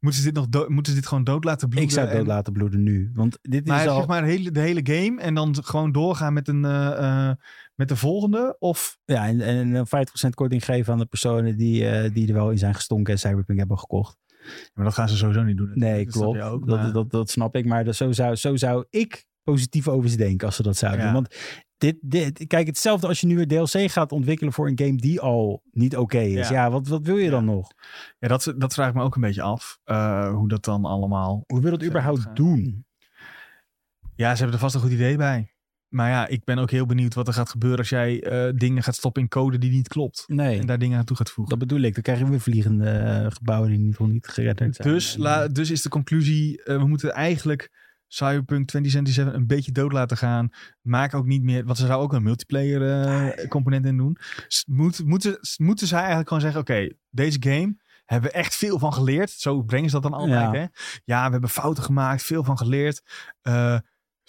Moeten 0.00 0.20
ze 0.20 0.26
dit 0.26 0.34
nog 0.36 0.48
dood, 0.48 0.68
moeten 0.68 0.92
ze 0.92 0.98
dit 0.98 1.08
gewoon 1.08 1.24
dood 1.24 1.44
laten 1.44 1.68
bloeden? 1.68 1.88
Ik 1.90 1.94
zou 1.94 2.06
het 2.06 2.16
dood 2.16 2.26
en- 2.26 2.32
laten 2.32 2.52
bloeden 2.52 2.82
nu. 2.82 3.10
Want 3.14 3.38
dit 3.42 3.66
Maar 3.66 3.82
is 3.82 3.88
al... 3.88 3.96
zeg 3.96 4.06
maar 4.06 4.20
de 4.22 4.28
hele, 4.28 4.50
de 4.50 4.60
hele 4.60 4.80
game 4.82 5.20
en 5.20 5.34
dan 5.34 5.64
gewoon 5.64 5.92
doorgaan 5.92 6.32
met 6.32 6.48
een 6.48 6.64
eh, 6.64 7.28
eh, 7.28 7.36
met 7.74 7.88
de 7.88 7.96
volgende 7.96 8.56
of 8.58 8.98
Ja, 9.04 9.26
en, 9.26 9.40
en 9.40 9.74
een 9.74 9.86
50% 9.86 9.90
korting 10.34 10.64
geven 10.64 10.92
aan 10.92 10.98
de 10.98 11.06
personen 11.06 11.56
die, 11.56 11.88
eh, 11.88 12.14
die 12.14 12.28
er 12.28 12.34
wel 12.34 12.50
in 12.50 12.58
zijn 12.58 12.74
gestonken 12.74 13.12
en 13.12 13.18
Cyberpunk 13.18 13.58
hebben 13.58 13.78
gekocht. 13.78 14.16
Maar 14.74 14.84
dat 14.84 14.94
gaan 14.94 15.08
ze 15.08 15.16
sowieso 15.16 15.42
niet 15.42 15.56
doen. 15.56 15.70
Nee, 15.74 16.04
Dat 16.04 16.14
klopt. 16.14 16.40
ook, 16.40 16.66
dat, 16.66 16.78
maar- 16.82 16.92
dat, 16.92 17.10
dat 17.10 17.30
snap 17.30 17.56
ik. 17.56 17.66
Maar 17.66 17.84
dat, 17.84 17.96
zo, 17.96 18.12
zou, 18.12 18.34
zo 18.36 18.56
zou 18.56 18.84
ik 18.90 19.24
positief 19.42 19.88
over 19.88 20.10
ze 20.10 20.16
denken 20.16 20.46
als 20.46 20.56
ze 20.56 20.62
dat 20.62 20.76
zouden 20.76 21.00
Ja. 21.00 21.12
doen. 21.12 21.14
Want 21.14 21.34
dit, 21.78 21.96
dit, 22.00 22.46
kijk, 22.46 22.66
hetzelfde 22.66 23.06
als 23.06 23.20
je 23.20 23.26
nu 23.26 23.36
weer 23.36 23.46
DLC 23.48 23.90
gaat 23.90 24.12
ontwikkelen 24.12 24.52
voor 24.52 24.68
een 24.68 24.78
game 24.78 24.96
die 24.96 25.20
al 25.20 25.62
niet 25.70 25.96
oké 25.96 26.18
is. 26.20 26.48
Ja, 26.48 26.54
Ja. 26.64 26.70
wat, 26.70 26.88
wat 26.88 27.06
wil 27.06 27.16
je 27.16 27.30
dan 27.30 27.44
nog? 27.44 27.68
Ja, 28.18 28.28
dat, 28.28 28.54
dat 28.58 28.74
vraag 28.74 28.88
ik 28.88 28.94
me 28.94 29.02
ook 29.02 29.14
een 29.14 29.20
beetje 29.20 29.42
af. 29.42 29.78
eh, 29.84 30.34
hoe 30.34 30.48
dat 30.48 30.64
dan 30.64 30.84
allemaal. 30.84 31.44
Hoe 31.46 31.60
wil 31.60 31.70
dat 31.70 31.84
überhaupt 31.84 32.20
gaan. 32.20 32.34
doen? 32.34 32.84
Ja, 34.14 34.30
ze 34.30 34.36
hebben 34.36 34.52
er 34.54 34.58
vast 34.62 34.74
een 34.74 34.80
goed 34.80 34.90
idee 34.90 35.16
bij. 35.16 35.54
Maar 35.90 36.10
ja, 36.10 36.26
ik 36.26 36.44
ben 36.44 36.58
ook 36.58 36.70
heel 36.70 36.86
benieuwd 36.86 37.14
wat 37.14 37.26
er 37.28 37.32
gaat 37.34 37.48
gebeuren 37.50 37.78
als 37.78 37.88
jij 37.88 38.22
eh, 38.22 38.52
dingen 38.54 38.82
gaat 38.82 38.94
stoppen 38.94 39.22
in 39.22 39.28
code 39.28 39.58
die 39.58 39.70
niet 39.70 39.88
klopt. 39.88 40.24
Nee, 40.26 40.58
En 40.58 40.66
daar 40.66 40.78
dingen 40.78 40.98
aan 40.98 41.04
toe 41.04 41.16
gaat 41.16 41.30
voegen. 41.30 41.58
dat 41.58 41.68
bedoel 41.68 41.84
ik. 41.84 41.94
Dan 41.94 42.02
krijgen 42.02 42.24
we 42.24 42.30
weer 42.30 42.40
vliegende 42.40 42.90
eh, 42.90 43.26
gebouwen 43.30 43.68
die 43.70 43.78
niet, 43.78 43.98
niet 43.98 44.26
geredderd 44.26 44.76
zijn. 44.76 44.88
Dus, 44.88 45.16
la, 45.16 45.48
dus 45.48 45.70
is 45.70 45.82
de 45.82 45.88
conclusie, 45.88 46.62
eh, 46.62 46.76
we 46.76 46.86
moeten 46.86 47.12
eigenlijk 47.12 47.70
Cyberpunk 48.06 48.66
2077 48.68 49.34
een 49.34 49.46
beetje 49.46 49.72
dood 49.72 49.92
laten 49.92 50.16
gaan. 50.16 50.48
Maak 50.80 51.14
ook 51.14 51.26
niet 51.26 51.42
meer, 51.42 51.64
want 51.64 51.78
ze 51.78 51.86
zou 51.86 52.02
ook 52.02 52.12
een 52.12 52.22
multiplayer 52.22 53.00
eh, 53.00 53.48
component 53.48 53.86
in 53.86 53.96
doen. 53.96 54.16
Moet, 54.66 55.04
moeten, 55.04 55.38
moeten 55.56 55.86
zij 55.86 55.98
eigenlijk 55.98 56.28
gewoon 56.28 56.42
zeggen, 56.42 56.60
oké, 56.60 56.88
deze 57.10 57.36
game 57.40 57.76
hebben 58.04 58.30
we 58.30 58.36
echt 58.36 58.54
veel 58.56 58.78
van 58.78 58.92
geleerd. 58.92 59.30
Zo 59.30 59.62
brengen 59.62 59.90
ze 59.90 60.00
dat 60.00 60.10
dan 60.10 60.20
altijd, 60.20 60.52
Ja. 60.52 60.52
hè? 60.52 60.66
Ja, 61.04 61.24
we 61.26 61.30
hebben 61.32 61.50
fouten 61.50 61.82
gemaakt, 61.82 62.22
veel 62.22 62.44
van 62.44 62.58
geleerd. 62.58 63.02
Eh, 63.42 63.78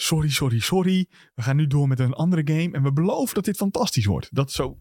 sorry, 0.02 0.30
sorry, 0.30 0.60
sorry. 0.60 1.08
We 1.34 1.42
gaan 1.42 1.56
nu 1.56 1.68
door 1.68 1.88
met 1.88 2.00
een 2.00 2.14
andere 2.14 2.42
game 2.46 2.72
en 2.72 2.84
we 2.84 2.94
beloven 2.94 3.36
dat 3.36 3.46
dit 3.46 3.58
fantastisch 3.58 4.06
wordt. 4.06 4.36
Dat 4.36 4.52
zo, 4.52 4.80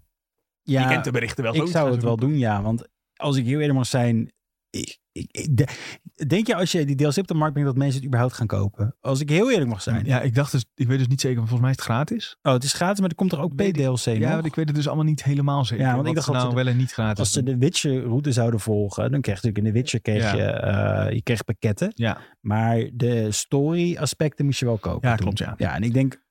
ja, 0.63 0.83
je 0.83 0.89
kent 0.89 1.05
de 1.05 1.11
berichten 1.11 1.45
wel. 1.45 1.55
ik 1.55 1.67
zou 1.67 1.91
het 1.91 2.03
wel 2.03 2.17
doen, 2.17 2.39
ja. 2.39 2.63
Want 2.63 2.89
als 3.17 3.37
ik 3.37 3.45
heel 3.45 3.59
eerlijk 3.59 3.79
mag 3.79 3.87
zijn... 3.87 4.33
Ik, 4.71 4.99
ik, 5.13 5.29
ik- 5.31 5.57
de- 5.57 6.25
denk 6.27 6.47
je 6.47 6.55
als 6.55 6.73
je 6.73 6.85
die 6.85 6.97
DLC 6.97 7.17
op 7.17 7.27
de 7.27 7.35
markt 7.35 7.53
brengt 7.53 7.71
dat 7.71 7.79
mensen 7.79 7.97
het 7.97 8.07
überhaupt 8.07 8.35
gaan 8.35 8.47
kopen? 8.47 8.97
Als 9.01 9.21
ik 9.21 9.29
heel 9.29 9.51
eerlijk 9.51 9.69
mag 9.71 9.83
zijn. 9.83 10.05
Ja, 10.05 10.21
ik 10.21 10.35
dacht 10.35 10.53
dus, 10.53 10.65
ik 10.75 10.87
weet 10.87 10.99
dus 10.99 11.07
niet 11.09 11.21
zeker, 11.21 11.39
maar 11.39 11.49
volgens 11.49 11.69
mij 11.69 11.77
is 11.79 11.85
het 11.85 11.95
gratis. 11.95 12.37
Oh, 12.43 12.53
het 12.53 12.65
is 12.65 12.73
gratis, 12.73 13.01
maar 13.01 13.09
er 13.09 13.15
komt 13.15 13.33
er 13.33 13.41
ook 13.41 13.55
PDLC 13.55 14.05
Ja, 14.05 14.19
nog. 14.19 14.31
want 14.31 14.45
ik 14.47 14.55
weet 14.55 14.67
het 14.67 14.75
dus 14.77 14.87
allemaal 14.87 15.05
niet 15.05 15.25
helemaal 15.25 15.65
zeker. 15.65 15.85
Ja, 15.85 15.95
want 15.95 16.07
ik 16.07 16.15
dacht 16.15 16.27
ze 16.27 16.33
dat 16.33 16.41
nou 16.41 16.53
ze 16.59 16.63
wel 16.65 16.73
en 16.73 16.77
niet 16.79 16.93
gratis 16.93 17.19
Als 17.19 17.33
ze 17.33 17.43
de 17.43 17.57
Witcher-route 17.59 18.33
zouden 18.33 18.61
volgen, 18.61 19.11
dan 19.11 19.21
kreeg 19.21 19.41
je 19.41 19.47
natuurlijk 19.47 19.59
in 19.59 19.73
de 19.73 19.79
Witcher 19.81 20.01
kreeg 20.01 20.23
Ja. 20.37 21.07
je, 21.09 21.15
je 21.15 21.23
kreeg 21.23 21.45
pakketten. 21.45 21.93
Ja, 21.95 22.21
Maar 22.41 22.91
de 22.93 23.33
story-aspecten 23.33 24.45
moest 24.45 24.59
je 24.59 24.65
wel 24.67 24.79
kopen. 24.79 25.09
Ja, 25.09 25.15
toen. 25.15 25.25
klopt, 25.25 25.39
ja. 25.39 25.55
Ja, 25.57 25.75
en 25.75 25.83
ik 25.83 25.93
denk... 25.95 26.23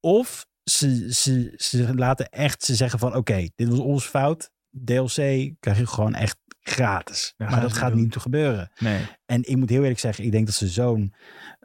Of 0.00 0.46
ze, 0.70 1.12
ze, 1.14 1.52
ze 1.56 1.94
laten 1.94 2.28
echt 2.28 2.62
ze 2.64 2.74
zeggen 2.74 2.98
van... 2.98 3.14
Oké, 3.16 3.48
dit 3.54 3.68
was 3.68 3.78
onze 3.78 4.08
fout. 4.08 4.50
DLC 4.84 5.14
krijg 5.60 5.78
je 5.78 5.86
gewoon 5.86 6.14
echt 6.14 6.36
gratis. 6.62 7.34
Ja, 7.36 7.50
maar 7.50 7.60
dat 7.60 7.70
ze 7.70 7.76
gaat 7.76 7.94
niet 7.94 8.16
gebeuren. 8.16 8.70
nee. 8.78 9.00
En 9.26 9.48
ik 9.48 9.56
moet 9.56 9.68
heel 9.70 9.80
eerlijk 9.82 9.98
zeggen, 10.00 10.24
ik 10.24 10.32
denk 10.32 10.46
dat 10.46 10.54
ze 10.54 10.68
zo'n... 10.68 11.14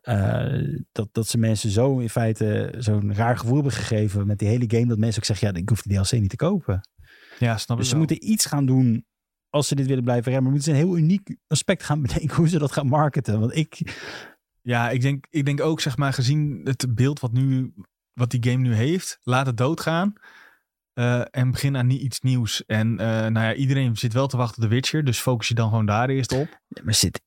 eh, 0.02 0.78
dat, 0.92 1.10
dat 1.12 1.28
ze 1.28 1.38
mensen 1.38 1.70
zo 1.70 2.00
in 2.00 2.10
feite 2.10 2.74
zo'n 2.78 3.14
raar 3.16 3.38
gevoel 3.38 3.56
hebben 3.56 3.72
gegeven 3.72 4.28
met 4.28 4.40
die 4.40 4.48
hele 4.48 4.66
game... 4.68 4.86
dat 4.88 4.98
mensen 4.98 5.20
ook 5.22 5.26
zeggen, 5.28 5.48
ja, 5.48 5.60
ik 5.60 5.70
hoef 5.70 5.82
die 5.82 5.98
DLC 5.98 6.12
niet 6.12 6.30
te 6.30 6.36
kopen. 6.36 6.90
Ja, 7.40 7.58
snap 7.58 7.78
Dus 7.78 7.86
ik 7.86 7.92
ze 7.92 7.98
wel. 7.98 8.08
moeten 8.08 8.32
iets 8.32 8.46
gaan 8.46 8.66
doen 8.66 9.06
als 9.50 9.68
ze 9.68 9.76
dit 9.76 9.88
willen 9.88 10.04
blijven 10.04 10.32
remmen. 10.32 10.52
Moeten 10.52 10.74
ze 10.74 10.80
een 10.80 10.86
heel 10.88 10.98
uniek 10.98 11.36
aspect 11.48 11.84
gaan 11.84 12.02
bedenken 12.08 12.36
hoe 12.36 12.50
ze 12.50 12.60
dat 12.60 12.72
gaan 12.72 12.88
marketen. 12.88 13.40
Want 13.40 13.56
ik, 13.56 13.96
Ja, 14.62 14.90
ik 14.90 15.02
denk, 15.02 15.26
ik 15.30 15.46
denk 15.46 15.62
ook, 15.62 15.82
zeg 15.82 15.98
maar, 15.98 16.14
gezien 16.14 16.62
het 16.64 16.96
beeld 16.96 17.20
wat, 17.20 17.32
nu, 17.32 17.74
wat 18.14 18.32
die 18.32 18.44
game 18.52 18.62
nu 18.64 18.74
heeft, 18.74 19.20
laat 19.24 19.46
het 19.46 19.58
doodgaan. 19.58 20.14
Eh, 20.98 21.22
en 21.32 21.52
begin 21.52 21.78
aan 21.78 21.90
iets 21.90 22.20
nieuws. 22.22 22.66
En 22.66 23.00
eh, 23.00 23.08
nou 23.08 23.40
ja, 23.46 23.54
iedereen 23.54 23.96
zit 23.98 24.14
wel 24.14 24.28
te 24.28 24.38
wachten 24.38 24.64
op 24.64 24.70
The 24.70 24.76
Witcher. 24.76 25.04
Dus 25.04 25.20
focus 25.20 25.48
je 25.48 25.54
dan 25.54 25.70
gewoon 25.70 25.86
daar 25.86 26.10
eerst 26.10 26.32
op. 26.32 26.60
maar 26.84 26.94
zit, 26.94 27.22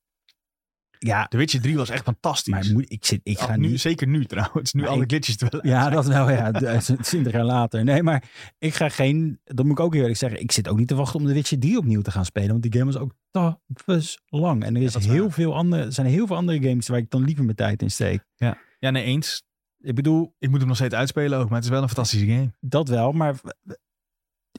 ja, 0.98 1.26
The 1.26 1.36
Witcher 1.36 1.60
3 1.60 1.76
was 1.76 1.88
echt 1.90 2.04
fantastisch. 2.04 2.52
maar 2.54 2.72
moet, 2.72 2.90
ik, 2.92 3.04
zit, 3.04 3.20
ik 3.22 3.38
ga 3.38 3.56
nu. 3.56 3.76
Zeker 3.78 4.06
nu 4.06 4.24
trouwens. 4.24 4.72
Nu 4.72 4.80
Maar 4.80 4.90
alle 4.90 5.02
ik- 5.02 5.08
glitches 5.08 5.36
wel 5.36 5.66
Ja, 5.66 5.90
dat 5.90 6.06
wel, 6.06 6.30
ja. 6.30 6.50
d- 6.50 7.02
20 7.02 7.32
jaar 7.32 7.44
later. 7.44 7.84
Nee, 7.84 8.02
maar 8.02 8.30
ik 8.58 8.74
ga 8.74 8.88
geen... 8.88 9.40
Dat 9.44 9.64
moet 9.64 9.78
ik 9.78 9.84
ook 9.84 9.94
eerlijk 9.94 10.16
zeggen. 10.16 10.40
Ik 10.40 10.52
zit 10.52 10.68
ook 10.68 10.78
niet 10.78 10.88
te 10.88 10.94
wachten 10.94 11.20
om 11.20 11.26
de 11.26 11.32
Witcher 11.32 11.58
3 11.58 11.78
opnieuw 11.78 12.00
te 12.02 12.10
gaan 12.10 12.24
spelen. 12.24 12.48
Want 12.50 12.62
die 12.62 12.72
game 12.72 12.84
was 12.92 12.96
ook 12.96 13.14
tafels 13.30 14.20
lang. 14.26 14.64
En 14.64 14.76
er 14.76 14.82
is 14.82 14.94
heel 14.94 15.22
waar. 15.22 15.32
veel 15.32 15.54
andere... 15.54 15.82
Er 15.84 15.92
zijn 15.92 16.06
heel 16.06 16.26
veel 16.26 16.36
andere 16.36 16.62
games 16.68 16.88
waar 16.88 16.98
ik 16.98 17.10
dan 17.10 17.24
liever 17.24 17.44
mijn 17.44 17.56
tijd 17.56 17.82
in 17.82 17.90
steek. 17.90 18.24
Ja, 18.36 18.90
nee, 18.90 19.04
eens. 19.04 19.42
Ik 19.80 19.94
bedoel, 19.94 20.34
Ik 20.38 20.48
moet 20.50 20.58
hem 20.58 20.68
nog 20.68 20.76
steeds 20.76 20.94
uitspelen 20.94 21.38
ook. 21.38 21.48
Maar 21.48 21.54
het 21.54 21.64
is 21.64 21.70
wel 21.70 21.82
een 21.82 21.88
fantastische 21.88 22.26
game. 22.26 22.52
dat 22.60 22.88
wel, 22.88 23.12
maar... 23.12 23.40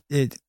Het, 0.07 0.43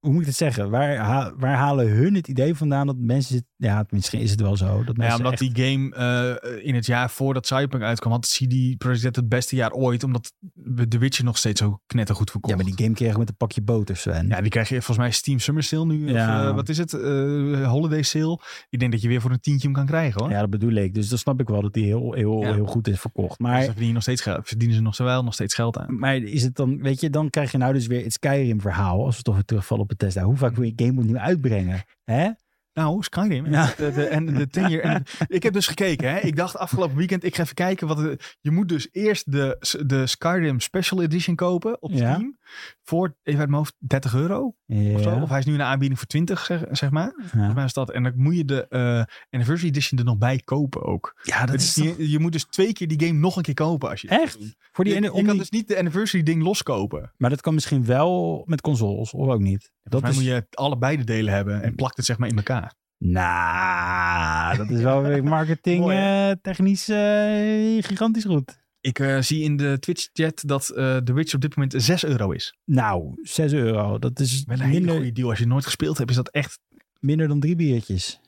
hoe 0.00 0.12
moet 0.12 0.20
ik 0.20 0.26
het 0.26 0.36
zeggen? 0.36 0.70
Waar, 0.70 0.96
ha- 0.96 1.32
waar 1.36 1.54
halen 1.56 1.88
hun 1.88 2.14
het 2.14 2.28
idee 2.28 2.54
vandaan 2.54 2.86
dat 2.86 2.96
mensen... 2.98 3.46
Ja, 3.56 3.84
misschien 3.88 4.20
is 4.20 4.30
het 4.30 4.40
wel 4.40 4.56
zo. 4.56 4.66
Dat 4.84 4.96
Ja, 4.96 5.02
mensen 5.02 5.16
omdat 5.16 5.32
echt- 5.40 5.54
die 5.54 5.64
game 5.64 5.94
eh, 5.94 6.66
in 6.66 6.74
het 6.74 6.86
jaar 6.86 7.10
voordat 7.10 7.46
Cyberpunk 7.46 7.82
uitkwam, 7.82 8.12
had 8.12 8.26
CD 8.26 8.78
Projekt 8.78 9.02
Red 9.02 9.16
het 9.16 9.28
beste 9.28 9.56
jaar 9.56 9.72
ooit. 9.72 10.02
Omdat 10.04 10.32
we 10.54 10.88
The 10.88 10.98
Witcher 10.98 11.24
nog 11.24 11.38
steeds 11.38 11.60
zo 11.60 11.80
knettergoed 11.86 12.30
verkocht. 12.30 12.54
Ja, 12.56 12.62
maar 12.62 12.74
die 12.76 12.84
game 12.84 12.94
kregen 12.96 13.18
met 13.18 13.28
een 13.28 13.36
pakje 13.36 13.62
boter, 13.62 13.96
Sven. 13.96 14.28
Ja, 14.28 14.40
die 14.40 14.50
krijg 14.50 14.68
je 14.68 14.74
volgens 14.74 14.98
mij 14.98 15.10
Steam 15.10 15.38
Summer 15.38 15.62
Sale 15.62 15.86
nu. 15.86 16.10
Ja. 16.12 16.40
Of, 16.42 16.48
eh, 16.48 16.54
wat 16.54 16.68
is 16.68 16.78
het? 16.78 16.92
Eh, 16.92 17.68
holiday 17.70 18.02
Sale. 18.02 18.40
Ik 18.68 18.78
denk 18.78 18.92
dat 18.92 19.02
je 19.02 19.08
weer 19.08 19.20
voor 19.20 19.30
een 19.30 19.40
tientje 19.40 19.66
hem 19.66 19.76
kan 19.76 19.86
krijgen 19.86 20.20
hoor. 20.22 20.30
Ja, 20.30 20.40
dat 20.40 20.50
bedoel 20.50 20.72
ik. 20.72 20.94
Dus 20.94 21.08
dan 21.08 21.18
snap 21.18 21.40
ik 21.40 21.48
wel 21.48 21.62
dat 21.62 21.72
die 21.72 21.84
heel, 21.84 22.12
heel, 22.12 22.40
Ja. 22.42 22.52
heel 22.54 22.66
goed 22.66 22.88
is 22.88 23.00
verkocht. 23.00 23.28
Dus 23.38 23.46
Maar 23.46 23.54
daar 23.56 23.64
verdienen, 23.64 23.94
nog 23.94 24.02
steeds 24.02 24.22
geld, 24.22 24.48
verdienen 24.48 24.76
ze 24.76 24.82
nog 24.82 24.96
wel 24.96 25.22
nog 25.24 25.34
steeds 25.34 25.54
geld 25.54 25.78
aan. 25.78 25.98
Maar 25.98 26.16
is 26.16 26.42
het 26.42 26.54
dan, 26.54 26.82
weet 26.82 27.00
je, 27.00 27.10
dan 27.10 27.30
krijg 27.30 27.52
je 27.52 27.58
nou 27.58 27.72
dus 27.72 27.86
weer 27.86 28.02
het 28.04 28.12
Skyrim 28.12 28.60
verhaal. 28.60 29.04
Als 29.04 29.16
we 29.16 29.22
toch 29.22 29.34
weer 29.34 29.44
terugvallen 29.44 29.85
op 29.90 29.98
Bethesda. 29.98 30.22
Hoe 30.22 30.36
vaak 30.36 30.54
wil 30.54 30.64
je 30.64 30.72
game 30.76 31.00
opnieuw 31.00 31.18
uitbrengen? 31.18 31.84
Hè? 32.04 32.30
Nou, 32.76 33.02
Skyrim. 33.02 33.50
Ja. 33.50 33.72
De, 33.76 33.92
de, 33.92 34.04
en 34.04 34.26
de 34.26 34.48
10 34.56 34.68
year. 34.70 34.82
En 34.84 35.02
ik 35.26 35.42
heb 35.42 35.52
dus 35.52 35.66
gekeken. 35.66 36.10
Hè. 36.10 36.18
Ik 36.18 36.36
dacht 36.36 36.56
afgelopen 36.56 36.96
weekend, 36.96 37.24
ik 37.24 37.34
ga 37.36 37.42
even 37.42 37.54
kijken. 37.54 37.86
Wat 37.86 38.24
je 38.40 38.50
moet 38.50 38.68
dus 38.68 38.88
eerst 38.92 39.32
de, 39.32 39.56
de 39.86 40.06
Skyrim 40.06 40.60
Special 40.60 41.02
Edition 41.02 41.36
kopen 41.36 41.82
op 41.82 41.90
Ja. 41.90 41.96
Steam. 41.96 42.38
Voor, 42.82 43.14
even 43.22 43.40
uit 43.40 43.48
mijn 43.48 43.60
hoofd, 43.60 43.74
30 43.78 44.14
euro. 44.14 44.54
Of, 44.66 45.02
zo. 45.02 45.18
Of 45.20 45.28
hij 45.28 45.38
is 45.38 45.44
nu 45.44 45.56
de 45.56 45.62
aanbieding 45.62 45.98
voor 45.98 46.08
20, 46.08 46.44
zeg, 46.44 46.64
zeg 46.70 46.90
maar. 46.90 47.14
Ja. 47.22 47.28
Volgens 47.28 47.54
mij 47.54 47.64
is 47.64 47.72
dat. 47.72 47.90
En 47.90 48.02
dan 48.02 48.12
moet 48.16 48.36
je 48.36 48.44
de 48.44 48.66
eh, 48.68 49.02
Anniversary 49.30 49.68
Edition 49.68 49.98
er 49.98 50.04
nog 50.04 50.18
bij 50.18 50.40
kopen 50.44 50.82
ook. 50.84 51.20
Ja, 51.22 51.46
dat 51.46 51.54
is 51.54 51.72
toch- 51.72 51.94
je 51.98 52.18
moet 52.18 52.32
dus 52.32 52.44
twee 52.44 52.72
keer 52.72 52.88
die 52.88 53.06
game 53.06 53.18
nog 53.18 53.36
een 53.36 53.42
keer 53.42 53.54
kopen. 53.54 53.88
Als 53.90 54.00
je 54.00 54.08
Echt? 54.08 54.38
Voor 54.72 54.84
die, 54.84 54.92
je, 54.92 54.98
ene- 54.98 55.06
je 55.16 55.22
kan 55.22 55.30
die- 55.30 55.38
dus 55.38 55.50
niet 55.50 55.68
de 55.68 55.78
Anniversary 55.78 56.22
ding 56.22 56.42
loskopen. 56.42 57.12
Maar 57.16 57.30
dat 57.30 57.40
kan 57.40 57.54
misschien 57.54 57.84
wel 57.84 58.42
met 58.46 58.60
consoles, 58.60 59.12
of 59.12 59.28
ook 59.28 59.40
niet? 59.40 59.70
Dat 59.82 60.00
Dat 60.02 60.10
is, 60.10 60.16
moet 60.16 60.24
je 60.26 60.46
allebei 60.50 60.96
de 60.96 61.04
delen 61.04 61.34
hebben 61.34 61.62
en 61.62 61.74
plakt 61.74 61.96
het 61.96 62.06
zeg 62.06 62.18
maar 62.18 62.28
in 62.28 62.36
elkaar. 62.36 62.65
Nou, 62.98 64.56
dat 64.56 64.70
is 64.70 64.80
wel 64.80 65.02
weer 65.06 65.24
marketing 65.24 65.90
eh, 65.90 66.30
technisch 66.42 66.88
eh, 66.88 67.82
gigantisch 67.82 68.24
goed. 68.24 68.64
Ik 68.80 68.98
eh, 68.98 69.20
zie 69.20 69.42
in 69.42 69.56
de 69.56 69.78
Twitch-chat 69.78 70.42
dat 70.46 70.66
The 70.66 71.12
Witcher 71.12 71.34
op 71.34 71.40
dit 71.40 71.56
moment 71.56 71.74
6 71.76 72.04
euro 72.04 72.30
is. 72.30 72.56
Nou, 72.64 73.20
6 73.22 73.52
euro. 73.52 73.98
Dat 73.98 74.20
is 74.20 74.44
Wel 74.44 74.60
een 74.60 74.68
hele 74.68 74.90
goede 74.90 75.12
deal. 75.12 75.28
Als 75.28 75.38
je 75.38 75.46
nooit 75.46 75.64
gespeeld 75.64 75.98
hebt, 75.98 76.10
is 76.10 76.16
dat 76.16 76.28
echt... 76.28 76.58
minder 77.00 77.28
dan 77.28 77.40
drie 77.40 77.56
biertjes. 77.56 78.20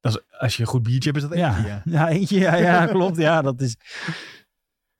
Dat 0.00 0.14
is, 0.14 0.38
als 0.38 0.56
je 0.56 0.62
een 0.62 0.68
goed 0.68 0.82
biertje 0.82 1.10
hebt, 1.10 1.22
is 1.22 1.30
dat 1.30 1.38
echt... 1.38 1.56
Ja, 1.56 1.66
Ja. 1.66 1.82
ja. 1.98 2.08
eentje. 2.08 2.38
Ja, 2.38 2.56
ja, 2.56 2.86
klopt. 2.86 3.16
Ja, 3.16 3.42
dat 3.42 3.60
is... 3.60 3.76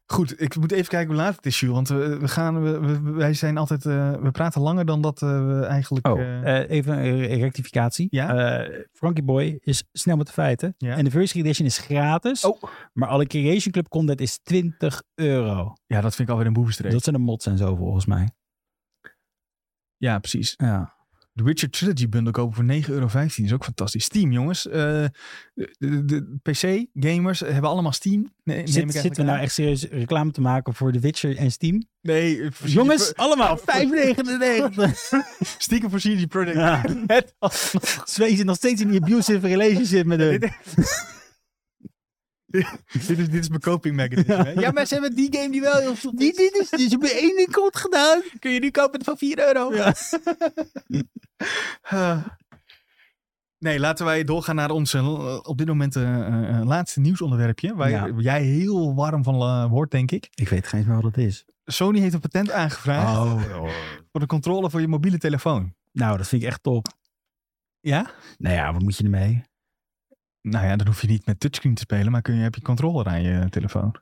Goed, 0.06 0.40
ik 0.40 0.56
moet 0.56 0.72
even 0.72 0.88
kijken 0.88 1.08
hoe 1.14 1.22
laat 1.22 1.36
het 1.36 1.46
is, 1.46 1.60
Jules. 1.60 1.74
Want 1.74 1.88
we, 1.88 2.18
we 2.18 2.28
gaan, 2.28 2.62
we, 2.62 2.80
we- 2.80 3.10
wij 3.12 3.34
zijn 3.34 3.56
altijd... 3.56 3.86
eh, 3.86 4.12
we 4.12 4.30
praten 4.30 4.60
langer 4.60 4.84
dan 4.84 5.00
dat 5.02 5.22
eh, 5.22 5.46
we 5.46 5.64
eigenlijk... 5.64 6.08
Oh, 6.08 6.20
eh, 6.20 6.70
even 6.70 6.98
een 7.04 7.38
rectificatie. 7.38 8.06
Ja? 8.10 8.66
Frankie 8.92 9.24
Boy 9.24 9.58
is 9.60 9.84
snel 9.92 10.16
met 10.16 10.26
de 10.26 10.32
feiten. 10.32 10.74
Ja. 10.78 10.96
En 10.96 11.04
de 11.04 11.10
First 11.10 11.34
Edition 11.34 11.66
is 11.66 11.78
gratis. 11.78 12.44
Oh. 12.44 12.62
Maar 12.92 13.08
alle 13.08 13.26
Creation 13.26 13.72
Club 13.72 13.88
content 13.88 14.20
is 14.20 14.38
20 14.42 15.02
euro. 15.14 15.72
ja, 15.86 16.00
dat 16.00 16.14
vind 16.14 16.28
ik 16.28 16.34
alweer 16.34 16.46
een 16.46 16.52
boevenstreek. 16.52 16.92
Dat 16.92 17.02
zijn 17.02 17.16
de 17.16 17.20
mods 17.22 17.46
en 17.46 17.58
zo 17.58 17.76
volgens 17.76 18.06
mij. 18.06 18.28
Ja, 19.96 20.18
precies. 20.18 20.54
Ja. 20.56 20.93
De 21.36 21.42
Witcher 21.42 21.70
Trilogy 21.70 22.08
bundle 22.08 22.32
kopen 22.32 22.54
voor 22.54 22.64
9,15 22.64 22.90
euro 22.90 23.08
is 23.36 23.52
ook 23.52 23.64
fantastisch. 23.64 24.04
Steam, 24.04 24.32
jongens. 24.32 24.68
Eh, 24.68 25.04
de, 25.54 25.74
de, 25.78 26.04
de 26.04 26.38
PC-gamers 26.42 27.40
hebben 27.40 27.70
allemaal 27.70 27.92
Steam. 27.92 28.32
Nee, 28.44 28.56
neem 28.56 28.64
ik 28.66 28.72
Zit, 28.72 29.02
zitten 29.02 29.24
we 29.24 29.30
nou 29.30 29.42
echt 29.42 29.52
serieus 29.52 29.88
reclame 29.88 30.30
te 30.30 30.40
maken 30.40 30.74
voor 30.74 30.92
The 30.92 30.98
Witcher 30.98 31.36
en 31.36 31.50
Steam? 31.50 31.82
Nee, 32.00 32.42
eh, 32.42 32.50
Jongens, 32.64 33.14
allemaal 33.14 33.58
5,99. 33.60 33.64
Stiekem 35.58 35.90
voor 35.90 35.98
CD 35.98 36.28
Projekt. 36.28 36.56
Ja. 36.56 36.84
Zit 38.04 38.44
nog 38.44 38.56
steeds 38.56 38.80
in 38.80 38.88
die 38.88 39.02
abusive 39.02 39.46
relationship 39.46 40.06
met 40.06 40.20
hun. 40.20 40.52
Dit, 42.92 43.18
is, 43.18 43.28
dit 43.28 43.34
is 43.34 43.48
mijn 43.48 43.60
coping? 43.60 43.96
Ja, 44.60 44.70
maar 44.70 44.86
ze 44.86 44.94
hebben 44.94 45.14
die 45.14 45.36
game 45.36 45.50
die 45.50 45.60
wel 45.60 45.76
heel 45.80 45.94
Die, 46.14 46.32
dit 46.36 46.54
is, 46.60 46.70
die 46.70 46.86
is 46.86 46.94
op 46.94 47.02
één 47.02 47.36
ding 47.36 47.54
goed 47.54 47.76
gedaan. 47.76 48.22
Kun 48.38 48.50
je 48.50 48.60
nu 48.60 48.70
kopen 48.70 49.04
voor 49.04 49.16
4 49.16 49.38
euro? 49.46 49.74
Ja. 49.74 49.94
Ah. 51.82 52.24
Nee, 53.58 53.78
laten 53.80 54.04
wij 54.04 54.24
doorgaan 54.24 54.54
naar 54.54 54.70
eh, 54.70 55.38
op 55.42 55.58
dit 55.58 55.66
moment 55.66 55.96
eh, 55.96 56.26
eh, 56.58 56.66
laatste 56.66 57.00
nieuwsonderwerpje. 57.00 57.74
Waar 57.74 57.90
Ja. 57.90 58.08
jij 58.18 58.42
heel 58.42 58.94
warm 58.94 59.24
van 59.24 59.34
eh, 59.34 59.70
wordt, 59.70 59.90
denk 59.90 60.10
ik. 60.10 60.28
Ik 60.34 60.48
weet 60.48 60.66
geen 60.66 60.78
eens 60.80 60.88
meer 60.88 61.00
wat 61.02 61.14
het 61.16 61.24
is. 61.26 61.44
Sony 61.64 61.98
heeft 62.00 62.14
een 62.14 62.20
patent 62.20 62.50
aangevraagd 62.50 63.18
Oh. 63.18 63.42
voor 64.10 64.20
de 64.20 64.26
controle 64.26 64.70
voor 64.70 64.80
je 64.80 64.88
mobiele 64.88 65.18
telefoon. 65.18 65.74
Nou, 65.92 66.16
dat 66.16 66.28
vind 66.28 66.42
ik 66.42 66.48
echt 66.48 66.62
top. 66.62 66.86
Ja? 67.80 68.10
Nou 68.38 68.54
ja, 68.54 68.72
wat 68.72 68.82
moet 68.82 68.96
je 68.96 69.04
ermee? 69.04 69.42
Nou 70.48 70.66
ja, 70.66 70.76
dan 70.76 70.86
hoef 70.86 71.00
je 71.00 71.06
niet 71.06 71.26
met 71.26 71.40
touchscreen 71.40 71.74
te 71.74 71.82
spelen, 71.82 72.12
maar 72.12 72.22
kun 72.22 72.34
je, 72.34 72.42
heb 72.42 72.54
je 72.54 72.62
controller 72.62 73.06
aan 73.06 73.22
je 73.22 73.48
telefoon. 73.50 73.94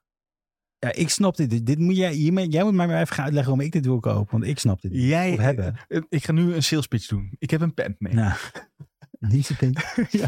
Ja, 0.79 0.93
ik 0.93 1.09
snap 1.09 1.37
dit. 1.37 1.67
Dit 1.67 1.79
moet 1.79 1.97
jij, 1.97 2.13
hiermee- 2.13 2.49
jij 2.49 2.65
moet 2.65 2.75
mij 2.75 2.87
maar 2.87 3.01
even 3.01 3.15
gaan 3.15 3.25
uitleggen 3.25 3.51
waarom 3.53 3.67
ik 3.67 3.73
dit 3.73 3.85
wil 3.87 4.01
kopen. 4.01 4.31
Want 4.31 4.45
ik 4.45 4.59
snap 4.59 4.81
dit 4.81 4.93
niet. 4.93 5.03
Jij, 5.03 5.33
hebben. 5.35 5.77
eh, 5.89 6.01
Ik 6.09 6.25
ga 6.25 6.33
nu 6.33 6.55
een 6.55 6.63
sales 6.63 6.87
pitch 6.87 7.07
doen. 7.07 7.35
Ik 7.39 7.51
heb 7.51 7.61
een 7.61 7.75
pen 7.75 7.97
mee. 7.99 8.15
Nou, 8.15 8.37
niet. 9.19 9.51
Ja. 10.11 10.27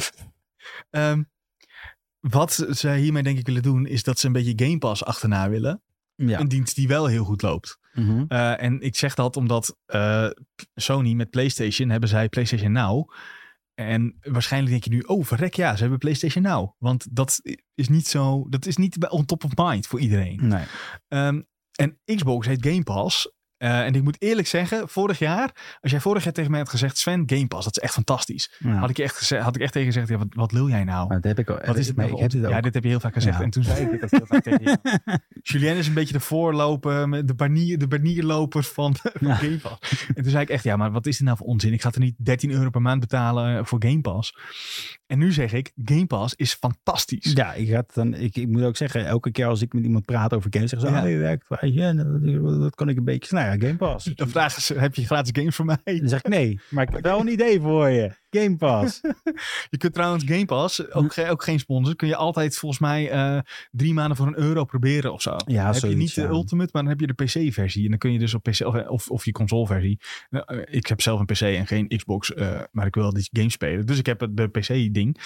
Ehm, 0.90 1.22
wat 2.20 2.52
ze 2.70 2.90
hiermee 2.92 3.22
denk 3.22 3.38
ik 3.38 3.46
willen 3.46 3.62
doen, 3.62 3.86
is 3.86 4.02
dat 4.02 4.18
ze 4.18 4.26
een 4.26 4.32
beetje 4.32 4.64
Game 4.64 4.78
Pass 4.78 5.04
achterna 5.04 5.48
willen. 5.48 5.82
Ja. 6.14 6.40
Een 6.40 6.48
dienst 6.48 6.74
die 6.74 6.88
wel 6.88 7.06
heel 7.06 7.24
goed 7.24 7.42
loopt. 7.42 7.78
Mhm. 7.92 8.24
Eh, 8.28 8.62
en 8.62 8.80
ik 8.80 8.96
zeg 8.96 9.14
dat 9.14 9.36
omdat 9.36 9.76
eh, 9.86 10.28
Sony 10.74 11.12
met 11.12 11.30
PlayStation 11.30 11.88
hebben 11.88 12.08
zij 12.08 12.28
PlayStation 12.28 12.72
Now. 12.72 13.10
En 13.74 14.16
waarschijnlijk 14.20 14.72
denk 14.72 14.84
je 14.84 14.90
nu, 14.90 15.00
oh 15.00 15.24
verrek 15.24 15.54
ja, 15.54 15.74
ze 15.74 15.80
hebben 15.80 15.98
PlayStation 15.98 16.44
Now. 16.44 16.70
Want 16.78 17.06
dat 17.16 17.40
is 17.74 17.88
niet 17.88 18.06
zo, 18.06 18.48
dat 18.48 18.66
is 18.66 18.76
niet 18.76 19.08
on 19.08 19.24
top 19.24 19.44
of 19.44 19.50
mind 19.54 19.86
voor 19.86 20.00
iedereen. 20.00 20.48
Nee. 20.48 20.64
Ehm, 21.08 21.40
en 21.74 21.98
Xbox 22.04 22.46
heet 22.46 22.66
Game 22.66 22.82
Pass. 22.82 23.32
Eh, 23.64 23.84
en 23.84 23.94
ik 23.94 24.02
moet 24.02 24.16
eerlijk 24.18 24.48
zeggen, 24.48 24.88
vorig 24.88 25.18
jaar, 25.18 25.50
als 25.80 25.90
jij 25.90 26.00
vorig 26.00 26.24
jaar 26.24 26.32
tegen 26.32 26.50
mij 26.50 26.60
had 26.60 26.68
gezegd, 26.68 26.98
Sven, 26.98 27.22
Game 27.26 27.46
Pass, 27.46 27.64
dat 27.64 27.76
is 27.76 27.82
echt 27.82 27.92
fantastisch. 27.92 28.52
Nou, 28.58 28.76
Had 28.78 28.90
ik, 28.90 28.96
je 28.96 29.02
echt 29.02 29.16
gezegd, 29.16 29.42
had 29.42 29.56
ik 29.56 29.62
echt 29.62 29.72
tegen 29.72 29.88
je 29.88 29.92
gezegd, 29.92 30.10
ja, 30.12 30.18
wat, 30.18 30.34
wat 30.34 30.52
wil 30.52 30.68
jij 30.68 30.84
nou? 30.84 31.08
maar 31.08 31.20
dat 31.20 31.36
heb 31.36 31.38
ik 31.38 31.50
al. 31.50 31.66
Wat 31.66 31.76
is 31.76 31.86
het 31.86 31.96
nou 31.96 32.20
heb 32.20 32.30
dit. 32.30 32.42
Ja, 32.42 32.60
dit 32.60 32.74
heb 32.74 32.82
je 32.82 32.88
heel 32.88 33.00
vaak 33.00 33.14
gezegd. 33.14 33.38
Ja. 33.38 33.44
En 33.44 33.50
toen 33.50 33.62
zei 33.62 33.84
ik 33.84 33.90
dit 33.90 34.04
ook 34.04 34.10
heel 34.10 34.26
vaak 34.26 34.42
tegen 34.42 34.62
je. 34.62 34.78
Julien 35.52 35.76
is 35.76 35.86
een 35.86 35.94
beetje 35.94 36.12
de 36.12 36.20
voorloper, 36.20 37.26
de, 37.26 37.34
banier, 37.34 37.78
de 37.78 37.88
banierloper 37.88 38.62
van, 38.62 38.96
van 39.00 39.12
Ja. 39.20 39.34
Game 39.34 39.58
Pass. 39.58 40.06
En 40.14 40.22
toen 40.22 40.30
zei 40.30 40.42
ik 40.42 40.48
echt, 40.50 40.64
ja, 40.64 40.76
maar 40.76 40.92
wat 40.92 41.06
is 41.06 41.16
dit 41.16 41.26
nou 41.26 41.38
voor 41.38 41.46
onzin? 41.46 41.72
Ik 41.72 41.82
ga 41.82 41.90
er 41.92 42.00
niet 42.00 42.14
13 42.18 42.50
euro 42.50 42.70
per 42.70 42.82
maand 42.82 43.00
betalen 43.00 43.58
eh, 43.58 43.64
voor 43.64 43.82
Game 43.82 44.00
Pass. 44.00 44.36
En 45.14 45.20
nu 45.20 45.32
zeg 45.32 45.52
ik, 45.52 45.72
Game 45.84 46.06
Pass 46.06 46.34
is 46.34 46.54
fantastisch. 46.54 47.32
Ja, 47.32 47.52
ik, 47.52 47.68
het 47.68 47.94
dan, 47.94 48.14
ik, 48.14 48.36
ik 48.36 48.48
moet 48.48 48.62
ook 48.62 48.76
zeggen, 48.76 49.06
elke 49.06 49.30
keer 49.30 49.46
als 49.46 49.62
ik 49.62 49.72
met 49.72 49.84
iemand 49.84 50.04
praat 50.04 50.34
over 50.34 50.50
games, 50.52 50.70
zeggen 50.70 50.88
ze, 50.88 50.94
Ja. 50.94 51.02
oh, 51.02 51.08
je 51.10 51.16
werkt, 51.16 51.50
en 51.60 51.96
dat, 52.42 52.60
dat 52.60 52.74
kan 52.74 52.88
ik 52.88 52.96
een 52.96 53.04
beetje, 53.04 53.34
nou 53.34 53.46
ja, 53.46 53.66
Game 53.66 53.76
Pass. 53.76 54.04
Dan 54.14 54.28
vragen 54.28 54.62
ze, 54.62 54.78
heb 54.78 54.94
je 54.94 55.06
gratis 55.06 55.30
games 55.32 55.54
voor 55.54 55.64
mij? 55.64 55.78
Dan 55.84 56.08
zeg 56.08 56.18
ik 56.18 56.28
nee, 56.28 56.60
maar 56.70 56.88
ik 56.88 56.94
heb 56.94 57.02
wel 57.02 57.20
een 57.20 57.32
idee 57.32 57.60
voor 57.60 57.88
je. 57.88 58.10
Game 58.42 58.56
Pass. 58.56 59.00
Je 59.70 59.76
kunt 59.76 59.94
trouwens 59.94 60.24
Game 60.24 60.44
Pass, 60.44 60.92
ook, 60.92 61.12
ge- 61.12 61.28
ook 61.30 61.44
geen 61.44 61.58
sponsor, 61.58 61.96
kun 61.96 62.08
je 62.08 62.16
altijd 62.16 62.56
volgens 62.58 62.80
mij 62.80 63.10
eh, 63.10 63.38
drie 63.70 63.94
maanden 63.94 64.16
voor 64.16 64.26
een 64.26 64.38
euro 64.38 64.64
proberen 64.64 65.12
of 65.12 65.22
zo. 65.22 65.36
Ja, 65.46 65.72
heb 65.72 65.82
je 65.82 65.96
niet 65.96 66.14
de. 66.14 66.22
Ultimate, 66.22 66.70
maar 66.72 66.82
dan 66.82 66.90
heb 66.90 67.00
je 67.00 67.06
de 67.14 67.24
PC-versie. 67.24 67.84
En 67.84 67.90
dan 67.90 67.98
kun 67.98 68.12
je 68.12 68.18
dus 68.18 68.34
op 68.34 68.42
PC, 68.42 68.60
of, 68.66 68.86
of, 68.88 69.08
of 69.10 69.24
je 69.24 69.32
console-versie. 69.32 70.00
Eh, 70.30 70.58
ik 70.64 70.86
heb 70.86 71.00
zelf 71.00 71.20
een 71.20 71.26
PC 71.26 71.40
en 71.40 71.66
geen 71.66 71.88
Xbox, 71.88 72.34
eh, 72.34 72.60
maar 72.70 72.86
ik 72.86 72.94
wil 72.94 73.12
die 73.12 73.28
game 73.32 73.50
spelen. 73.50 73.86
Dus 73.86 73.98
ik 73.98 74.06
heb 74.06 74.28
de 74.30 74.48
PC-ding. 74.48 75.18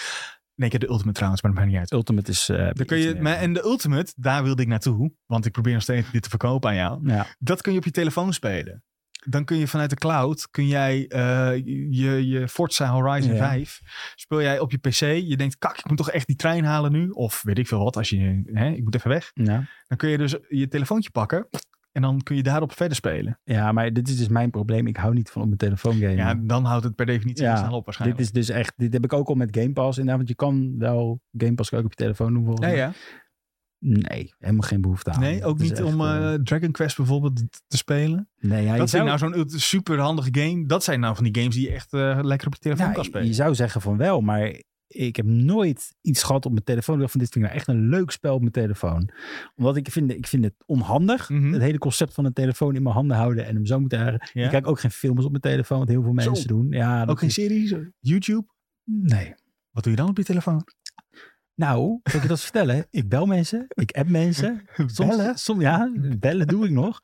Nee, 0.55 0.67
ik 0.67 0.73
heb 0.73 0.81
de 0.81 0.89
Ultimate 0.89 1.13
trouwens, 1.15 1.43
maar 1.43 1.51
dat 1.53 1.61
maakt 1.61 1.73
niet 1.73 1.81
uit. 1.81 1.93
Ultimate 1.93 2.31
is... 2.31 2.49
eh, 2.49 2.69
Dan 2.73 2.87
kun 2.87 2.99
je, 2.99 3.15
maar, 3.21 3.37
en 3.37 3.53
de 3.53 3.63
Ultimate, 3.65 4.13
daar 4.17 4.43
wilde 4.43 4.63
ik 4.63 4.69
naartoe. 4.69 5.13
Want 5.27 5.47
ik 5.47 5.53
probeer 5.53 5.73
nog 5.73 5.83
steeds 5.83 6.11
dit 6.11 6.23
te 6.23 6.29
verkopen 6.29 6.71
aan 6.71 6.77
jou. 6.77 7.01
ja, 7.09 7.27
Dat 7.39 7.63
kun 7.63 7.73
je 7.73 7.79
op 7.79 7.85
je 7.85 7.91
telefoon 7.91 8.33
spelen. 8.33 8.83
Dan 9.27 9.45
kun 9.45 9.57
je 9.57 9.69
vanuit 9.69 9.91
de 9.91 9.97
cloud, 9.97 10.49
kun 10.51 10.67
jij 10.67 11.07
eh, 11.09 11.57
je, 11.91 12.27
je 12.29 12.49
Forza 12.49 12.91
Horizon 12.91 13.33
Ja. 13.33 13.39
5, 13.49 13.81
speel 14.15 14.43
jij 14.43 14.59
op 14.59 14.71
je 14.71 14.79
PC. 14.79 15.01
Je 15.29 15.37
denkt, 15.37 15.59
kak, 15.59 15.79
ik 15.79 15.89
moet 15.89 15.97
toch 15.97 16.11
echt 16.11 16.27
die 16.27 16.37
trein 16.37 16.65
halen 16.65 16.93
nu. 16.93 17.09
Of 17.11 17.43
weet 17.43 17.59
ik 17.59 17.67
veel 17.67 17.83
wat, 17.85 17.97
als 17.97 18.09
je, 18.09 18.43
hè, 18.53 18.69
ik 18.71 18.85
moet 18.85 18.95
even 18.95 19.11
weg. 19.11 19.31
ja. 19.35 19.67
Dan 19.87 19.99
kun 19.99 20.09
je 20.09 20.19
dus 20.19 20.37
je 20.49 20.69
telefoontje 20.69 21.11
pakken 21.11 21.49
en 21.93 22.03
dan 22.03 22.23
kun 22.23 22.37
je 22.37 22.43
daarop 22.43 22.73
verder 22.73 22.97
spelen. 22.97 23.41
ja, 23.45 23.73
maar 23.73 23.93
dit 23.93 24.09
is 24.09 24.17
dus 24.17 24.29
mijn 24.29 24.51
probleem. 24.51 24.87
Ik 24.87 24.97
hou 24.97 25.15
niet 25.15 25.31
van 25.31 25.41
op 25.43 25.47
mijn 25.47 25.59
telefoon 25.59 25.93
gamen. 25.95 26.17
Ja, 26.17 26.35
dan 26.35 26.65
houdt 26.65 26.85
het 26.85 26.95
per 26.95 27.07
definitie 27.07 27.45
Ja, 27.45 27.49
heel 27.51 27.59
snel 27.59 27.69
op 27.71 27.75
dit 27.77 27.85
waarschijnlijk. 27.85 28.21
is 28.21 28.33
dus 28.33 28.49
echt, 28.49 28.73
dit 28.77 28.93
heb 28.93 29.05
ik 29.05 29.13
ook 29.13 29.29
al 29.29 29.35
met 29.35 29.57
Game 29.57 29.73
Pass 29.73 29.99
inderdaad. 29.99 30.17
Want 30.17 30.29
je 30.29 30.35
kan 30.35 30.75
wel 30.79 31.21
Game 31.39 31.55
Pass 31.55 31.73
ook 31.73 31.85
op 31.85 31.91
je 31.91 31.97
telefoon 31.97 32.33
doen 32.35 32.45
volgens 32.45 32.67
ja, 32.67 32.75
ja. 32.77 32.93
Nee, 33.81 34.35
helemaal 34.39 34.69
geen 34.69 34.81
behoefte 34.81 35.11
aan. 35.11 35.21
Nee, 35.21 35.45
ook 35.45 35.59
niet 35.59 35.71
echt, 35.71 35.83
om 35.83 36.01
eh, 36.01 36.35
eh, 36.35 36.41
Dragon 36.43 36.71
Quest 36.73 36.97
bijvoorbeeld 36.97 37.43
te 37.67 37.77
spelen. 37.77 38.29
nee, 38.41 38.65
ja, 38.65 38.77
dat 38.77 38.91
zijn 38.91 39.19
zou- 39.19 39.31
nou 39.31 39.47
zo'n 39.49 39.59
super 39.61 39.99
handige 39.99 40.29
game. 40.33 40.67
Dat 40.67 40.85
zijn 40.85 41.01
nou 41.01 41.15
van 41.15 41.25
die 41.25 41.35
games 41.43 41.55
die 41.55 41.65
je 41.69 41.75
echt 41.75 41.93
eh, 41.93 42.19
lekker 42.23 42.47
op 42.47 42.55
je 42.55 42.61
telefoon 42.61 42.93
kan 42.93 43.05
spelen. 43.05 43.27
je 43.27 43.33
zou 43.33 43.55
zeggen 43.55 43.81
van 43.81 43.97
wel, 43.97 44.21
maar 44.21 44.63
ik 44.87 45.17
heb 45.17 45.27
nooit 45.27 45.95
iets 46.01 46.23
gehad 46.23 46.47
op 46.47 46.53
mijn 46.53 46.65
telefoon. 46.65 46.95
Ik 46.95 47.01
dacht 47.01 47.13
van 47.13 47.21
dit 47.21 47.31
vind 47.33 47.45
ik 47.45 47.51
nou 47.51 47.61
echt 47.63 47.69
een 47.69 47.89
leuk 47.89 48.11
spel 48.11 48.35
op 48.35 48.41
mijn 48.41 48.53
telefoon. 48.53 49.11
Omdat 49.57 49.77
ik 49.77 49.91
vind, 49.91 50.11
ik 50.11 50.27
vind 50.27 50.45
het 50.45 50.55
onhandig. 50.67 51.29
Mhm. 51.29 51.53
Het 51.53 51.63
hele 51.63 51.79
concept 51.79 52.15
van 52.15 52.25
een 52.25 52.33
telefoon 52.33 52.75
in 52.75 52.83
mijn 52.83 52.95
handen 52.95 53.17
houden 53.17 53.47
en 53.47 53.55
hem 53.55 53.67
zo 53.67 53.81
moeten. 53.81 53.99
Ja. 54.33 54.45
Ik 54.45 54.51
kijk 54.51 54.67
ook 54.67 54.81
geen 54.81 54.91
films 54.91 55.25
op 55.25 55.31
mijn 55.31 55.43
telefoon, 55.43 55.79
wat 55.79 55.89
heel 55.89 56.03
veel 56.03 56.21
Zo. 56.21 56.31
mensen 56.31 56.49
doen. 56.49 56.67
Ja, 56.71 57.05
Ook 57.05 57.19
geen 57.19 57.29
is- 57.29 57.35
series? 57.35 57.75
YouTube? 57.99 58.47
Nee. 58.85 59.35
Wat 59.71 59.83
doe 59.83 59.93
je 59.93 59.99
dan 59.99 60.09
op 60.09 60.17
je 60.17 60.25
telefoon? 60.25 60.65
Nou, 61.59 62.01
zal 62.03 62.17
ik 62.17 62.23
je 62.23 62.29
dat 62.29 62.41
vertellen? 62.41 62.87
Ik 62.91 63.09
bel 63.09 63.27
mensen, 63.27 63.67
ik 63.69 63.97
app 63.97 64.09
mensen. 64.09 64.63
Soms, 64.77 65.17
Bellen? 65.17 65.39
Soms, 65.39 65.63
ja, 65.63 65.93
bellen 66.19 66.47
doe 66.47 66.65
ik 66.65 66.71
nog. 66.71 67.01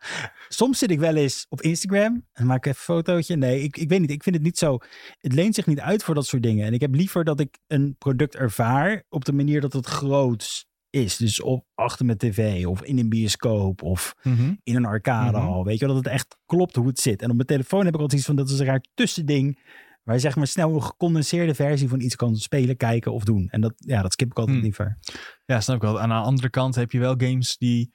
Soms 0.48 0.78
zit 0.78 0.90
ik 0.90 0.98
wel 0.98 1.16
eens 1.16 1.46
op 1.48 1.60
Instagram 1.62 2.26
en 2.32 2.46
maak 2.46 2.56
ik 2.56 2.66
even 2.66 2.78
een 2.78 2.96
fotootje. 2.96 3.36
Nee, 3.36 3.62
ik, 3.62 3.76
ik 3.76 3.88
weet 3.88 4.00
niet. 4.00 4.10
Ik 4.10 4.22
vind 4.22 4.34
het 4.34 4.44
niet 4.44 4.58
zo. 4.58 4.78
Het 5.20 5.32
leent 5.32 5.54
zich 5.54 5.66
niet 5.66 5.80
uit 5.80 6.02
voor 6.02 6.14
dat 6.14 6.26
soort 6.26 6.42
dingen. 6.42 6.66
En 6.66 6.72
ik 6.72 6.80
heb 6.80 6.94
liever 6.94 7.24
dat 7.24 7.40
ik 7.40 7.58
een 7.66 7.96
product 7.98 8.36
ervaar 8.36 9.02
op 9.08 9.24
de 9.24 9.32
manier 9.32 9.60
dat 9.60 9.72
het 9.72 9.86
groots 9.86 10.66
is. 10.90 11.16
Dus 11.16 11.40
op, 11.42 11.64
achter 11.74 12.06
mijn 12.06 12.18
tv 12.18 12.66
of 12.66 12.82
in 12.82 12.98
een 12.98 13.08
bioscoop 13.08 13.82
of 13.82 14.14
in 14.62 14.76
een 14.76 14.84
arcadehal. 14.84 15.64
Weet 15.64 15.78
je 15.78 15.86
dat 15.86 15.96
het 15.96 16.06
echt 16.06 16.36
klopt 16.46 16.76
hoe 16.76 16.86
het 16.86 17.00
zit. 17.00 17.22
En 17.22 17.30
op 17.30 17.34
mijn 17.36 17.48
telefoon 17.48 17.84
heb 17.84 17.94
ik 17.94 18.00
altijd 18.00 18.18
iets 18.18 18.28
van 18.28 18.36
dat 18.36 18.50
is 18.50 18.58
een 18.58 18.66
raar 18.66 18.84
tussending. 18.94 19.58
Waar 20.04 20.14
je 20.14 20.20
zeg 20.20 20.36
maar 20.36 20.46
snel 20.46 20.74
een 20.74 20.82
gecondenseerde 20.82 21.54
versie 21.54 21.88
van 21.88 22.00
iets 22.00 22.16
kan 22.16 22.36
spelen, 22.36 22.76
kijken 22.76 23.12
of 23.12 23.24
doen. 23.24 23.48
En 23.48 23.60
dat, 23.60 23.72
ja, 23.76 24.02
dat 24.02 24.12
skip 24.12 24.30
ik 24.30 24.38
altijd 24.38 24.56
Hmm. 24.56 24.64
liever. 24.64 24.98
Ja, 25.44 25.60
snap 25.60 25.76
ik 25.76 25.82
wel. 25.82 26.00
Aan 26.00 26.08
de 26.08 26.14
andere 26.14 26.50
kant 26.50 26.74
heb 26.74 26.92
je 26.92 26.98
wel 26.98 27.14
games 27.16 27.56
die... 27.56 27.94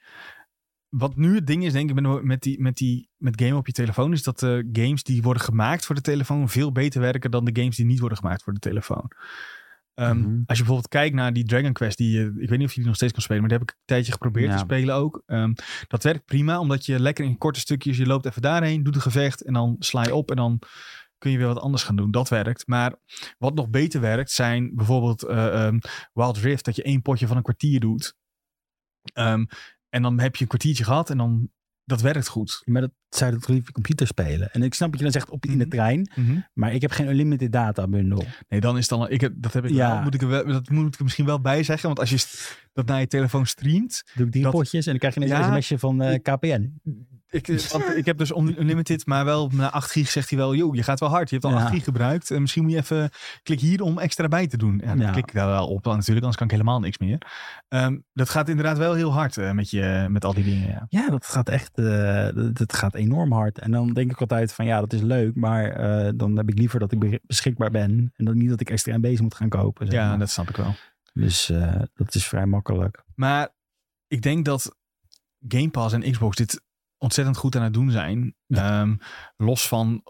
Wat 0.88 1.16
nu 1.16 1.34
het 1.34 1.46
ding 1.46 1.64
is, 1.64 1.72
denk 1.72 1.90
ik, 1.90 2.00
met, 2.22 2.42
die, 2.42 2.60
met, 2.60 2.76
die, 2.76 3.08
met 3.16 3.40
game 3.42 3.56
op 3.56 3.66
je 3.66 3.72
telefoon... 3.72 4.12
is 4.12 4.22
dat 4.22 4.38
de 4.38 4.68
games 4.72 5.02
die 5.02 5.22
worden 5.22 5.42
gemaakt 5.42 5.86
voor 5.86 5.94
de 5.94 6.00
telefoon... 6.00 6.48
veel 6.48 6.72
beter 6.72 7.00
werken 7.00 7.30
dan 7.30 7.44
de 7.44 7.60
games 7.60 7.76
die 7.76 7.86
niet 7.86 7.98
worden 8.00 8.18
gemaakt 8.18 8.42
voor 8.42 8.52
de 8.52 8.58
telefoon. 8.58 9.10
Ehm, 9.94 10.18
Mhm. 10.18 10.26
Als 10.28 10.58
je 10.58 10.64
bijvoorbeeld 10.64 10.88
kijkt 10.88 11.14
naar 11.14 11.32
die 11.32 11.44
Dragon 11.44 11.72
Quest... 11.72 11.96
Die, 11.98 12.10
je- 12.18 12.34
ik 12.38 12.48
weet 12.48 12.58
niet 12.58 12.66
of 12.68 12.72
je 12.72 12.78
die 12.78 12.86
nog 12.86 12.96
steeds 12.96 13.12
kan 13.12 13.22
spelen... 13.22 13.40
maar 13.40 13.50
die 13.50 13.58
heb 13.58 13.68
ik 13.68 13.74
een 13.74 13.82
tijdje 13.84 14.12
geprobeerd 14.12 14.46
Ja. 14.50 14.52
te 14.56 14.58
spelen 14.64 14.94
ook. 14.94 15.22
Ehm, 15.26 15.52
dat 15.88 16.02
werkt 16.02 16.24
prima, 16.24 16.58
omdat 16.58 16.86
je 16.86 17.00
lekker 17.00 17.24
in 17.24 17.38
korte 17.38 17.60
stukjes... 17.60 17.96
je 17.96 18.06
loopt 18.06 18.26
even 18.26 18.42
daarheen, 18.42 18.82
doet 18.82 18.94
een 18.94 19.00
gevecht... 19.00 19.42
en 19.44 19.52
dan 19.52 19.76
sla 19.78 20.02
je 20.02 20.14
op 20.14 20.30
en 20.30 20.36
dan 20.36 20.58
kun 21.20 21.30
je 21.30 21.38
weer 21.38 21.46
wat 21.46 21.60
anders 21.60 21.82
gaan 21.82 21.96
doen. 21.96 22.10
Dat 22.10 22.28
werkt. 22.28 22.66
Maar 22.66 22.94
wat 23.38 23.54
nog 23.54 23.68
beter 23.70 24.00
werkt 24.00 24.30
zijn 24.30 24.74
bijvoorbeeld 24.74 25.22
ehm, 25.22 25.78
Wild 26.12 26.36
Rift, 26.38 26.64
dat 26.64 26.76
je 26.76 26.82
één 26.82 27.02
potje 27.02 27.26
van 27.26 27.36
een 27.36 27.42
kwartier 27.42 27.80
doet. 27.80 28.14
Ehm, 29.12 29.44
en 29.88 30.02
dan 30.02 30.20
heb 30.20 30.36
je 30.36 30.42
een 30.42 30.48
kwartiertje 30.48 30.84
gehad 30.84 31.10
en 31.10 31.16
dan 31.18 31.50
dat 31.84 32.00
werkt 32.00 32.28
goed. 32.28 32.62
Maar 32.64 32.80
dat 32.80 32.90
zou 33.08 33.30
dat 33.32 33.48
liever 33.48 33.72
computer 33.72 34.06
spelen. 34.06 34.50
En 34.52 34.62
ik 34.62 34.74
snap 34.74 34.88
dat 34.90 34.98
je 34.98 35.04
dan 35.04 35.12
zegt 35.12 35.30
op 35.30 35.44
in 35.46 35.50
de 35.58 35.64
Mhm. 35.66 35.68
trein. 35.68 36.10
Maar 36.54 36.72
ik 36.74 36.80
heb 36.80 36.90
geen 36.90 37.08
unlimited 37.08 37.52
data 37.52 37.88
bundle. 37.88 38.24
Nee, 38.48 38.60
dan 38.60 38.76
is 38.78 38.88
dan. 38.88 39.08
Ik 39.08 39.20
heb, 39.20 39.32
dat 39.36 39.52
heb 39.52 39.64
ik 39.64 39.70
Ja. 39.70 39.92
wel. 39.92 40.02
Moet 40.02 40.14
ik 40.14 40.22
er 40.22 40.28
wel. 40.28 40.46
Dat 40.46 40.68
moet 40.68 40.86
ik 40.86 40.98
er 40.98 41.02
misschien 41.04 41.24
wel 41.26 41.40
bij 41.40 41.62
zeggen, 41.62 41.86
want 41.86 41.98
als 42.00 42.10
je 42.10 42.48
dat 42.72 42.86
naar 42.86 43.00
je 43.00 43.06
telefoon 43.06 43.46
streamt, 43.46 44.02
Doe 44.14 44.26
ik 44.26 44.30
drie 44.32 44.44
Dat- 44.44 44.52
potjes 44.52 44.84
en 44.86 44.90
dan 44.90 44.98
krijg 45.10 45.14
je 45.14 45.20
Ja. 45.36 45.46
een 45.46 45.62
sms'je 45.62 45.78
van 45.78 46.02
eh, 46.02 46.18
KPN. 46.22 46.80
Ik, 47.30 47.46
want 47.72 47.96
ik 47.96 48.04
heb 48.06 48.18
dus 48.18 48.30
un- 48.30 48.60
unlimited, 48.60 49.06
maar 49.06 49.24
wel 49.24 49.48
na 49.52 49.70
8 49.70 49.90
gig 49.90 50.08
zegt 50.10 50.28
hij 50.30 50.38
wel, 50.38 50.54
joh, 50.54 50.74
je 50.74 50.82
gaat 50.82 51.00
wel 51.00 51.08
hard. 51.08 51.28
Je 51.30 51.34
hebt 51.36 51.46
al 51.46 51.58
Ja. 51.58 51.64
8 51.64 51.72
gig 51.74 51.84
gebruikt. 51.84 52.30
En 52.30 52.40
misschien 52.40 52.62
moet 52.62 52.72
je 52.72 52.78
even 52.78 53.10
klik 53.42 53.60
hier 53.60 53.82
om 53.82 53.98
extra 53.98 54.28
bij 54.28 54.46
te 54.46 54.56
doen. 54.56 54.80
Ja, 54.82 54.86
dan 54.86 54.98
Ja. 54.98 55.10
klik 55.10 55.26
ik 55.28 55.34
daar 55.34 55.46
wel 55.46 55.66
op, 55.68 55.84
want 55.84 55.96
natuurlijk, 55.96 56.18
anders 56.18 56.36
kan 56.36 56.46
ik 56.46 56.52
helemaal 56.52 56.80
niks 56.80 56.98
meer. 56.98 57.18
Ehm, 57.68 57.98
dat 58.12 58.28
gaat 58.28 58.48
inderdaad 58.48 58.78
wel 58.78 58.94
heel 58.94 59.12
hard 59.12 59.36
eh, 59.36 59.52
met 59.52 59.70
je, 59.70 60.06
met 60.10 60.24
al 60.24 60.34
die 60.34 60.44
dingen. 60.44 60.68
Ja. 60.68 60.86
Ja, 60.88 61.08
dat 61.10 61.26
gaat 61.26 61.48
echt 61.48 61.78
eh, 61.78 62.28
dat, 62.34 62.56
dat 62.56 62.72
gaat 62.72 62.94
enorm 62.94 63.32
hard. 63.32 63.58
En 63.58 63.70
dan 63.70 63.92
denk 63.92 64.10
ik 64.10 64.20
altijd 64.20 64.52
van 64.52 64.66
ja, 64.66 64.80
dat 64.80 64.92
is 64.92 65.00
leuk. 65.00 65.34
Maar 65.36 65.64
eh, 65.70 66.12
dan 66.14 66.36
heb 66.36 66.48
ik 66.48 66.58
liever 66.58 66.78
dat 66.80 66.92
ik 66.92 66.98
be- 66.98 67.20
beschikbaar 67.26 67.70
ben. 67.70 68.12
En 68.16 68.24
dan 68.24 68.36
niet 68.36 68.48
dat 68.48 68.60
ik 68.60 68.70
extra 68.70 68.96
MB's 68.98 69.20
moet 69.20 69.34
gaan 69.34 69.48
kopen. 69.48 69.86
zeg 69.86 69.94
Ja, 69.94 70.08
maar. 70.08 70.18
dat 70.18 70.30
snap 70.30 70.48
ik 70.48 70.56
wel. 70.56 70.74
Dus 71.12 71.50
eh, 71.50 71.80
dat 71.94 72.14
is 72.14 72.26
vrij 72.26 72.46
makkelijk. 72.46 73.02
Maar 73.14 73.48
ik 74.08 74.22
denk 74.22 74.44
dat 74.44 74.76
Game 75.48 75.70
Pass 75.70 75.94
en 75.94 76.10
Xbox 76.10 76.36
dit 76.36 76.62
ontzettend 77.00 77.36
goed 77.36 77.56
aan 77.56 77.62
het 77.62 77.72
doen 77.72 77.90
zijn. 77.90 78.34
Ehm, 78.48 78.96
los 79.36 79.68
van 79.68 80.02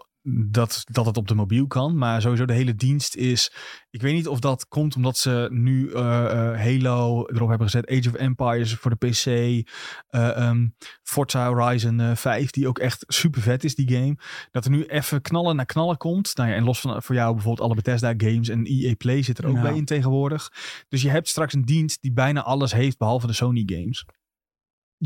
dat, 0.51 0.83
dat 0.91 1.05
het 1.05 1.17
op 1.17 1.27
de 1.27 1.35
mobiel 1.35 1.67
kan. 1.67 1.97
Maar 1.97 2.21
sowieso 2.21 2.45
de 2.45 2.53
hele 2.53 2.75
dienst 2.75 3.15
is... 3.15 3.53
Ik 3.89 4.01
weet 4.01 4.13
niet 4.13 4.27
of 4.27 4.39
dat 4.39 4.67
komt 4.67 4.95
omdat 4.95 5.17
ze 5.17 5.47
nu 5.51 5.91
eh, 5.91 6.25
eh, 6.25 6.59
Halo 6.59 7.25
erop 7.27 7.49
hebben 7.49 7.69
gezet. 7.69 7.89
Age 7.89 8.09
of 8.09 8.15
Empires 8.15 8.73
voor 8.75 8.97
de 8.97 9.07
PC. 9.07 9.25
eh 9.25 10.37
ehm, 10.37 10.67
Forza 11.03 11.47
Horizon 11.47 11.99
eh, 11.99 12.15
5, 12.15 12.51
die 12.51 12.67
ook 12.67 12.79
echt 12.79 13.03
super 13.07 13.41
vet 13.41 13.63
is, 13.63 13.75
die 13.75 13.89
game. 13.89 14.17
Dat 14.51 14.65
er 14.65 14.71
nu 14.71 14.85
even 14.85 15.21
knallen 15.21 15.55
naar 15.55 15.65
knallen 15.65 15.97
komt. 15.97 16.35
Nou 16.35 16.49
ja, 16.49 16.55
en 16.55 16.63
los 16.63 16.79
van 16.79 17.03
voor 17.03 17.15
jou 17.15 17.33
bijvoorbeeld 17.33 17.67
alle 17.67 17.75
Bethesda 17.75 18.13
games 18.17 18.49
en 18.49 18.65
EA 18.65 18.93
Play 18.97 19.21
zit 19.21 19.37
er 19.37 19.47
ook 19.47 19.55
Ja. 19.55 19.61
bij 19.61 19.75
in 19.75 19.85
tegenwoordig. 19.85 20.51
Dus 20.87 21.01
je 21.01 21.09
hebt 21.09 21.27
straks 21.27 21.53
een 21.53 21.65
dienst 21.65 22.01
die 22.01 22.11
bijna 22.13 22.43
alles 22.43 22.71
heeft 22.71 22.97
behalve 22.97 23.27
de 23.27 23.33
Sony 23.33 23.63
games. 23.65 24.05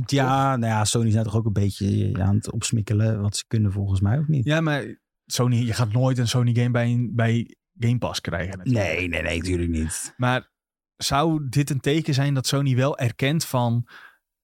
Ja, 0.06 0.56
nou 0.56 0.72
ja, 0.74 0.86
Sony 0.86 1.12
zijn 1.12 1.24
toch 1.24 1.36
ook 1.36 1.46
een 1.46 1.54
beetje 1.54 2.12
aan 2.24 2.36
het 2.36 2.52
opsmikkelen. 2.52 3.22
Wat 3.22 3.38
ze 3.38 3.43
kunnen 3.48 3.72
volgens 3.72 4.00
mij 4.02 4.18
ook 4.20 4.28
niet. 4.28 4.46
Ja, 4.46 4.62
maar 4.62 5.00
Sony, 5.26 5.56
je 5.56 5.74
gaat 5.74 5.91
nooit 5.91 6.18
een 6.18 6.28
Sony 6.28 6.54
game 6.56 6.72
bij, 6.72 6.91
een- 6.91 7.12
bij 7.16 7.56
Game 7.80 7.98
Pass 7.98 8.22
krijgen. 8.22 8.58
natuurlijk. 8.58 8.86
Nee, 8.88 9.08
nee, 9.08 9.22
nee, 9.22 9.38
natuurlijk 9.38 9.70
niet. 9.70 10.14
Maar 10.18 10.52
zou 10.96 11.50
dit 11.50 11.70
een 11.70 11.80
teken 11.80 12.14
zijn 12.14 12.34
dat 12.34 12.48
Sony 12.48 12.76
wel 12.76 12.98
erkent 12.98 13.46
van... 13.46 13.88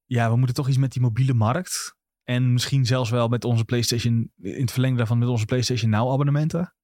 Ja, 0.06 0.30
we 0.32 0.36
moeten 0.38 0.56
toch 0.56 0.68
iets 0.68 0.78
met 0.78 0.92
die 0.92 1.02
mobiele 1.02 1.34
markt. 1.34 1.96
En 2.24 2.54
misschien 2.54 2.86
zelfs 2.86 3.10
wel 3.10 3.28
met 3.28 3.44
onze 3.46 3.66
PlayStation... 3.66 4.32
In 4.42 4.62
het 4.62 4.72
verlengde 4.72 4.98
daarvan 4.98 5.18
met 5.18 5.28
onze 5.28 5.46
PlayStation 5.46 5.90
Now 5.90 6.12
abonnementen. 6.12 6.76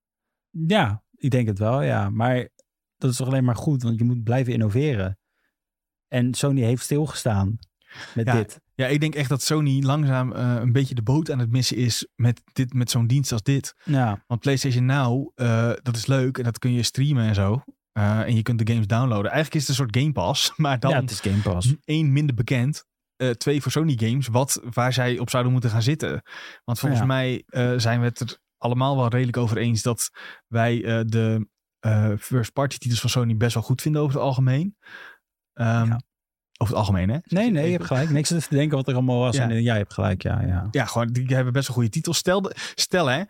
Ja, 0.50 1.04
ik 1.16 1.30
denk 1.32 1.48
het 1.48 1.60
wel, 1.60 1.82
ja. 1.82 2.10
Maar 2.10 2.50
dat 2.98 3.12
is 3.12 3.18
toch 3.18 3.28
alleen 3.28 3.44
maar 3.44 3.56
goed, 3.56 3.84
want 3.84 3.98
je 3.98 4.04
moet 4.04 4.24
blijven 4.24 4.54
innoveren. 4.54 5.20
En 6.08 6.34
Sony 6.34 6.62
heeft 6.62 6.84
stilgestaan 6.84 7.58
met 8.16 8.26
Ja, 8.26 8.34
dit. 8.34 8.60
Ja, 8.76 8.88
ik 8.88 9.00
denk 9.00 9.16
echt 9.16 9.30
dat 9.30 9.42
Sony 9.42 9.82
langzaam 9.84 10.32
eh, 10.34 10.56
een 10.60 10.72
beetje 10.72 10.96
de 10.96 11.02
boot 11.02 11.32
aan 11.32 11.40
het 11.40 11.52
missen 11.52 11.78
is 11.78 12.08
met, 12.16 12.42
dit, 12.54 12.74
met 12.74 12.90
zo'n 12.92 13.08
dienst 13.08 13.32
als 13.32 13.42
dit. 13.44 13.74
Ja, 13.84 14.24
Want 14.28 14.42
PlayStation 14.42 14.86
Now, 14.86 15.32
eh, 15.36 15.72
dat 15.82 15.96
is 15.96 16.06
leuk 16.06 16.38
en 16.38 16.44
dat 16.44 16.60
kun 16.60 16.74
je 16.74 16.84
streamen 16.84 17.28
en 17.28 17.36
zo. 17.36 17.64
Eh, 17.92 18.20
en 18.20 18.36
je 18.36 18.42
kunt 18.42 18.66
de 18.66 18.72
games 18.74 18.88
downloaden. 18.88 19.32
Eigenlijk 19.32 19.54
is 19.56 19.62
het 19.62 19.70
een 19.70 19.76
soort 19.86 19.98
Game 19.98 20.12
Pass, 20.12 20.52
maar 20.58 20.80
dan 20.80 20.92
ja 20.92 21.00
het 21.02 21.12
is 21.12 21.20
Game 21.20 21.42
Pass. 21.42 21.74
één 21.84 22.12
minder 22.14 22.36
bekend. 22.36 22.86
twee 23.38 23.62
voor 23.62 23.72
Sony 23.72 23.96
games, 24.00 24.28
wat, 24.28 24.62
waar 24.74 24.94
zij 24.94 25.20
op 25.20 25.30
zouden 25.30 25.52
moeten 25.52 25.70
gaan 25.70 25.82
zitten. 25.82 26.22
Want 26.66 26.80
volgens 26.80 27.02
Ja. 27.02 27.06
mij 27.08 27.44
zijn 27.80 28.00
we 28.00 28.06
het 28.06 28.20
er 28.20 28.38
allemaal 28.58 28.96
wel 28.96 29.08
redelijk 29.08 29.38
over 29.38 29.58
eens 29.58 29.82
dat 29.82 30.10
wij 30.48 30.80
de 31.06 31.48
first 32.20 32.54
party 32.54 32.78
titels 32.78 33.00
van 33.02 33.10
Sony 33.10 33.38
best 33.38 33.54
wel 33.54 33.64
goed 33.64 33.82
vinden 33.82 34.02
over 34.02 34.14
het 34.16 34.24
algemeen. 34.24 34.78
Ehm, 35.54 35.86
Ja. 35.88 36.02
Over 36.58 36.74
het 36.74 36.84
algemeen, 36.84 37.10
hè? 37.10 37.18
Nee, 37.24 37.52
nee, 37.52 37.66
je 37.66 37.72
hebt 37.72 37.86
gelijk. 37.86 38.10
Niks 38.10 38.30
te 38.30 38.42
denken 38.50 38.78
wat 38.78 38.88
er 38.88 38.94
allemaal 38.94 39.20
was. 39.20 39.36
Ja. 39.36 39.44
En, 39.44 39.50
eh, 39.52 39.62
ja, 39.62 39.74
je 39.74 39.80
hebt 39.80 39.94
gelijk, 39.94 40.22
ja, 40.22 40.42
ja. 40.42 40.68
Ja, 40.72 40.86
gewoon, 40.86 41.08
die 41.08 41.36
hebben 41.36 41.54
best 41.54 41.68
wel 41.68 41.76
goede 41.76 41.90
titels. 41.90 42.18
Stel, 42.18 42.42
de- 42.42 42.56
stel 42.76 43.06
hè, 43.08 43.24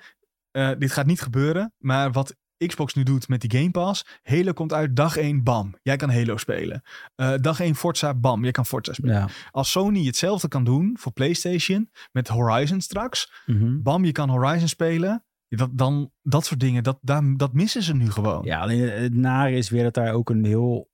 eh, 0.51 0.69
dit 0.78 0.91
gaat 0.91 1.05
niet 1.05 1.21
gebeuren, 1.21 1.73
maar 1.78 2.11
wat 2.11 2.36
Xbox 2.65 2.93
nu 2.93 3.03
doet 3.03 3.28
met 3.28 3.41
die 3.41 3.59
Game 3.59 3.71
Pass. 3.71 4.05
Halo 4.23 4.53
komt 4.53 4.73
uit 4.73 4.95
dag 4.95 5.17
1, 5.17 5.43
bam. 5.43 5.75
Jij 5.82 5.95
kan 5.95 6.09
Halo 6.09 6.38
spelen. 6.38 6.82
Eh, 7.15 7.34
dag 7.41 7.59
1 7.59 7.75
Forza, 7.75 8.13
bam. 8.13 8.43
Jij 8.43 8.51
kan 8.51 8.65
Forza 8.65 8.93
spelen. 8.93 9.15
ja. 9.15 9.28
Als 9.51 9.71
Sony 9.71 10.05
hetzelfde 10.05 10.47
kan 10.47 10.63
doen 10.63 10.95
voor 10.99 11.11
PlayStation 11.11 11.89
met 12.11 12.28
Horizon 12.28 12.82
straks. 12.82 13.32
Mhm. 13.45 13.82
Bam, 13.82 14.05
je 14.05 14.11
kan 14.11 14.30
Horizon 14.30 14.67
spelen. 14.67 15.25
Dat, 15.47 15.69
dan, 15.73 16.11
dat 16.21 16.45
soort 16.45 16.59
dingen, 16.59 16.84
dat, 16.84 16.97
daar, 17.01 17.34
dat 17.38 17.53
missen 17.53 17.84
ze 17.84 17.95
nu 17.95 18.11
gewoon. 18.11 18.43
Ja, 18.45 18.59
alleen 18.59 18.89
het 18.89 19.13
nare 19.13 19.51
is 19.55 19.69
weer 19.69 19.84
dat 19.84 19.93
daar 19.93 20.13
ook 20.13 20.30
een 20.30 20.45
heel 20.45 20.89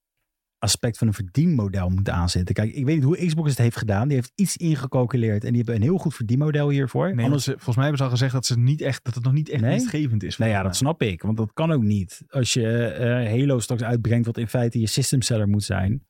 aspect 0.64 0.98
van 0.98 1.08
een 1.08 1.14
verdienmodel 1.14 1.90
moet 1.90 2.10
aanzitten. 2.10 2.56
Kijk, 2.56 2.74
ik 2.74 2.86
weet 2.86 2.96
niet 2.96 3.04
hoe 3.04 3.26
Xbox 3.26 3.50
het 3.50 3.58
heeft 3.58 3.78
gedaan. 3.78 4.08
Die 4.08 4.18
heeft 4.18 4.32
iets 4.36 4.58
ingecalculeerd 4.58 5.44
en 5.44 5.48
die 5.50 5.58
hebben 5.58 5.76
een 5.76 5.82
heel 5.82 5.98
goed 5.98 6.16
verdienmodel 6.16 6.70
hiervoor. 6.70 7.16
Nee, 7.16 7.26
Anders, 7.26 7.44
ze- 7.44 7.52
volgens 7.52 7.76
mij 7.76 7.86
hebben 7.86 7.98
ze 7.98 8.04
al 8.04 8.10
gezegd 8.18 8.34
dat, 8.34 8.46
ze 8.46 8.60
niet 8.60 8.82
echt, 8.82 9.04
dat 9.04 9.16
het 9.16 9.24
nog 9.24 9.34
niet 9.34 9.50
echt 9.50 9.62
Nee? 9.62 9.70
winstgevend 9.70 10.24
is. 10.24 10.38
nou 10.38 10.52
ja, 10.52 10.64
dat 10.64 10.76
snap 10.76 11.02
ik, 11.02 11.22
want 11.22 11.38
dat 11.38 11.54
kan 11.54 11.72
ook 11.72 11.82
niet. 11.82 12.22
Als 12.28 12.54
je 12.54 12.86
eh, 12.86 13.30
Halo 13.40 13.60
straks 13.60 13.82
uitbrengt, 13.84 14.26
wat 14.26 14.38
in 14.38 14.48
feite 14.48 14.80
je 14.80 14.88
system 14.88 15.22
seller 15.22 15.48
moet 15.48 15.64
zijn. 15.64 16.06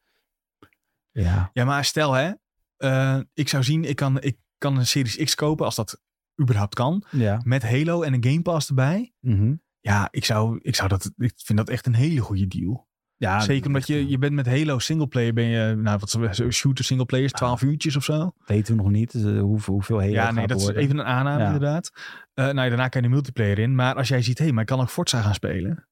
Ja, 1.12 1.50
Ja, 1.54 1.66
maar 1.66 1.86
stel 1.86 2.14
hè, 2.14 2.32
eh, 2.78 3.20
ik 3.34 3.50
zou 3.50 3.64
zien, 3.64 3.84
ik 3.84 3.96
kan, 3.96 4.22
ik 4.22 4.38
kan 4.58 4.78
een 4.78 4.88
Series 4.88 5.16
X 5.18 5.36
kopen 5.36 5.66
als 5.66 5.76
dat 5.76 6.02
überhaupt 6.42 6.76
kan. 6.76 7.04
ja. 7.12 7.42
Met 7.44 7.64
Halo 7.64 8.02
en 8.02 8.14
een 8.14 8.24
Game 8.24 8.42
Pass 8.42 8.70
erbij. 8.70 9.14
Mhm. 9.20 9.56
Ja, 9.80 10.08
ik, 10.12 10.26
zou, 10.26 10.60
ik, 10.62 10.76
zou 10.76 10.90
dat, 10.90 11.12
ik 11.18 11.34
vind 11.36 11.58
dat 11.58 11.70
echt 11.70 11.86
een 11.86 11.94
hele 11.96 12.20
goede 12.20 12.48
deal. 12.48 12.88
Ja 13.18 13.40
Zeker 13.40 13.68
omdat 13.68 13.88
je, 13.88 14.08
je 14.08 14.18
bent 14.18 14.34
met 14.34 14.46
Halo 14.46 14.80
singleplayer, 14.80 15.34
ben 15.34 15.44
je, 15.46 15.76
nou 15.76 16.00
wat 16.00 16.44
shooter 16.50 16.86
singleplayers, 16.86 17.32
12 17.32 17.62
uurtjes 17.62 17.96
of 17.96 18.04
zo. 18.04 18.32
weten 18.46 18.76
we 18.76 18.82
nog 18.82 18.92
niet 18.92 19.12
dus, 19.12 19.24
eh, 19.24 19.40
hoeveel, 19.42 19.74
hoeveel 19.74 20.00
Halo 20.00 20.12
ja, 20.12 20.32
nee, 20.32 20.48
dat 20.48 20.62
is 20.62 20.68
even 20.68 20.98
een 20.98 21.06
aanname 21.06 21.40
Ja. 21.40 21.46
inderdaad. 21.46 21.92
Eh 22.34 22.46
nou, 22.46 22.56
ja, 22.62 22.68
daarna 22.68 22.88
kan 22.88 23.02
je 23.02 23.08
de 23.08 23.14
multiplayer 23.14 23.60
in. 23.60 23.76
Maar 23.76 23.96
als 23.96 24.08
jij 24.08 24.22
ziet, 24.22 24.38
hé, 24.38 24.44
hey, 24.44 24.54
maar 24.54 24.62
ik 24.64 24.70
kan 24.70 24.80
ook 24.80 24.90
Forza 24.90 25.22
gaan 25.22 25.34
spelen. 25.34 25.88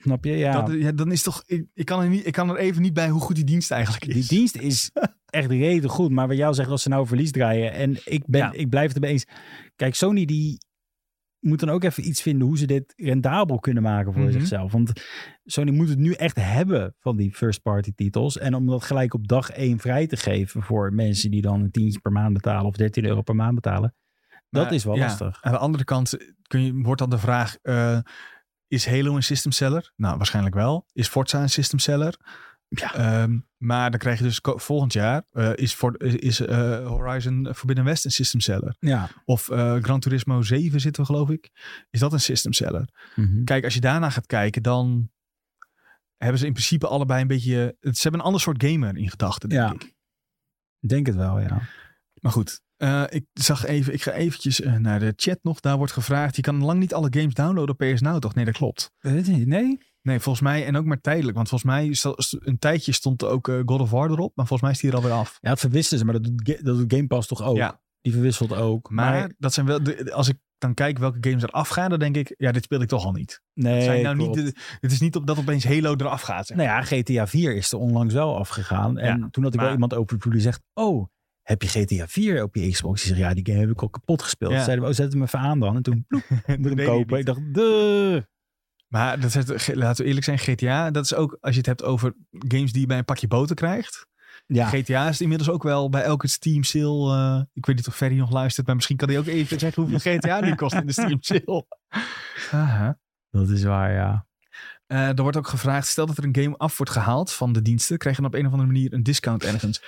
Snap 0.00 0.24
je? 0.24 0.32
Ja. 0.36 0.62
Dat, 0.62 0.74
ja, 0.80 0.92
dan 0.92 1.12
is 1.12 1.22
toch, 1.22 1.42
ik, 1.46 1.66
ik, 1.74 1.84
kan 1.86 2.02
er 2.02 2.08
niet, 2.08 2.26
ik 2.26 2.32
kan 2.32 2.50
er 2.50 2.56
even 2.56 2.82
niet 2.82 2.92
bij 2.92 3.08
hoe 3.08 3.20
goed 3.20 3.36
die 3.36 3.44
dienst 3.44 3.70
eigenlijk 3.70 4.04
is. 4.04 4.14
Die 4.14 4.38
dienst 4.38 4.56
is 4.56 4.90
echt 5.26 5.50
reden 5.50 5.90
goed. 5.90 6.10
Maar 6.10 6.28
wat 6.28 6.36
jou 6.36 6.54
zegt, 6.54 6.70
als 6.70 6.82
ze 6.82 6.88
nou 6.88 7.06
verlies 7.06 7.30
draaien. 7.30 7.72
En 7.72 7.96
ik, 8.04 8.22
ben, 8.26 8.40
Ja. 8.40 8.52
ik 8.52 8.68
blijf 8.68 8.86
het 8.86 8.94
ermee 8.96 9.10
eens. 9.12 9.26
Kijk, 9.76 9.94
Sony 9.94 10.24
die 10.24 10.58
moet 11.40 11.60
dan 11.60 11.70
ook 11.70 11.84
even 11.84 12.08
iets 12.08 12.22
vinden 12.22 12.46
hoe 12.46 12.58
ze 12.58 12.66
dit 12.66 12.92
rendabel 12.96 13.58
kunnen 13.58 13.82
maken 13.82 14.12
voor 14.12 14.22
Mhm. 14.22 14.32
zichzelf. 14.32 14.72
Want 14.72 14.92
Sony 15.44 15.70
moet 15.70 15.88
het 15.88 15.98
nu 15.98 16.12
echt 16.12 16.36
hebben 16.36 16.94
van 16.98 17.16
die 17.16 17.34
first 17.34 17.62
party 17.62 17.92
titels. 17.94 18.38
En 18.38 18.54
om 18.54 18.66
dat 18.66 18.84
gelijk 18.84 19.14
op 19.14 19.28
dag 19.28 19.50
één 19.50 19.78
vrij 19.78 20.06
te 20.06 20.16
geven 20.16 20.62
voor 20.62 20.92
mensen 20.94 21.30
die 21.30 21.42
dan 21.42 21.60
een 21.60 21.70
tientje 21.70 22.00
per 22.00 22.12
maand 22.12 22.32
betalen 22.32 22.64
of 22.66 22.76
13 22.76 23.04
euro 23.04 23.22
per 23.22 23.34
maand 23.34 23.54
betalen. 23.54 23.94
dat 24.50 24.64
Maar, 24.64 24.72
is 24.74 24.84
wel 24.84 24.94
ja, 24.96 25.00
lastig. 25.02 25.42
Aan 25.42 25.52
de 25.52 25.58
andere 25.58 25.84
kant 25.84 26.16
kun 26.46 26.60
je, 26.64 26.72
wordt 26.74 27.00
dan 27.00 27.10
de 27.10 27.18
vraag, 27.18 27.56
eh, 27.62 27.98
is 28.68 28.86
Halo 28.86 29.16
een 29.16 29.22
system 29.22 29.52
seller? 29.52 29.92
Nou, 29.96 30.16
waarschijnlijk 30.16 30.54
wel. 30.54 30.86
Is 30.92 31.08
Forza 31.08 31.42
een 31.42 31.48
system 31.50 31.78
seller? 31.78 32.16
Ja. 32.68 32.94
Ehm, 32.94 33.38
maar 33.56 33.90
dan 33.90 33.98
krijg 33.98 34.18
je 34.18 34.24
dus 34.24 34.40
volgend 34.42 34.92
jaar, 34.92 35.24
eh, 35.30 35.50
is, 35.54 35.74
for, 35.74 36.02
is 36.02 36.40
eh, 36.40 36.86
Horizon 36.86 37.48
Forbidden 37.54 37.84
West 37.84 38.04
een 38.04 38.10
system 38.10 38.40
seller? 38.40 38.76
Ja. 38.78 39.08
Of 39.24 39.48
eh, 39.50 39.76
Gran 39.80 40.00
Turismo 40.00 40.42
7 40.42 40.80
zitten 40.80 41.02
we 41.02 41.08
geloof 41.08 41.30
ik. 41.30 41.50
Is 41.90 42.00
dat 42.00 42.12
een 42.12 42.20
system 42.20 42.52
seller? 42.52 42.88
Mhm. 43.16 43.44
Kijk, 43.44 43.64
als 43.64 43.74
je 43.74 43.80
daarna 43.80 44.10
gaat 44.10 44.26
kijken, 44.26 44.62
dan 44.62 45.10
hebben 46.16 46.38
ze 46.38 46.46
in 46.46 46.52
principe 46.52 46.86
allebei 46.86 47.20
een 47.20 47.26
beetje... 47.26 47.76
Ze 47.80 48.02
hebben 48.02 48.20
een 48.20 48.26
ander 48.26 48.40
soort 48.40 48.64
gamer 48.64 48.96
in 48.96 49.10
gedachten, 49.10 49.48
denk 49.48 49.62
Ja. 49.62 49.74
ik. 49.74 49.94
Denk 50.88 51.06
het 51.06 51.16
wel, 51.16 51.40
ja. 51.40 51.60
Maar 52.20 52.32
goed, 52.32 52.60
eh, 52.76 53.04
ik 53.08 53.24
zag 53.32 53.64
even, 53.66 53.92
ik 53.92 54.02
ga 54.02 54.12
eventjes 54.12 54.60
eh, 54.60 54.74
naar 54.74 55.00
de 55.00 55.12
chat 55.16 55.38
nog. 55.42 55.60
Daar 55.60 55.76
wordt 55.76 55.92
gevraagd, 55.92 56.36
je 56.36 56.42
kan 56.42 56.64
lang 56.64 56.78
niet 56.80 56.94
alle 56.94 57.08
games 57.10 57.34
downloaden 57.34 57.76
op 57.78 57.94
PS 57.94 58.00
Now, 58.00 58.18
toch? 58.18 58.34
Nee, 58.34 58.44
dat 58.44 58.54
klopt. 58.54 58.92
Nee? 59.00 59.78
Nee, 60.08 60.20
volgens 60.20 60.44
mij, 60.44 60.66
en 60.66 60.76
ook 60.76 60.84
maar 60.84 61.00
tijdelijk. 61.00 61.36
Want 61.36 61.48
volgens 61.48 61.70
mij, 61.70 62.14
een 62.44 62.58
tijdje 62.58 62.92
stond 62.92 63.24
ook 63.24 63.48
eh, 63.48 63.60
God 63.64 63.80
of 63.80 63.90
War 63.90 64.10
erop. 64.10 64.32
Maar 64.36 64.46
volgens 64.46 64.62
mij 64.62 64.70
is 64.70 64.78
die 64.78 64.90
er 64.90 64.96
alweer 64.96 65.12
af. 65.12 65.38
Ja, 65.40 65.50
het 65.50 65.60
verwisselen 65.60 65.98
ze, 65.98 66.04
maar 66.04 66.14
dat 66.14 66.24
doet, 66.24 66.64
dat 66.64 66.76
doet 66.76 66.92
Game 66.92 67.06
Pass 67.06 67.28
toch 67.28 67.42
ook? 67.42 67.56
Ja. 67.56 67.80
Die 68.00 68.12
verwisselt 68.12 68.52
ook. 68.52 68.90
Maar, 68.90 69.32
dat 69.38 69.54
zijn 69.54 69.66
wel, 69.66 69.82
de, 69.82 70.12
als 70.12 70.28
ik 70.28 70.38
dan 70.58 70.74
kijk 70.74 70.98
welke 70.98 71.18
games 71.20 71.42
er 71.42 71.50
afgaan, 71.50 71.90
dan 71.90 71.98
denk 71.98 72.16
ik, 72.16 72.34
ja, 72.36 72.52
dit 72.52 72.64
speel 72.64 72.80
ik 72.80 72.88
toch 72.88 73.04
al 73.04 73.12
niet. 73.12 73.42
nee, 73.54 73.74
Het, 73.74 73.84
zijn 73.84 74.02
nou 74.02 74.16
klopt. 74.16 74.36
niet 74.36 74.78
het 74.80 74.92
is 74.92 75.00
niet 75.00 75.16
op 75.16 75.26
dat 75.26 75.38
opeens 75.38 75.64
Halo 75.64 75.94
eraf 75.96 76.20
gaat. 76.20 76.46
Zeg. 76.46 76.56
Nou 76.56 76.68
ja, 76.68 76.82
GTA 76.82 77.26
4 77.26 77.54
is 77.54 77.72
er 77.72 77.78
onlangs 77.78 78.14
wel 78.14 78.38
afgegaan. 78.38 78.98
En 78.98 79.18
Ja, 79.18 79.28
toen 79.30 79.44
had 79.44 79.54
ik 79.54 79.60
wel 79.60 79.72
iemand 79.72 79.94
over 79.94 80.30
die 80.30 80.40
zegt... 80.40 80.62
Oh, 80.74 81.06
heb 81.42 81.62
je 81.62 81.68
GTA 81.68 82.06
4 82.06 82.42
op 82.42 82.54
je 82.54 82.70
Xbox? 82.70 83.02
Die 83.02 83.14
zegt, 83.14 83.20
ja, 83.28 83.34
die 83.34 83.46
game 83.46 83.58
heb 83.58 83.70
ik 83.70 83.82
al 83.82 83.88
kapot 83.88 84.22
gespeeld. 84.22 84.52
Ja. 84.52 84.64
Zeiden 84.64 84.84
we, 84.84 84.90
oh, 84.90 84.96
zet 84.96 85.12
hem 85.12 85.22
even 85.22 85.38
aan 85.38 85.60
dan. 85.60 85.76
En 85.76 85.82
toen 85.82 86.04
ploep, 86.08 86.22
moet 86.58 86.78
hem 86.78 86.86
kopen. 86.86 87.18
Ik 87.18 87.26
dacht, 87.26 87.54
de. 87.54 88.26
Maar 88.88 89.20
dat 89.20 89.34
is, 89.34 89.66
laten 89.74 90.02
we 90.02 90.08
eerlijk 90.08 90.24
zijn, 90.24 90.38
GTA, 90.38 90.90
dat 90.90 91.04
is 91.04 91.14
ook, 91.14 91.38
als 91.40 91.52
je 91.52 91.58
het 91.58 91.66
hebt 91.66 91.82
over 91.82 92.14
games 92.30 92.72
die 92.72 92.80
je 92.80 92.86
bij 92.86 92.98
een 92.98 93.04
pakje 93.04 93.26
boter 93.26 93.56
krijgt. 93.56 94.06
Ja, 94.46 94.66
GTA 94.66 95.08
is 95.08 95.20
inmiddels 95.20 95.50
ook 95.50 95.62
wel 95.62 95.88
bij 95.88 96.02
elke 96.02 96.28
Steam 96.28 96.62
sale. 96.62 97.16
eh, 97.16 97.42
ik 97.54 97.66
weet 97.66 97.76
niet 97.76 97.88
of 97.88 97.96
Ferry 97.96 98.16
nog 98.16 98.30
luistert, 98.30 98.66
maar 98.66 98.74
misschien 98.74 98.96
kan 98.96 99.08
hij 99.08 99.18
ook 99.18 99.26
even 99.26 99.58
zeggen 99.58 99.82
hoeveel 99.82 99.98
GTA 100.18 100.40
nu 100.40 100.54
kost 100.54 100.74
in 100.74 100.86
de 100.86 100.92
Steam 100.92 101.18
sale. 101.20 101.66
Aha. 102.50 102.98
dat 103.30 103.48
is 103.48 103.62
waar, 103.62 103.92
ja. 103.92 104.26
Eh, 104.86 105.08
er 105.08 105.22
wordt 105.22 105.36
ook 105.36 105.48
gevraagd, 105.48 105.86
stel 105.86 106.06
dat 106.06 106.18
er 106.18 106.24
een 106.24 106.36
game 106.36 106.56
af 106.56 106.76
wordt 106.76 106.92
gehaald 106.92 107.32
van 107.32 107.52
de 107.52 107.62
diensten, 107.62 107.98
krijg 107.98 108.16
je 108.16 108.22
dan 108.22 108.30
op 108.30 108.38
een 108.38 108.46
of 108.46 108.52
andere 108.52 108.72
manier 108.72 108.92
een 108.92 109.02
discount 109.02 109.44
ergens. 109.44 109.82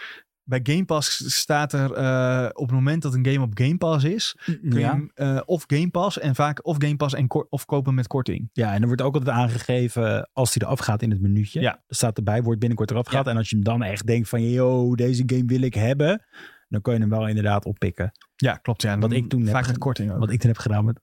Bij 0.51 0.61
Game 0.63 0.85
Pass 0.85 1.37
staat 1.39 1.73
er 1.73 1.93
eh, 1.93 2.49
op 2.53 2.67
het 2.67 2.75
moment 2.75 3.03
dat 3.03 3.15
een 3.15 3.27
game 3.27 3.41
op 3.45 3.51
Game 3.55 3.77
Pass 3.77 4.05
is, 4.05 4.37
kun 4.45 4.79
je 4.79 4.85
hem, 4.85 5.11
eh, 5.15 5.41
of 5.45 5.65
Game 5.67 5.91
Pass 5.91 6.19
en 6.19 6.35
vaak 6.35 6.67
of 6.67 6.77
Game 6.79 6.97
Pass 6.97 7.15
en 7.15 7.27
of 7.49 7.65
kopen 7.65 7.95
met 7.95 8.07
korting. 8.07 8.51
ja, 8.53 8.75
en 8.75 8.81
er 8.81 8.87
wordt 8.87 9.03
ook 9.03 9.15
altijd 9.15 9.37
aangegeven 9.37 10.31
als 10.33 10.53
die 10.53 10.63
eraf 10.63 10.79
gaat 10.79 11.03
in 11.03 11.11
het 11.11 11.21
minuutje. 11.21 11.61
Ja. 11.61 11.73
Er 11.87 11.95
staat 11.95 12.17
erbij, 12.17 12.43
wordt 12.43 12.59
binnenkort 12.61 12.91
eraf 12.91 13.05
Ja. 13.05 13.11
gehaald. 13.11 13.27
En 13.27 13.37
als 13.37 13.49
je 13.51 13.55
hem 13.57 13.65
dan 13.65 13.83
echt 13.83 14.07
denkt 14.07 14.29
van, 14.29 14.43
yo, 14.51 14.95
deze 14.95 15.23
game 15.27 15.45
wil 15.45 15.61
ik 15.63 15.75
hebben. 15.75 16.25
Dan 16.69 16.81
kun 16.81 16.93
je 16.95 17.01
hem 17.01 17.09
wel 17.09 17.29
inderdaad 17.29 17.65
oppikken. 17.65 18.13
Ja, 18.37 18.55
klopt. 18.55 18.83
Ja. 18.83 18.93
En 18.93 19.01
Wat 19.01 19.13
ik 19.13 19.29
toen 19.29 19.47
vaak 19.47 19.67
met 19.67 19.79
korting 19.79 20.13
ook. 20.13 20.19
Wat 20.19 20.31
ik 20.31 20.41
toen 20.41 20.51
heb 20.51 20.59
gedaan 20.59 20.85
met 20.85 21.01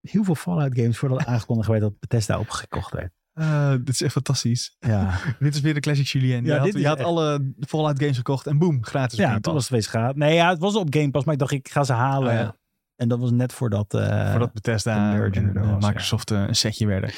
heel 0.00 0.24
veel 0.24 0.34
Fallout 0.34 0.78
games 0.78 0.98
voordat 0.98 1.24
aangekondigd 1.26 1.68
werd 1.68 1.80
dat 1.80 1.98
Bethesda 1.98 2.38
opgekocht 2.38 2.92
werd. 2.92 3.12
Eh, 3.34 3.70
dit 3.70 3.88
is 3.88 4.02
echt 4.02 4.12
fantastisch. 4.12 4.76
Ja, 4.80 5.18
Dit 5.38 5.54
is 5.54 5.60
weer 5.60 5.74
de 5.74 5.80
classic 5.80 6.06
Julien. 6.06 6.44
Ja, 6.44 6.54
je 6.54 6.60
had, 6.60 6.72
je 6.78 6.86
had 6.86 6.98
echt- 6.98 7.06
alle 7.06 7.52
Fallout 7.60 7.98
games 7.98 8.16
gekocht 8.16 8.46
en 8.46 8.58
boom, 8.58 8.84
gratis. 8.84 9.18
ja 9.18 9.40
toen 9.40 9.52
was 9.54 9.62
het 9.62 9.72
wees 9.72 9.86
gaat. 9.86 10.16
Nee, 10.16 10.34
ja, 10.34 10.48
het 10.50 10.58
was 10.58 10.74
op 10.76 10.94
Game 10.94 11.10
Pass, 11.10 11.24
maar 11.24 11.34
ik 11.34 11.40
dacht 11.40 11.52
ik 11.52 11.68
ga 11.68 11.84
ze 11.84 11.92
halen. 11.92 12.32
Oh, 12.32 12.38
ja. 12.38 12.56
En 12.96 13.08
dat 13.08 13.18
was 13.18 13.30
net 13.30 13.52
voordat... 13.52 13.94
eh, 13.94 14.30
Voordat 14.30 14.52
Bethesda 14.52 15.12
en 15.14 15.20
er 15.20 15.56
eh, 15.56 15.70
was. 15.74 15.86
Microsoft 15.86 16.30
een 16.30 16.54
setje 16.56 16.86
werden. 16.86 17.10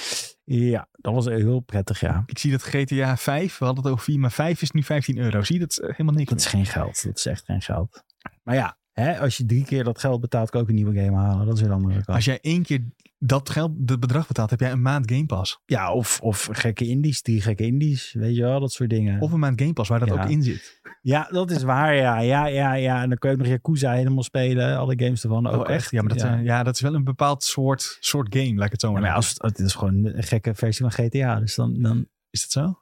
Ja, 0.45 0.89
dat 0.93 1.15
was 1.15 1.25
heel 1.27 1.61
prettig, 1.61 2.01
ja. 2.01 2.23
Ik 2.27 2.39
zie 2.39 2.51
dat 2.51 2.63
GTA 2.63 3.17
5, 3.17 3.59
we 3.59 3.65
hadden 3.65 3.85
het 3.85 3.93
over 3.93 4.05
4, 4.05 4.19
maar 4.19 4.33
5 4.33 4.63
is 4.63 4.71
nu 4.71 4.83
15 4.83 5.19
euro. 5.19 5.43
Zie 5.43 5.55
je, 5.55 5.61
dat 5.61 5.71
is 5.71 5.79
helemaal 5.91 6.15
niks 6.15 6.31
Dat 6.31 6.39
is 6.39 6.47
geen 6.47 6.67
geld. 6.67 7.05
Dat 7.05 7.17
is 7.17 7.27
echt 7.27 7.45
geen 7.45 7.63
geld. 7.63 8.05
Maar 8.43 8.55
ja, 8.55 8.77
als 9.21 9.37
je 9.37 9.47
drie 9.47 9.65
keer 9.65 9.85
dat 9.85 9.99
geld 10.01 10.21
betaalt, 10.21 10.51
kan 10.51 10.61
je 10.61 10.67
ook 10.67 10.71
een 10.73 10.77
nieuwe 10.85 11.01
game 11.05 11.17
halen. 11.17 11.47
Dat 11.47 11.55
is 11.55 11.61
weer 11.61 11.71
een 11.71 11.77
andere 11.77 11.95
kant. 11.95 12.07
Als 12.07 12.25
jij 12.25 12.39
één 12.41 12.63
keer 12.63 12.81
dat 13.19 13.51
geld, 13.51 13.71
dat 13.77 14.01
bedrag 14.01 14.27
betaalt, 14.27 14.51
heb 14.51 14.61
jij 14.61 14.71
een 14.73 14.83
maand 14.83 15.11
Game 15.11 15.27
Pass. 15.27 15.61
Ja, 15.67 15.93
of, 15.93 16.21
of 16.21 16.49
gekke 16.53 16.87
indies, 16.87 17.23
drie 17.23 17.41
gekke 17.41 17.65
indies. 17.67 18.13
Weet 18.13 18.37
je 18.37 18.43
wel, 18.43 18.61
dat 18.61 18.73
soort 18.73 18.91
dingen. 18.91 19.21
Of 19.21 19.33
een 19.33 19.39
maand 19.39 19.61
Game 19.61 19.73
Pass 19.73 19.89
waar 19.89 19.99
dat 19.99 20.09
Ja. 20.09 20.23
ook 20.23 20.29
in 20.31 20.43
zit. 20.43 20.81
Ja, 21.03 21.29
dat 21.31 21.51
is 21.51 21.63
waar, 21.63 21.95
ja. 21.95 22.21
Ja, 22.21 22.47
ja, 22.47 22.73
ja. 22.75 23.03
En 23.03 23.09
dan 23.09 23.19
kun 23.19 23.31
je 23.31 23.37
ook 23.37 23.43
nog 23.43 23.51
Yakuza 23.53 23.93
helemaal 23.93 24.23
spelen. 24.23 24.77
Alle 24.77 24.95
games 24.97 25.23
ervan. 25.23 25.47
Ook 25.47 25.69
Oh, 25.69 25.75
echt? 25.75 25.91
Ja, 25.91 26.01
maar 26.03 26.13
dat, 26.13 26.21
ja. 26.21 26.39
eh, 26.39 26.45
ja, 26.45 26.63
dat 26.63 26.75
is 26.75 26.81
wel 26.81 26.95
een 26.95 27.05
bepaald 27.05 27.45
soort, 27.45 27.97
soort 28.01 28.37
game, 28.37 28.55
laat 28.55 28.65
ik 28.67 28.73
het 28.73 28.81
zo 28.81 28.93
maar 28.93 29.03
ja, 29.03 29.15
als, 29.15 29.35
het 29.37 29.59
is 29.59 29.75
gewoon 29.75 30.05
een 30.05 30.23
gekke 30.23 30.55
versie 30.55 30.89
van 30.91 31.07
GTA. 31.07 31.41
Dus 31.41 31.55
dan... 31.55 31.83
dan 31.83 32.07
Is 32.31 32.41
dat 32.41 32.51
zo? 32.51 32.81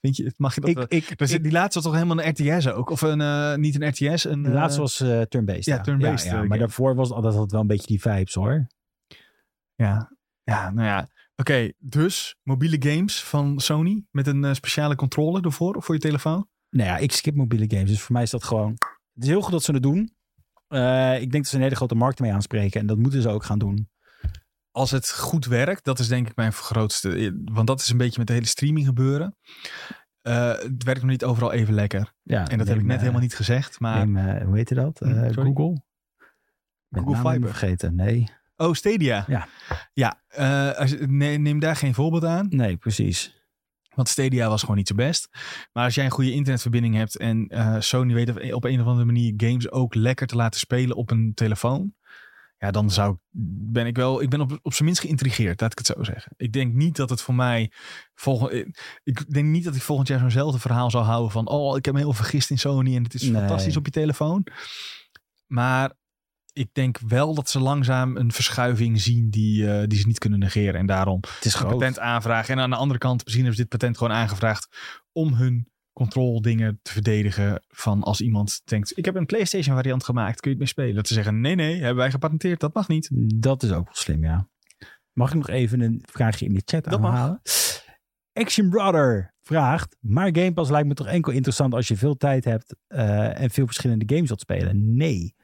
Vind 0.00 0.16
je, 0.16 0.32
mag 0.36 0.54
je 0.54 0.60
dat... 0.60 0.70
ik, 0.70 0.78
eh, 0.78 0.98
ik, 0.98 1.04
zit- 1.18 1.30
ik- 1.30 1.42
die 1.42 1.52
laatste 1.52 1.74
was 1.80 1.82
toch 1.92 1.94
helemaal 2.02 2.24
een 2.24 2.30
RTS 2.30 2.68
ook? 2.68 2.90
Of 2.90 3.00
een, 3.02 3.20
eh, 3.20 3.54
niet 3.54 3.80
een 3.82 3.88
RTS, 3.88 4.24
een... 4.24 4.42
de 4.42 4.50
laatste 4.50 4.80
was 4.80 5.00
eh, 5.00 5.20
turn-based. 5.20 5.64
ja, 5.64 5.80
turn-based, 5.80 6.30
Ja, 6.30 6.42
maar 6.42 6.58
daarvoor 6.58 6.94
was 6.94 7.10
altijd, 7.10 7.32
altijd 7.34 7.52
wel 7.52 7.60
een 7.60 7.66
beetje 7.66 7.86
die 7.86 8.00
vibes, 8.00 8.34
hoor. 8.34 8.66
Ja, 9.82 10.12
ja 10.42 10.70
nou 10.70 10.86
ja. 10.86 11.08
Oké, 11.36 11.72
dus 11.78 12.36
mobiele 12.42 12.76
games 12.90 13.22
van 13.24 13.60
Sony 13.60 14.04
met 14.10 14.26
een 14.26 14.44
eh, 14.44 14.52
speciale 14.54 14.94
controller 14.96 15.44
ervoor 15.44 15.74
of 15.74 15.84
voor 15.84 15.94
je 15.94 16.00
telefoon? 16.00 16.48
Nou 16.70 16.88
ja, 16.88 16.96
ik 16.96 17.12
skip 17.12 17.34
mobiele 17.34 17.64
games. 17.68 17.88
Dus 17.90 18.00
voor 18.00 18.12
mij 18.12 18.22
is 18.22 18.30
dat 18.30 18.44
gewoon... 18.44 18.70
Het 19.14 19.22
is 19.22 19.28
heel 19.28 19.40
goed 19.40 19.52
dat 19.52 19.62
ze 19.62 19.72
het 19.72 19.82
doen. 19.82 20.14
Eh, 20.68 21.14
ik 21.14 21.30
denk 21.30 21.32
dat 21.32 21.46
ze 21.46 21.56
een 21.56 21.62
hele 21.62 21.74
grote 21.74 21.94
markt 21.94 22.20
mee 22.20 22.32
aanspreken. 22.32 22.80
En 22.80 22.86
dat 22.86 22.98
moeten 22.98 23.22
ze 23.22 23.28
ook 23.28 23.44
gaan 23.44 23.58
doen. 23.58 23.88
Als 24.70 24.90
het 24.90 25.10
goed 25.12 25.44
werkt, 25.46 25.84
dat 25.84 25.98
is 25.98 26.08
denk 26.08 26.28
ik 26.28 26.36
mijn 26.36 26.52
grootste... 26.52 27.10
eh, 27.14 27.30
Want 27.44 27.66
dat 27.66 27.80
is 27.80 27.88
een 27.88 27.96
beetje 27.96 28.18
met 28.18 28.26
de 28.26 28.32
hele 28.32 28.46
streaming 28.46 28.86
gebeuren. 28.86 29.36
Het 30.22 30.84
werkt 30.84 31.00
nog 31.00 31.10
niet 31.10 31.24
overal 31.24 31.52
even 31.52 31.74
lekker. 31.74 32.12
Ja, 32.22 32.48
En 32.48 32.58
dat 32.58 32.68
heb 32.68 32.78
ik 32.78 32.84
net 32.84 33.00
helemaal 33.00 33.20
niet 33.20 33.34
gezegd, 33.36 33.80
maar... 33.80 34.08
Neem, 34.08 34.16
eh, 34.28 34.44
hoe 34.46 34.56
heet 34.56 34.74
dat? 34.74 34.98
Hm, 34.98 35.04
Eh, 35.08 35.32
sorry? 35.32 35.52
Google? 35.54 35.82
Google 36.90 37.16
Fiber. 37.16 37.48
vergeten. 37.48 37.94
Nee. 37.94 38.28
Oh, 38.60 38.72
Stadia. 38.74 39.24
Ja. 39.28 39.48
Ja, 39.92 40.22
eh, 40.28 40.72
als, 40.72 40.94
nee, 41.06 41.38
neem 41.38 41.58
daar 41.58 41.76
geen 41.76 41.94
voorbeeld 41.94 42.24
aan. 42.24 42.46
Nee, 42.50 42.76
precies. 42.76 43.36
Want 43.94 44.08
Stadia 44.08 44.48
was 44.48 44.60
gewoon 44.60 44.76
niet 44.76 44.88
zo 44.88 44.94
best. 44.94 45.28
Maar 45.72 45.84
als 45.84 45.94
jij 45.94 46.04
een 46.04 46.10
goede 46.10 46.32
internetverbinding 46.32 46.94
hebt 46.94 47.16
en 47.16 47.46
eh, 47.48 47.76
Sony 47.78 48.14
weet 48.14 48.52
op- 48.54 48.64
een 48.64 48.80
of 48.80 48.86
andere 48.86 49.04
manier 49.04 49.32
games 49.36 49.70
ook 49.70 49.94
lekker 49.94 50.26
te 50.26 50.36
laten 50.36 50.60
spelen 50.60 50.96
op 50.96 51.10
een 51.10 51.32
telefoon. 51.34 51.94
Ja, 52.58 52.70
dan 52.70 52.90
zou 52.90 53.12
ik, 53.12 53.18
ben 53.72 53.86
ik 53.86 53.96
wel, 53.96 54.22
ik 54.22 54.28
ben 54.28 54.40
op, 54.40 54.58
op 54.62 54.72
zijn 54.72 54.84
minst 54.84 55.00
geïntrigeerd, 55.00 55.60
laat 55.60 55.72
ik 55.72 55.78
het 55.78 55.86
zo 55.86 56.02
zeggen. 56.02 56.32
Ik 56.36 56.52
denk 56.52 56.74
niet 56.74 56.96
dat 56.96 57.10
het 57.10 57.20
voor 57.22 57.34
mij, 57.34 57.72
volgend, 58.14 58.52
ik 59.04 59.32
denk 59.32 59.46
niet 59.46 59.64
dat 59.64 59.74
ik 59.74 59.82
volgend 59.82 60.08
jaar 60.08 60.18
zo'nzelfde 60.18 60.58
verhaal 60.58 60.90
zou 60.90 61.04
houden 61.04 61.30
van, 61.30 61.48
oh, 61.48 61.76
ik 61.76 61.84
heb 61.84 61.94
me 61.94 62.00
heel 62.00 62.12
vergist 62.12 62.50
in 62.50 62.58
Sony 62.58 62.96
en 62.96 63.02
het 63.02 63.14
is 63.14 63.22
Nee. 63.22 63.32
fantastisch 63.32 63.76
op 63.76 63.84
je 63.84 63.90
telefoon. 63.90 64.46
Maar 65.46 65.92
ik 66.58 66.68
denk 66.72 66.98
wel 66.98 67.34
dat 67.34 67.50
ze 67.50 67.60
langzaam 67.60 68.16
een 68.16 68.32
verschuiving 68.32 69.00
zien 69.00 69.30
die, 69.30 69.70
eh, 69.72 69.86
die 69.86 69.98
ze 69.98 70.06
niet 70.06 70.18
kunnen 70.18 70.38
negeren. 70.38 70.80
En 70.80 70.86
daarom 70.86 71.20
Het 71.34 71.44
is 71.44 71.54
een 71.54 71.66
patent 71.68 71.98
aanvragen. 71.98 72.54
En 72.54 72.60
aan 72.60 72.70
de 72.70 72.76
andere 72.76 72.98
kant, 72.98 73.24
misschien 73.24 73.44
hebben 73.44 73.62
ze 73.62 73.68
dit 73.68 73.78
patent 73.78 73.98
gewoon 73.98 74.12
aangevraagd 74.12 74.68
om 75.12 75.34
hun 75.34 75.68
control 75.92 76.42
dingen 76.42 76.78
te 76.82 76.92
verdedigen 76.92 77.62
van 77.68 78.02
als 78.02 78.20
iemand 78.20 78.60
denkt, 78.64 78.98
ik 78.98 79.04
heb 79.04 79.14
een 79.14 79.26
PlayStation 79.26 79.74
variant 79.74 80.04
gemaakt, 80.04 80.40
kun 80.40 80.50
je 80.50 80.56
het 80.56 80.58
mee 80.58 80.68
spelen? 80.68 80.94
Dat 80.94 81.08
ze 81.08 81.14
zeggen, 81.14 81.40
nee, 81.40 81.54
nee, 81.54 81.74
hebben 81.76 81.96
wij 81.96 82.10
gepatenteerd, 82.10 82.60
dat 82.60 82.74
mag 82.74 82.88
niet. 82.88 83.08
Dat 83.34 83.62
is 83.62 83.70
ook 83.72 83.84
wel 83.84 83.94
slim, 83.94 84.22
ja. 84.22 84.48
Mag 85.12 85.28
ik 85.28 85.36
nog 85.36 85.48
even 85.48 85.80
een 85.80 86.02
vraagje 86.10 86.44
in 86.44 86.54
de 86.54 86.62
chat 86.64 86.84
Dat 86.84 87.00
mag. 87.00 87.10
aanhalen? 87.10 87.40
Action 88.32 88.68
Brother 88.68 89.34
vraagt, 89.42 89.96
maar 90.00 90.28
Game 90.32 90.52
Pass 90.52 90.70
lijkt 90.70 90.88
me 90.88 90.94
toch 90.94 91.06
enkel 91.06 91.32
interessant 91.32 91.74
als 91.74 91.88
je 91.88 91.96
veel 91.96 92.16
tijd 92.16 92.44
hebt 92.44 92.76
eh, 92.86 93.40
en 93.40 93.50
veel 93.50 93.66
verschillende 93.66 94.14
games 94.14 94.28
wilt 94.28 94.40
spelen. 94.40 94.96
Nee. 94.96 95.34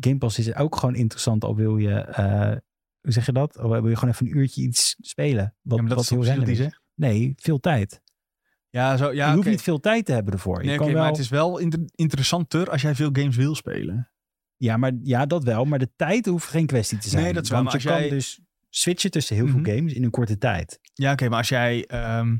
Game 0.00 0.18
Pass 0.18 0.38
is 0.38 0.54
ook 0.54 0.76
gewoon 0.76 0.94
interessant 0.94 1.44
al 1.44 1.56
wil 1.56 1.76
je, 1.76 1.94
eh, 1.94 2.56
hoe 3.00 3.12
zeg 3.12 3.26
je 3.26 3.32
dat? 3.32 3.58
Al 3.58 3.70
wil 3.70 3.88
je 3.88 3.96
gewoon 3.96 4.14
even 4.14 4.26
een 4.26 4.36
uurtje 4.36 4.62
iets 4.62 4.96
spelen. 5.00 5.54
Wat, 5.62 5.78
ja, 5.80 5.84
dat 5.86 5.96
wat 5.96 6.08
heel 6.08 6.24
random 6.24 6.48
is. 6.48 6.80
Nee, 6.94 7.32
veel 7.36 7.60
tijd. 7.60 8.00
Ja, 8.70 8.96
zo, 8.96 9.12
ja 9.12 9.28
je 9.28 9.34
hoeft 9.34 9.48
niet 9.48 9.62
veel 9.62 9.80
tijd 9.80 10.04
te 10.06 10.12
hebben 10.12 10.32
ervoor. 10.32 10.60
Je 10.60 10.66
Nee, 10.68 10.76
kan 10.76 10.86
wel, 10.86 10.96
maar 10.96 11.10
het 11.10 11.18
is 11.18 11.28
wel 11.28 11.58
inter- 11.58 11.88
interessanter 11.94 12.70
als 12.70 12.82
jij 12.82 12.94
veel 12.94 13.10
games 13.12 13.36
wil 13.36 13.54
spelen. 13.54 14.10
ja, 14.56 14.76
maar, 14.76 14.92
ja, 15.02 15.26
dat 15.26 15.44
wel. 15.44 15.64
Maar 15.64 15.78
de 15.78 15.90
tijd 15.96 16.26
hoeft 16.26 16.46
geen 16.48 16.66
kwestie 16.66 16.98
te 16.98 17.08
zijn. 17.08 17.22
Nee, 17.22 17.32
dat 17.32 17.42
is 17.42 17.48
waar, 17.50 17.62
Want 17.62 17.72
maar 17.72 17.82
je 17.82 17.88
kan 17.88 18.00
jij- 18.00 18.08
dus 18.16 18.40
switchen 18.68 19.10
tussen 19.10 19.36
heel 19.36 19.46
Mhm. 19.46 19.62
veel 19.64 19.74
games 19.74 19.92
in 19.92 20.04
een 20.04 20.10
korte 20.10 20.38
tijd. 20.38 20.80
Ja, 20.94 21.12
oké, 21.12 21.28
maar 21.28 21.38
als 21.38 21.48
jij 21.48 21.86
ehm, 21.86 22.36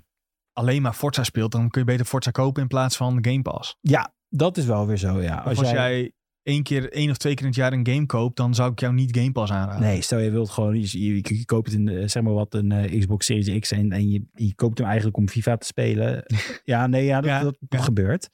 alleen 0.53 0.82
maar 0.82 0.92
Forza 0.92 1.24
speelt, 1.24 1.53
dan 1.53 1.68
kun 1.70 1.80
je 1.80 1.86
beter 1.86 2.07
Forza 2.07 2.30
kopen 2.30 2.62
in 2.62 2.68
plaats 2.68 2.96
van 2.96 3.18
Game 3.24 3.42
Pass. 3.42 3.76
Ja, 3.80 4.14
dat 4.28 4.57
is 4.57 4.64
wel 4.64 4.86
weer 4.86 4.96
zo, 4.96 5.22
ja. 5.22 5.36
Als, 5.36 5.59
als 5.59 5.70
jij 5.70 6.12
één 6.43 6.62
keer, 6.62 6.93
één 6.93 7.11
of 7.11 7.16
twee 7.16 7.34
keer 7.34 7.43
in 7.43 7.49
het 7.49 7.59
jaar 7.59 7.72
een 7.72 7.86
game 7.86 8.07
koopt, 8.07 8.36
dan 8.36 8.55
zou 8.55 8.70
ik 8.72 8.80
jou 8.80 8.95
niet 8.95 9.16
Game 9.16 9.32
Pass 9.32 9.53
aanraden. 9.53 9.82
Nee, 9.82 10.03
stel 10.03 10.18
je 10.18 10.30
wilt 10.30 10.51
gewoon, 10.51 10.80
je, 10.80 11.05
je, 11.05 11.14
je 11.14 11.45
koopt 11.45 11.72
een, 11.72 11.88
eh, 11.88 12.09
zeg 12.09 12.22
maar 12.22 12.32
wat, 12.32 12.55
een 12.55 12.72
eh, 12.72 12.99
Xbox 13.01 13.26
Series 13.26 13.59
X 13.59 13.70
en, 13.70 13.93
en 13.93 14.11
je, 14.11 14.24
je 14.34 14.55
koopt 14.55 14.78
hem 14.78 14.86
eigenlijk 14.86 15.16
om 15.16 15.28
FIFA 15.28 15.57
te 15.57 15.66
spelen. 15.66 16.24
ja, 16.64 16.86
nee, 16.86 17.05
ja, 17.05 17.20
dat, 17.20 17.30
Ja, 17.30 17.43
dat, 17.43 17.57
dat 17.61 17.78
ja. 17.78 17.84
gebeurt. 17.84 18.28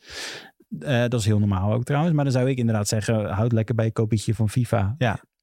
Eh, 0.78 1.00
dat 1.08 1.20
is 1.20 1.24
heel 1.24 1.38
normaal 1.38 1.72
ook 1.72 1.84
trouwens. 1.84 2.14
Maar 2.14 2.24
dan 2.24 2.32
zou 2.32 2.50
ik 2.50 2.58
inderdaad 2.58 2.88
zeggen, 2.88 3.30
houd 3.30 3.52
lekker 3.52 3.74
bij 3.74 3.84
je 3.84 3.92
kopietje 3.92 4.34
van 4.34 4.48
FIFA. 4.48 4.94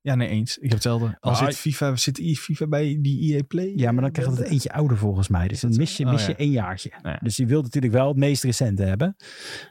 Ja, 0.02 0.16
nee, 0.16 0.28
eens. 0.28 0.56
Ik 0.58 0.64
heb 0.64 0.72
hetzelfde. 0.72 1.18
Al 1.20 1.36
zit 1.36 1.58
FIFA, 1.58 1.96
zit 1.96 2.40
FIFA 2.40 2.68
bij 2.68 2.98
die 3.02 3.34
EA 3.34 3.44
Play? 3.48 3.74
Ja, 3.76 3.92
maar 3.92 4.02
dan 4.02 4.12
krijg 4.12 4.30
je 4.30 4.36
het 4.36 4.52
eentje 4.52 4.72
ouder 4.72 4.98
volgens 4.98 5.28
mij. 5.28 5.48
Dus 5.48 5.60
dat 5.60 5.70
dan 5.70 5.80
mis 5.80 5.98
je, 5.98 6.06
Oh, 6.06 6.12
mis 6.12 6.26
je 6.26 6.32
ja. 6.32 6.38
één 6.38 6.52
jaartje. 6.52 6.92
Ja. 7.04 7.20
Dus 7.22 7.36
je 7.36 7.46
wilt 7.46 7.64
natuurlijk 7.64 7.94
wel 7.94 8.08
het 8.08 8.18
meest 8.18 8.44
recente 8.44 8.84
hebben. 8.84 9.16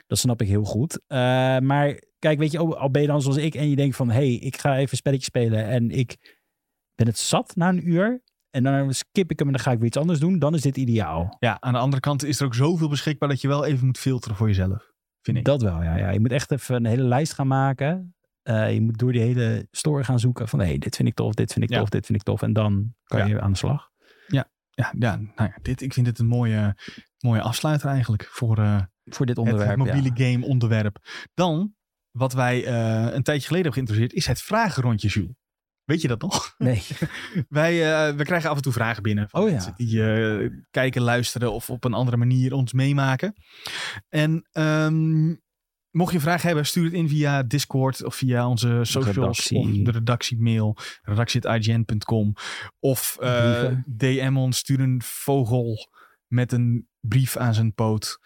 Dat 0.06 0.18
snap 0.18 0.40
ik 0.40 0.48
heel 0.48 0.64
goed. 0.64 1.00
Maar 1.08 2.00
kijk, 2.24 2.38
weet 2.38 2.52
je, 2.52 2.58
al 2.58 2.90
ben 2.90 3.02
je 3.02 3.08
dan 3.08 3.22
zoals 3.22 3.36
ik 3.36 3.54
en 3.54 3.70
je 3.70 3.76
denkt 3.76 3.96
van... 3.96 4.08
hé, 4.08 4.14
hey, 4.14 4.34
ik 4.34 4.56
ga 4.56 4.76
even 4.76 4.90
een 4.90 4.96
spelletje 4.96 5.24
spelen 5.24 5.64
en 5.66 5.90
ik 5.90 6.16
ben 6.94 7.06
het 7.06 7.18
zat 7.18 7.56
na 7.56 7.68
een 7.68 7.88
uur... 7.88 8.22
en 8.50 8.62
dan 8.62 8.94
skip 8.94 9.30
ik 9.30 9.38
hem 9.38 9.46
en 9.48 9.54
dan 9.54 9.62
ga 9.62 9.70
ik 9.70 9.78
weer 9.78 9.86
iets 9.86 9.96
anders 9.96 10.18
doen. 10.18 10.38
Dan 10.38 10.54
is 10.54 10.60
dit 10.62 10.76
ideaal. 10.76 11.36
Ja, 11.38 11.60
aan 11.60 11.72
de 11.72 11.78
andere 11.78 12.00
kant 12.00 12.24
is 12.24 12.40
er 12.40 12.46
ook 12.46 12.54
zoveel 12.54 12.88
beschikbaar 12.88 13.28
dat 13.28 13.40
je 13.40 13.48
wel 13.48 13.64
even 13.64 13.86
moet 13.86 13.98
filteren 13.98 14.36
voor 14.36 14.46
jezelf. 14.46 14.92
Vind 15.22 15.36
ik. 15.36 15.44
Dat 15.44 15.62
wel, 15.62 15.82
ja, 15.82 15.96
ja. 15.96 16.10
Je 16.10 16.20
moet 16.20 16.32
echt 16.32 16.50
even 16.50 16.74
een 16.74 16.84
hele 16.84 17.02
lijst 17.02 17.32
gaan 17.32 17.46
maken. 17.46 18.14
Eh, 18.42 18.74
je 18.74 18.80
moet 18.80 18.98
door 18.98 19.12
die 19.12 19.20
hele 19.20 19.66
store 19.70 20.04
gaan 20.04 20.18
zoeken 20.18 20.48
van... 20.48 20.58
hé, 20.58 20.66
hey, 20.66 20.78
dit 20.78 20.96
vind 20.96 21.08
ik 21.08 21.14
tof, 21.14 21.34
dit 21.34 21.52
vind 21.52 21.64
ik 21.64 21.70
Ja. 21.70 21.78
tof, 21.78 21.88
dit 21.88 22.06
vind 22.06 22.18
ik 22.18 22.24
tof. 22.24 22.42
En 22.42 22.52
dan 22.52 22.94
kan 23.04 23.18
Ja. 23.18 23.26
je 23.26 23.40
aan 23.40 23.52
de 23.52 23.58
slag. 23.58 23.90
Ja, 24.26 24.48
ja 24.70 24.90
nou 24.94 25.28
ja, 25.36 25.58
dit, 25.62 25.82
ik 25.82 25.92
vind 25.92 26.06
dit 26.06 26.18
een 26.18 26.26
mooie, 26.26 26.76
mooie 27.18 27.40
afsluiter 27.40 27.88
eigenlijk 27.88 28.24
voor 28.30 28.58
eh, 28.58 28.80
Voor 29.04 29.26
dit 29.26 29.38
onderwerp, 29.38 29.68
het 29.68 29.78
mobiele 29.78 30.10
ja. 30.14 30.30
game 30.30 30.46
onderwerp. 30.46 30.98
Dan, 31.34 31.74
wat 32.16 32.32
wij 32.32 32.64
eh, 32.64 33.14
een 33.14 33.22
tijdje 33.22 33.46
geleden 33.46 33.52
hebben 33.52 33.72
geïnteresseerd, 33.72 34.12
is 34.12 34.26
het 34.26 34.42
vragenrondje, 34.42 35.08
Jules. 35.08 35.32
Weet 35.84 36.00
je 36.00 36.08
dat 36.08 36.20
nog? 36.20 36.54
Nee, 36.58 36.82
Wij 37.48 37.92
eh, 38.08 38.16
we 38.16 38.24
krijgen 38.24 38.50
af 38.50 38.56
en 38.56 38.62
toe 38.62 38.72
vragen 38.72 39.02
binnen 39.02 39.28
van 39.28 39.42
Oh 39.42 39.50
ja. 39.50 39.72
die 39.76 40.12
eh, 40.12 40.50
kijken, 40.70 41.02
luisteren 41.02 41.52
of 41.52 41.70
op 41.70 41.84
een 41.84 41.94
andere 41.94 42.16
manier 42.16 42.52
ons 42.52 42.72
meemaken. 42.72 43.34
En 44.08 44.48
ehm, 44.52 45.26
mocht 45.90 46.10
je 46.10 46.16
een 46.16 46.20
vraag 46.20 46.42
hebben, 46.42 46.66
stuur 46.66 46.84
het 46.84 46.92
in 46.92 47.08
via 47.08 47.42
Discord 47.42 48.04
of 48.04 48.14
via 48.14 48.48
onze 48.48 48.80
socials 48.82 49.16
redactie. 49.16 49.58
of 49.58 49.84
de 49.84 49.90
redactiemail, 49.90 50.76
redactie.ign.com 51.02 52.32
of. 52.78 53.16
DM 53.86 54.36
ons, 54.36 54.58
stuur 54.58 54.80
een 54.80 55.02
vogel 55.02 55.90
met 56.26 56.52
een 56.52 56.88
brief 57.00 57.36
aan 57.36 57.54
zijn 57.54 57.74
poot 57.74 58.18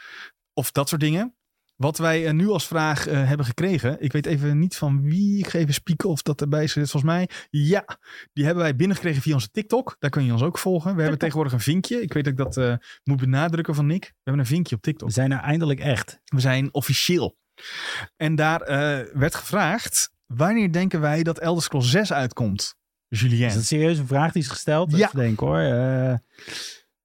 of 0.53 0.73
dat 0.73 0.89
soort 0.89 1.01
dingen. 1.01 1.38
Wat 1.79 1.99
wij 1.99 2.27
eh, 2.27 2.33
nu 2.33 2.49
als 2.49 2.67
vraag 2.67 3.07
eh, 3.07 3.27
hebben 3.29 3.47
gekregen. 3.47 3.97
Ik 4.01 4.13
weet 4.13 4.27
even 4.27 4.59
niet 4.59 4.77
van 4.77 5.03
wie. 5.03 5.39
Ik 5.39 5.49
ga 5.49 5.59
even 5.59 5.75
spieken 5.75 6.09
of 6.09 6.23
dat 6.23 6.41
erbij 6.41 6.67
zit. 6.67 6.91
Volgens 6.91 7.13
mij. 7.13 7.29
Ja, 7.51 7.99
die 8.33 8.45
hebben 8.45 8.63
wij 8.63 8.77
binnengekregen 8.77 9.23
via 9.23 9.35
onze 9.35 9.51
TikTok. 9.51 9.97
Daar 9.99 10.11
kun 10.11 10.25
je 10.25 10.33
ons 10.33 10.43
ook 10.43 10.59
volgen. 10.59 10.95
We 10.95 11.01
hebben 11.01 11.19
tegenwoordig 11.19 11.53
een 11.53 11.61
vinkje. 11.61 12.03
Ik 12.03 12.13
weet 12.13 12.25
dat 12.25 12.33
ik 12.33 12.39
dat 12.39 12.57
eh, 12.57 12.75
moet 13.05 13.17
benadrukken 13.17 13.75
van 13.75 13.87
Nick. 13.87 14.05
We 14.05 14.15
hebben 14.23 14.43
een 14.43 14.49
vinkje 14.49 14.77
op 14.77 14.83
TikTok. 14.83 15.09
we 15.09 15.15
zijn 15.15 15.33
er 15.33 15.39
eindelijk 15.39 15.81
echt. 15.81 16.21
We 16.25 16.41
zijn 16.41 16.75
officieel. 16.75 17.37
En 18.17 18.35
daar 18.35 18.59
werd 19.19 19.35
gevraagd. 19.35 20.13
Wanneer 20.27 20.73
denken 20.73 21.01
wij 21.01 21.23
dat 21.23 21.39
Elder 21.39 21.63
Scrolls 21.63 21.91
6 21.91 22.13
uitkomt? 22.13 22.75
Julien. 23.09 23.47
Is 23.47 23.55
dat 23.55 23.65
serieus 23.65 23.99
een 23.99 24.07
vraag 24.07 24.33
die 24.33 24.43
is 24.43 24.49
gesteld? 24.49 24.97
Ja. 24.97 25.07
Even 25.07 25.19
denken 25.19 25.47
hoor. 25.47 26.21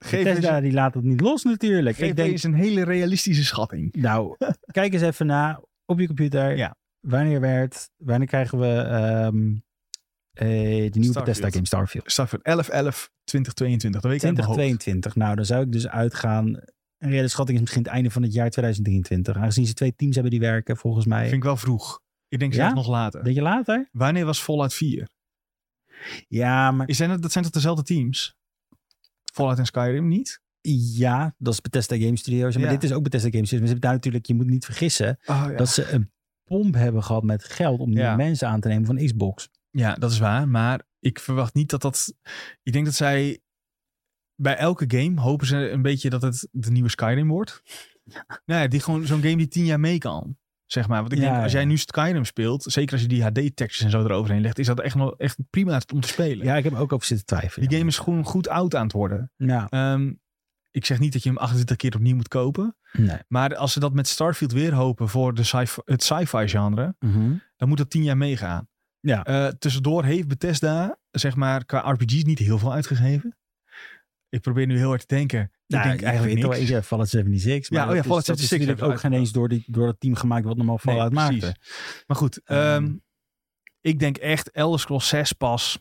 Geef 0.04 0.26
eens, 0.26 0.62
die 0.62 0.72
laat 0.72 0.94
het 0.94 1.04
niet 1.04 1.22
los 1.22 1.44
natuurlijk. 1.44 1.96
geef 1.96 2.10
ik 2.10 2.16
denk, 2.16 2.32
eens 2.32 2.44
een 2.44 2.54
hele 2.54 2.84
realistische 2.84 3.44
schatting. 3.44 3.94
nou, 3.96 4.36
kijk 4.72 4.94
eens 4.94 5.02
even 5.02 5.26
na 5.26 5.62
op 5.86 6.00
je 6.00 6.08
computer. 6.08 6.58
Ja. 6.58 6.76
Wanneer 7.00 7.40
werd, 7.40 7.90
wanneer 7.98 8.28
krijgen 8.28 8.60
we 8.60 8.68
ehm, 8.76 9.54
eh, 10.34 10.48
de 10.48 10.50
nieuwe 10.50 10.90
Starfield. 10.92 11.14
Bethesda 11.14 11.50
game 11.50 11.66
Starfield? 11.66 12.12
Starfield 12.12 12.44
11 12.44 12.68
11 12.70 13.10
2022. 13.24 14.02
Dat 14.02 14.12
weet 14.12 14.22
ik 14.22 14.28
uit 14.28 14.36
mijn 14.36 14.48
hoofd. 14.48 14.60
2022. 14.60 15.16
Nou, 15.16 15.36
dan 15.36 15.46
zou 15.46 15.64
ik 15.64 15.72
dus 15.72 15.88
uitgaan. 15.88 16.48
Een 16.98 17.10
reële 17.10 17.28
schatting 17.28 17.56
is 17.58 17.64
misschien 17.64 17.84
het 17.84 17.92
einde 17.92 18.10
van 18.10 18.22
het 18.22 18.34
jaar 18.34 18.50
2023. 18.50 19.38
Aangezien 19.38 19.66
ze 19.66 19.74
twee 19.74 19.96
teams 19.96 20.14
hebben 20.14 20.32
die 20.32 20.40
werken, 20.42 20.78
volgens 20.78 21.06
mij. 21.06 21.24
Vind 21.24 21.36
ik 21.36 21.44
wel 21.44 21.58
vroeg. 21.58 22.00
Ik 22.28 22.40
denk 22.40 22.54
Ja? 22.54 22.58
zelfs 22.60 22.74
nog 22.74 22.88
later. 22.88 23.24
Denk 23.24 23.36
je 23.36 23.42
later? 23.42 23.90
Wanneer 23.92 24.26
was 24.26 24.42
Fallout 24.42 24.74
4? 24.74 25.08
Ja, 26.28 26.72
maar 26.72 26.88
Is 26.88 26.98
dat, 26.98 27.22
dat 27.22 27.32
zijn 27.32 27.44
toch 27.44 27.54
dezelfde 27.54 27.84
teams? 27.84 28.36
Fallout 29.34 29.58
en 29.58 29.66
Skyrim 29.66 30.08
niet? 30.08 30.42
ja, 30.96 31.36
dat 31.38 31.54
is 31.54 31.62
Bethesda 31.62 31.98
Game 31.98 32.18
Studios. 32.18 32.56
Maar 32.56 32.64
Ja. 32.66 32.70
dit 32.72 32.84
is 32.84 32.92
ook 32.94 33.04
Bethesda 33.04 33.30
Game 33.30 33.46
Studios. 33.46 33.60
Maar 33.60 33.68
ze 33.68 33.74
hebben 33.74 33.82
daar 33.90 33.94
natuurlijk, 33.94 34.26
je 34.26 34.34
moet 34.34 34.48
niet 34.48 34.66
vergissen, 34.66 35.18
Oh, 35.26 35.46
ja. 35.50 35.56
dat 35.56 35.70
ze 35.70 35.92
een 35.92 36.12
pomp 36.44 36.74
hebben 36.74 37.04
gehad 37.04 37.24
met 37.24 37.44
geld 37.44 37.80
om 37.80 37.92
Ja. 37.92 38.16
mensen 38.16 38.48
aan 38.48 38.60
te 38.60 38.68
nemen 38.68 38.86
van 38.86 38.96
Xbox. 39.06 39.50
ja, 39.70 39.94
dat 39.96 40.12
is 40.12 40.20
waar. 40.20 40.48
Maar 40.48 40.82
ik 41.00 41.20
verwacht 41.20 41.54
niet 41.54 41.70
dat 41.70 41.82
dat... 41.82 42.14
Ik 42.64 42.74
denk 42.74 42.86
dat 42.86 42.94
zij... 42.94 43.42
Bij 44.36 44.56
elke 44.58 44.86
game 44.88 45.22
hopen 45.22 45.48
ze 45.48 45.70
een 45.70 45.82
beetje 45.82 46.10
dat 46.10 46.22
het 46.22 46.48
de 46.52 46.72
nieuwe 46.72 46.90
Skyrim 46.90 47.28
wordt. 47.28 47.62
Nou 48.46 48.62
ja, 48.62 48.68
die 48.68 48.80
gewoon 48.80 49.06
zo'n 49.06 49.22
game 49.22 49.38
die 49.38 49.48
tien 49.48 49.66
jaar 49.66 49.80
mee 49.80 49.98
kan. 49.98 50.38
Zeg 50.74 50.88
maar. 50.88 51.02
Want 51.02 51.12
ik 51.14 51.20
Ja, 51.20 51.32
denk, 51.32 51.44
als 51.44 51.52
jij 51.52 51.66
nu 51.66 51.78
Skyrim 51.78 52.26
speelt, 52.26 52.64
zeker 52.64 52.92
als 52.94 53.02
je 53.02 53.08
die 53.08 53.24
HD-textures 53.24 53.84
en 53.84 53.90
zo 53.90 54.04
eroverheen 54.06 54.42
legt, 54.42 54.60
is 54.60 54.68
dat 54.68 54.80
echt, 54.80 54.96
nog, 54.96 55.14
echt 55.18 55.38
prima 55.50 55.82
om 55.94 56.00
te 56.00 56.08
spelen. 56.08 56.46
Ja, 56.46 56.56
ik 56.56 56.64
heb 56.64 56.74
ook 56.76 56.94
over 56.94 57.06
zitten 57.08 57.26
twijfelen. 57.26 57.68
Die 57.70 57.78
game 57.78 57.90
is 57.90 57.98
gewoon 57.98 58.24
goed 58.24 58.48
oud 58.48 58.76
aan 58.76 58.84
het 58.84 58.92
worden. 58.92 59.32
Ja, 59.38 59.68
Ehm, 59.70 60.14
ik 60.72 60.86
zeg 60.86 61.00
niet 61.00 61.14
dat 61.14 61.24
je 61.24 61.30
hem 61.30 61.38
28 61.38 61.76
keer 61.76 61.96
opnieuw 61.96 62.16
moet 62.16 62.28
kopen. 62.28 62.76
nee. 62.92 63.18
Maar 63.28 63.56
als 63.56 63.74
ze 63.74 63.80
dat 63.80 63.94
met 63.94 64.08
Starfield 64.08 64.52
weer 64.52 64.74
hopen 64.74 65.10
voor 65.10 65.34
de 65.34 65.44
sci 65.44 65.64
het 65.86 66.04
sci-fi 66.04 66.48
genre, 66.48 66.96
Mhm. 67.00 67.34
dan 67.56 67.68
moet 67.68 67.78
dat 67.78 67.90
tien 67.90 68.04
jaar 68.04 68.18
meegaan. 68.18 68.68
Ja. 69.00 69.24
Eh, 69.24 69.48
tussendoor 69.48 70.04
heeft 70.04 70.28
Bethesda, 70.28 70.98
zeg 71.12 71.36
maar, 71.36 71.66
qua 71.66 71.92
RPG's 71.92 72.24
niet 72.24 72.40
heel 72.40 72.58
veel 72.60 72.74
uitgegeven. 72.74 73.38
Ik 74.30 74.42
probeer 74.42 74.66
nu 74.68 74.78
heel 74.78 74.88
hard 74.88 75.08
te 75.08 75.16
denken. 75.16 75.52
Ik 75.74 75.80
Nou, 75.80 75.90
denk 75.98 76.02
eigenlijk 76.08 76.40
weet 76.40 76.68
wel, 76.68 76.78
ja, 76.78 76.84
Fallout 76.84 77.10
76. 77.10 77.70
Maar 77.72 77.80
Ja, 77.80 77.86
oh 77.88 77.94
ja, 77.94 78.00
is- 78.00 78.06
Fallout 78.06 78.26
dat 78.26 78.38
is 78.40 78.48
76 78.48 78.68
natuurlijk 78.68 78.94
ook 79.06 79.12
geen 79.12 79.20
eens 79.20 79.32
door, 79.32 79.50
die, 79.50 79.64
door 79.68 79.88
het 79.88 80.00
team 80.00 80.16
gemaakt 80.16 80.46
wat 80.46 80.58
normaal 80.58 80.80
Nee, 80.84 80.96
Fallout 80.96 81.14
precies. 81.14 81.42
maakte. 81.42 81.60
Maar 82.08 82.18
goed, 82.18 82.42
Ehm. 82.44 82.60
ehm, 82.84 82.94
ik 83.82 84.00
denk 84.00 84.18
echt 84.18 84.52
Elder 84.52 84.80
Scrolls 84.80 85.08
6 85.08 85.32
pas. 85.34 85.80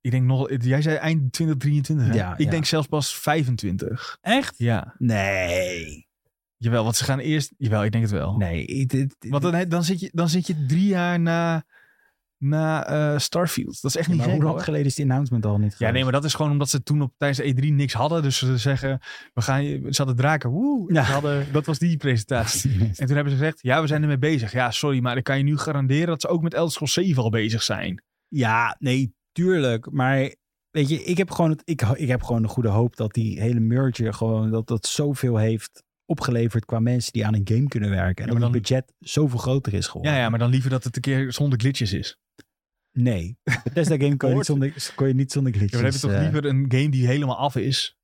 Ik 0.00 0.10
denk 0.10 0.24
nog, 0.24 0.48
jij 0.62 0.82
zei 0.82 0.96
eind 0.96 1.32
2023. 1.32 2.06
Hè? 2.06 2.14
Ja, 2.14 2.32
ik 2.36 2.44
ja. 2.44 2.50
denk 2.50 2.64
zelfs 2.64 2.86
pas 2.86 3.14
25. 3.18 4.18
Echt? 4.20 4.54
Ja, 4.58 4.94
Nee. 4.98 6.06
jawel, 6.56 6.82
want 6.84 6.96
ze 6.96 7.04
gaan 7.04 7.18
eerst. 7.18 7.52
Jawel, 7.58 7.84
ik 7.84 7.92
denk 7.92 8.04
het 8.04 8.12
wel. 8.12 8.36
Nee. 8.36 8.86
Want 9.18 9.42
dan, 9.42 9.68
dan, 9.68 9.84
zit 9.84 10.00
je, 10.00 10.10
dan 10.12 10.28
zit 10.28 10.46
je 10.46 10.66
drie 10.66 10.86
jaar 10.86 11.20
na, 11.20 11.64
na 12.42 12.86
eh, 12.86 13.18
Starfield. 13.18 13.82
Dat 13.82 13.90
is 13.90 13.96
echt 13.96 14.06
Ja, 14.06 14.12
niet 14.12 14.20
maar 14.22 14.30
gek. 14.32 14.40
hoe 14.42 14.50
lang 14.50 14.64
geleden 14.64 14.86
is 14.86 14.94
die 14.94 15.04
announcement 15.04 15.46
al 15.46 15.58
niet 15.58 15.74
Ja, 15.78 15.90
nee, 15.90 16.02
maar 16.02 16.12
dat 16.12 16.24
is 16.24 16.34
gewoon 16.34 16.50
omdat 16.50 16.68
ze 16.70 16.82
toen 16.82 17.02
op, 17.02 17.12
tijdens 17.16 17.38
de 17.54 17.62
E3 17.62 17.72
niks 17.74 17.92
hadden. 17.92 18.22
Dus 18.22 18.38
ze 18.38 18.58
zeggen, 18.58 19.00
we 19.34 19.40
gaan, 19.42 19.62
ze 19.64 19.92
hadden 19.96 20.16
draken. 20.16 20.50
Woe, 20.50 20.92
Ja. 20.92 21.04
Ze 21.04 21.12
hadden, 21.12 21.46
dat 21.52 21.66
was 21.66 21.78
die 21.78 21.96
presentatie. 21.96 22.70
En 23.02 23.06
toen 23.06 23.14
hebben 23.16 23.32
ze 23.32 23.38
gezegd, 23.38 23.58
ja, 23.62 23.80
we 23.80 23.86
zijn 23.86 24.02
ermee 24.02 24.18
bezig. 24.18 24.52
Ja, 24.52 24.70
sorry, 24.70 25.00
maar 25.00 25.16
ik 25.16 25.24
kan 25.24 25.36
je 25.38 25.44
nu 25.44 25.58
garanderen 25.58 26.06
dat 26.06 26.20
ze 26.20 26.28
ook 26.28 26.42
met 26.42 26.54
Elder 26.54 26.72
Scrolls 26.72 26.92
7 26.92 27.22
al 27.22 27.30
bezig 27.30 27.62
zijn. 27.62 28.02
Ja, 28.28 28.76
nee, 28.78 29.14
tuurlijk. 29.32 29.90
Maar 29.90 30.34
weet 30.70 30.88
je, 30.88 31.02
ik 31.04 31.16
heb 31.18 31.30
gewoon, 31.30 31.50
het, 31.50 31.62
ik, 31.64 31.82
ik 31.82 32.08
heb 32.08 32.22
gewoon 32.22 32.42
een 32.42 32.48
goede 32.48 32.68
hoop 32.68 32.96
dat 32.96 33.12
die 33.14 33.40
hele 33.40 33.60
merger 33.60 34.14
gewoon, 34.14 34.50
dat 34.50 34.66
dat 34.66 34.86
zoveel 34.86 35.36
heeft 35.36 35.82
opgeleverd 36.12 36.64
qua 36.64 36.78
mensen 36.78 37.12
die 37.12 37.26
aan 37.26 37.34
een 37.34 37.48
game 37.48 37.68
kunnen 37.68 37.90
werken. 37.90 38.26
En 38.26 38.34
Ja, 38.34 38.40
het 38.40 38.52
budget 38.52 38.92
zoveel 38.98 39.38
groter 39.38 39.74
is 39.74 39.86
geworden. 39.86 40.12
Ja, 40.12 40.18
ja, 40.18 40.28
maar 40.28 40.38
dan 40.38 40.50
liever 40.50 40.70
dat 40.70 40.84
het 40.84 40.96
een 40.96 41.02
keer 41.02 41.32
zonder 41.32 41.60
glitches 41.60 41.92
is. 41.92 42.16
Nee, 42.92 43.38
Bethesda 43.64 43.96
game 43.96 44.16
kon 44.22 44.28
je, 44.28 44.34
niet 44.34 44.44
zonder, 44.44 44.92
kon 44.94 45.08
je 45.08 45.14
niet 45.14 45.32
zonder 45.32 45.52
glitches. 45.52 45.80
maar 45.80 45.90
dan 45.90 45.92
heb 45.92 46.00
je 46.00 46.06
toch 46.06 46.16
eh, 46.16 46.22
liever 46.22 46.44
een 46.44 46.64
game 46.68 46.88
die 46.88 47.06
helemaal 47.06 47.36
af 47.36 47.56
is, 47.56 47.98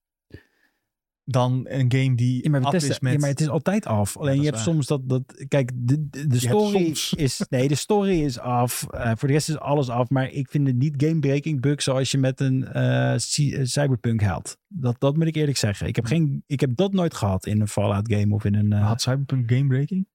dan 1.30 1.66
een 1.68 1.92
game 1.92 2.14
die 2.14 2.42
Ja, 2.42 2.50
maar, 2.50 2.64
af 2.64 2.74
is 2.74 3.00
met... 3.00 3.12
ja, 3.12 3.18
maar 3.18 3.28
het 3.28 3.40
is 3.40 3.48
altijd 3.48 3.86
af. 3.86 4.16
Alleen 4.16 4.36
je 4.36 4.44
hebt 4.44 4.54
waar. 4.54 4.64
soms 4.64 4.86
dat, 4.86 5.08
dat 5.08 5.44
kijk, 5.48 5.70
de, 5.74 6.08
de, 6.28 6.38
story 6.38 6.96
is, 7.16 7.46
nee, 7.48 7.68
de 7.68 7.74
story 7.74 8.22
is 8.22 8.38
af. 8.38 8.86
Eh, 8.90 9.12
voor 9.14 9.28
de 9.28 9.34
rest 9.34 9.48
is 9.48 9.58
alles 9.58 9.88
af. 9.88 10.10
Maar 10.10 10.30
ik 10.30 10.50
vind 10.50 10.66
het 10.66 10.76
niet 10.76 10.94
game-breaking 10.96 11.60
bug 11.60 11.82
zoals 11.82 12.10
je 12.10 12.18
met 12.18 12.40
een 12.40 12.64
eh, 12.66 13.14
Cyberpunk 13.62 14.22
haalt. 14.22 14.56
Dat, 14.66 14.96
dat 14.98 15.16
moet 15.16 15.26
ik 15.26 15.36
eerlijk 15.36 15.58
zeggen. 15.58 15.86
Ik 15.86 15.96
heb, 15.96 16.04
geen, 16.04 16.42
ik 16.46 16.60
heb 16.60 16.76
dat 16.76 16.92
nooit 16.92 17.14
gehad 17.14 17.46
in 17.46 17.60
een 17.60 17.68
Fallout 17.68 18.12
game 18.12 18.34
of 18.34 18.44
in 18.44 18.54
een... 18.54 18.72
Had 18.72 19.02
Cyberpunk 19.02 19.50
game 19.50 19.66
breaking? 19.66 20.06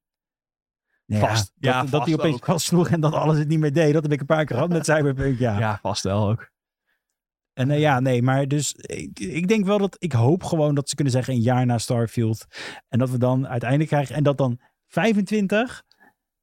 ja, 1.06 1.20
vast. 1.20 1.52
Dat, 1.56 1.74
Ja, 1.74 1.82
dat 1.82 1.90
vast 1.90 2.06
hij 2.06 2.14
opeens 2.14 2.40
vast 2.44 2.66
sloeg 2.66 2.90
en 2.90 3.02
dat 3.02 3.14
alles 3.14 3.38
het 3.38 3.48
niet 3.48 3.60
meer 3.60 3.74
deed. 3.74 3.94
Dat 3.94 4.04
heb 4.04 4.12
ik 4.12 4.20
een 4.20 4.26
paar 4.26 4.46
keer 4.46 4.56
gehad 4.56 4.72
met 4.72 4.86
Cyberpunk, 4.96 5.40
ja. 5.40 5.60
Ja, 5.60 5.80
vast 5.82 6.04
wel 6.04 6.30
ook. 6.30 6.52
En 7.54 7.72
eh, 7.72 7.80
ja, 7.80 8.00
nee, 8.00 8.22
maar 8.22 8.48
dus 8.48 8.74
ik, 8.76 9.20
ik 9.20 9.48
denk 9.48 9.66
wel 9.66 9.78
dat 9.78 9.96
ik 10.00 10.12
hoop 10.12 10.44
gewoon 10.44 10.76
dat 10.76 10.90
ze 10.90 10.96
kunnen 10.96 11.14
zeggen 11.14 11.34
een 11.34 11.42
jaar 11.42 11.66
na 11.66 11.78
Starfield. 11.78 12.46
En 12.90 13.00
dat 13.00 13.10
we 13.10 13.18
dan 13.18 13.48
uiteindelijk 13.48 13.90
krijgen. 13.90 14.16
En 14.16 14.24
dat 14.24 14.38
dan 14.38 14.60
25 14.88 15.84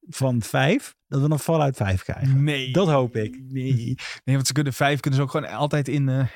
van 0.09 0.43
5, 0.43 0.95
dat 1.09 1.21
we 1.21 1.29
dan 1.29 1.39
Fallout 1.39 1.77
5 1.77 2.03
krijgen. 2.03 2.45
Nee. 2.45 2.73
Dat 2.73 2.89
hoop 2.89 3.17
ik. 3.17 3.41
Nee. 3.49 3.95
nee, 4.25 4.35
want 4.35 4.47
ze 4.47 4.53
kunnen 4.53 4.73
vijf, 4.73 5.01
kunnen 5.01 5.19
ze 5.21 5.25
ook 5.25 5.31
gewoon 5.31 5.49
altijd 5.51 5.89
in... 5.89 6.09
eh, 6.09 6.27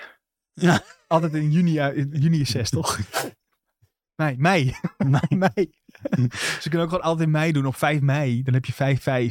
Ja. 0.52 0.82
Altijd 1.06 1.34
in 1.34 1.50
juni, 1.50 1.78
eh, 1.78 1.96
in 1.96 2.08
juni 2.12 2.40
is 2.40 2.50
zes, 2.50 2.70
toch? 2.70 2.98
Mei, 4.22 4.36
mei. 4.38 4.74
Maar- 5.06 5.30
mei. 5.54 5.70
ze 6.60 6.68
kunnen 6.68 6.80
ook 6.80 6.88
gewoon 6.88 7.04
altijd 7.04 7.26
in 7.26 7.30
mei 7.30 7.52
doen. 7.52 7.66
Op 7.66 7.76
5 7.76 8.00
mei, 8.00 8.42
dan 8.42 8.54
heb 8.54 8.64
je 8.64 8.72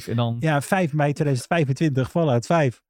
5-5 0.03 0.07
en 0.10 0.15
dan... 0.15 0.38
Ja, 0.40 0.61
5 0.61 0.94
mei 0.94 1.14
2025, 1.14 2.10
Fallout 2.10 2.45
5. 2.45 2.82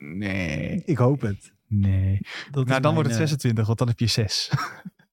Nee. 0.00 0.82
Ik 0.84 0.98
hoop 0.98 1.20
het. 1.20 1.52
Nee. 1.68 2.20
Dat 2.50 2.66
nou, 2.66 2.80
dan 2.80 2.94
wordt 2.94 3.08
het 3.08 3.18
mijn, 3.18 3.28
eh, 3.30 3.38
26, 3.40 3.66
want 3.66 3.78
dan 3.78 3.88
heb 3.88 3.98
je 3.98 4.06
6. 4.06 4.50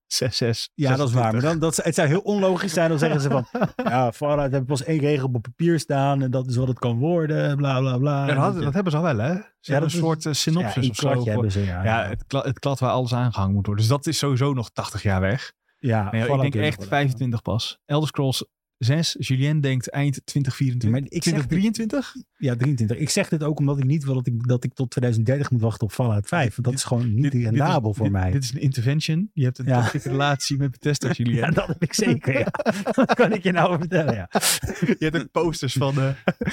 6, 0.07 0.38
6. 0.38 0.69
Ja, 0.73 0.95
dat 0.95 1.07
is 1.07 1.14
waar. 1.14 1.31
Maar 1.31 1.41
dan, 1.41 1.60
dat, 1.60 1.76
het 1.76 1.95
zou 1.95 2.07
heel 2.07 2.19
onlogisch 2.19 2.73
zijn. 2.73 2.90
Dan 2.90 2.99
zeggen 2.99 3.22
ze 3.22 3.30
van, 3.30 3.45
ja, 3.91 4.11
Fallout 4.11 4.52
heeft 4.52 4.65
pas 4.65 4.84
één 4.84 4.99
regel 4.99 5.30
op 5.34 5.41
papier 5.41 5.80
staan. 5.80 6.22
En 6.22 6.31
dat 6.31 6.48
is 6.48 6.56
wat 6.56 6.68
het 6.68 6.80
kan 6.80 6.98
worden, 6.98 7.57
bla 7.57 7.80
bla 7.80 7.98
bla. 7.98 8.26
dat, 8.26 8.35
hadden- 8.38 8.64
dat 8.64 8.73
hebben 8.73 8.91
ze 8.91 8.98
al 8.98 9.03
wel, 9.03 9.18
hè? 9.18 9.34
Ze 9.60 9.72
hebben 9.72 9.90
dat 9.90 9.99
een 9.99 10.06
soort 10.06 10.26
eh, 10.26 10.34
synopsis 10.34 10.84
ja, 10.84 10.90
of 10.90 10.95
zo. 11.23 11.30
hebben 11.30 11.52
ze, 11.52 11.60
ja. 11.65 11.84
ja, 11.84 12.07
het, 12.10 12.23
kla- 12.27 12.44
het 12.44 12.60
klad 12.60 12.80
waar 12.80 12.91
alles 12.91 13.14
aangehangen 13.14 13.53
moet 13.53 13.65
worden. 13.65 13.84
Dus 13.85 13.94
dat 13.94 14.07
is 14.07 14.18
sowieso 14.18 14.53
nog 14.53 14.69
80 14.69 15.03
jaar 15.03 15.22
weg. 15.22 15.53
ja 15.80 16.11
Nee, 16.11 16.22
ik 16.22 16.27
denk 16.41 16.56
echt 16.56 16.76
worden. 16.76 16.88
25 16.88 17.41
pas. 17.41 17.80
Elder 17.85 18.07
Scrolls 18.07 18.45
6. 18.84 19.16
Julien 19.20 19.62
denkt 19.62 19.90
eind 19.90 20.22
2024. 20.26 20.90
Maar 20.90 21.00
ik 21.00 21.24
zeg 21.24 21.34
dit- 21.34 21.48
2023? 21.50 22.16
Ja, 22.38 22.56
23. 22.56 22.98
Ik 22.98 23.10
zeg 23.10 23.30
dit 23.30 23.44
ook 23.44 23.60
omdat 23.60 23.78
ik 23.78 23.84
niet 23.84 24.04
wil 24.04 24.14
dat 24.14 24.28
ik, 24.28 24.48
dat 24.48 24.64
ik 24.64 24.74
tot 24.74 24.90
2030 24.92 25.52
moet 25.52 25.62
wachten 25.62 25.88
op 25.88 25.92
Fallout 25.94 26.28
5. 26.28 26.56
Want 26.56 26.68
dat 26.68 26.74
is 26.74 26.84
gewoon 26.84 27.14
niet 27.14 27.34
rendabel 27.34 27.94
voor 27.94 28.12
mij. 28.12 28.32
Dit 28.32 28.44
is 28.44 28.54
een 28.54 28.60
intervention. 28.62 29.30
Je 29.34 29.44
hebt 29.44 29.58
een 29.60 29.66
Ja. 29.66 29.92
relatie 30.04 30.58
met 30.58 30.72
Bethesda, 30.72 31.12
Julien. 31.18 31.36
ja, 31.36 31.50
dat 31.50 31.68
heb 31.68 31.84
ik 31.84 31.94
zeker. 31.94 32.40
Ja. 32.40 32.48
dat 32.92 33.14
kan 33.14 33.34
ik 33.34 33.44
je 33.44 33.52
nou 33.52 33.78
vertellen. 33.80 34.14
Ja. 34.14 34.30
Je 35.00 35.10
hebt 35.10 35.16
ook 35.20 35.32
posters 35.32 35.74
van 35.74 35.96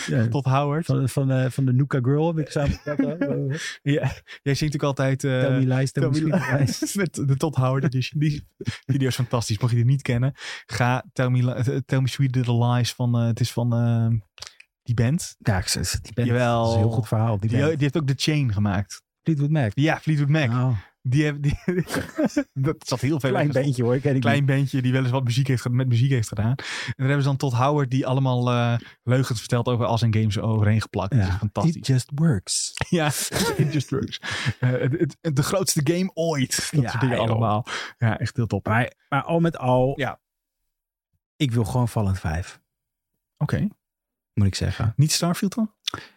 Ja. 0.06 0.26
Todd 0.28 0.44
Howard. 0.46 0.86
Van, 0.86 1.08
van, 1.08 1.30
eh, 1.30 1.50
van 1.50 1.64
de 1.64 1.72
Nuka 1.72 1.98
Girl 2.02 2.26
heb 2.26 2.38
ik 2.38 2.50
samen 2.50 2.78
Ja, 3.82 4.12
jij 4.42 4.54
zingt 4.54 4.74
ook 4.74 4.82
altijd... 4.82 5.24
eh, 5.24 5.40
Tell 5.40 5.50
me 5.64 5.74
lies, 5.74 5.92
tell 5.92 6.08
me 6.08 6.10
Tell 6.10 6.22
me 6.28 6.38
sweet 6.66 6.80
lies. 6.80 6.94
met 6.94 7.14
de 7.14 7.36
Todd 7.36 7.56
Howard 7.56 7.84
edition. 7.84 8.20
Die 8.20 8.46
video 8.86 9.08
is 9.08 9.14
fantastisch. 9.14 9.58
Mocht 9.58 9.70
je 9.70 9.76
die 9.76 9.86
niet 9.86 10.02
kennen, 10.02 10.32
ga 10.66 11.04
Tell 11.12 11.28
Me, 11.28 11.82
Tell 11.86 12.00
me 12.00 12.08
Sweet 12.20 12.34
Little 12.34 12.66
Lies 12.66 12.92
van... 12.92 13.18
eh, 13.18 13.26
het 13.26 13.40
is 13.40 13.52
van 13.52 13.72
eh, 13.74 14.06
die 14.82 14.94
band. 14.94 15.36
Ja, 15.38 15.58
ik 15.58 15.66
zeg, 15.68 16.00
die 16.00 16.12
band, 16.14 16.26
Jawel. 16.28 16.58
dat 16.58 16.68
is 16.68 16.74
een 16.74 16.80
heel 16.80 16.90
goed 16.90 17.08
verhaal. 17.08 17.38
Die, 17.38 17.50
Die, 17.50 17.60
heeft 17.78 17.96
ook 17.96 18.06
The 18.06 18.14
Chain 18.16 18.52
gemaakt. 18.52 19.02
Fleetwood 19.22 19.50
Mac. 19.50 19.70
Ja, 19.74 19.98
Fleetwood 20.00 20.28
Mac. 20.28 20.50
Oh, 20.50 20.78
Die 21.02 21.24
heb, 21.24 21.42
die, 21.42 21.58
dat 22.52 22.76
zat 22.88 23.00
heel 23.00 23.20
veel 23.20 23.30
klein 23.30 23.52
bandje 23.52 23.82
hoor, 23.82 23.98
ken 23.98 24.14
ik 24.14 24.20
klein 24.20 24.46
bandje 24.46 24.82
die 24.82 24.92
wel 24.92 25.02
eens 25.02 25.10
wat 25.10 25.24
muziek 25.24 25.46
heeft, 25.46 25.68
met 25.68 25.88
muziek 25.88 26.10
heeft 26.10 26.28
gedaan. 26.28 26.50
En 26.50 26.56
daar 26.96 27.06
hebben 27.06 27.22
ze 27.22 27.28
dan 27.28 27.36
Todd 27.36 27.54
Howard 27.54 27.90
die 27.90 28.06
allemaal 28.06 28.50
eh, 28.50 28.78
leugens 29.02 29.38
vertelt 29.38 29.66
over 29.66 29.86
als 29.86 30.02
en 30.02 30.14
games 30.14 30.38
overheen 30.38 30.80
geplakt. 30.80 31.12
niet. 31.12 31.20
Dat 31.20 31.28
is 31.30 31.34
Ja, 31.34 31.40
fantastisch. 31.40 31.76
It 31.76 31.86
just 31.86 32.10
works. 32.14 32.72
Ja, 32.88 33.06
it 33.56 33.72
just 33.72 33.90
works. 33.90 34.20
Eh, 34.60 34.70
het, 34.70 34.92
het- 34.98 35.16
het- 35.20 35.36
de 35.36 35.42
grootste 35.42 35.80
game 35.84 36.10
ooit. 36.14 36.68
Dat 36.72 36.82
Ja, 36.82 36.88
soort 36.90 37.00
dingen 37.02 37.18
allemaal. 37.18 37.66
Ja, 37.98 38.18
echt 38.18 38.36
heel 38.36 38.46
top. 38.46 38.66
Maar, 38.66 38.92
maar 39.08 39.22
al 39.22 39.40
met 39.40 39.58
al, 39.58 39.92
Ja. 39.96 40.20
Ik 41.40 41.52
wil 41.52 41.64
gewoon 41.64 41.88
Fallout 41.88 42.18
5, 42.18 42.60
Oké. 43.38 43.68
moet 44.34 44.46
ik 44.46 44.54
zeggen. 44.54 44.92
Niet 44.96 45.12
Starfield 45.12 45.54
dan? 45.54 45.74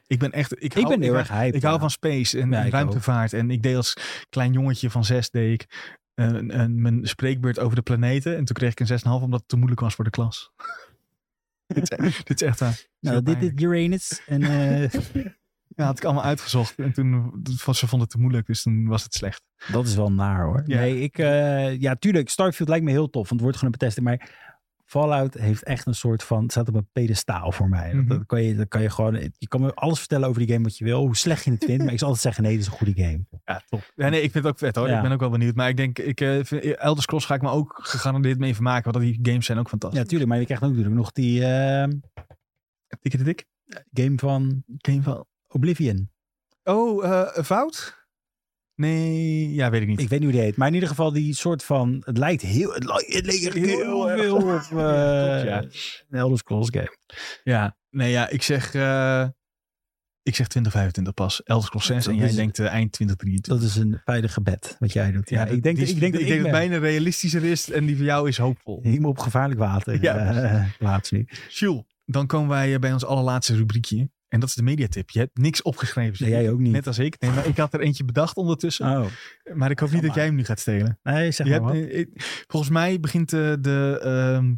Ik 0.07 0.19
ben 0.19 0.31
echt... 0.31 0.51
Ik, 0.51 0.61
Ik 0.61 0.73
hou, 0.73 0.87
ben 0.87 1.01
heel 1.01 1.15
erg 1.15 1.27
hyped. 1.27 1.55
ik 1.55 1.63
hou 1.63 1.79
van 1.79 1.89
space 1.89 2.39
en 2.39 2.51
Ja, 2.51 2.69
ruimtevaart. 2.69 3.33
En 3.33 3.51
ik 3.51 3.63
deed 3.63 3.75
als 3.75 3.97
klein 4.29 4.53
jongetje 4.53 4.89
van 4.89 5.05
zes 5.05 5.29
deed 5.29 5.61
ik 5.61 5.91
een, 6.13 6.59
een, 6.59 6.81
mijn 6.81 7.07
spreekbeurt 7.07 7.59
over 7.59 7.75
de 7.75 7.81
planeten. 7.81 8.37
En 8.37 8.45
toen 8.45 8.55
kreeg 8.55 8.71
ik 8.71 8.79
een 8.79 8.99
6,5 8.99 9.03
omdat 9.05 9.39
het 9.39 9.47
te 9.49 9.55
moeilijk 9.55 9.81
was 9.81 9.95
voor 9.95 10.03
de 10.03 10.09
klas. 10.09 10.51
dit, 11.67 11.91
is, 11.99 12.17
dit 12.23 12.41
is 12.41 12.47
echt 12.47 12.59
waar. 12.59 12.85
Nou, 12.99 13.23
dit 13.23 13.41
is 13.41 13.51
Uranus. 13.55 14.21
En 14.25 14.41
eh, 14.43 14.93
Ja, 15.75 15.85
had 15.85 15.97
ik 15.97 16.03
allemaal 16.03 16.23
uitgezocht. 16.23 16.75
En 16.79 16.93
toen 16.93 17.41
was 17.65 17.79
ze 17.79 17.87
vonden 17.87 18.07
het 18.07 18.09
te 18.09 18.21
moeilijk, 18.21 18.47
dus 18.47 18.61
toen 18.61 18.85
was 18.87 19.03
het 19.03 19.13
slecht. 19.13 19.43
dat 19.71 19.87
is 19.87 19.95
wel 19.95 20.11
naar 20.11 20.43
hoor. 20.45 20.63
Ja. 20.65 20.79
Nee, 20.79 20.99
ik, 20.99 21.17
eh, 21.17 21.79
ja, 21.79 21.95
tuurlijk, 21.95 22.29
Starfield 22.29 22.69
lijkt 22.69 22.85
me 22.85 22.91
heel 22.91 23.09
tof, 23.09 23.29
want 23.29 23.29
het 23.29 23.41
wordt 23.41 23.57
gewoon 23.57 23.73
een 23.73 23.79
betesting. 23.79 24.05
Maar 24.05 24.52
Fallout 24.99 25.33
heeft 25.33 25.63
echt 25.63 25.85
een 25.85 25.95
soort 25.95 26.23
van, 26.23 26.41
het 26.41 26.51
staat 26.51 26.67
op 26.67 26.75
een 26.75 26.87
pedestaal 26.91 27.51
voor 27.51 27.69
mij. 27.69 27.85
Dat- 27.91 27.99
Mhm. 28.01 28.07
dat, 28.07 28.25
kan 28.25 28.43
je, 28.43 28.55
dat 28.55 28.67
kan 28.67 28.81
je 28.81 28.89
gewoon, 28.89 29.13
je 29.37 29.47
kan 29.47 29.61
me 29.61 29.73
alles 29.73 29.99
vertellen 29.99 30.27
over 30.27 30.39
die 30.41 30.51
game 30.51 30.63
wat 30.63 30.77
je 30.77 30.83
wil, 30.85 30.99
hoe 31.05 31.15
slecht 31.15 31.43
je 31.43 31.51
het 31.51 31.63
vindt. 31.65 31.83
maar 31.83 31.93
ik 31.93 31.99
zal 31.99 32.07
altijd 32.07 32.25
zeggen, 32.25 32.43
nee, 32.43 32.51
dit 32.51 32.61
is 32.61 32.67
een 32.67 32.77
goede 32.77 33.01
game. 33.03 33.25
Ja, 33.45 33.61
top. 33.69 33.91
Ja, 33.95 34.09
nee, 34.09 34.21
ik 34.21 34.31
vind 34.31 34.43
het 34.43 34.53
ook 34.53 34.59
vet 34.59 34.75
hoor. 34.75 34.87
Ja. 34.87 34.95
Ik 34.95 35.01
ben 35.01 35.11
ook 35.11 35.19
wel 35.19 35.29
benieuwd. 35.29 35.55
Maar 35.55 35.69
ik 35.69 35.77
denk, 35.77 35.99
ik, 35.99 36.17
vind- 36.45 36.63
Elder 36.63 37.03
Scrolls 37.03 37.25
ga 37.25 37.35
ik 37.35 37.41
me 37.41 37.49
ook 37.49 37.79
gegarandeerd 37.83 38.39
mee 38.39 38.53
vermaken. 38.53 38.91
Want 38.91 39.05
die 39.05 39.19
games 39.21 39.45
zijn 39.45 39.57
ook 39.57 39.69
fantastisch. 39.69 39.99
Ja, 39.99 40.05
tuurlijk, 40.05 40.29
maar 40.29 40.39
je 40.39 40.45
krijgt 40.45 40.63
ook 40.63 40.69
natuurlijk 40.69 40.95
nog 40.97 41.11
die, 41.11 41.39
Tik 42.99 43.11
tik 43.11 43.23
tik. 43.23 43.45
Game 43.93 44.17
van 44.17 44.63
Game 44.77 45.01
van... 45.01 45.25
Oblivion. 45.47 46.11
Oh, 46.63 47.05
eh 47.05 47.43
Fout? 47.43 48.02
Nee, 48.87 49.53
ja, 49.53 49.69
weet 49.69 49.81
ik 49.81 49.87
niet. 49.87 49.99
Ik 49.99 50.09
weet 50.09 50.19
niet 50.19 50.29
hoe 50.29 50.37
die 50.37 50.47
heet. 50.47 50.57
Maar 50.57 50.67
in 50.67 50.73
ieder 50.73 50.89
geval 50.89 51.11
die 51.11 51.35
soort 51.35 51.63
van... 51.63 52.01
Het 52.05 52.17
lijkt 52.17 52.41
heel... 52.41 52.73
Het 52.73 52.83
lijkt, 52.83 53.13
het 53.13 53.25
lijkt 53.25 53.53
Heel 53.53 54.07
veel 54.17 54.35
op 54.35 54.49
eh, 54.71 55.43
ja. 55.45 55.61
een 56.09 56.19
Elder 56.19 56.37
Scrolls 56.37 56.69
game. 56.71 56.97
Ja, 57.43 57.77
nee, 57.89 58.11
ja, 58.11 58.29
ik 58.29 58.41
zeg... 58.41 58.73
eh, 58.73 59.27
ik 60.23 60.35
zeg 60.35 60.47
2025 60.47 61.13
pas. 61.13 61.43
Elder 61.43 61.65
Scrolls 61.65 61.85
6 61.85 62.07
en 62.07 62.15
jij 62.15 62.27
is- 62.27 62.35
denkt 62.35 62.59
eh, 62.59 62.65
eind 62.65 62.91
2023. 62.91 63.53
Dat 63.53 63.69
is 63.69 63.75
een 63.75 64.01
veilige 64.05 64.41
bet 64.41 64.75
wat 64.79 64.93
jij 64.93 65.11
doet. 65.11 65.29
Ja, 65.29 65.45
dat- 65.45 65.53
ik 65.53 65.63
denk, 65.63 65.77
die 65.77 65.87
ik 65.87 65.99
denk 65.99 66.13
dat 66.13 66.21
ik 66.21 66.27
denk 66.27 66.41
dat 66.43 66.51
mijne 66.51 66.77
realistischer 66.77 67.43
is 67.43 67.71
en 67.71 67.85
die 67.85 67.95
van 67.95 68.05
jou 68.05 68.27
is 68.27 68.37
hoopvol. 68.37 68.79
me 68.83 69.07
op 69.07 69.19
gevaarlijk 69.19 69.59
water 69.59 70.01
Ja. 70.01 70.67
plaatsen 70.77 71.17
nu. 71.17 71.27
Jules, 71.49 71.83
dan 72.05 72.27
komen 72.27 72.49
wij 72.49 72.79
bij 72.79 72.93
ons 72.93 73.05
allerlaatste 73.05 73.55
rubriekje. 73.55 74.09
En 74.33 74.39
dat 74.39 74.49
is 74.49 74.55
de 74.55 74.63
mediatip. 74.63 75.09
Je 75.09 75.19
hebt 75.19 75.37
niks 75.37 75.61
opgeschreven. 75.61 76.25
Nee, 76.25 76.31
jij 76.33 76.51
ook 76.51 76.59
niet. 76.59 76.71
Net 76.71 76.87
als 76.87 76.97
ik. 76.99 77.19
Nee, 77.19 77.31
maar 77.31 77.47
ik 77.47 77.57
had 77.57 77.73
er 77.73 77.79
eentje 77.79 78.05
bedacht 78.05 78.35
ondertussen. 78.35 78.85
Oh, 78.97 79.05
maar 79.53 79.71
ik 79.71 79.79
hoop 79.79 79.91
niet 79.91 80.01
dat 80.01 80.15
jij 80.15 80.25
hem 80.25 80.35
nu 80.35 80.45
gaat 80.45 80.59
stelen. 80.59 80.99
nee, 81.03 81.31
zeg 81.31 81.47
Je 81.47 81.59
maar 81.59 81.73
hebt, 81.73 81.93
eh, 81.93 82.05
volgens 82.47 82.71
mij 82.71 82.99
begint 82.99 83.33
eh, 83.33 83.53
de, 83.61 83.99
ehm, 84.03 84.55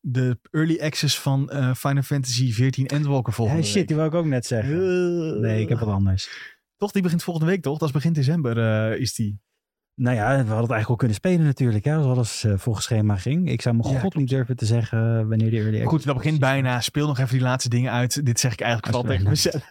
de 0.00 0.38
early 0.50 0.78
access 0.80 1.20
van 1.20 1.50
eh, 1.50 1.74
Final 1.74 2.02
Fantasy 2.02 2.52
14 2.52 2.86
Endwalker 2.86 3.32
volgende 3.32 3.60
Hey, 3.60 3.68
shit, 3.70 3.78
week. 3.78 3.88
die 3.88 3.96
wil 3.96 4.06
ik 4.06 4.14
ook 4.14 4.26
net 4.26 4.46
zeggen. 4.46 5.40
Nee, 5.40 5.62
ik 5.62 5.68
heb 5.68 5.78
wat 5.78 5.88
anders. 5.88 6.54
Toch, 6.76 6.92
die 6.92 7.02
begint 7.02 7.22
volgende 7.22 7.50
week 7.50 7.62
toch? 7.62 7.78
Dat 7.78 7.88
is 7.88 7.94
begin 7.94 8.12
december 8.12 8.56
is 8.98 9.14
die. 9.14 9.40
Nou 9.96 10.16
ja, 10.16 10.22
we 10.28 10.34
hadden 10.34 10.46
het 10.46 10.56
eigenlijk 10.56 10.88
al 10.88 10.96
kunnen 10.96 11.16
spelen 11.16 11.44
natuurlijk. 11.44 11.84
Hè, 11.84 11.94
als 11.94 12.06
alles 12.06 12.44
eh, 12.44 12.52
volgens 12.56 12.84
schema 12.84 13.16
ging. 13.16 13.50
Ik 13.50 13.62
zou 13.62 13.76
me 13.76 13.82
Ja, 13.82 13.88
god 13.90 14.00
klopt. 14.00 14.16
niet 14.16 14.28
durven 14.28 14.56
te 14.56 14.66
zeggen 14.66 14.98
eh, 15.18 15.28
wanneer 15.28 15.50
die 15.50 15.60
early 15.60 15.84
goed, 15.84 16.04
dat 16.04 16.14
begint 16.16 16.38
bijna. 16.38 16.80
Speel 16.80 17.06
nog 17.06 17.18
even 17.18 17.30
die 17.32 17.40
laatste 17.40 17.68
dingen 17.68 17.92
uit. 17.92 18.26
Dit 18.26 18.40
zeg 18.40 18.52
ik 18.52 18.60
eigenlijk 18.60 18.96
is 18.96 19.02
tegen 19.10 19.28
mezelf. 19.30 19.68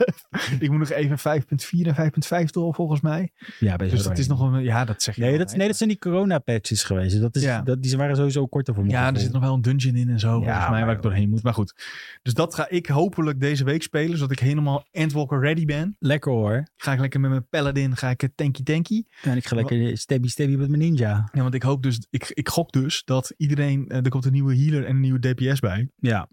ik 0.59 0.69
moet 0.69 0.79
nog 0.79 0.89
even 0.89 1.41
5.4 1.41 1.95
en 1.95 2.11
5.5 2.45 2.45
door 2.45 2.73
volgens 2.73 3.01
mij. 3.01 3.31
Ja, 3.59 3.77
Dus 3.77 4.03
dat 4.03 4.17
is 4.17 4.27
nog 4.27 4.39
een... 4.39 4.63
Ja, 4.63 4.85
dat 4.85 5.01
zeg 5.01 5.15
je 5.15 5.21
Nee 5.21 5.29
wel, 5.29 5.39
dat, 5.39 5.51
hè. 5.51 5.57
nee, 5.57 5.67
dat 5.67 5.77
zijn 5.77 5.89
die 5.89 5.97
corona-patches 5.99 6.83
geweest. 6.83 7.21
Dat 7.21 7.35
is, 7.35 7.41
Ja. 7.43 7.61
dat, 7.61 7.81
die 7.83 7.97
waren 7.97 8.15
sowieso 8.15 8.45
korter 8.47 8.73
voor 8.73 8.83
me. 8.83 8.89
Ja, 8.89 9.13
er 9.13 9.19
zit 9.19 9.31
nog 9.31 9.41
wel 9.41 9.53
een 9.53 9.61
dungeon 9.61 9.95
in 9.95 10.09
en 10.09 10.19
zo, 10.19 10.41
volgens 10.41 10.69
mij, 10.69 10.85
waar 10.85 10.95
ik 10.95 11.01
doorheen 11.01 11.29
moet. 11.29 11.43
Maar 11.43 11.53
goed, 11.53 11.73
dus 12.21 12.33
dat 12.33 12.55
ga 12.55 12.69
ik 12.69 12.87
hopelijk 12.87 13.39
deze 13.39 13.63
week 13.63 13.83
spelen, 13.83 14.17
zodat 14.17 14.31
ik 14.31 14.39
helemaal 14.39 14.85
Endwalker 14.91 15.39
ready 15.39 15.65
ben. 15.65 15.95
Lekker 15.99 16.31
hoor. 16.31 16.63
Ga 16.77 16.93
ik 16.93 16.99
lekker 16.99 17.19
met 17.19 17.29
mijn 17.29 17.47
paladin, 17.49 17.95
ga 17.97 18.09
ik 18.09 18.21
het 18.21 18.31
tanky 18.37 18.63
tanky. 18.63 19.03
En 19.21 19.37
ik 19.37 19.45
ga 19.47 19.55
lekker 19.55 19.97
stabby 20.15 20.27
stabby 20.29 20.55
met 20.55 20.69
mijn 20.69 20.81
ninja. 20.81 21.29
Ja, 21.33 21.41
want 21.41 21.53
ik 21.53 21.63
hoop 21.63 21.83
dus, 21.83 22.07
ik, 22.09 22.29
ik 22.29 22.49
gok 22.49 22.71
dus 22.71 23.03
dat 23.03 23.33
iedereen, 23.37 23.87
eh, 23.87 23.97
er 23.97 24.09
komt 24.09 24.25
een 24.25 24.31
nieuwe 24.31 24.55
healer 24.57 24.83
en 24.85 24.95
een 24.95 24.99
nieuwe 25.01 25.19
DPS 25.33 25.59
bij. 25.59 25.89
Ja, 25.95 26.29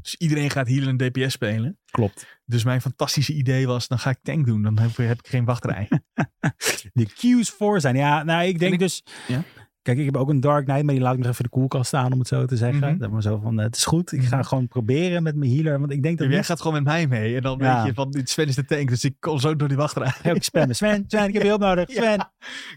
Dus 0.00 0.14
iedereen 0.14 0.50
gaat 0.50 0.68
healer 0.68 0.88
en 0.88 0.96
DPS 0.96 1.32
spelen. 1.32 1.78
klopt. 1.90 2.26
Dus 2.44 2.64
mijn 2.64 2.80
fantastische 2.80 3.32
idee 3.34 3.66
was, 3.66 3.88
dan 3.88 3.98
ga 3.98 4.10
ik 4.10 4.18
tank 4.22 4.46
doen. 4.46 4.62
Dan 4.62 4.78
heb, 4.78 4.96
heb 4.96 5.18
ik 5.18 5.26
geen 5.26 5.44
wachtrij. 5.44 5.88
De 6.92 7.06
cues 7.06 7.50
voor 7.50 7.80
zijn. 7.80 7.96
Ja, 7.96 8.22
nou 8.22 8.44
ik 8.46 8.58
denk 8.58 8.72
ik- 8.72 8.78
dus... 8.78 9.02
Ja? 9.28 9.44
Kijk, 9.84 9.98
ik 9.98 10.04
heb 10.04 10.16
ook 10.16 10.28
een 10.28 10.40
Dark 10.40 10.64
Knight, 10.64 10.84
maar 10.84 10.94
die 10.94 11.02
laat 11.02 11.12
ik 11.14 11.18
nog 11.18 11.28
even 11.28 11.42
de 11.44 11.50
koelkast 11.50 11.86
staan, 11.86 12.12
om 12.12 12.18
het 12.18 12.28
zo 12.28 12.44
te 12.46 12.56
zeggen. 12.56 12.88
Mhm. 12.90 12.98
Dat 12.98 13.10
maar 13.10 13.22
zo 13.22 13.38
van, 13.42 13.58
eh, 13.58 13.64
het 13.64 13.76
is 13.76 13.84
goed. 13.84 14.12
Ik 14.12 14.22
ga 14.22 14.36
Mhm. 14.36 14.44
gewoon 14.44 14.68
proberen 14.68 15.22
met 15.22 15.36
mijn 15.36 15.50
healer, 15.50 15.78
want 15.80 15.92
ik 15.92 16.02
denk 16.02 16.18
dat 16.18 16.26
jij 16.28 16.36
niet- 16.36 16.46
gaat 16.46 16.58
gewoon 16.60 16.72
met 16.74 16.84
mij 16.84 17.06
mee. 17.06 17.36
En 17.36 17.42
dan 17.42 17.58
Ja. 17.58 17.76
weet 17.76 17.86
je 17.86 17.94
van, 17.94 18.20
Sven 18.24 18.46
is 18.46 18.54
de 18.54 18.64
tank. 18.64 18.88
Dus 18.88 19.04
ik 19.04 19.14
kom 19.20 19.38
zo 19.38 19.56
door 19.56 19.68
die 19.68 19.76
wachtrij. 19.76 20.08
Ga 20.10 20.30
ik 20.30 20.42
spammen. 20.42 20.76
Sven, 20.76 21.04
Sven, 21.06 21.26
ik 21.28 21.32
heb 21.32 21.42
je 21.42 21.48
hulp 21.48 21.60
nodig. 21.70 21.88
Ja. 21.94 22.02
Sven, 22.02 22.30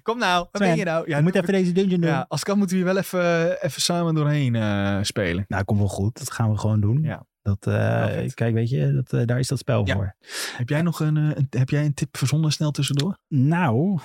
Kom 0.04 0.18
nou, 0.18 0.48
Sven, 0.52 0.68
ben 0.68 0.78
je 0.78 0.84
nou? 0.84 1.10
Ja, 1.10 1.18
je 1.18 1.24
moet 1.24 1.36
even 1.36 1.54
deze 1.54 1.72
dungeon 1.72 2.02
doen. 2.02 2.10
Ja, 2.10 2.26
als 2.28 2.44
kan 2.44 2.58
moeten 2.58 2.78
we 2.78 2.84
hier 2.84 2.94
wel 2.94 3.02
even, 3.02 3.64
even 3.64 3.82
samen 3.82 4.16
doorheen 4.16 4.56
eh, 4.56 4.98
spelen. 5.02 5.46
Nou, 5.48 5.64
komt 5.64 5.80
wel 5.80 5.88
goed. 5.88 6.18
Dat 6.18 6.32
gaan 6.32 6.52
we 6.52 6.58
gewoon 6.58 6.80
doen. 6.82 7.02
Ja. 7.02 7.26
Dat, 7.42 7.68
eh, 7.68 8.30
kijk, 8.34 8.54
weet 8.54 8.70
je, 8.70 8.94
dat, 8.94 9.14
eh, 9.20 9.26
daar 9.26 9.40
is 9.40 9.48
dat 9.48 9.58
spel 9.58 9.86
voor. 9.88 10.16
Heb 10.58 10.70
jij 10.70 10.82
nog 10.82 11.00
een, 11.00 11.18
eh, 11.18 11.24
een, 11.36 11.48
heb 11.50 11.70
jij 11.70 11.86
een 11.86 11.94
tip 11.94 12.18
verzonnen 12.18 12.52
snel 12.52 12.72
tussendoor? 12.72 13.18
Nou, 13.28 14.00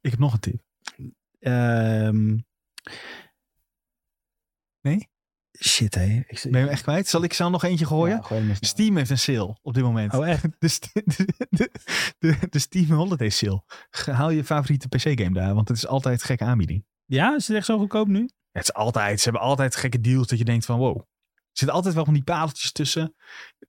Ik 0.00 0.10
heb 0.10 0.18
nog 0.20 0.32
een 0.32 0.40
tip. 0.40 0.60
Ehm 1.38 2.36
Nee? 4.80 5.08
Shit, 5.60 5.94
hé. 5.94 6.22
Ik, 6.26 6.40
Ben 6.42 6.50
je 6.52 6.56
hem 6.58 6.68
echt 6.68 6.82
kwijt? 6.82 7.08
Zal 7.08 7.22
ik 7.22 7.32
zo 7.32 7.48
nog 7.50 7.64
eentje 7.64 7.86
gooien? 7.86 8.22
Ja, 8.28 8.54
Steam 8.60 8.96
heeft 8.96 9.10
een 9.10 9.18
sale 9.18 9.58
op 9.62 9.74
dit 9.74 9.82
moment. 9.82 10.14
Oh, 10.14 10.28
echt? 10.28 10.44
De, 10.58 10.68
st- 10.68 10.90
de, 10.94 11.46
de, 11.50 11.70
de, 12.18 12.36
de 12.50 12.58
Steam 12.58 12.90
Holiday 12.90 13.28
Sale. 13.28 13.62
Haal 13.90 14.30
je 14.30 14.44
favoriete 14.44 14.88
PC-game 14.88 15.32
daar, 15.32 15.54
want 15.54 15.68
het 15.68 15.76
is 15.76 15.86
altijd 15.86 16.20
een 16.20 16.26
gekke 16.26 16.44
aanbieding. 16.44 16.84
Ja, 17.04 17.34
is 17.34 17.48
het 17.48 17.56
echt 17.56 17.66
zo 17.66 17.78
goedkoop 17.78 18.06
nu? 18.08 18.28
Het 18.52 18.62
is 18.62 18.72
altijd, 18.72 19.18
ze 19.20 19.24
hebben 19.28 19.42
altijd 19.48 19.76
gekke 19.76 20.00
deals 20.00 20.26
dat 20.26 20.38
je 20.38 20.44
denkt 20.44 20.64
van 20.64 20.78
wow. 20.78 21.02
Er 21.58 21.64
zitten 21.64 21.76
altijd 21.76 21.94
wel 21.94 22.04
van 22.04 22.14
die 22.14 22.34
pareltjes 22.34 22.72
tussen. 22.72 23.14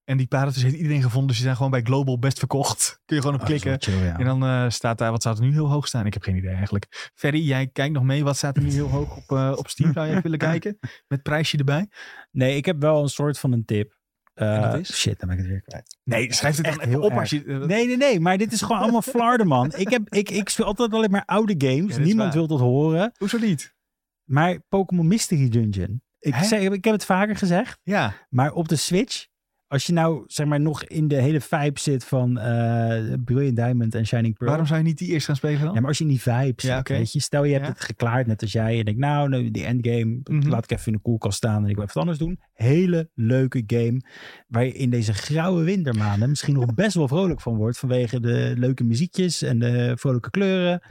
En 0.03 0.17
die 0.17 0.27
pareltjes 0.27 0.63
heeft 0.63 0.75
iedereen 0.75 1.01
gevonden, 1.01 1.27
dus 1.27 1.35
die 1.35 1.45
zijn 1.45 1.55
gewoon 1.55 1.71
bij 1.71 1.81
Global 1.81 2.19
best 2.19 2.39
verkocht. 2.39 2.87
Kun 3.05 3.15
je 3.15 3.21
gewoon 3.21 3.35
op 3.35 3.41
Oh, 3.41 3.47
klikken. 3.47 3.69
wel 3.69 3.77
chill, 3.79 4.05
ja. 4.05 4.17
En 4.19 4.25
dan 4.25 4.43
eh, 4.43 4.69
staat 4.69 4.97
daar, 4.97 5.11
wat 5.11 5.21
staat 5.21 5.37
er 5.37 5.43
nu 5.45 5.51
heel 5.51 5.69
hoog 5.69 5.87
staan? 5.87 6.05
Ik 6.05 6.13
heb 6.13 6.23
geen 6.23 6.35
idee 6.35 6.53
eigenlijk. 6.53 7.11
Ferry, 7.15 7.41
jij 7.47 7.67
kijkt 7.67 7.93
nog 7.93 8.03
mee. 8.03 8.23
Wat 8.23 8.37
staat 8.37 8.57
er 8.57 8.63
nu 8.63 8.71
heel 8.71 8.87
hoog 8.89 9.17
op, 9.17 9.31
eh, 9.37 9.53
op 9.55 9.67
Steam? 9.69 9.93
Zou 9.93 10.05
je 10.05 10.11
even 10.11 10.23
willen 10.23 10.37
kijken? 10.49 10.79
Met 11.07 11.21
prijsje 11.23 11.57
erbij? 11.57 11.87
Nee, 12.31 12.55
ik 12.55 12.65
heb 12.65 12.81
wel 12.81 13.01
een 13.01 13.09
soort 13.09 13.39
van 13.39 13.51
een 13.51 13.65
tip. 13.65 13.97
Eh, 14.33 14.55
En 14.55 14.61
dat 14.61 14.79
is? 14.79 14.95
Shit, 14.95 15.19
dan 15.19 15.29
ben 15.29 15.37
ik 15.37 15.43
het 15.43 15.51
weer 15.51 15.61
kwijt. 15.61 15.97
Nee, 16.03 16.33
schrijf 16.33 16.57
het 16.57 16.65
echt 16.65 16.81
heel 16.81 17.01
op 17.01 17.09
erg. 17.11 17.19
als 17.19 17.29
je... 17.29 17.43
Nee, 17.45 17.85
nee, 17.87 17.97
nee. 17.97 18.19
Maar 18.19 18.37
dit 18.37 18.51
is 18.51 18.61
gewoon 18.61 18.81
allemaal 18.81 19.01
flarden, 19.15 19.47
man. 19.47 19.73
Ik, 19.75 19.89
heb, 19.89 20.09
ik, 20.09 20.29
ik 20.29 20.49
speel 20.49 20.65
altijd 20.65 20.93
alleen 20.93 21.11
maar 21.11 21.25
oude 21.25 21.55
games. 21.67 21.97
Niemand 21.97 22.33
wil 22.33 22.47
dat 22.47 22.59
horen. 22.59 23.11
Hoezo 23.17 23.37
niet? 23.37 23.75
Maar 24.23 24.59
Pokémon 24.59 25.07
Mystery 25.07 25.49
Dungeon. 25.49 26.01
Ik, 26.19 26.35
zeg, 26.35 26.61
ik 26.61 26.83
heb 26.85 26.93
het 26.93 27.05
vaker 27.05 27.35
gezegd. 27.35 27.79
Ja, 27.83 28.13
Maar 28.29 28.51
op 28.53 28.67
de 28.67 28.75
Switch, 28.75 29.25
als 29.67 29.85
je 29.85 29.93
nou 29.93 30.23
zeg 30.27 30.45
maar 30.47 30.59
nog 30.61 30.83
in 30.83 31.07
de 31.07 31.15
hele 31.21 31.41
vibe 31.41 31.79
zit 31.79 32.03
van 32.05 32.37
eh 32.39 33.13
Brilliant 33.25 33.55
Diamond 33.55 33.95
en 33.95 34.05
Shining 34.05 34.33
Pearl. 34.33 34.49
waarom 34.49 34.67
zou 34.67 34.79
je 34.79 34.85
niet 34.85 34.97
die 34.97 35.07
eerst 35.07 35.25
gaan 35.25 35.35
spelen 35.35 35.59
dan? 35.61 35.73
Ja, 35.73 35.79
maar 35.79 35.87
als 35.89 35.97
je 35.97 36.03
in 36.03 36.09
die 36.09 36.21
vibe 36.21 36.53
zit, 36.61 36.61
Ja, 36.61 36.81
weet 36.83 37.11
je. 37.11 37.19
Stel 37.21 37.43
je 37.43 37.53
hebt 37.53 37.65
Ja. 37.65 37.71
het 37.71 37.81
geklaard 37.81 38.27
net 38.27 38.41
als 38.41 38.51
jij. 38.51 38.79
En 38.79 38.85
denk 38.85 38.97
nou, 38.97 39.29
nou 39.29 39.51
die 39.51 39.65
endgame, 39.65 40.19
Mhm. 40.23 40.49
laat 40.49 40.63
ik 40.63 40.71
even 40.71 40.85
in 40.85 40.93
de 40.93 40.99
koelkast 40.99 41.37
staan 41.37 41.63
en 41.63 41.69
ik 41.69 41.75
wil 41.75 41.83
even 41.83 41.93
wat 41.93 42.03
anders 42.03 42.17
doen. 42.17 42.39
Hele 42.53 43.09
leuke 43.13 43.63
game. 43.67 44.01
Waar 44.47 44.65
je 44.65 44.73
in 44.73 44.89
deze 44.89 45.13
grauwe 45.13 45.63
wintermaanden 45.63 46.29
misschien 46.29 46.53
nog 46.53 46.73
best 46.73 46.93
wel 46.95 47.07
vrolijk 47.07 47.41
van 47.41 47.55
wordt. 47.55 47.77
Vanwege 47.77 48.19
de 48.19 48.53
leuke 48.57 48.83
muziekjes 48.83 49.41
en 49.41 49.59
de 49.59 49.91
vrolijke 49.99 50.29
kleuren. 50.31 50.81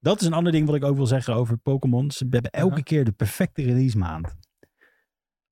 Dat 0.00 0.20
is 0.20 0.26
een 0.26 0.32
ander 0.32 0.52
ding 0.52 0.66
wat 0.66 0.74
ik 0.76 0.84
ook 0.84 0.96
wil 0.96 1.06
zeggen 1.06 1.34
over 1.34 1.56
Pokémon. 1.56 2.10
Ze 2.10 2.26
hebben 2.30 2.50
elke 2.50 2.82
keer 2.82 3.04
de 3.04 3.12
perfecte 3.12 3.62
release 3.62 3.98
maand. 3.98 4.34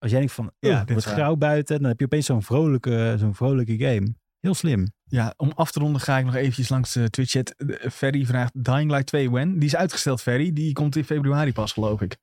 Als 0.05 0.13
jij 0.13 0.21
denkt 0.21 0.35
van, 0.35 0.53
Ja, 0.59 0.71
ja, 0.71 0.79
het 0.79 0.91
wordt 0.91 1.05
grauw 1.07 1.37
buiten. 1.37 1.79
Dan 1.81 1.89
heb 1.89 1.99
je 1.99 2.05
opeens 2.05 2.27
zo'n 2.27 2.43
vrolijke, 2.43 3.15
zo'n 3.19 3.35
vrolijke 3.35 3.79
game. 3.79 4.15
Heel 4.41 4.55
slim. 4.55 4.93
Ja, 5.05 5.35
om 5.37 5.53
af 5.55 5.71
te 5.73 5.81
ronden 5.81 6.01
ga 6.01 6.19
ik 6.19 6.25
nog 6.25 6.35
eventjes 6.35 6.69
langs 6.69 6.93
de 6.93 7.11
Twitch-chat. 7.11 7.51
Eh, 7.51 7.91
Ferry 7.91 8.27
vraagt 8.27 8.65
Dying 8.65 8.91
Light 8.91 9.07
2 9.07 9.31
when? 9.31 9.55
Die 9.59 9.65
is 9.69 9.77
uitgesteld, 9.77 10.23
Ferry. 10.23 10.53
Die 10.53 10.73
komt 10.73 10.97
in 10.97 11.05
februari 11.05 11.53
pas, 11.53 11.73
geloof 11.73 12.01
ik. 12.01 12.17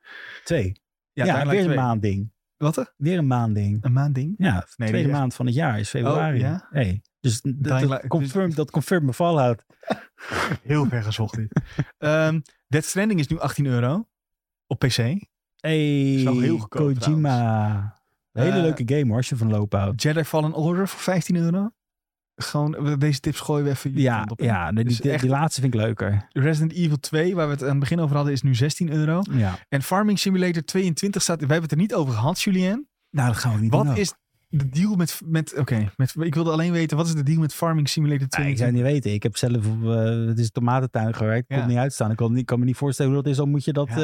Twee. 0.43 0.71
Ja, 1.13 1.25
Ja, 1.25 1.45
weer 1.47 1.59
een 1.59 1.65
2. 1.65 1.75
maandding. 1.77 2.31
Wat 2.57 2.77
er? 2.77 2.93
Weer 2.97 3.17
een 3.17 3.27
maandding. 3.27 3.83
Een 3.83 3.93
maandding? 3.93 4.33
Ja, 4.37 4.67
Nee, 4.75 4.89
tweede 4.89 5.09
echt. 5.09 5.17
maand 5.17 5.33
van 5.33 5.45
het 5.45 5.55
jaar 5.55 5.79
is 5.79 5.89
februari. 5.89 6.35
Oh, 6.37 6.41
ja? 6.41 6.67
Hey, 6.69 7.01
dus 7.19 7.39
d- 7.39 7.43
Dying 7.43 7.61
dat, 7.67 7.81
Light- 7.81 8.07
confirm, 8.07 8.53
dat 8.55 8.71
confirmt 8.71 9.05
me 9.05 9.13
Fallout. 9.13 9.65
Heel 10.63 10.85
ver 10.85 11.03
gezocht 11.03 11.35
dit. 11.35 11.61
Ehm 11.97 12.39
Death 12.67 12.85
Stranding 12.85 13.19
is 13.19 13.27
nu 13.27 13.39
18 13.39 13.65
euro. 13.65 14.07
Op 14.67 14.79
PC. 14.79 14.97
Hey, 15.61 15.75
heel 15.77 16.57
goedkoop 16.57 16.99
Kojima. 16.99 17.95
Een 18.33 18.43
hele 18.43 18.55
Eh, 18.55 18.61
leuke 18.61 18.83
game 18.85 19.07
hoor, 19.07 19.15
als 19.17 19.29
je 19.29 19.35
van 19.35 19.49
loop 19.49 19.73
houdt. 19.73 20.01
Jedi 20.01 20.23
Fallen 20.23 20.53
Order 20.53 20.87
voor 20.87 20.99
15 20.99 21.35
euro. 21.35 21.69
Gewoon, 22.35 22.95
deze 22.99 23.19
tips 23.19 23.39
gooien 23.39 23.63
we 23.65 23.69
even 23.69 23.91
Ja, 23.95 24.25
op, 24.29 24.39
ja 24.39 24.71
die, 24.71 24.83
Dus 24.83 24.97
die, 24.99 25.11
echt- 25.11 25.21
die 25.21 25.29
laatste 25.29 25.61
vind 25.61 25.73
ik 25.73 25.79
leuker. 25.79 26.27
Resident 26.29 26.71
Evil 26.73 26.99
2, 26.99 27.35
waar 27.35 27.45
we 27.47 27.53
het 27.53 27.63
aan 27.63 27.69
het 27.69 27.79
begin 27.79 27.99
over 27.99 28.15
hadden, 28.15 28.33
is 28.33 28.41
nu 28.41 28.55
16 28.55 28.91
euro. 28.91 29.21
Ja. 29.31 29.57
En 29.69 29.81
Farming 29.81 30.19
Simulator 30.19 30.63
22 30.63 31.21
staat... 31.21 31.39
Wij 31.39 31.47
hebben 31.47 31.69
het 31.69 31.71
er 31.71 31.77
niet 31.77 31.93
over 31.93 32.13
gehad, 32.13 32.41
Julien. 32.41 32.87
Nou, 33.09 33.27
dat 33.27 33.37
gaan 33.37 33.53
we 33.55 33.61
niet 33.61 33.71
doen. 33.71 33.85
Wat 33.87 33.97
is 33.97 34.13
de 34.51 34.69
deal 34.69 34.95
met... 34.95 35.21
met 35.25 35.57
Oké, 35.57 35.91
met 35.97 36.15
ik 36.19 36.33
wilde 36.35 36.51
alleen 36.51 36.71
weten, 36.71 36.97
wat 36.97 37.05
is 37.07 37.13
de 37.13 37.23
deal 37.23 37.39
met 37.39 37.53
Farming 37.53 37.89
Simulator 37.89 38.19
Ja, 38.19 38.25
ik 38.27 38.33
zou 38.33 38.43
22? 38.43 38.65
het 38.65 38.85
niet 38.85 38.93
weten. 39.03 39.13
Ik 39.13 39.23
heb 39.23 39.37
zelf 39.37 39.65
eh, 39.83 40.27
het 40.27 40.39
is 40.39 40.45
een 40.45 40.51
tomatentuin 40.51 41.13
gewerkt. 41.13 41.49
Ik 41.49 41.55
Ja. 41.55 41.59
kon 41.59 41.67
niet 41.69 41.77
uitstaan. 41.77 42.11
Ik 42.11 42.17
kan, 42.17 42.33
niet, 42.33 42.45
kan 42.45 42.59
me 42.59 42.65
niet 42.65 42.75
voorstellen 42.77 43.13
hoe 43.13 43.21
dat 43.21 43.31
is. 43.31 43.37
Dan 43.37 43.49
moet 43.49 43.65
je 43.65 43.73
dat... 43.73 43.87
Ja, 43.87 43.95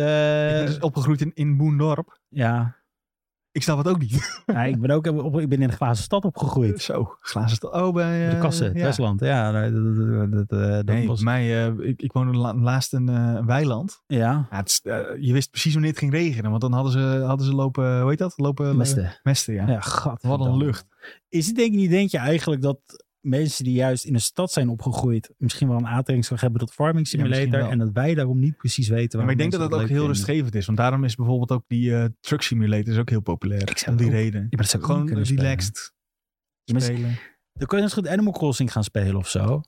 ik 0.48 0.54
ben 0.56 0.66
dus 0.66 0.80
opgegroeid 0.80 1.22
in, 1.22 1.32
in 1.34 1.58
Boendorp. 1.58 2.20
ja. 2.30 2.76
Ik 3.58 3.64
snap 3.64 3.78
het 3.78 3.88
ook 3.88 4.00
niet. 4.00 4.42
Ja, 4.46 4.64
ik 4.64 4.80
ben 4.82 4.90
ook 4.92 5.08
op, 5.08 5.40
ik 5.40 5.50
ben 5.50 5.62
in 5.62 5.70
een 5.70 5.76
glazen 5.76 6.04
stad 6.04 6.26
opgegroeid. 6.26 6.82
Zo, 6.82 7.16
glazen 7.20 7.56
stad. 7.56 7.74
Oh, 7.74 7.94
bij... 7.94 8.30
de 8.30 8.36
eh, 8.36 8.42
kassen, 8.42 8.74
ja. 8.74 8.84
Westland. 8.84 9.20
Ja, 9.20 9.52
dat, 9.52 9.74
dat, 10.32 10.50
dat, 10.50 10.86
Nee, 10.86 11.08
was... 11.08 11.24
bij 11.24 11.34
mij, 11.34 11.66
eh, 11.68 11.90
ik, 11.90 12.02
ik 12.02 12.12
woonde 12.12 12.38
la- 12.38 12.54
laatst 12.56 12.94
in 12.94 13.10
eh, 13.10 13.16
een 13.16 13.46
weiland. 13.46 14.04
Ja, 14.08 14.48
Ja, 14.52 14.58
het 14.58 14.80
eh, 14.84 15.00
je 15.20 15.34
wist 15.34 15.50
precies 15.50 15.74
wanneer 15.74 15.90
het 15.92 16.00
ging 16.00 16.12
regenen. 16.12 16.50
Want 16.50 16.62
dan 16.62 16.74
hadden 16.74 16.92
ze, 16.92 17.00
hadden 17.26 17.46
ze 17.46 17.54
lopen, 17.56 18.00
hoe 18.02 18.10
heet 18.10 18.18
dat? 18.20 18.34
Lopen, 18.36 18.78
Mesten. 18.78 19.20
mesten, 19.24 19.54
ja. 19.54 19.68
Ja, 19.68 19.80
gat. 19.80 20.24
Wat 20.24 20.40
een 20.40 20.58
lucht. 20.58 20.86
Is 21.30 21.48
het 21.48 21.56
denk 21.56 21.72
ik 21.72 21.78
niet, 21.78 21.90
denk 21.90 22.10
je 22.10 22.18
eigenlijk 22.18 22.62
dat 22.62 22.80
mensen 23.30 23.64
die 23.64 23.74
juist 23.74 24.06
in 24.06 24.14
een 24.14 24.22
stad 24.22 24.52
zijn 24.52 24.70
opgegroeid, 24.70 25.34
misschien 25.38 25.68
wel 25.68 25.78
een 25.78 25.88
aantrekkingskracht 25.88 26.42
hebben 26.42 26.60
tot 26.60 26.74
Farming 26.74 27.08
Simulator. 27.08 27.60
en 27.70 27.78
dat 27.78 27.90
wij 27.94 28.14
daarom 28.16 28.40
niet 28.40 28.58
precies 28.58 28.88
weten 28.88 29.20
maar 29.20 29.30
ik 29.32 29.38
denk 29.38 29.52
dat 29.52 29.62
het 29.62 29.74
ook 29.74 29.88
heel 29.88 30.08
rustgevend 30.08 30.56
is. 30.56 30.66
Want 30.66 30.78
daarom 30.78 31.04
is 31.04 31.16
bijvoorbeeld 31.16 31.52
ook 31.52 31.64
die 31.68 31.96
eh, 31.96 32.06
Truck 32.20 32.42
Simulator 32.42 32.94
is 32.94 33.00
ook 33.00 33.10
heel 33.10 33.22
populair. 33.22 33.62
Ik 33.70 33.84
Om 33.88 33.96
die 33.96 34.06
ook- 34.06 34.12
reden. 34.12 34.42
Ja, 34.42 34.48
maar 34.58 34.70
dat 34.72 34.84
Gewoon 34.84 35.08
spelen. 35.08 35.24
relaxed. 35.24 35.94
maar- 36.72 36.82
spelen. 36.82 37.20
Dan 37.54 37.68
kun 37.68 37.78
je 37.78 37.84
eens 37.84 37.94
goed 37.94 38.08
Animal 38.08 38.34
Crossing 38.34 38.72
gaan 38.72 38.84
spelen 38.84 39.16
of 39.16 39.30
zo. 39.30 39.62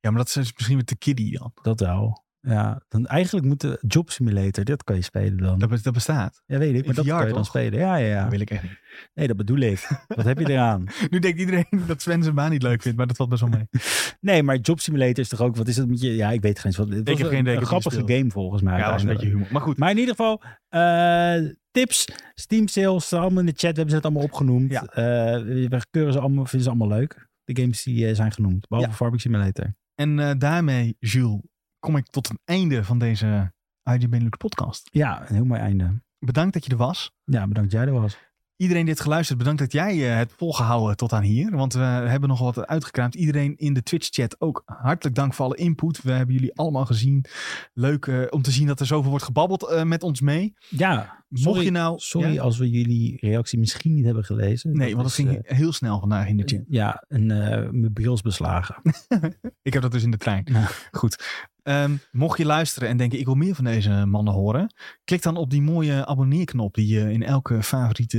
Ja, 0.00 0.10
maar 0.10 0.18
dat 0.18 0.28
is 0.28 0.52
misschien 0.54 0.76
weer 0.76 0.84
te 0.84 0.96
kiddie 0.96 1.38
dan. 1.38 1.52
Dat 1.62 1.80
wel. 1.80 2.24
Ja, 2.42 2.82
dan 2.88 3.06
eigenlijk 3.06 3.46
moet 3.46 3.60
de 3.60 3.78
Job 3.86 4.10
Simulator, 4.10 4.64
dat 4.64 4.84
kan 4.84 4.96
je 4.96 5.02
spelen 5.02 5.36
dan. 5.36 5.58
Dat, 5.58 5.68
be- 5.68 5.82
dat 5.82 5.92
bestaat. 5.92 6.42
Ja, 6.46 6.58
weet 6.58 6.74
ik, 6.74 6.86
maar 6.86 6.88
in 6.88 6.94
dat 6.94 7.04
VR 7.04 7.10
kan 7.10 7.20
je 7.20 7.26
dan 7.26 7.34
toch? 7.36 7.46
spelen. 7.46 7.78
Ja, 7.78 7.96
ja, 7.96 8.06
ja. 8.06 8.22
Dat 8.22 8.30
wil 8.30 8.40
ik 8.40 8.50
echt 8.50 8.62
niet. 8.62 8.80
Nee, 9.14 9.26
dat 9.26 9.36
bedoel 9.36 9.58
ik. 9.58 9.88
Wat 10.16 10.24
heb 10.24 10.38
je 10.38 10.50
eraan? 10.50 10.84
Nu 11.10 11.18
denkt 11.18 11.38
iedereen 11.38 11.66
dat 11.86 12.02
Sven 12.02 12.22
zijn 12.22 12.34
baan 12.34 12.50
niet 12.50 12.62
leuk 12.62 12.82
vindt, 12.82 12.98
maar 12.98 13.06
dat 13.06 13.16
valt 13.16 13.28
best 13.28 13.40
wel 13.40 13.50
mee. 13.50 13.68
Nee, 14.20 14.42
maar 14.42 14.56
Job 14.56 14.80
Simulator 14.80 15.18
is 15.18 15.28
toch 15.28 15.40
ook, 15.40 15.56
wat 15.56 15.68
is 15.68 15.76
dat 15.76 15.88
met 15.88 16.00
je? 16.00 16.14
Ja, 16.16 16.30
ik 16.30 16.40
weet 16.40 16.58
geen 16.58 16.66
eens 16.66 16.76
wat. 16.76 16.88
Het 16.88 17.08
was 17.08 17.18
heb 17.18 17.26
een, 17.26 17.32
geen 17.32 17.40
idee, 17.40 17.54
een 17.54 17.60
ik 17.60 17.66
grappige 17.66 17.96
gespeeld. 17.96 18.18
game 18.18 18.30
volgens 18.30 18.62
mij. 18.62 18.78
Ja, 18.78 18.82
dat 18.84 18.92
was 18.92 19.02
een 19.02 19.08
beetje 19.08 19.26
humor. 19.28 19.46
Maar 19.50 19.62
goed, 19.62 19.78
Maar 19.78 19.90
in 19.90 19.98
ieder 19.98 20.14
geval, 20.14 20.42
eh, 20.68 21.50
tips, 21.70 22.04
Steam 22.34 22.68
sales, 22.68 23.12
allemaal 23.12 23.40
in 23.40 23.46
de 23.46 23.52
chat. 23.56 23.60
We 23.60 23.66
hebben 23.66 23.88
ze 23.88 23.94
het 23.96 24.04
allemaal 24.04 24.22
opgenoemd. 24.22 24.70
Ja. 24.72 24.82
Eh, 24.84 25.42
we 25.42 25.80
keuren 25.90 26.12
ze 26.12 26.18
allemaal, 26.18 26.44
vinden 26.46 26.62
ze 26.62 26.68
allemaal 26.76 26.98
leuk. 26.98 27.28
De 27.44 27.60
games 27.60 27.82
die 27.82 28.06
eh, 28.08 28.14
zijn 28.14 28.32
genoemd, 28.32 28.68
behalve 28.68 28.90
Ja. 28.90 28.96
Farming 28.96 29.20
Simulator. 29.20 29.74
en 29.94 30.38
daarmee, 30.38 30.96
Jules, 30.98 31.40
kom 31.80 31.96
ik 31.96 32.06
tot 32.06 32.30
een 32.30 32.38
einde 32.44 32.84
van 32.84 32.98
deze 32.98 33.52
IGN 33.84 34.08
Benelux 34.08 34.36
podcast. 34.36 34.88
Ja, 34.92 35.20
een 35.28 35.34
heel 35.34 35.44
mooi 35.44 35.60
einde. 35.60 36.02
Bedankt 36.18 36.52
dat 36.52 36.64
je 36.64 36.70
er 36.70 36.76
was. 36.76 37.12
Ja, 37.24 37.46
bedankt 37.46 37.70
dat 37.70 37.80
jij 37.80 37.94
er 37.94 38.00
was. 38.00 38.18
Iedereen 38.60 38.82
die 38.82 38.90
heeft 38.90 39.04
geluisterd, 39.04 39.38
bedankt 39.38 39.60
dat 39.60 39.72
jij 39.72 40.10
eh, 40.10 40.16
het 40.16 40.32
volgehouden 40.36 40.96
tot 40.96 41.12
aan 41.12 41.22
hier. 41.22 41.50
Want 41.56 41.72
we 41.72 41.80
hebben 41.80 42.28
nog 42.28 42.38
wat 42.38 42.66
uitgekraamd. 42.66 43.14
Iedereen 43.14 43.56
in 43.56 43.74
de 43.74 43.82
Twitch-chat 43.82 44.40
ook 44.40 44.62
hartelijk 44.64 45.16
dank 45.16 45.34
voor 45.34 45.44
alle 45.44 45.56
input. 45.56 46.02
We 46.02 46.12
hebben 46.12 46.34
jullie 46.34 46.54
allemaal 46.54 46.86
gezien. 46.86 47.24
Leuk 47.72 48.06
eh, 48.06 48.22
om 48.30 48.42
te 48.42 48.50
zien 48.50 48.66
dat 48.66 48.80
er 48.80 48.86
zoveel 48.86 49.10
wordt 49.10 49.24
gebabbeld 49.24 49.68
eh, 49.68 49.82
met 49.82 50.02
ons 50.02 50.20
mee. 50.20 50.54
Ja, 50.68 51.24
Mocht 51.28 51.42
sorry, 51.42 51.64
je 51.64 51.70
nou... 51.70 51.98
sorry 51.98 52.32
Ja? 52.32 52.42
als 52.42 52.58
we 52.58 52.70
jullie 52.70 53.16
reactie 53.20 53.58
misschien 53.58 53.94
niet 53.94 54.04
hebben 54.04 54.24
gelezen. 54.24 54.72
Nee, 54.76 54.96
want 54.96 55.08
dat 55.08 55.18
is, 55.18 55.26
ging 55.26 55.38
heel 55.42 55.72
snel 55.72 56.00
vandaag 56.00 56.28
in 56.28 56.36
de 56.36 56.42
chat. 56.46 56.64
Ja, 56.68 57.04
een, 57.08 57.30
eh 57.30 57.70
mijn 57.70 57.92
bril 57.92 58.14
is 58.14 58.22
beslagen. 58.22 58.82
Ik 59.62 59.72
heb 59.72 59.82
dat 59.82 59.92
dus 59.92 60.02
in 60.02 60.10
de 60.10 60.16
trein. 60.16 60.46
Ja. 60.52 60.68
Goed. 60.90 61.48
Ehm, 61.62 61.96
mocht 62.10 62.38
je 62.38 62.44
luisteren 62.44 62.88
en 62.88 62.96
denken, 62.96 63.18
ik 63.18 63.24
wil 63.24 63.34
meer 63.34 63.54
van 63.54 63.64
deze 63.64 64.06
mannen 64.06 64.34
horen. 64.34 64.74
Klik 65.04 65.22
dan 65.22 65.36
op 65.36 65.50
die 65.50 65.62
mooie 65.62 66.06
abonneerknop 66.06 66.74
die 66.74 66.86
je 66.86 67.12
in 67.12 67.22
elke 67.22 67.62
favoriete 67.62 68.18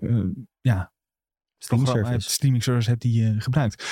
eh, 0.00 0.42
ja, 0.60 0.92
Streaming 1.58 1.88
service. 1.88 2.30
streaming 2.30 2.62
service 2.62 2.88
hebt 2.88 3.02
die 3.02 3.22
je 3.22 3.40
gebruikt. 3.40 3.84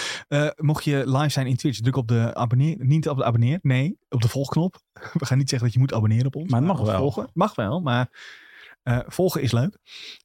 Mocht 0.57 0.85
je 0.85 1.03
live 1.07 1.28
zijn 1.28 1.47
in 1.47 1.57
Twitch, 1.57 1.81
druk 1.81 1.97
op 1.97 2.09
de 2.09 2.35
abonneer. 2.35 2.77
Niet 2.78 3.09
op 3.09 3.16
de 3.16 3.24
abonneer, 3.24 3.59
nee, 3.62 3.99
op 4.09 4.23
de 4.23 4.28
volgknop. 4.28 4.81
We 5.19 5.27
gaan 5.27 5.39
niet 5.39 5.49
zeggen 5.49 5.66
dat 5.66 5.77
je 5.77 5.81
moet 5.81 5.93
abonneren 5.93 6.27
op 6.27 6.36
ons. 6.36 6.51
Maar 6.51 6.61
het 6.61 6.69
mag 6.69 6.81
wel. 6.81 6.99
Volgen. 6.99 7.31
Mag 7.32 7.55
wel, 7.55 7.81
maar 7.81 8.09
eh, 8.83 8.99
volgen 9.07 9.43
is 9.43 9.53
leuk. 9.53 9.79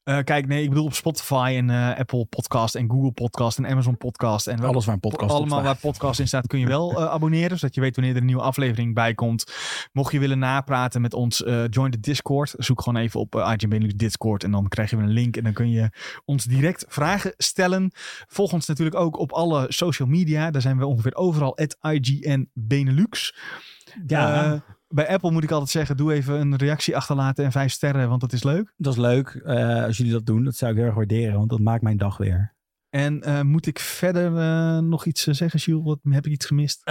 Eh, 0.03 0.19
kijk, 0.23 0.47
nee, 0.47 0.63
ik 0.63 0.69
bedoel 0.69 0.85
op 0.85 0.93
Spotify 0.93 1.53
en 1.57 1.69
eh, 1.69 1.99
Apple 1.99 2.25
Podcast 2.25 2.75
en 2.75 2.89
Google 2.89 3.11
Podcast 3.11 3.57
en 3.57 3.67
Amazon 3.67 3.97
Podcast. 3.97 4.47
En 4.47 4.59
Alles 4.59 4.85
waar 4.85 4.93
een 4.93 4.99
podcast 4.99 5.31
allemaal 5.31 5.63
waar 5.63 5.77
podcast 5.77 6.19
in 6.19 6.27
staat 6.27 6.47
kun 6.47 6.59
je 6.59 6.67
wel 6.67 7.01
abonneren. 7.17 7.57
Zodat 7.57 7.75
je 7.75 7.81
weet 7.81 7.95
wanneer 7.95 8.13
er 8.13 8.19
een 8.19 8.25
nieuwe 8.25 8.41
aflevering 8.41 8.93
bij 8.93 9.13
komt. 9.13 9.53
Mocht 9.91 10.11
je 10.11 10.19
willen 10.19 10.39
napraten 10.39 11.01
met 11.01 11.13
ons, 11.13 11.43
join 11.69 11.91
de 11.91 11.99
Discord. 11.99 12.53
Zoek 12.57 12.81
gewoon 12.81 13.01
even 13.01 13.19
op 13.19 13.35
uh, 13.35 13.53
IGN 13.55 13.67
Benelux 13.67 13.93
Discord. 13.95 14.43
En 14.43 14.51
dan 14.51 14.67
krijg 14.67 14.89
je 14.89 14.95
weer 14.95 15.05
een 15.05 15.11
link. 15.11 15.37
En 15.37 15.43
dan 15.43 15.53
kun 15.53 15.69
je 15.69 15.89
ons 16.25 16.43
direct 16.43 16.85
vragen 16.87 17.33
stellen. 17.37 17.91
Volg 18.27 18.53
ons 18.53 18.67
natuurlijk 18.67 18.97
ook 18.97 19.19
op 19.19 19.31
alle 19.31 19.65
social 19.69 20.07
media. 20.07 20.51
Daar 20.51 20.61
zijn 20.61 20.77
we 20.77 20.85
ongeveer 20.85 21.15
overal. 21.15 21.57
At 21.57 21.77
IGN 21.81 22.49
Benelux. 22.53 23.35
Ja, 24.07 24.63
bij 24.87 25.07
Apple 25.07 25.31
moet 25.31 25.43
ik 25.43 25.51
altijd 25.51 25.69
zeggen, 25.69 25.97
doe 25.97 26.13
even 26.13 26.33
een 26.39 26.55
reactie 26.55 26.95
achterlaten 26.95 27.45
en 27.45 27.51
vijf 27.51 27.71
sterren, 27.71 28.09
want 28.09 28.21
dat 28.21 28.33
is 28.33 28.43
leuk. 28.43 28.73
dat 28.77 28.93
is 28.93 28.99
leuk 28.99 29.27
eh, 29.45 29.83
als 29.83 29.97
jullie 29.97 30.11
dat 30.11 30.25
doen. 30.25 30.43
Dat 30.43 30.55
zou 30.55 30.71
ik 30.71 30.77
heel 30.77 30.85
erg 30.85 30.95
waarderen, 30.95 31.37
want 31.37 31.49
dat 31.49 31.59
maakt 31.59 31.81
mijn 31.81 31.97
dag 31.97 32.17
weer. 32.17 32.55
En 32.89 33.21
eh, 33.23 33.41
moet 33.41 33.65
ik 33.65 33.79
verder 33.79 34.37
eh, 34.37 34.77
nog 34.79 35.05
iets 35.05 35.23
zeggen, 35.23 35.59
Jules? 35.59 35.83
Wat, 35.83 35.99
heb 36.03 36.25
ik 36.25 36.31
iets 36.31 36.45
gemist? 36.45 36.81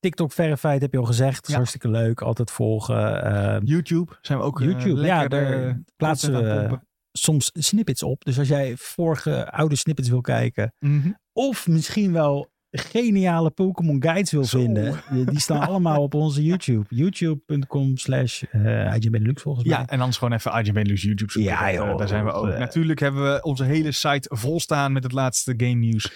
TikTok 0.00 0.32
Verified 0.32 0.80
heb 0.80 0.92
je 0.92 0.98
al 0.98 1.04
gezegd. 1.04 1.48
Ja. 1.48 1.54
hartstikke 1.54 1.88
leuk. 1.88 2.20
Altijd 2.20 2.50
volgen. 2.50 3.64
YouTube 3.64 4.12
zijn 4.20 4.38
we 4.38 4.44
ook 4.44 4.60
YouTube, 4.60 5.04
ja, 5.04 5.28
daar 5.28 5.80
plaatsen 5.96 6.32
we- 6.32 6.80
soms 7.12 7.50
snippets 7.54 8.02
op. 8.02 8.24
Dus 8.24 8.38
als 8.38 8.48
jij 8.48 8.76
vorige 8.76 9.50
oude 9.50 9.76
snippets 9.76 10.08
wil 10.08 10.20
kijken. 10.20 10.74
Mhm. 10.78 11.10
Of 11.32 11.66
misschien 11.68 12.12
wel 12.12 12.51
geniale 12.72 13.50
Pokémon 13.50 14.02
guides 14.02 14.30
wil 14.30 14.44
Zo. 14.44 14.58
vinden. 14.58 15.00
Die 15.10 15.24
die 15.24 15.40
staan 15.40 15.60
allemaal 15.66 16.02
op 16.02 16.14
onze 16.14 16.44
YouTube. 16.44 16.84
YouTube.com 17.02 17.96
slash 17.96 18.42
eh, 18.42 19.10
Benelux 19.10 19.42
volgens 19.42 19.66
mij. 19.66 19.78
Ja, 19.78 19.86
en 19.86 19.98
anders 19.98 20.18
gewoon 20.18 20.34
even 20.34 20.52
IGN 20.52 20.72
Benelux 20.72 21.02
YouTube 21.02 21.32
zoeken. 21.32 21.52
Ja, 21.52 21.68
eh, 21.68 21.74
joh. 21.74 21.98
Daar 21.98 22.08
zijn 22.08 22.24
we 22.24 22.32
ook. 22.32 22.48
Eh. 22.48 22.58
Natuurlijk 22.58 23.00
hebben 23.00 23.32
we 23.32 23.42
onze 23.42 23.64
hele 23.64 23.92
site 23.92 24.30
vol 24.34 24.60
staan 24.60 24.92
met 24.92 25.02
het 25.02 25.12
laatste 25.12 25.54
game 25.56 25.74
nieuws. 25.74 26.12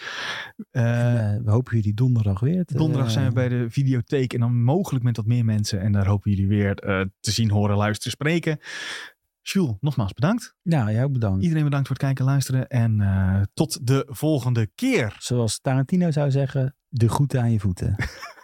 Eh, 0.70 0.84
En, 0.86 1.34
eh, 1.36 1.44
we 1.44 1.50
hopen 1.50 1.76
jullie 1.76 1.94
donderdag 1.94 2.40
weer 2.40 2.64
te, 2.64 2.76
donderdag 2.76 3.10
zijn 3.10 3.26
we 3.28 3.32
bij 3.32 3.48
de 3.48 3.66
videotheek 3.68 4.32
en 4.32 4.40
dan 4.40 4.62
mogelijk 4.62 5.04
met 5.04 5.16
wat 5.16 5.26
meer 5.26 5.44
mensen. 5.44 5.80
En 5.80 5.92
daar 5.92 6.06
hopen 6.06 6.30
jullie 6.30 6.48
weer 6.48 6.74
eh, 6.74 7.00
te 7.20 7.30
zien, 7.30 7.50
horen, 7.50 7.76
luisteren, 7.76 8.12
spreken. 8.12 8.58
Jules, 9.48 9.74
nogmaals 9.80 10.12
bedankt. 10.12 10.54
Ja, 10.62 10.90
jij 10.90 11.04
ook 11.04 11.12
bedankt. 11.12 11.42
Iedereen 11.42 11.64
bedankt 11.64 11.86
voor 11.86 11.96
het 11.96 12.04
kijken 12.04 12.24
en 12.24 12.30
luisteren. 12.30 12.68
En 12.68 13.00
eh, 13.00 13.42
tot 13.54 13.86
de 13.86 14.06
volgende 14.08 14.70
keer. 14.74 15.16
Zoals 15.18 15.60
Tarantino 15.60 16.10
zou 16.10 16.30
zeggen, 16.30 16.76
de 16.88 17.08
groeten 17.08 17.40
aan 17.40 17.52
je 17.52 17.60
voeten. 17.60 17.94